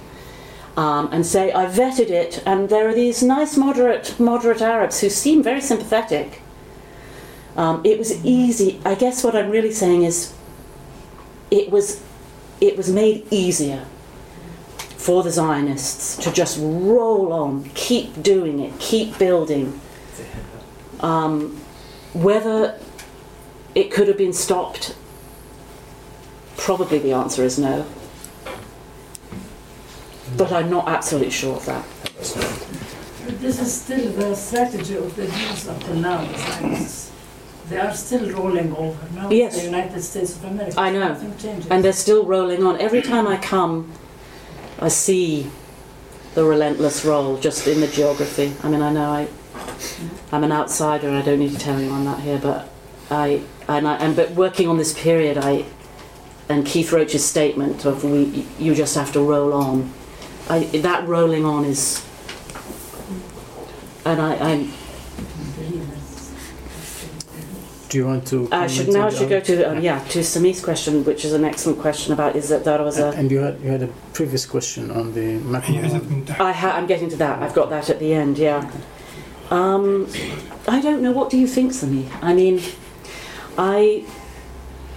um, 0.76 1.10
and 1.12 1.26
say, 1.26 1.52
I 1.52 1.66
vetted 1.66 2.10
it, 2.10 2.42
and 2.46 2.70
there 2.70 2.88
are 2.88 2.94
these 2.94 3.22
nice 3.22 3.58
moderate, 3.58 4.20
moderate 4.20 4.62
Arabs 4.62 5.02
who 5.02 5.10
seem 5.10 5.44
very 5.44 5.62
sympathetic. 5.62 6.42
Um, 7.56 7.82
it 7.84 8.00
was 8.00 8.24
easy. 8.26 8.82
I 8.84 8.96
guess 8.96 9.24
what 9.24 9.36
I'm 9.36 9.52
really 9.52 9.72
saying 9.72 10.04
is, 10.04 10.34
it 11.52 11.70
was, 11.70 12.02
it 12.60 12.76
was 12.76 12.92
made 12.92 13.28
easier 13.32 13.86
for 14.98 15.22
the 15.22 15.30
Zionists 15.30 16.18
to 16.18 16.32
just 16.32 16.58
roll 16.60 17.32
on, 17.34 17.70
keep 17.76 18.24
doing 18.24 18.60
it, 18.60 18.80
keep 18.80 19.20
building. 19.20 19.80
Um, 21.02 21.58
whether 22.14 22.80
it 23.76 23.92
could 23.92 24.08
have 24.08 24.18
been 24.18 24.34
stopped, 24.34 24.96
probably 26.58 27.00
the 27.00 27.12
answer 27.12 27.44
is 27.44 27.60
no. 27.60 27.86
But 30.38 30.52
I'm 30.52 30.70
not 30.70 30.88
absolutely 30.88 31.32
sure 31.32 31.56
of 31.56 31.66
that. 31.66 31.86
But 33.26 33.40
this 33.40 33.60
is 33.60 33.74
still 33.74 34.12
the 34.12 34.36
strategy 34.36 34.96
of 34.96 35.16
the 35.16 35.28
Jews 35.28 35.68
until 35.68 35.96
now, 35.96 36.26
the 36.26 37.02
They 37.70 37.80
are 37.80 37.94
still 37.94 38.30
rolling 38.32 38.76
over. 38.76 38.98
Now 39.16 39.30
Yes. 39.30 39.58
the 39.58 39.66
United 39.66 40.02
States 40.02 40.36
of 40.36 40.44
America. 40.46 40.80
I 40.80 40.92
know. 40.92 41.18
And 41.70 41.84
they're 41.84 41.94
still 41.94 42.26
rolling 42.26 42.66
on. 42.66 42.80
Every 42.82 43.02
time 43.02 43.28
I 43.28 43.38
come, 43.38 43.92
I 44.80 44.90
see 44.90 45.50
the 46.36 46.44
relentless 46.44 47.06
roll 47.06 47.38
just 47.38 47.68
in 47.68 47.80
the 47.80 47.88
geography. 47.88 48.54
I 48.64 48.70
mean, 48.70 48.82
I 48.82 48.92
know 48.92 49.10
I, 49.10 49.28
I'm 50.32 50.44
an 50.44 50.52
outsider. 50.52 51.08
And 51.08 51.18
I 51.18 51.22
don't 51.22 51.40
need 51.40 51.52
to 51.52 51.60
tell 51.60 51.78
anyone 51.78 52.06
that 52.06 52.20
here, 52.20 52.40
but 52.40 52.70
I 53.10 53.42
and 53.68 53.88
I 53.88 53.96
and 53.98 54.16
but 54.16 54.32
working 54.32 54.68
on 54.68 54.78
this 54.78 54.94
period, 54.94 55.38
I 55.38 55.66
and 56.50 56.66
Keith 56.66 56.92
Roach's 56.92 57.24
statement 57.24 57.86
of 57.86 58.04
we 58.04 58.46
you 58.60 58.76
just 58.76 58.96
have 58.96 59.12
to 59.14 59.20
roll 59.22 59.54
on. 59.54 59.94
I, 60.50 60.66
that 60.82 61.08
rolling 61.08 61.46
on 61.46 61.66
is, 61.66 62.06
and 64.06 64.22
I, 64.22 64.36
I, 64.36 64.70
Do 67.94 68.00
you 68.00 68.08
want 68.08 68.26
to? 68.28 68.50
Uh, 68.52 68.62
I 68.62 68.68
should 68.68 68.88
now 68.88 69.06
I 69.06 69.10
should 69.12 69.30
go 69.30 69.40
to 69.40 69.64
um, 69.70 69.80
yeah 69.80 70.04
to 70.06 70.24
Sami's 70.24 70.60
question, 70.60 71.06
which 71.06 71.24
is 71.26 71.34
an 71.34 71.46
excellent 71.46 71.80
question 71.80 72.12
about 72.12 72.36
is 72.36 72.50
that 72.50 72.64
there 72.64 72.82
was 72.82 72.98
a. 72.98 73.10
And 73.10 73.30
you 73.30 73.38
had 73.38 73.62
you 73.62 73.70
had 73.70 73.84
a 73.84 73.90
previous 74.14 74.48
question 74.48 74.90
on 74.90 75.14
the 75.14 75.38
I 76.40 76.52
ha- 76.52 76.74
I'm 76.76 76.88
getting 76.88 77.10
to 77.10 77.18
that. 77.18 77.44
I've 77.44 77.54
got 77.54 77.70
that 77.70 77.92
at 77.92 78.00
the 78.00 78.14
end. 78.14 78.40
Yeah. 78.40 78.70
Um, 79.52 80.08
I 80.68 80.82
don't 80.82 81.04
know. 81.04 81.12
What 81.12 81.30
do 81.30 81.38
you 81.38 81.46
think, 81.46 81.72
Sami? 81.72 82.10
I 82.22 82.34
mean, 82.34 82.64
I, 83.60 84.06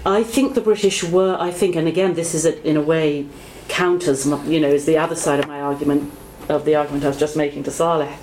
I 0.06 0.22
think 0.22 0.54
the 0.54 0.62
British 0.62 1.04
were. 1.04 1.36
I 1.38 1.50
think, 1.50 1.76
and 1.76 1.86
again, 1.86 2.14
this 2.14 2.34
is 2.34 2.46
a, 2.46 2.66
in 2.66 2.78
a 2.78 2.82
way 2.82 3.26
counters. 3.68 4.26
You 4.26 4.60
know, 4.60 4.68
is 4.68 4.86
the 4.86 4.98
other 4.98 5.16
side 5.16 5.40
of 5.40 5.48
my 5.48 5.60
argument 5.60 6.12
of 6.48 6.64
the 6.64 6.74
argument 6.74 7.04
I 7.04 7.08
was 7.08 7.18
just 7.18 7.36
making 7.36 7.64
to 7.64 7.70
Saleh. 7.70 8.16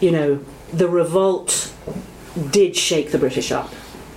You 0.00 0.10
know, 0.10 0.44
the 0.72 0.88
revolt 0.88 1.72
did 2.50 2.76
shake 2.76 3.10
the 3.10 3.18
British 3.18 3.52
up. 3.52 3.72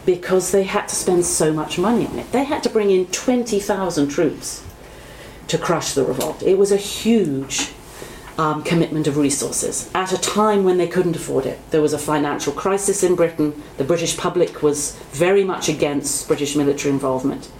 because 0.07 0.51
they 0.51 0.63
had 0.63 0.87
to 0.87 0.95
spend 0.95 1.25
so 1.25 1.51
much 1.51 1.77
money 1.77 2.07
on 2.07 2.17
it. 2.17 2.31
They 2.31 2.45
had 2.45 2.63
to 2.63 2.69
bring 2.69 2.89
in 2.91 3.07
20,000 3.07 4.07
troops 4.07 4.63
to 5.49 5.57
crush 5.57 5.91
the 5.93 6.05
revolt. 6.05 6.41
It 6.41 6.57
was 6.57 6.71
a 6.71 6.77
huge 6.77 7.71
um, 8.37 8.63
commitment 8.63 9.07
of 9.07 9.17
resources 9.17 9.91
at 9.93 10.13
a 10.13 10.17
time 10.17 10.63
when 10.63 10.77
they 10.77 10.87
couldn't 10.87 11.17
afford 11.17 11.45
it. 11.45 11.59
There 11.71 11.81
was 11.81 11.91
a 11.91 11.97
financial 11.97 12.53
crisis 12.53 13.03
in 13.03 13.15
Britain. 13.15 13.61
The 13.75 13.83
British 13.83 14.15
public 14.15 14.63
was 14.63 14.95
very 15.11 15.43
much 15.43 15.67
against 15.67 16.25
British 16.29 16.55
military 16.55 16.93
involvement 16.93 17.51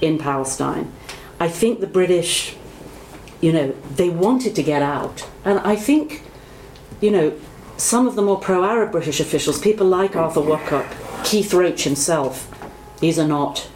in 0.00 0.16
Palestine. 0.16 0.90
I 1.42 1.48
think 1.48 1.80
the 1.80 1.88
British, 1.88 2.54
you 3.40 3.52
know, 3.52 3.72
they 3.96 4.08
wanted 4.08 4.54
to 4.54 4.62
get 4.62 4.80
out. 4.80 5.28
And 5.44 5.58
I 5.58 5.74
think, 5.74 6.22
you 7.00 7.10
know, 7.10 7.36
some 7.76 8.06
of 8.06 8.14
the 8.14 8.22
more 8.22 8.38
pro 8.38 8.62
Arab 8.62 8.92
British 8.92 9.18
officials, 9.18 9.60
people 9.60 9.88
like 9.88 10.14
Arthur 10.14 10.40
Wauchope, 10.40 11.24
Keith 11.24 11.52
Roach 11.52 11.82
himself, 11.82 12.48
these 13.00 13.18
are 13.18 13.26
not 13.26 13.68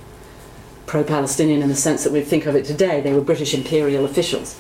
pro 0.87 1.03
Palestinian 1.03 1.61
in 1.61 1.69
the 1.69 1.75
sense 1.75 2.05
that 2.05 2.13
we 2.13 2.21
think 2.21 2.47
of 2.47 2.55
it 2.55 2.65
today, 2.65 3.01
they 3.01 3.13
were 3.13 3.21
British 3.21 3.53
imperial 3.53 4.05
officials. 4.05 4.57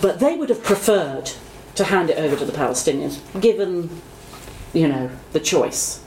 But 0.00 0.20
they 0.20 0.36
would 0.36 0.50
have 0.50 0.62
preferred 0.62 1.32
to 1.74 1.82
hand 1.82 2.10
it 2.10 2.16
over 2.16 2.36
to 2.36 2.44
the 2.44 2.52
Palestinians, 2.52 3.18
given, 3.40 3.90
you 4.72 4.86
know, 4.86 5.10
the 5.32 5.40
choice. 5.40 6.00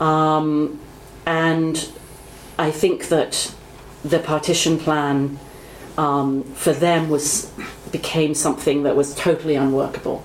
Um, 0.00 0.80
and 1.26 1.92
I 2.58 2.72
think 2.72 3.06
that 3.10 3.54
the 4.04 4.18
partition 4.18 4.78
plan 4.78 5.38
um, 5.96 6.44
for 6.54 6.72
them 6.72 7.08
was 7.08 7.52
became 7.90 8.34
something 8.34 8.82
that 8.82 8.94
was 8.94 9.14
totally 9.14 9.54
unworkable, 9.54 10.22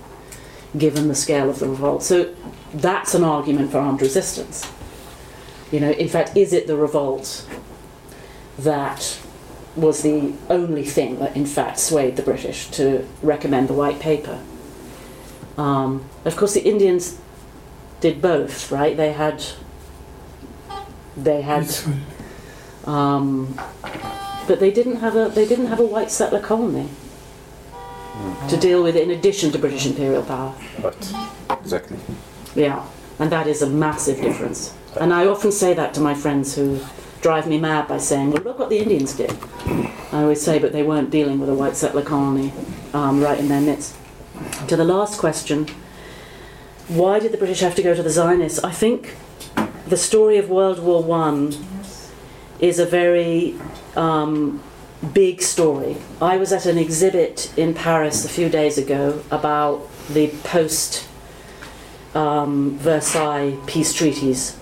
given 0.77 1.07
the 1.07 1.15
scale 1.15 1.49
of 1.49 1.59
the 1.59 1.67
revolt. 1.67 2.03
So 2.03 2.33
that's 2.73 3.15
an 3.15 3.23
argument 3.23 3.71
for 3.71 3.79
armed 3.79 4.01
resistance. 4.01 4.69
You 5.71 5.79
know, 5.79 5.91
in 5.91 6.07
fact, 6.07 6.35
is 6.37 6.53
it 6.53 6.67
the 6.67 6.75
revolt 6.75 7.47
that 8.59 9.19
was 9.75 10.03
the 10.03 10.33
only 10.49 10.83
thing 10.85 11.17
that, 11.19 11.35
in 11.35 11.45
fact, 11.45 11.79
swayed 11.79 12.15
the 12.15 12.21
British 12.21 12.67
to 12.71 13.07
recommend 13.23 13.69
the 13.69 13.73
white 13.73 13.99
paper? 13.99 14.39
Um, 15.57 16.07
of 16.25 16.35
course, 16.35 16.53
the 16.53 16.63
Indians 16.63 17.19
did 18.01 18.21
both, 18.21 18.71
right? 18.71 18.95
They 18.95 19.13
had 19.13 19.43
they 21.15 21.41
had 21.41 21.75
um, 22.85 23.57
but 24.47 24.60
they 24.60 24.72
didn't 24.72 24.97
have 24.97 25.15
a 25.15 25.30
they 25.30 25.47
didn't 25.47 25.68
have 25.68 25.80
a 25.80 25.85
white 25.85 26.11
settler 26.11 26.39
colony 26.39 26.89
to 28.49 28.57
deal 28.57 28.84
with 28.84 28.95
it 28.95 29.03
in 29.03 29.11
addition 29.11 29.51
to 29.51 29.60
British 29.60 29.85
imperial 29.85 30.23
power. 30.23 30.53
Right. 30.81 31.14
Exactly. 31.49 31.97
Yeah, 32.55 32.85
and 33.19 33.31
that 33.31 33.47
is 33.47 33.61
a 33.61 33.69
massive 33.69 34.22
difference. 34.22 34.73
And 34.99 35.14
I 35.14 35.26
often 35.26 35.51
say 35.51 35.73
that 35.73 35.93
to 35.95 36.01
my 36.01 36.14
friends 36.14 36.55
who 36.55 36.80
drive 37.22 37.47
me 37.47 37.57
mad 37.57 37.88
by 37.88 37.97
saying, 37.97 38.31
"Well, 38.31 38.43
look 38.43 38.60
what 38.60 38.69
the 38.69 38.80
Indians 38.80 39.15
did." 39.15 39.34
I 40.11 40.22
always 40.22 40.41
say, 40.41 40.60
but 40.60 40.73
they 40.73 40.84
weren't 40.84 41.10
dealing 41.10 41.39
with 41.39 41.49
a 41.49 41.55
white 41.55 41.76
settler 41.76 42.03
colony 42.03 42.53
um, 42.93 43.22
right 43.22 43.39
in 43.39 43.47
their 43.47 43.61
midst. 43.61 43.95
To 44.68 44.76
the 44.76 44.84
last 44.84 45.19
question, 45.19 45.68
why 46.88 47.19
did 47.19 47.31
the 47.31 47.38
British 47.38 47.61
have 47.61 47.76
to 47.76 47.81
go 47.81 47.95
to 47.95 48.03
the 48.03 48.11
Zionists? 48.11 48.64
I 48.64 48.72
think 48.72 49.15
the 49.88 49.97
story 49.97 50.38
of 50.38 50.49
World 50.49 50.80
War 50.80 51.01
One 51.01 51.53
is 52.64 52.80
a 52.80 52.85
very 52.85 53.53
um, 53.98 54.64
big 55.14 55.41
story. 55.41 55.98
I 56.22 56.38
was 56.38 56.53
at 56.53 56.65
an 56.65 56.77
exhibit 56.77 57.52
in 57.57 57.73
Paris 57.73 58.23
a 58.23 58.30
few 58.30 58.48
days 58.48 58.77
ago 58.77 59.22
about 59.31 59.90
the 60.07 60.30
post 60.45 61.06
um, 62.15 62.77
Versailles 62.77 63.57
peace 63.68 63.94
treaties. 63.94 64.57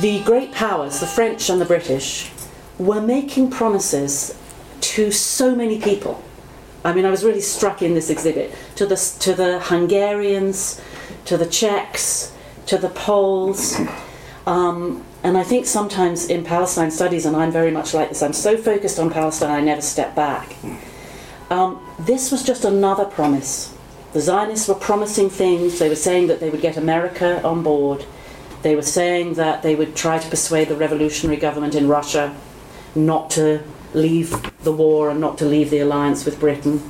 The 0.00 0.22
great 0.24 0.52
powers, 0.52 1.00
the 1.00 1.06
French 1.06 1.50
and 1.50 1.60
the 1.60 1.66
British, 1.66 2.32
were 2.78 3.02
making 3.02 3.50
promises 3.50 4.34
to 4.80 5.12
so 5.12 5.54
many 5.54 5.78
people. 5.78 6.24
I 6.82 6.94
mean, 6.94 7.04
I 7.04 7.10
was 7.10 7.24
really 7.24 7.42
struck 7.42 7.82
in 7.82 7.92
this 7.92 8.08
exhibit 8.08 8.54
to 8.76 8.86
the 8.86 8.96
to 9.20 9.34
the 9.34 9.60
Hungarians, 9.60 10.80
to 11.26 11.36
the 11.36 11.46
Czechs, 11.46 12.32
to 12.66 12.78
the 12.78 12.88
Poles. 12.88 13.78
Um, 14.46 15.04
and 15.24 15.38
I 15.38 15.42
think 15.42 15.64
sometimes 15.64 16.28
in 16.28 16.44
Palestine 16.44 16.90
studies, 16.90 17.24
and 17.24 17.34
I'm 17.34 17.50
very 17.50 17.70
much 17.70 17.94
like 17.94 18.10
this, 18.10 18.22
I'm 18.22 18.34
so 18.34 18.58
focused 18.58 18.98
on 18.98 19.10
Palestine, 19.10 19.50
I 19.50 19.60
never 19.62 19.80
step 19.80 20.14
back. 20.14 20.54
Um, 21.50 21.80
this 21.98 22.30
was 22.30 22.42
just 22.42 22.66
another 22.66 23.06
promise. 23.06 23.74
The 24.12 24.20
Zionists 24.20 24.68
were 24.68 24.74
promising 24.74 25.30
things. 25.30 25.78
They 25.78 25.88
were 25.88 25.96
saying 25.96 26.26
that 26.26 26.40
they 26.40 26.50
would 26.50 26.60
get 26.60 26.76
America 26.76 27.42
on 27.42 27.62
board. 27.62 28.04
They 28.62 28.76
were 28.76 28.82
saying 28.82 29.34
that 29.34 29.62
they 29.62 29.74
would 29.74 29.96
try 29.96 30.18
to 30.18 30.28
persuade 30.28 30.68
the 30.68 30.76
revolutionary 30.76 31.40
government 31.40 31.74
in 31.74 31.88
Russia 31.88 32.36
not 32.94 33.30
to 33.30 33.62
leave 33.94 34.34
the 34.62 34.72
war 34.72 35.08
and 35.08 35.20
not 35.20 35.38
to 35.38 35.46
leave 35.46 35.70
the 35.70 35.78
alliance 35.78 36.26
with 36.26 36.38
Britain. 36.38 36.82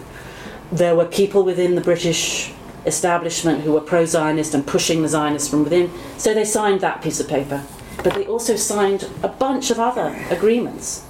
There 0.73 0.97
were 0.97 1.06
people 1.06 1.44
within 1.44 1.77
the 1.77 1.81
British 1.81 2.52
establishment 2.85 3.62
who 3.62 3.73
were 3.73 3.81
pro 3.81 4.05
Zionist 4.05 4.55
and 4.55 4.66
pushing 4.66 5.02
the 5.02 5.09
Zionists 5.09 5.48
from 5.48 5.62
within. 5.62 5.90
So 6.19 6.35
they 6.35 6.44
signed 6.44 6.81
that 6.81 7.01
piece 7.01 7.20
of 7.20 7.28
paper. 7.28 7.65
But 8.03 8.15
they 8.15 8.27
also 8.27 8.57
signed 8.57 9.09
a 9.23 9.29
bunch 9.29 9.71
of 9.71 9.79
other 9.79 10.15
agreements. 10.31 11.05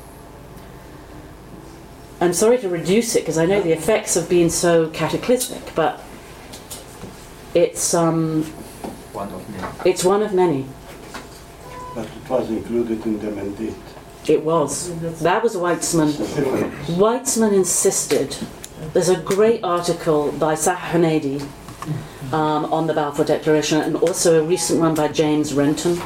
I'm 2.20 2.32
sorry 2.32 2.58
to 2.58 2.68
reduce 2.68 3.16
it 3.16 3.20
because 3.20 3.38
I 3.38 3.46
know 3.46 3.60
the 3.60 3.72
effects 3.72 4.14
have 4.14 4.28
been 4.28 4.48
so 4.50 4.88
cataclysmic, 4.90 5.74
but 5.74 6.02
it's 7.54 7.92
um, 7.94 8.44
One 9.12 9.28
of 9.32 9.48
many. 9.50 9.90
it's 9.90 10.04
one 10.04 10.22
of 10.22 10.32
many. 10.32 10.66
But 11.94 12.06
it 12.06 12.28
was 12.30 12.50
included 12.50 13.04
in 13.04 13.18
the 13.20 13.30
mandate. 13.30 13.74
It 14.26 14.42
was. 14.42 14.98
That 15.20 15.42
was 15.42 15.54
Weizmann. 15.54 16.12
Weizmann 16.96 17.52
insisted. 17.52 18.36
There's 18.92 19.10
a 19.10 19.20
great 19.20 19.62
article 19.62 20.32
by 20.32 20.54
Sahar 20.54 20.92
Huneidi 20.92 21.40
um, 22.32 22.72
on 22.72 22.86
the 22.86 22.94
Balfour 22.94 23.24
Declaration, 23.24 23.80
and 23.80 23.96
also 23.96 24.42
a 24.42 24.46
recent 24.46 24.80
one 24.80 24.94
by 24.94 25.08
James 25.08 25.52
Renton, 25.52 25.96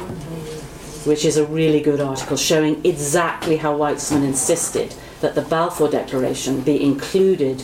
which 1.05 1.25
is 1.25 1.37
a 1.37 1.45
really 1.45 1.79
good 1.79 2.01
article 2.01 2.37
showing 2.37 2.83
exactly 2.85 3.57
how 3.57 3.77
Weizmann 3.77 4.23
insisted 4.23 4.93
that 5.21 5.35
the 5.35 5.41
Balfour 5.41 5.89
Declaration 5.89 6.61
be 6.61 6.81
included 6.83 7.63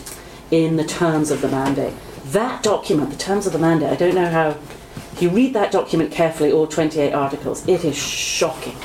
in 0.50 0.76
the 0.76 0.84
terms 0.84 1.30
of 1.30 1.40
the 1.40 1.48
mandate. 1.48 1.94
That 2.26 2.62
document, 2.62 3.10
the 3.10 3.16
terms 3.16 3.46
of 3.46 3.52
the 3.52 3.58
mandate, 3.58 3.90
I 3.90 3.96
don't 3.96 4.14
know 4.14 4.30
how. 4.30 4.56
If 5.12 5.22
you 5.22 5.30
read 5.30 5.54
that 5.54 5.72
document 5.72 6.12
carefully, 6.12 6.52
all 6.52 6.66
28 6.66 7.12
articles, 7.12 7.66
it 7.66 7.84
is 7.84 7.96
shocking. 7.96 8.76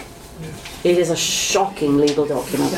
It 0.83 0.97
is 0.97 1.09
a 1.09 1.15
shocking 1.15 1.97
legal 1.97 2.25
document. 2.25 2.73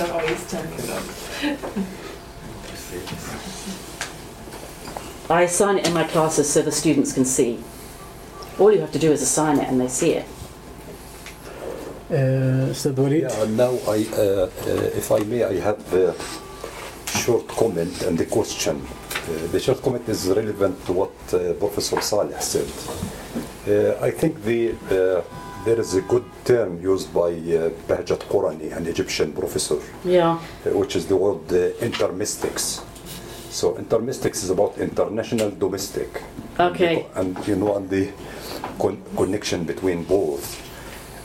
I 5.29 5.43
assign 5.43 5.77
it 5.77 5.87
in 5.87 5.93
my 5.93 6.03
classes 6.03 6.49
so 6.49 6.61
the 6.61 6.71
students 6.71 7.13
can 7.13 7.25
see. 7.25 7.63
All 8.59 8.71
you 8.71 8.81
have 8.81 8.91
to 8.91 8.99
do 8.99 9.11
is 9.11 9.21
assign 9.21 9.59
it 9.59 9.67
and 9.67 9.79
they 9.79 9.87
see 9.87 10.11
it. 10.13 10.25
Uh, 12.11 12.69
Ustad 12.71 12.97
Walid? 12.97 13.21
Yeah, 13.23 13.45
now 13.55 13.73
I, 13.87 14.05
uh, 14.13 14.19
uh, 14.19 14.99
if 14.99 15.11
I 15.11 15.19
may, 15.19 15.43
I 15.43 15.59
have 15.59 15.81
a 15.93 16.13
short 17.07 17.47
comment 17.47 18.01
and 18.03 18.19
a 18.19 18.25
question. 18.25 18.81
Uh, 18.81 19.47
the 19.51 19.59
short 19.59 19.81
comment 19.81 20.07
is 20.09 20.27
relevant 20.27 20.85
to 20.85 20.93
what 20.93 21.11
uh, 21.33 21.53
Professor 21.53 22.01
Saleh 22.01 22.41
said. 22.41 22.67
Uh, 23.67 23.97
I 24.05 24.11
think 24.11 24.43
the, 24.43 24.71
uh, 24.91 25.21
there 25.63 25.79
is 25.79 25.95
a 25.95 26.01
good 26.01 26.25
term 26.43 26.81
used 26.81 27.13
by 27.13 27.29
uh, 27.31 27.69
Bahjat 27.87 28.19
Qurani, 28.27 28.75
an 28.75 28.85
Egyptian 28.87 29.31
professor, 29.31 29.79
Yeah. 30.03 30.33
uh, 30.65 30.77
which 30.77 30.95
is 30.97 31.05
the 31.07 31.15
word 31.15 31.39
uh, 31.51 31.71
intermestics. 31.85 32.83
So 33.49 33.75
intermestics 33.75 34.43
is 34.43 34.49
about 34.49 34.77
international 34.77 35.51
domestic. 35.51 36.21
Okay. 36.59 37.05
And 37.15 37.37
you 37.47 37.55
know, 37.55 37.77
and 37.77 37.89
the 37.89 38.11
con- 38.79 39.01
connection 39.15 39.63
between 39.63 40.03
both. 40.03 40.59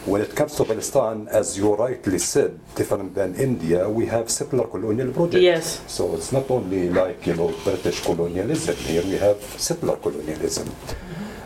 When 0.09 0.23
it 0.23 0.35
comes 0.35 0.55
to 0.57 0.65
Palestine, 0.65 1.29
as 1.29 1.59
you 1.59 1.75
rightly 1.75 2.19
said, 2.19 2.59
different 2.75 3.15
than 3.15 3.35
India, 3.35 3.87
we 3.91 4.07
have 4.07 4.31
settler 4.31 4.67
colonial 4.67 5.13
projects. 5.13 5.43
Yes. 5.43 5.83
So 5.87 6.15
it's 6.15 6.33
not 6.33 6.51
only 6.51 6.89
like 6.89 7.27
you 7.27 7.37
know 7.37 7.53
British 7.63 8.01
colonialism. 8.01 8.75
Here 8.77 9.05
we 9.05 9.19
have 9.19 9.37
settler 9.61 9.97
colonialism. 9.97 10.67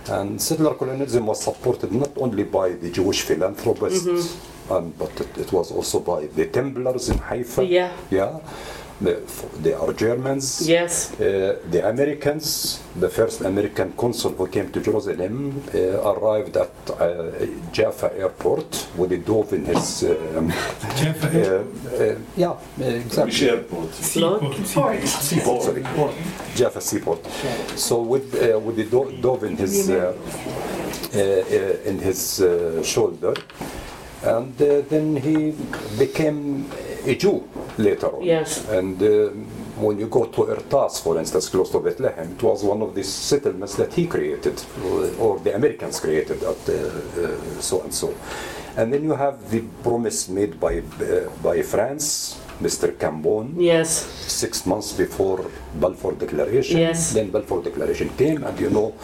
And 0.09 0.41
settler 0.41 0.75
colonialism 0.75 1.27
was 1.27 1.43
supported 1.43 1.91
not 1.91 2.13
only 2.17 2.45
by 2.45 2.69
the 2.71 2.89
Jewish 2.91 3.23
philanthropists, 3.23 4.39
um, 4.71 4.95
but 4.97 5.11
it, 5.21 5.39
it 5.39 5.53
was 5.53 5.73
also 5.73 5.99
by 5.99 6.27
the 6.27 6.47
Templars 6.47 7.09
in 7.09 7.19
Haifa. 7.19 7.65
Yeah. 7.65 7.91
Yeah. 8.11 8.39
The, 9.03 9.21
they 9.61 9.73
are 9.75 9.93
Germans. 9.93 10.69
Yes. 10.69 11.13
Uh, 11.21 11.59
the 11.71 11.89
Americans, 11.89 12.81
the 12.95 13.09
first 13.09 13.41
American 13.41 13.93
consul 13.93 14.31
who 14.33 14.47
came 14.47 14.71
to 14.71 14.81
Jerusalem, 14.81 15.63
uh, 15.75 15.79
arrived 16.13 16.57
at 16.57 16.71
uh, 16.91 17.31
Jaffa 17.73 18.17
airport 18.17 18.89
with 18.97 19.13
a 19.13 19.19
dove 19.19 19.53
in 19.53 19.65
his. 19.65 20.05
Um, 20.05 20.51
Jaffa 20.97 21.29
uh, 21.35 22.05
uh, 22.05 22.19
yeah, 22.37 22.55
exactly. 22.79 23.25
Which 23.25 23.43
airport? 23.43 23.95
Seaport. 23.95 24.67
Seaport. 24.67 25.09
Seaport, 25.09 25.63
sorry. 25.63 25.83
Jaffa 26.55 26.81
seaport. 26.81 27.27
So 27.77 28.03
with 28.03 28.35
uh, 28.35 28.59
with 28.61 28.77
the 28.77 28.85
do- 28.85 29.13
dove 29.21 29.45
in 29.45 29.57
his 29.57 29.91
uh, 29.91 30.15
uh, 31.15 31.19
in 31.91 31.99
his 31.99 32.41
uh, 32.41 32.83
shoulder. 32.83 33.35
And 34.23 34.55
uh, 34.63 34.83
then 34.89 35.17
he 35.17 35.53
became 35.99 36.71
a 37.05 37.17
Jew 37.17 37.43
later 37.79 38.07
on. 38.17 38.23
Yes. 38.23 38.69
And 38.69 39.01
um, 39.03 39.45
when 39.77 39.99
you 39.99 40.07
go 40.09 40.27
to 40.27 40.41
Ertas, 40.45 41.01
for 41.03 41.19
instance, 41.19 41.49
close 41.49 41.71
to 41.71 41.81
Bethlehem, 41.81 42.33
it 42.33 42.43
was 42.43 42.63
one 42.65 42.83
of 42.83 42.95
these 42.95 43.09
settlements 43.09 43.75
that 43.77 43.93
he 43.95 44.07
created, 44.07 44.63
or, 44.85 45.09
or 45.19 45.39
the 45.41 45.55
Americans 45.55 46.01
created 46.01 46.43
at 46.43 46.69
uh, 46.69 46.73
uh, 46.73 47.61
so 47.61 47.83
and 47.83 47.93
so. 47.95 48.15
And 48.77 48.93
then 48.93 49.03
you 49.05 49.15
have 49.15 49.51
the 49.51 49.61
promise 49.83 50.29
made 50.29 50.59
by 50.59 50.79
uh, 50.79 51.29
by 51.43 51.61
France, 51.63 52.39
Mr. 52.61 52.91
Cambon, 52.97 53.55
Yes. 53.59 53.91
six 54.27 54.65
months 54.67 54.93
before 54.93 55.45
Balfour 55.75 56.13
Declaration. 56.13 56.79
Yes. 56.79 57.13
Then 57.13 57.31
Balfour 57.31 57.63
Declaration 57.63 58.09
came, 58.17 58.45
and 58.45 58.59
you 58.59 58.71
know 58.71 58.95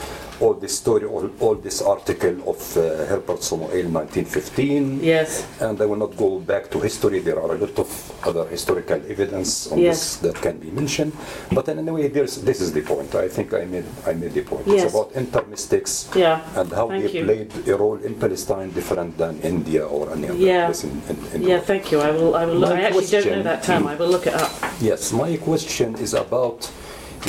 all 0.40 0.55
this 0.55 0.77
story, 0.78 1.05
all, 1.05 1.28
all 1.40 1.55
this 1.56 1.82
article 1.82 2.36
of 2.48 2.77
uh, 2.77 3.05
Herbert 3.06 3.43
Samuel, 3.43 3.69
1915. 3.70 5.02
Yes. 5.02 5.47
And 5.60 5.81
I 5.81 5.86
will 5.86 5.97
not 5.97 6.16
go 6.16 6.39
back 6.39 6.70
to 6.70 6.81
history. 6.81 7.19
There 7.20 7.40
are 7.40 7.55
a 7.55 7.59
lot 7.59 7.78
of 7.78 7.89
other 8.27 8.47
historical 8.47 9.01
evidence 9.10 9.70
on 9.73 9.78
Yes. 9.78 10.16
this 10.16 10.16
that 10.35 10.40
can 10.43 10.59
be 10.59 10.70
mentioned. 10.70 11.12
But 11.52 11.69
in 11.69 11.78
anyway, 11.78 12.09
there's, 12.09 12.36
this 12.43 12.60
is 12.60 12.73
the 12.73 12.82
point. 12.82 13.15
I 13.15 13.28
think 13.28 13.52
I 13.52 13.65
made, 13.65 13.85
I 14.06 14.12
made 14.12 14.32
the 14.32 14.43
point. 14.43 14.66
Yes. 14.66 14.85
It's 14.85 14.94
about 14.94 15.12
intermestics 15.15 16.15
Yeah. 16.15 16.40
and 16.60 16.70
how 16.73 16.89
Thank 16.89 17.05
they 17.05 17.19
you. 17.19 17.24
played 17.24 17.69
a 17.69 17.77
role 17.77 17.97
in 17.98 18.15
Palestine 18.15 18.70
different 18.70 19.16
than 19.19 19.40
India 19.43 19.85
or 19.86 20.12
any 20.12 20.28
other 20.28 20.39
Yeah. 20.39 20.66
place 20.66 20.85
in, 20.85 21.02
in, 21.09 21.16
in 21.35 21.43
Yeah, 21.43 21.55
world. 21.56 21.65
thank 21.66 21.90
you. 21.93 22.01
I 22.01 22.10
will. 22.10 22.35
I 22.36 22.44
will. 22.44 22.60
My 22.60 22.73
I 22.78 22.81
actually 22.82 23.06
don't 23.06 23.27
know 23.27 23.43
that 23.43 23.62
term. 23.65 23.86
I 23.86 23.94
will 23.97 24.09
look 24.09 24.27
it 24.27 24.35
up. 24.35 24.52
Yes, 24.81 25.12
my 25.12 25.36
question 25.39 25.97
is 25.97 26.15
about 26.15 26.66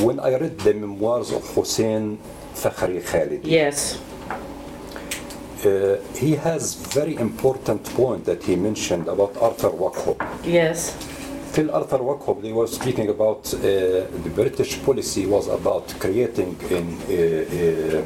when 0.06 0.20
I 0.20 0.38
read 0.38 0.60
the 0.60 0.74
memoirs 0.74 1.32
of 1.32 1.44
Hussein 1.56 2.20
Fakhri 2.64 3.02
Khalidi. 3.02 3.48
Yes. 3.62 3.98
Uh, 5.66 5.98
he 6.16 6.32
has 6.36 6.76
very 6.94 7.16
important 7.16 7.84
point 7.96 8.24
that 8.26 8.42
he 8.44 8.56
mentioned 8.56 9.08
about 9.08 9.36
Arthur 9.42 9.72
Wauchope. 9.82 10.22
Yes. 10.46 10.96
Till 11.54 11.70
Arthur 11.72 12.00
Wauchope, 12.00 12.42
they 12.42 12.54
were 12.54 12.68
speaking 12.68 13.10
about 13.10 13.54
uh, 13.54 13.60
the 14.26 14.32
British 14.34 14.82
policy 14.84 15.26
was 15.26 15.48
about 15.48 15.88
creating 16.00 16.56
in 16.70 16.86
a, 17.10 18.04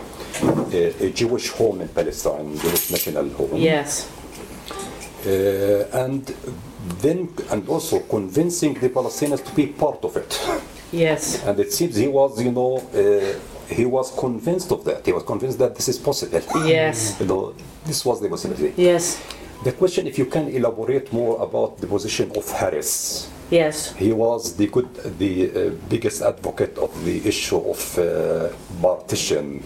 a, 0.72 1.06
a 1.06 1.10
Jewish 1.12 1.50
home 1.50 1.82
in 1.82 1.90
Palestine, 1.90 2.58
Jewish 2.58 2.90
national 2.92 3.30
home. 3.30 3.56
Yes. 3.56 4.10
Uh, 5.26 5.88
and 6.04 6.24
then 7.02 7.30
and 7.52 7.68
also 7.70 8.00
convincing 8.00 8.74
the 8.74 8.90
Palestinians 8.90 9.44
to 9.46 9.54
be 9.54 9.68
part 9.68 10.04
of 10.04 10.18
it. 10.18 10.32
Yes. 10.92 11.44
And 11.46 11.60
it 11.60 11.72
seems 11.72 11.96
he 11.96 12.08
was, 12.08 12.42
you 12.42 12.52
know, 12.52 12.78
uh, 12.78 13.40
he 13.74 13.86
was 13.86 14.12
convinced 14.18 14.72
of 14.72 14.84
that. 14.86 15.06
He 15.06 15.12
was 15.12 15.24
convinced 15.24 15.60
that 15.60 15.76
this 15.76 15.88
is 15.90 15.98
possible. 15.98 16.40
Yes. 16.66 17.20
you 17.20 17.26
know, 17.26 17.56
this 17.86 18.06
was 18.06 18.22
the 18.22 18.30
possibility. 18.30 18.74
Yes. 18.78 19.22
The 19.64 19.72
question, 19.72 20.08
if 20.08 20.18
you 20.18 20.26
can 20.26 20.50
elaborate 20.50 21.12
more 21.14 21.42
about 21.42 21.78
the 21.78 21.88
position 21.88 22.32
of 22.36 22.50
Harris. 22.52 23.30
Yes. 23.50 23.94
He 23.94 24.12
was 24.12 24.56
the 24.56 24.68
good, 24.68 24.94
the 25.20 25.34
uh, 25.50 25.70
biggest 25.90 26.22
advocate 26.22 26.78
of 26.78 26.92
the 27.06 27.26
issue 27.28 27.58
of 27.58 27.98
uh, 27.98 28.50
partition. 28.82 29.64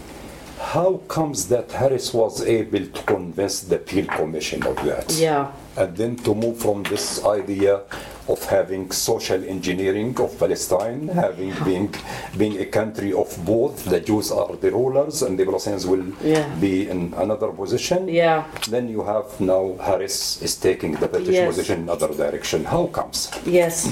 How 0.60 1.00
comes 1.08 1.48
that 1.48 1.70
Harris 1.70 2.12
was 2.12 2.42
able 2.42 2.86
to 2.86 3.02
convince 3.04 3.60
the 3.60 3.78
Peel 3.78 4.06
Commission 4.06 4.62
of 4.64 4.76
that? 4.84 5.12
Yeah. 5.12 5.52
And 5.76 5.96
then 5.96 6.16
to 6.16 6.34
move 6.34 6.58
from 6.58 6.82
this 6.84 7.24
idea 7.24 7.82
of 8.28 8.44
having 8.44 8.90
social 8.90 9.42
engineering 9.44 10.14
of 10.20 10.38
Palestine, 10.38 11.08
having 11.08 11.52
being 11.64 11.94
being 12.36 12.60
a 12.60 12.66
country 12.66 13.12
of 13.12 13.28
both, 13.44 13.84
the 13.84 14.00
Jews 14.00 14.30
are 14.30 14.54
the 14.56 14.70
rulers 14.70 15.22
and 15.22 15.38
the 15.38 15.44
Palestinians 15.44 15.86
will 15.86 16.06
Yeah. 16.22 16.46
be 16.60 16.88
in 16.88 17.14
another 17.16 17.48
position. 17.48 18.08
Yeah. 18.08 18.44
Then 18.70 18.88
you 18.88 19.02
have 19.04 19.40
now 19.40 19.74
Harris 19.80 20.42
is 20.42 20.56
taking 20.56 20.92
the 21.02 21.08
British 21.08 21.34
Yes. 21.34 21.46
position 21.48 21.76
in 21.80 21.88
another 21.88 22.08
direction. 22.14 22.64
How 22.64 22.86
comes? 22.86 23.30
Yes. 23.46 23.90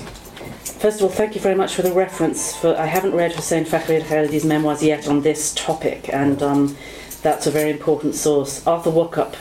First 0.79 0.97
of 1.01 1.05
all, 1.05 1.09
thank 1.21 1.35
you 1.35 1.41
very 1.41 1.55
much 1.55 1.75
for 1.75 1.83
the 1.83 1.93
reference. 1.93 2.55
For 2.55 2.77
I 2.77 2.87
haven't 2.87 3.15
read 3.15 3.33
Hussein 3.33 3.65
Fakhri 3.65 4.01
Khalidi's 4.03 4.45
memoirs 4.45 4.83
yet 4.83 5.09
on 5.09 5.23
this 5.23 5.53
topic, 5.55 6.11
and 6.13 6.43
um, 6.43 6.77
that's 7.23 7.47
a 7.47 7.51
very 7.51 7.71
important 7.71 8.15
source. 8.15 8.65
Arthur 8.67 8.91
Wauchope 8.91 9.37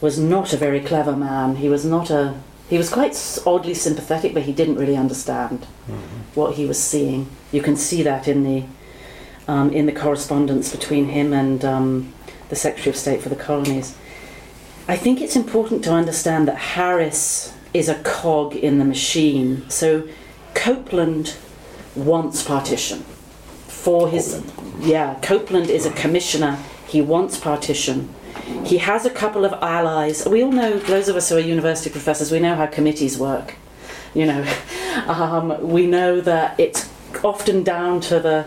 was 0.00 0.18
not 0.18 0.52
a 0.52 0.56
very 0.56 0.80
clever 0.80 1.14
man. 1.16 1.56
He 1.56 1.68
was 1.68 1.84
not 1.84 2.10
a. 2.10 2.34
He 2.68 2.76
was 2.76 2.90
quite 2.90 3.38
oddly 3.46 3.74
sympathetic, 3.74 4.34
but 4.34 4.42
he 4.42 4.52
didn't 4.52 4.76
really 4.76 4.96
understand 4.96 5.64
what 6.34 6.54
he 6.54 6.66
was 6.66 6.82
seeing. 6.82 7.28
You 7.50 7.62
can 7.62 7.76
see 7.76 8.02
that 8.02 8.28
in 8.28 8.44
the 8.44 8.64
um, 9.46 9.72
in 9.72 9.86
the 9.86 9.92
correspondence 9.92 10.70
between 10.70 11.06
him 11.06 11.32
and 11.32 11.64
um, 11.64 12.12
the 12.50 12.56
Secretary 12.56 12.90
of 12.90 12.96
State 12.96 13.22
for 13.22 13.30
the 13.30 13.36
Colonies. 13.36 13.96
I 14.86 14.96
think 14.96 15.22
it's 15.22 15.36
important 15.36 15.82
to 15.84 15.92
understand 15.92 16.46
that 16.48 16.56
Harris 16.56 17.54
is 17.72 17.88
a 17.88 17.94
cog 18.02 18.54
in 18.54 18.78
the 18.78 18.84
machine. 18.84 19.68
So 19.70 20.06
Coupland 20.54 21.38
wants 21.94 22.42
partition 22.42 23.04
for 23.78 24.08
his 24.08 24.42
yeah 24.80 25.14
Coupland 25.22 25.68
is 25.68 25.86
a 25.86 25.90
commissioner 25.92 26.58
he 26.86 27.00
wants 27.00 27.38
partition 27.38 28.08
he 28.64 28.78
has 28.78 29.06
a 29.06 29.10
couple 29.10 29.44
of 29.44 29.52
allies. 29.54 30.26
We 30.26 30.42
all 30.42 30.52
know 30.52 30.78
those 30.78 31.08
of 31.08 31.16
us 31.16 31.28
who 31.28 31.36
are 31.36 31.40
university 31.40 31.90
professors 31.90 32.30
we 32.30 32.40
know 32.40 32.54
how 32.54 32.66
committees 32.66 33.18
work 33.18 33.56
you 34.14 34.26
know. 34.26 34.46
Um, 35.06 35.70
we 35.70 35.86
know 35.86 36.20
that 36.22 36.58
it's 36.58 36.90
often 37.22 37.62
down 37.62 38.00
to 38.00 38.18
the 38.18 38.44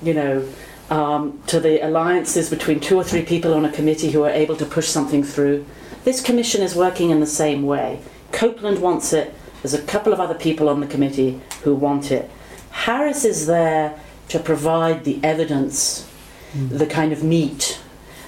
you 0.00 0.14
know 0.14 0.48
um, 0.90 1.42
to 1.48 1.58
the 1.58 1.84
alliances 1.84 2.48
between 2.48 2.78
two 2.78 2.96
or 2.96 3.02
three 3.02 3.22
people 3.22 3.52
on 3.52 3.64
a 3.64 3.72
committee 3.72 4.12
who 4.12 4.22
are 4.22 4.30
able 4.30 4.56
to 4.56 4.64
push 4.64 4.88
something 4.88 5.24
through. 5.24 5.66
This 6.04 6.22
commission 6.22 6.62
is 6.62 6.76
working 6.76 7.10
in 7.10 7.18
the 7.18 7.26
same 7.26 7.64
way. 7.64 8.00
Coupland 8.30 8.78
wants 8.78 9.12
it. 9.12 9.34
There's 9.60 9.74
a 9.74 9.82
couple 9.82 10.12
of 10.12 10.20
other 10.20 10.34
people 10.34 10.68
on 10.68 10.78
the 10.80 10.86
committee 10.86 11.40
who 11.64 11.74
want 11.74 12.12
it. 12.12 12.30
Harris 12.70 13.24
is 13.24 13.46
there 13.46 13.98
to 14.28 14.38
provide 14.38 15.04
the 15.04 15.18
evidence 15.24 16.08
the 16.54 16.86
kind 16.86 17.12
of 17.12 17.24
meat 17.24 17.81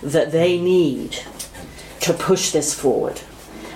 that 0.04 0.32
they 0.32 0.60
need 0.60 1.18
to 2.00 2.12
push 2.12 2.50
this 2.50 2.78
forward 2.78 3.20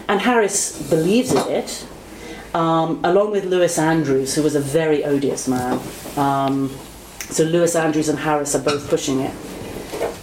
and 0.09 0.21
harris 0.21 0.89
believes 0.91 1.33
in 1.33 1.49
it 1.49 1.87
um, 2.55 3.01
along 3.05 3.31
with 3.31 3.45
Lewis 3.45 3.79
Andrews, 3.79 4.35
who 4.35 4.43
was 4.43 4.55
a 4.55 4.61
very 4.61 5.05
odious 5.05 5.49
man. 5.49 5.81
Um, 6.17 6.71
so 7.21 7.45
Lewis 7.45 7.77
Andrews 7.77 8.09
and 8.09 8.19
Harris 8.19 8.55
are 8.55 8.63
both 8.63 8.89
pushing 8.89 9.21
it. 9.21 9.35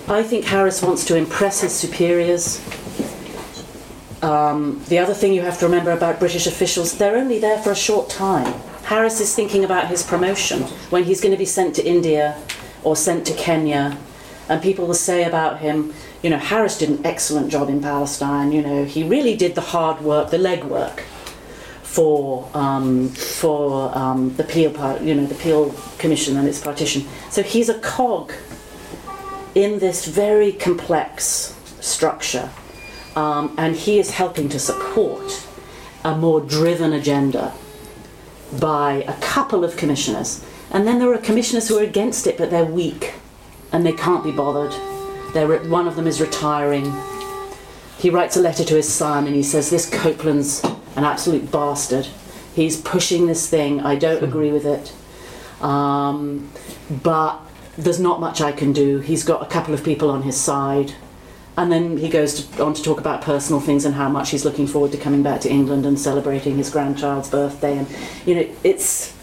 I 0.07 0.23
think 0.23 0.45
Harris 0.45 0.81
wants 0.81 1.05
to 1.05 1.15
impress 1.15 1.61
his 1.61 1.73
superiors. 1.73 2.59
Um, 4.21 4.83
the 4.87 4.97
other 4.99 5.13
thing 5.13 5.33
you 5.33 5.41
have 5.41 5.59
to 5.59 5.65
remember 5.65 5.91
about 5.91 6.19
British 6.19 6.47
officials, 6.47 6.97
they're 6.97 7.15
only 7.15 7.39
there 7.39 7.59
for 7.59 7.71
a 7.71 7.75
short 7.75 8.09
time. 8.09 8.53
Harris 8.83 9.19
is 9.19 9.35
thinking 9.35 9.63
about 9.63 9.87
his 9.87 10.03
promotion 10.03 10.63
when 10.89 11.03
he's 11.03 11.21
going 11.21 11.31
to 11.31 11.37
be 11.37 11.45
sent 11.45 11.75
to 11.75 11.85
India 11.85 12.39
or 12.83 12.95
sent 12.95 13.25
to 13.27 13.33
Kenya, 13.33 13.97
and 14.47 14.61
people 14.61 14.85
will 14.85 14.93
say 14.93 15.23
about 15.23 15.59
him, 15.59 15.93
you 16.21 16.29
know, 16.29 16.37
Harris 16.37 16.77
did 16.77 16.89
an 16.89 17.05
excellent 17.05 17.49
job 17.49 17.69
in 17.69 17.81
Palestine. 17.81 18.51
You 18.51 18.61
know, 18.61 18.85
he 18.85 19.03
really 19.03 19.35
did 19.35 19.55
the 19.55 19.61
hard 19.61 20.01
work, 20.01 20.29
the 20.29 20.37
legwork 20.37 20.99
for 21.81 22.49
um, 22.53 23.09
for 23.09 23.95
um, 23.97 24.35
the 24.35 24.43
Peel 24.43 24.71
part, 24.71 25.01
you 25.01 25.15
know, 25.15 25.25
the 25.25 25.35
Peel 25.35 25.73
Commission 25.97 26.37
and 26.37 26.47
its 26.47 26.59
partition. 26.59 27.05
So 27.29 27.41
he's 27.41 27.69
a 27.69 27.79
cog 27.79 28.33
in 29.55 29.79
this 29.79 30.05
very 30.05 30.51
complex 30.51 31.55
structure, 31.79 32.49
um, 33.15 33.55
and 33.57 33.75
he 33.75 33.99
is 33.99 34.11
helping 34.11 34.49
to 34.49 34.59
support 34.59 35.47
a 36.03 36.15
more 36.15 36.41
driven 36.41 36.93
agenda 36.93 37.53
by 38.59 39.03
a 39.07 39.13
couple 39.21 39.63
of 39.63 39.75
commissioners. 39.75 40.45
And 40.71 40.85
then 40.85 40.99
there 40.99 41.11
are 41.13 41.17
commissioners 41.17 41.67
who 41.67 41.79
are 41.79 41.83
against 41.83 42.27
it, 42.27 42.37
but 42.37 42.51
they're 42.51 42.65
weak 42.65 43.13
and 43.71 43.85
they 43.85 43.93
can't 43.93 44.23
be 44.23 44.31
bothered. 44.31 44.73
They're, 45.33 45.59
one 45.69 45.87
of 45.87 45.95
them 45.95 46.07
is 46.07 46.21
retiring. 46.21 46.93
He 47.97 48.09
writes 48.09 48.37
a 48.37 48.41
letter 48.41 48.63
to 48.63 48.75
his 48.75 48.91
son 48.91 49.27
and 49.27 49.35
he 49.35 49.43
says, 49.43 49.69
This 49.69 49.89
Coupland's 49.89 50.63
an 50.95 51.03
absolute 51.03 51.51
bastard. 51.51 52.07
He's 52.53 52.79
pushing 52.79 53.27
this 53.27 53.49
thing. 53.49 53.81
I 53.81 53.95
don't 53.95 54.23
agree 54.23 54.51
with 54.51 54.65
it. 54.65 54.93
Um, 55.61 56.49
but 57.03 57.39
there's 57.77 57.99
not 57.99 58.19
much 58.19 58.39
I 58.41 58.51
can 58.51 58.71
do. 58.71 58.99
He's 58.99 59.23
got 59.23 59.41
a 59.41 59.45
couple 59.45 59.73
of 59.73 59.83
people 59.83 60.09
on 60.09 60.21
his 60.21 60.39
side. 60.39 60.93
And 61.57 61.71
then 61.71 61.97
he 61.97 62.09
goes 62.09 62.45
to, 62.45 62.63
on 62.63 62.73
to 62.73 62.83
talk 62.83 62.99
about 62.99 63.21
personal 63.21 63.61
things 63.61 63.85
and 63.85 63.95
how 63.95 64.09
much 64.09 64.31
he's 64.31 64.43
looking 64.43 64.67
forward 64.67 64.91
to 64.91 64.97
coming 64.97 65.23
back 65.23 65.41
to 65.41 65.49
England 65.49 65.85
and 65.85 65.97
celebrating 65.97 66.57
his 66.57 66.69
grandchild's 66.69 67.29
birthday. 67.29 67.77
And, 67.77 67.87
you 68.25 68.35
know, 68.35 68.49
it's, 68.63 69.15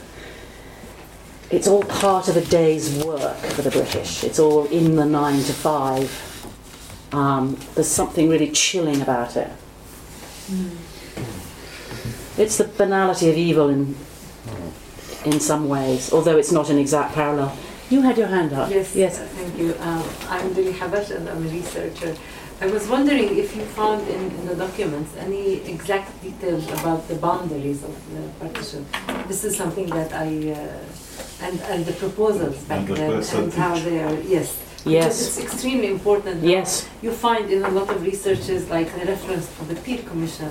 it's 1.53 1.69
all 1.69 1.83
part 1.85 2.29
of 2.29 2.37
a 2.37 2.45
day's 2.47 3.05
work 3.05 3.37
for 3.37 3.63
the 3.63 3.71
British. 3.71 4.25
It's 4.25 4.39
all 4.39 4.65
in 4.67 4.97
the 4.97 5.05
nine 5.05 5.43
to 5.45 5.53
five. 5.53 6.11
Um, 7.13 7.59
there's 7.75 7.89
something 7.89 8.29
really 8.29 8.51
chilling 8.51 9.03
about 9.03 9.37
it. 9.37 9.51
It's 12.39 12.57
the 12.57 12.65
banality 12.65 13.29
of 13.29 13.37
evil 13.37 13.69
in, 13.69 13.95
in 15.27 15.39
some 15.39 15.69
ways, 15.69 16.11
although 16.13 16.39
it's 16.39 16.51
not 16.51 16.71
an 16.71 16.79
exact 16.79 17.15
parallel. 17.15 17.55
You 17.91 18.01
had 18.01 18.17
your 18.17 18.29
hand 18.29 18.55
up. 18.55 18.71
Yes, 18.71 18.97
Yes. 18.97 19.19
thank 19.19 19.59
you. 19.59 19.75
Um, 19.81 20.03
I'm 20.29 20.51
Dili 20.55 20.73
Habash 20.73 21.11
and 21.15 21.29
I'm 21.29 21.47
a 21.47 21.51
researcher. 21.51 22.17
I 22.63 22.67
was 22.67 22.89
wondering 22.89 23.37
if 23.37 23.55
you 23.55 23.63
found 23.65 24.09
in, 24.09 24.31
in 24.31 24.47
the 24.47 24.55
documents 24.55 25.15
any 25.19 25.57
exact 25.69 26.23
details 26.23 26.67
about 26.69 27.07
the 27.09 27.17
boundaries 27.17 27.83
of 27.85 27.95
the 28.15 28.23
partition. 28.41 28.87
This 29.29 29.45
is 29.45 29.55
something 29.57 29.87
that 29.91 30.13
I, 30.15 30.53
uh, 30.53 30.79
and, 31.43 31.61
and 31.73 31.85
the 31.87 31.93
proposals 31.93 32.57
back 32.65 32.79
And 32.79 32.89
the 32.89 32.95
then 32.95 33.43
and 33.45 33.53
how 33.53 33.75
they 33.79 33.99
are, 34.03 34.15
yes. 34.37 34.49
Yes. 34.85 35.05
Because 35.05 35.39
it's 35.39 35.53
extremely 35.53 35.89
important. 35.89 36.43
Yes. 36.43 36.89
You 37.03 37.13
find 37.13 37.51
in 37.51 37.63
a 37.65 37.69
lot 37.71 37.89
of 37.95 38.03
researches 38.03 38.69
like 38.69 38.89
the 38.99 39.05
reference 39.07 39.47
to 39.59 39.65
the 39.65 39.77
Peel 39.85 40.03
Commission 40.03 40.51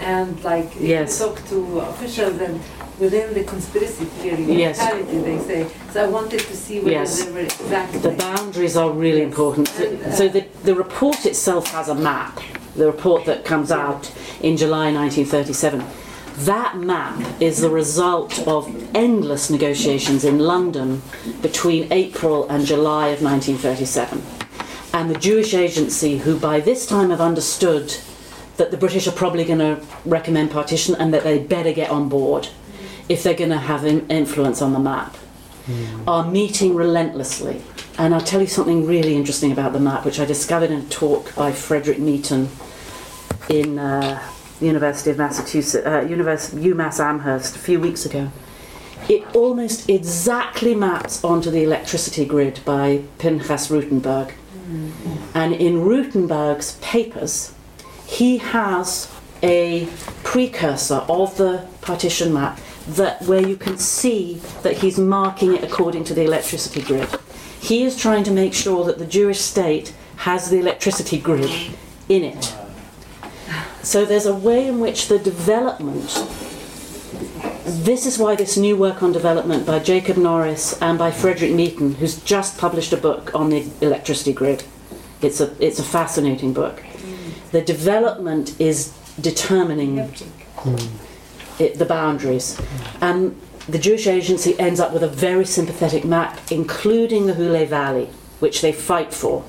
and 0.00 0.42
like 0.44 0.66
if 0.76 0.82
Yes. 0.82 1.18
you 1.20 1.26
talk 1.26 1.36
to 1.48 1.80
officials 1.80 2.38
and 2.40 2.60
within 2.98 3.32
the 3.32 3.44
conspiracy 3.44 4.04
theory 4.20 4.44
Yes. 4.44 4.78
mentality 4.78 5.18
they 5.18 5.38
say. 5.50 5.66
So 5.92 6.04
I 6.04 6.08
wanted 6.08 6.40
to 6.40 6.56
see 6.56 6.78
whether 6.80 6.90
Yes. 6.90 7.24
they 7.24 7.32
were 7.32 7.40
exactly. 7.40 7.98
The 8.00 8.10
boundaries 8.10 8.76
are 8.76 8.90
really 8.90 9.22
important. 9.22 9.66
And, 9.78 10.02
uh, 10.02 10.12
So 10.12 10.28
the, 10.28 10.44
the 10.64 10.74
report 10.74 11.24
itself 11.24 11.64
has 11.72 11.88
a 11.88 11.94
map, 11.94 12.38
the 12.76 12.86
report 12.86 13.24
that 13.24 13.44
comes 13.44 13.70
out 13.70 14.10
in 14.42 14.56
July 14.58 14.92
1937. 14.92 15.82
That 16.46 16.78
map 16.78 17.42
is 17.42 17.60
the 17.60 17.68
result 17.68 18.38
of 18.48 18.66
endless 18.96 19.50
negotiations 19.50 20.24
in 20.24 20.38
London 20.38 21.02
between 21.42 21.92
April 21.92 22.48
and 22.48 22.64
July 22.64 23.08
of 23.08 23.20
1937. 23.20 24.22
And 24.94 25.10
the 25.10 25.18
Jewish 25.18 25.52
agency, 25.52 26.16
who 26.16 26.38
by 26.38 26.60
this 26.60 26.86
time 26.86 27.10
have 27.10 27.20
understood 27.20 27.94
that 28.56 28.70
the 28.70 28.78
British 28.78 29.06
are 29.06 29.12
probably 29.12 29.44
going 29.44 29.58
to 29.58 29.84
recommend 30.06 30.50
partition 30.50 30.94
and 30.94 31.12
that 31.12 31.24
they 31.24 31.38
better 31.38 31.74
get 31.74 31.90
on 31.90 32.08
board 32.08 32.48
if 33.10 33.22
they're 33.22 33.34
going 33.34 33.50
to 33.50 33.58
have 33.58 33.84
in- 33.84 34.08
influence 34.08 34.62
on 34.62 34.72
the 34.72 34.78
map, 34.78 35.18
are 36.08 36.24
meeting 36.30 36.74
relentlessly. 36.74 37.60
And 37.98 38.14
I'll 38.14 38.20
tell 38.22 38.40
you 38.40 38.46
something 38.46 38.86
really 38.86 39.14
interesting 39.14 39.52
about 39.52 39.74
the 39.74 39.80
map, 39.80 40.06
which 40.06 40.18
I 40.18 40.24
discovered 40.24 40.70
in 40.70 40.80
a 40.80 40.88
talk 40.88 41.34
by 41.34 41.52
Fredrik 41.52 41.98
Meiton 41.98 42.48
in 43.50 43.78
uh, 43.78 44.22
the 44.60 44.66
University 44.66 45.10
of 45.10 45.18
Massachusetts, 45.18 45.86
uh, 45.86 46.02
UMass 46.02 47.00
Amherst, 47.00 47.56
a 47.56 47.58
few 47.58 47.80
weeks 47.80 48.06
ago. 48.06 48.30
It 49.08 49.34
almost 49.34 49.88
exactly 49.88 50.74
maps 50.74 51.24
onto 51.24 51.50
the 51.50 51.64
electricity 51.64 52.24
grid 52.24 52.60
by 52.64 53.02
Pinchas 53.18 53.68
Rutenberg. 53.68 54.34
And 55.34 55.54
in 55.54 55.80
Rutenberg's 55.80 56.76
papers, 56.80 57.52
he 58.06 58.38
has 58.38 59.12
a 59.42 59.88
precursor 60.22 61.02
of 61.08 61.36
the 61.38 61.66
partition 61.80 62.32
map 62.32 62.60
that 62.86 63.22
where 63.22 63.44
you 63.44 63.56
can 63.56 63.78
see 63.78 64.40
that 64.62 64.78
he's 64.78 64.98
marking 64.98 65.54
it 65.54 65.64
according 65.64 66.04
to 66.04 66.14
the 66.14 66.24
electricity 66.24 66.82
grid. 66.82 67.08
He 67.60 67.82
is 67.82 67.96
trying 67.96 68.24
to 68.24 68.30
make 68.30 68.54
sure 68.54 68.84
that 68.84 68.98
the 68.98 69.06
Jewish 69.06 69.40
state 69.40 69.92
has 70.16 70.50
the 70.50 70.58
electricity 70.58 71.18
grid 71.18 71.50
in 72.08 72.22
it. 72.22 72.54
So 73.82 74.04
there's 74.04 74.26
a 74.26 74.34
way 74.34 74.68
in 74.68 74.80
which 74.80 75.08
the 75.08 75.18
development 75.18 76.26
this 77.70 78.04
is 78.04 78.18
why 78.18 78.34
this 78.34 78.56
new 78.56 78.76
work 78.76 79.02
on 79.02 79.12
development 79.12 79.66
by 79.66 79.78
Jacob 79.78 80.16
Norris 80.16 80.80
and 80.82 80.98
by 80.98 81.10
Fredrik 81.10 81.52
Meiton, 81.52 81.94
who's 81.94 82.20
just 82.22 82.58
published 82.58 82.92
a 82.92 82.96
book 82.96 83.34
on 83.34 83.50
the 83.50 83.68
electricity 83.80 84.32
grid. 84.32 84.64
It's 85.22 85.40
a, 85.40 85.54
it's 85.64 85.78
a 85.78 85.84
fascinating 85.84 86.52
book. 86.52 86.82
The 87.52 87.60
development 87.60 88.58
is 88.60 88.92
determining 89.20 89.98
hmm. 90.08 90.76
it, 91.62 91.78
the 91.78 91.84
boundaries. 91.84 92.60
And 93.00 93.40
the 93.68 93.78
Jewish 93.78 94.06
agency 94.06 94.58
ends 94.58 94.80
up 94.80 94.92
with 94.92 95.02
a 95.02 95.08
very 95.08 95.44
sympathetic 95.44 96.04
map, 96.04 96.40
including 96.50 97.26
the 97.26 97.34
Hule 97.34 97.66
Valley, 97.66 98.06
which 98.40 98.62
they 98.62 98.72
fight 98.72 99.12
for. 99.12 99.44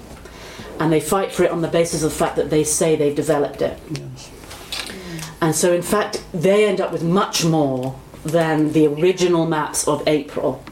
And 0.81 0.91
they 0.91 0.99
fight 0.99 1.31
for 1.31 1.43
it 1.43 1.51
on 1.51 1.61
the 1.61 1.67
basis 1.67 2.01
of 2.01 2.09
the 2.09 2.17
fact 2.17 2.35
that 2.37 2.49
they 2.49 2.63
say 2.63 2.95
they've 2.95 3.15
developed 3.15 3.61
it. 3.61 3.79
Yes. 3.91 4.31
And 5.39 5.53
so, 5.53 5.73
in 5.73 5.83
fact, 5.83 6.25
they 6.33 6.67
end 6.67 6.81
up 6.81 6.91
with 6.91 7.03
much 7.03 7.45
more 7.45 7.99
than 8.25 8.71
the 8.73 8.87
original 8.87 9.45
maps 9.45 9.87
of 9.87 10.01
April. 10.07 10.63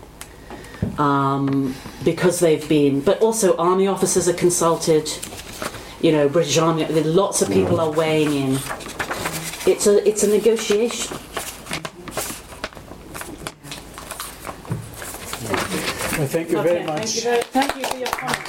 Um, 0.97 1.75
because 2.03 2.39
they've 2.39 2.67
been, 2.67 3.01
but 3.01 3.21
also 3.21 3.55
army 3.57 3.85
officers 3.87 4.27
are 4.27 4.33
consulted, 4.33 5.11
you 6.01 6.11
know, 6.11 6.27
British 6.27 6.57
Army, 6.57 6.85
lots 7.03 7.43
of 7.43 7.51
people 7.51 7.79
are 7.79 7.91
weighing 7.91 8.33
in. 8.33 8.53
It's 9.67 9.85
a, 9.85 10.07
it's 10.07 10.23
a 10.23 10.27
negotiation. 10.27 11.17
Well, 16.17 16.27
thank 16.27 16.49
you 16.49 16.61
very 16.63 16.79
Okay, 16.79 16.85
much. 16.85 17.09
Thank 17.11 17.15
you, 17.15 17.21
very, 17.21 17.43
thank 17.43 17.75
you 17.75 17.83
for 17.85 17.97
your 17.97 18.07
comments. 18.07 18.48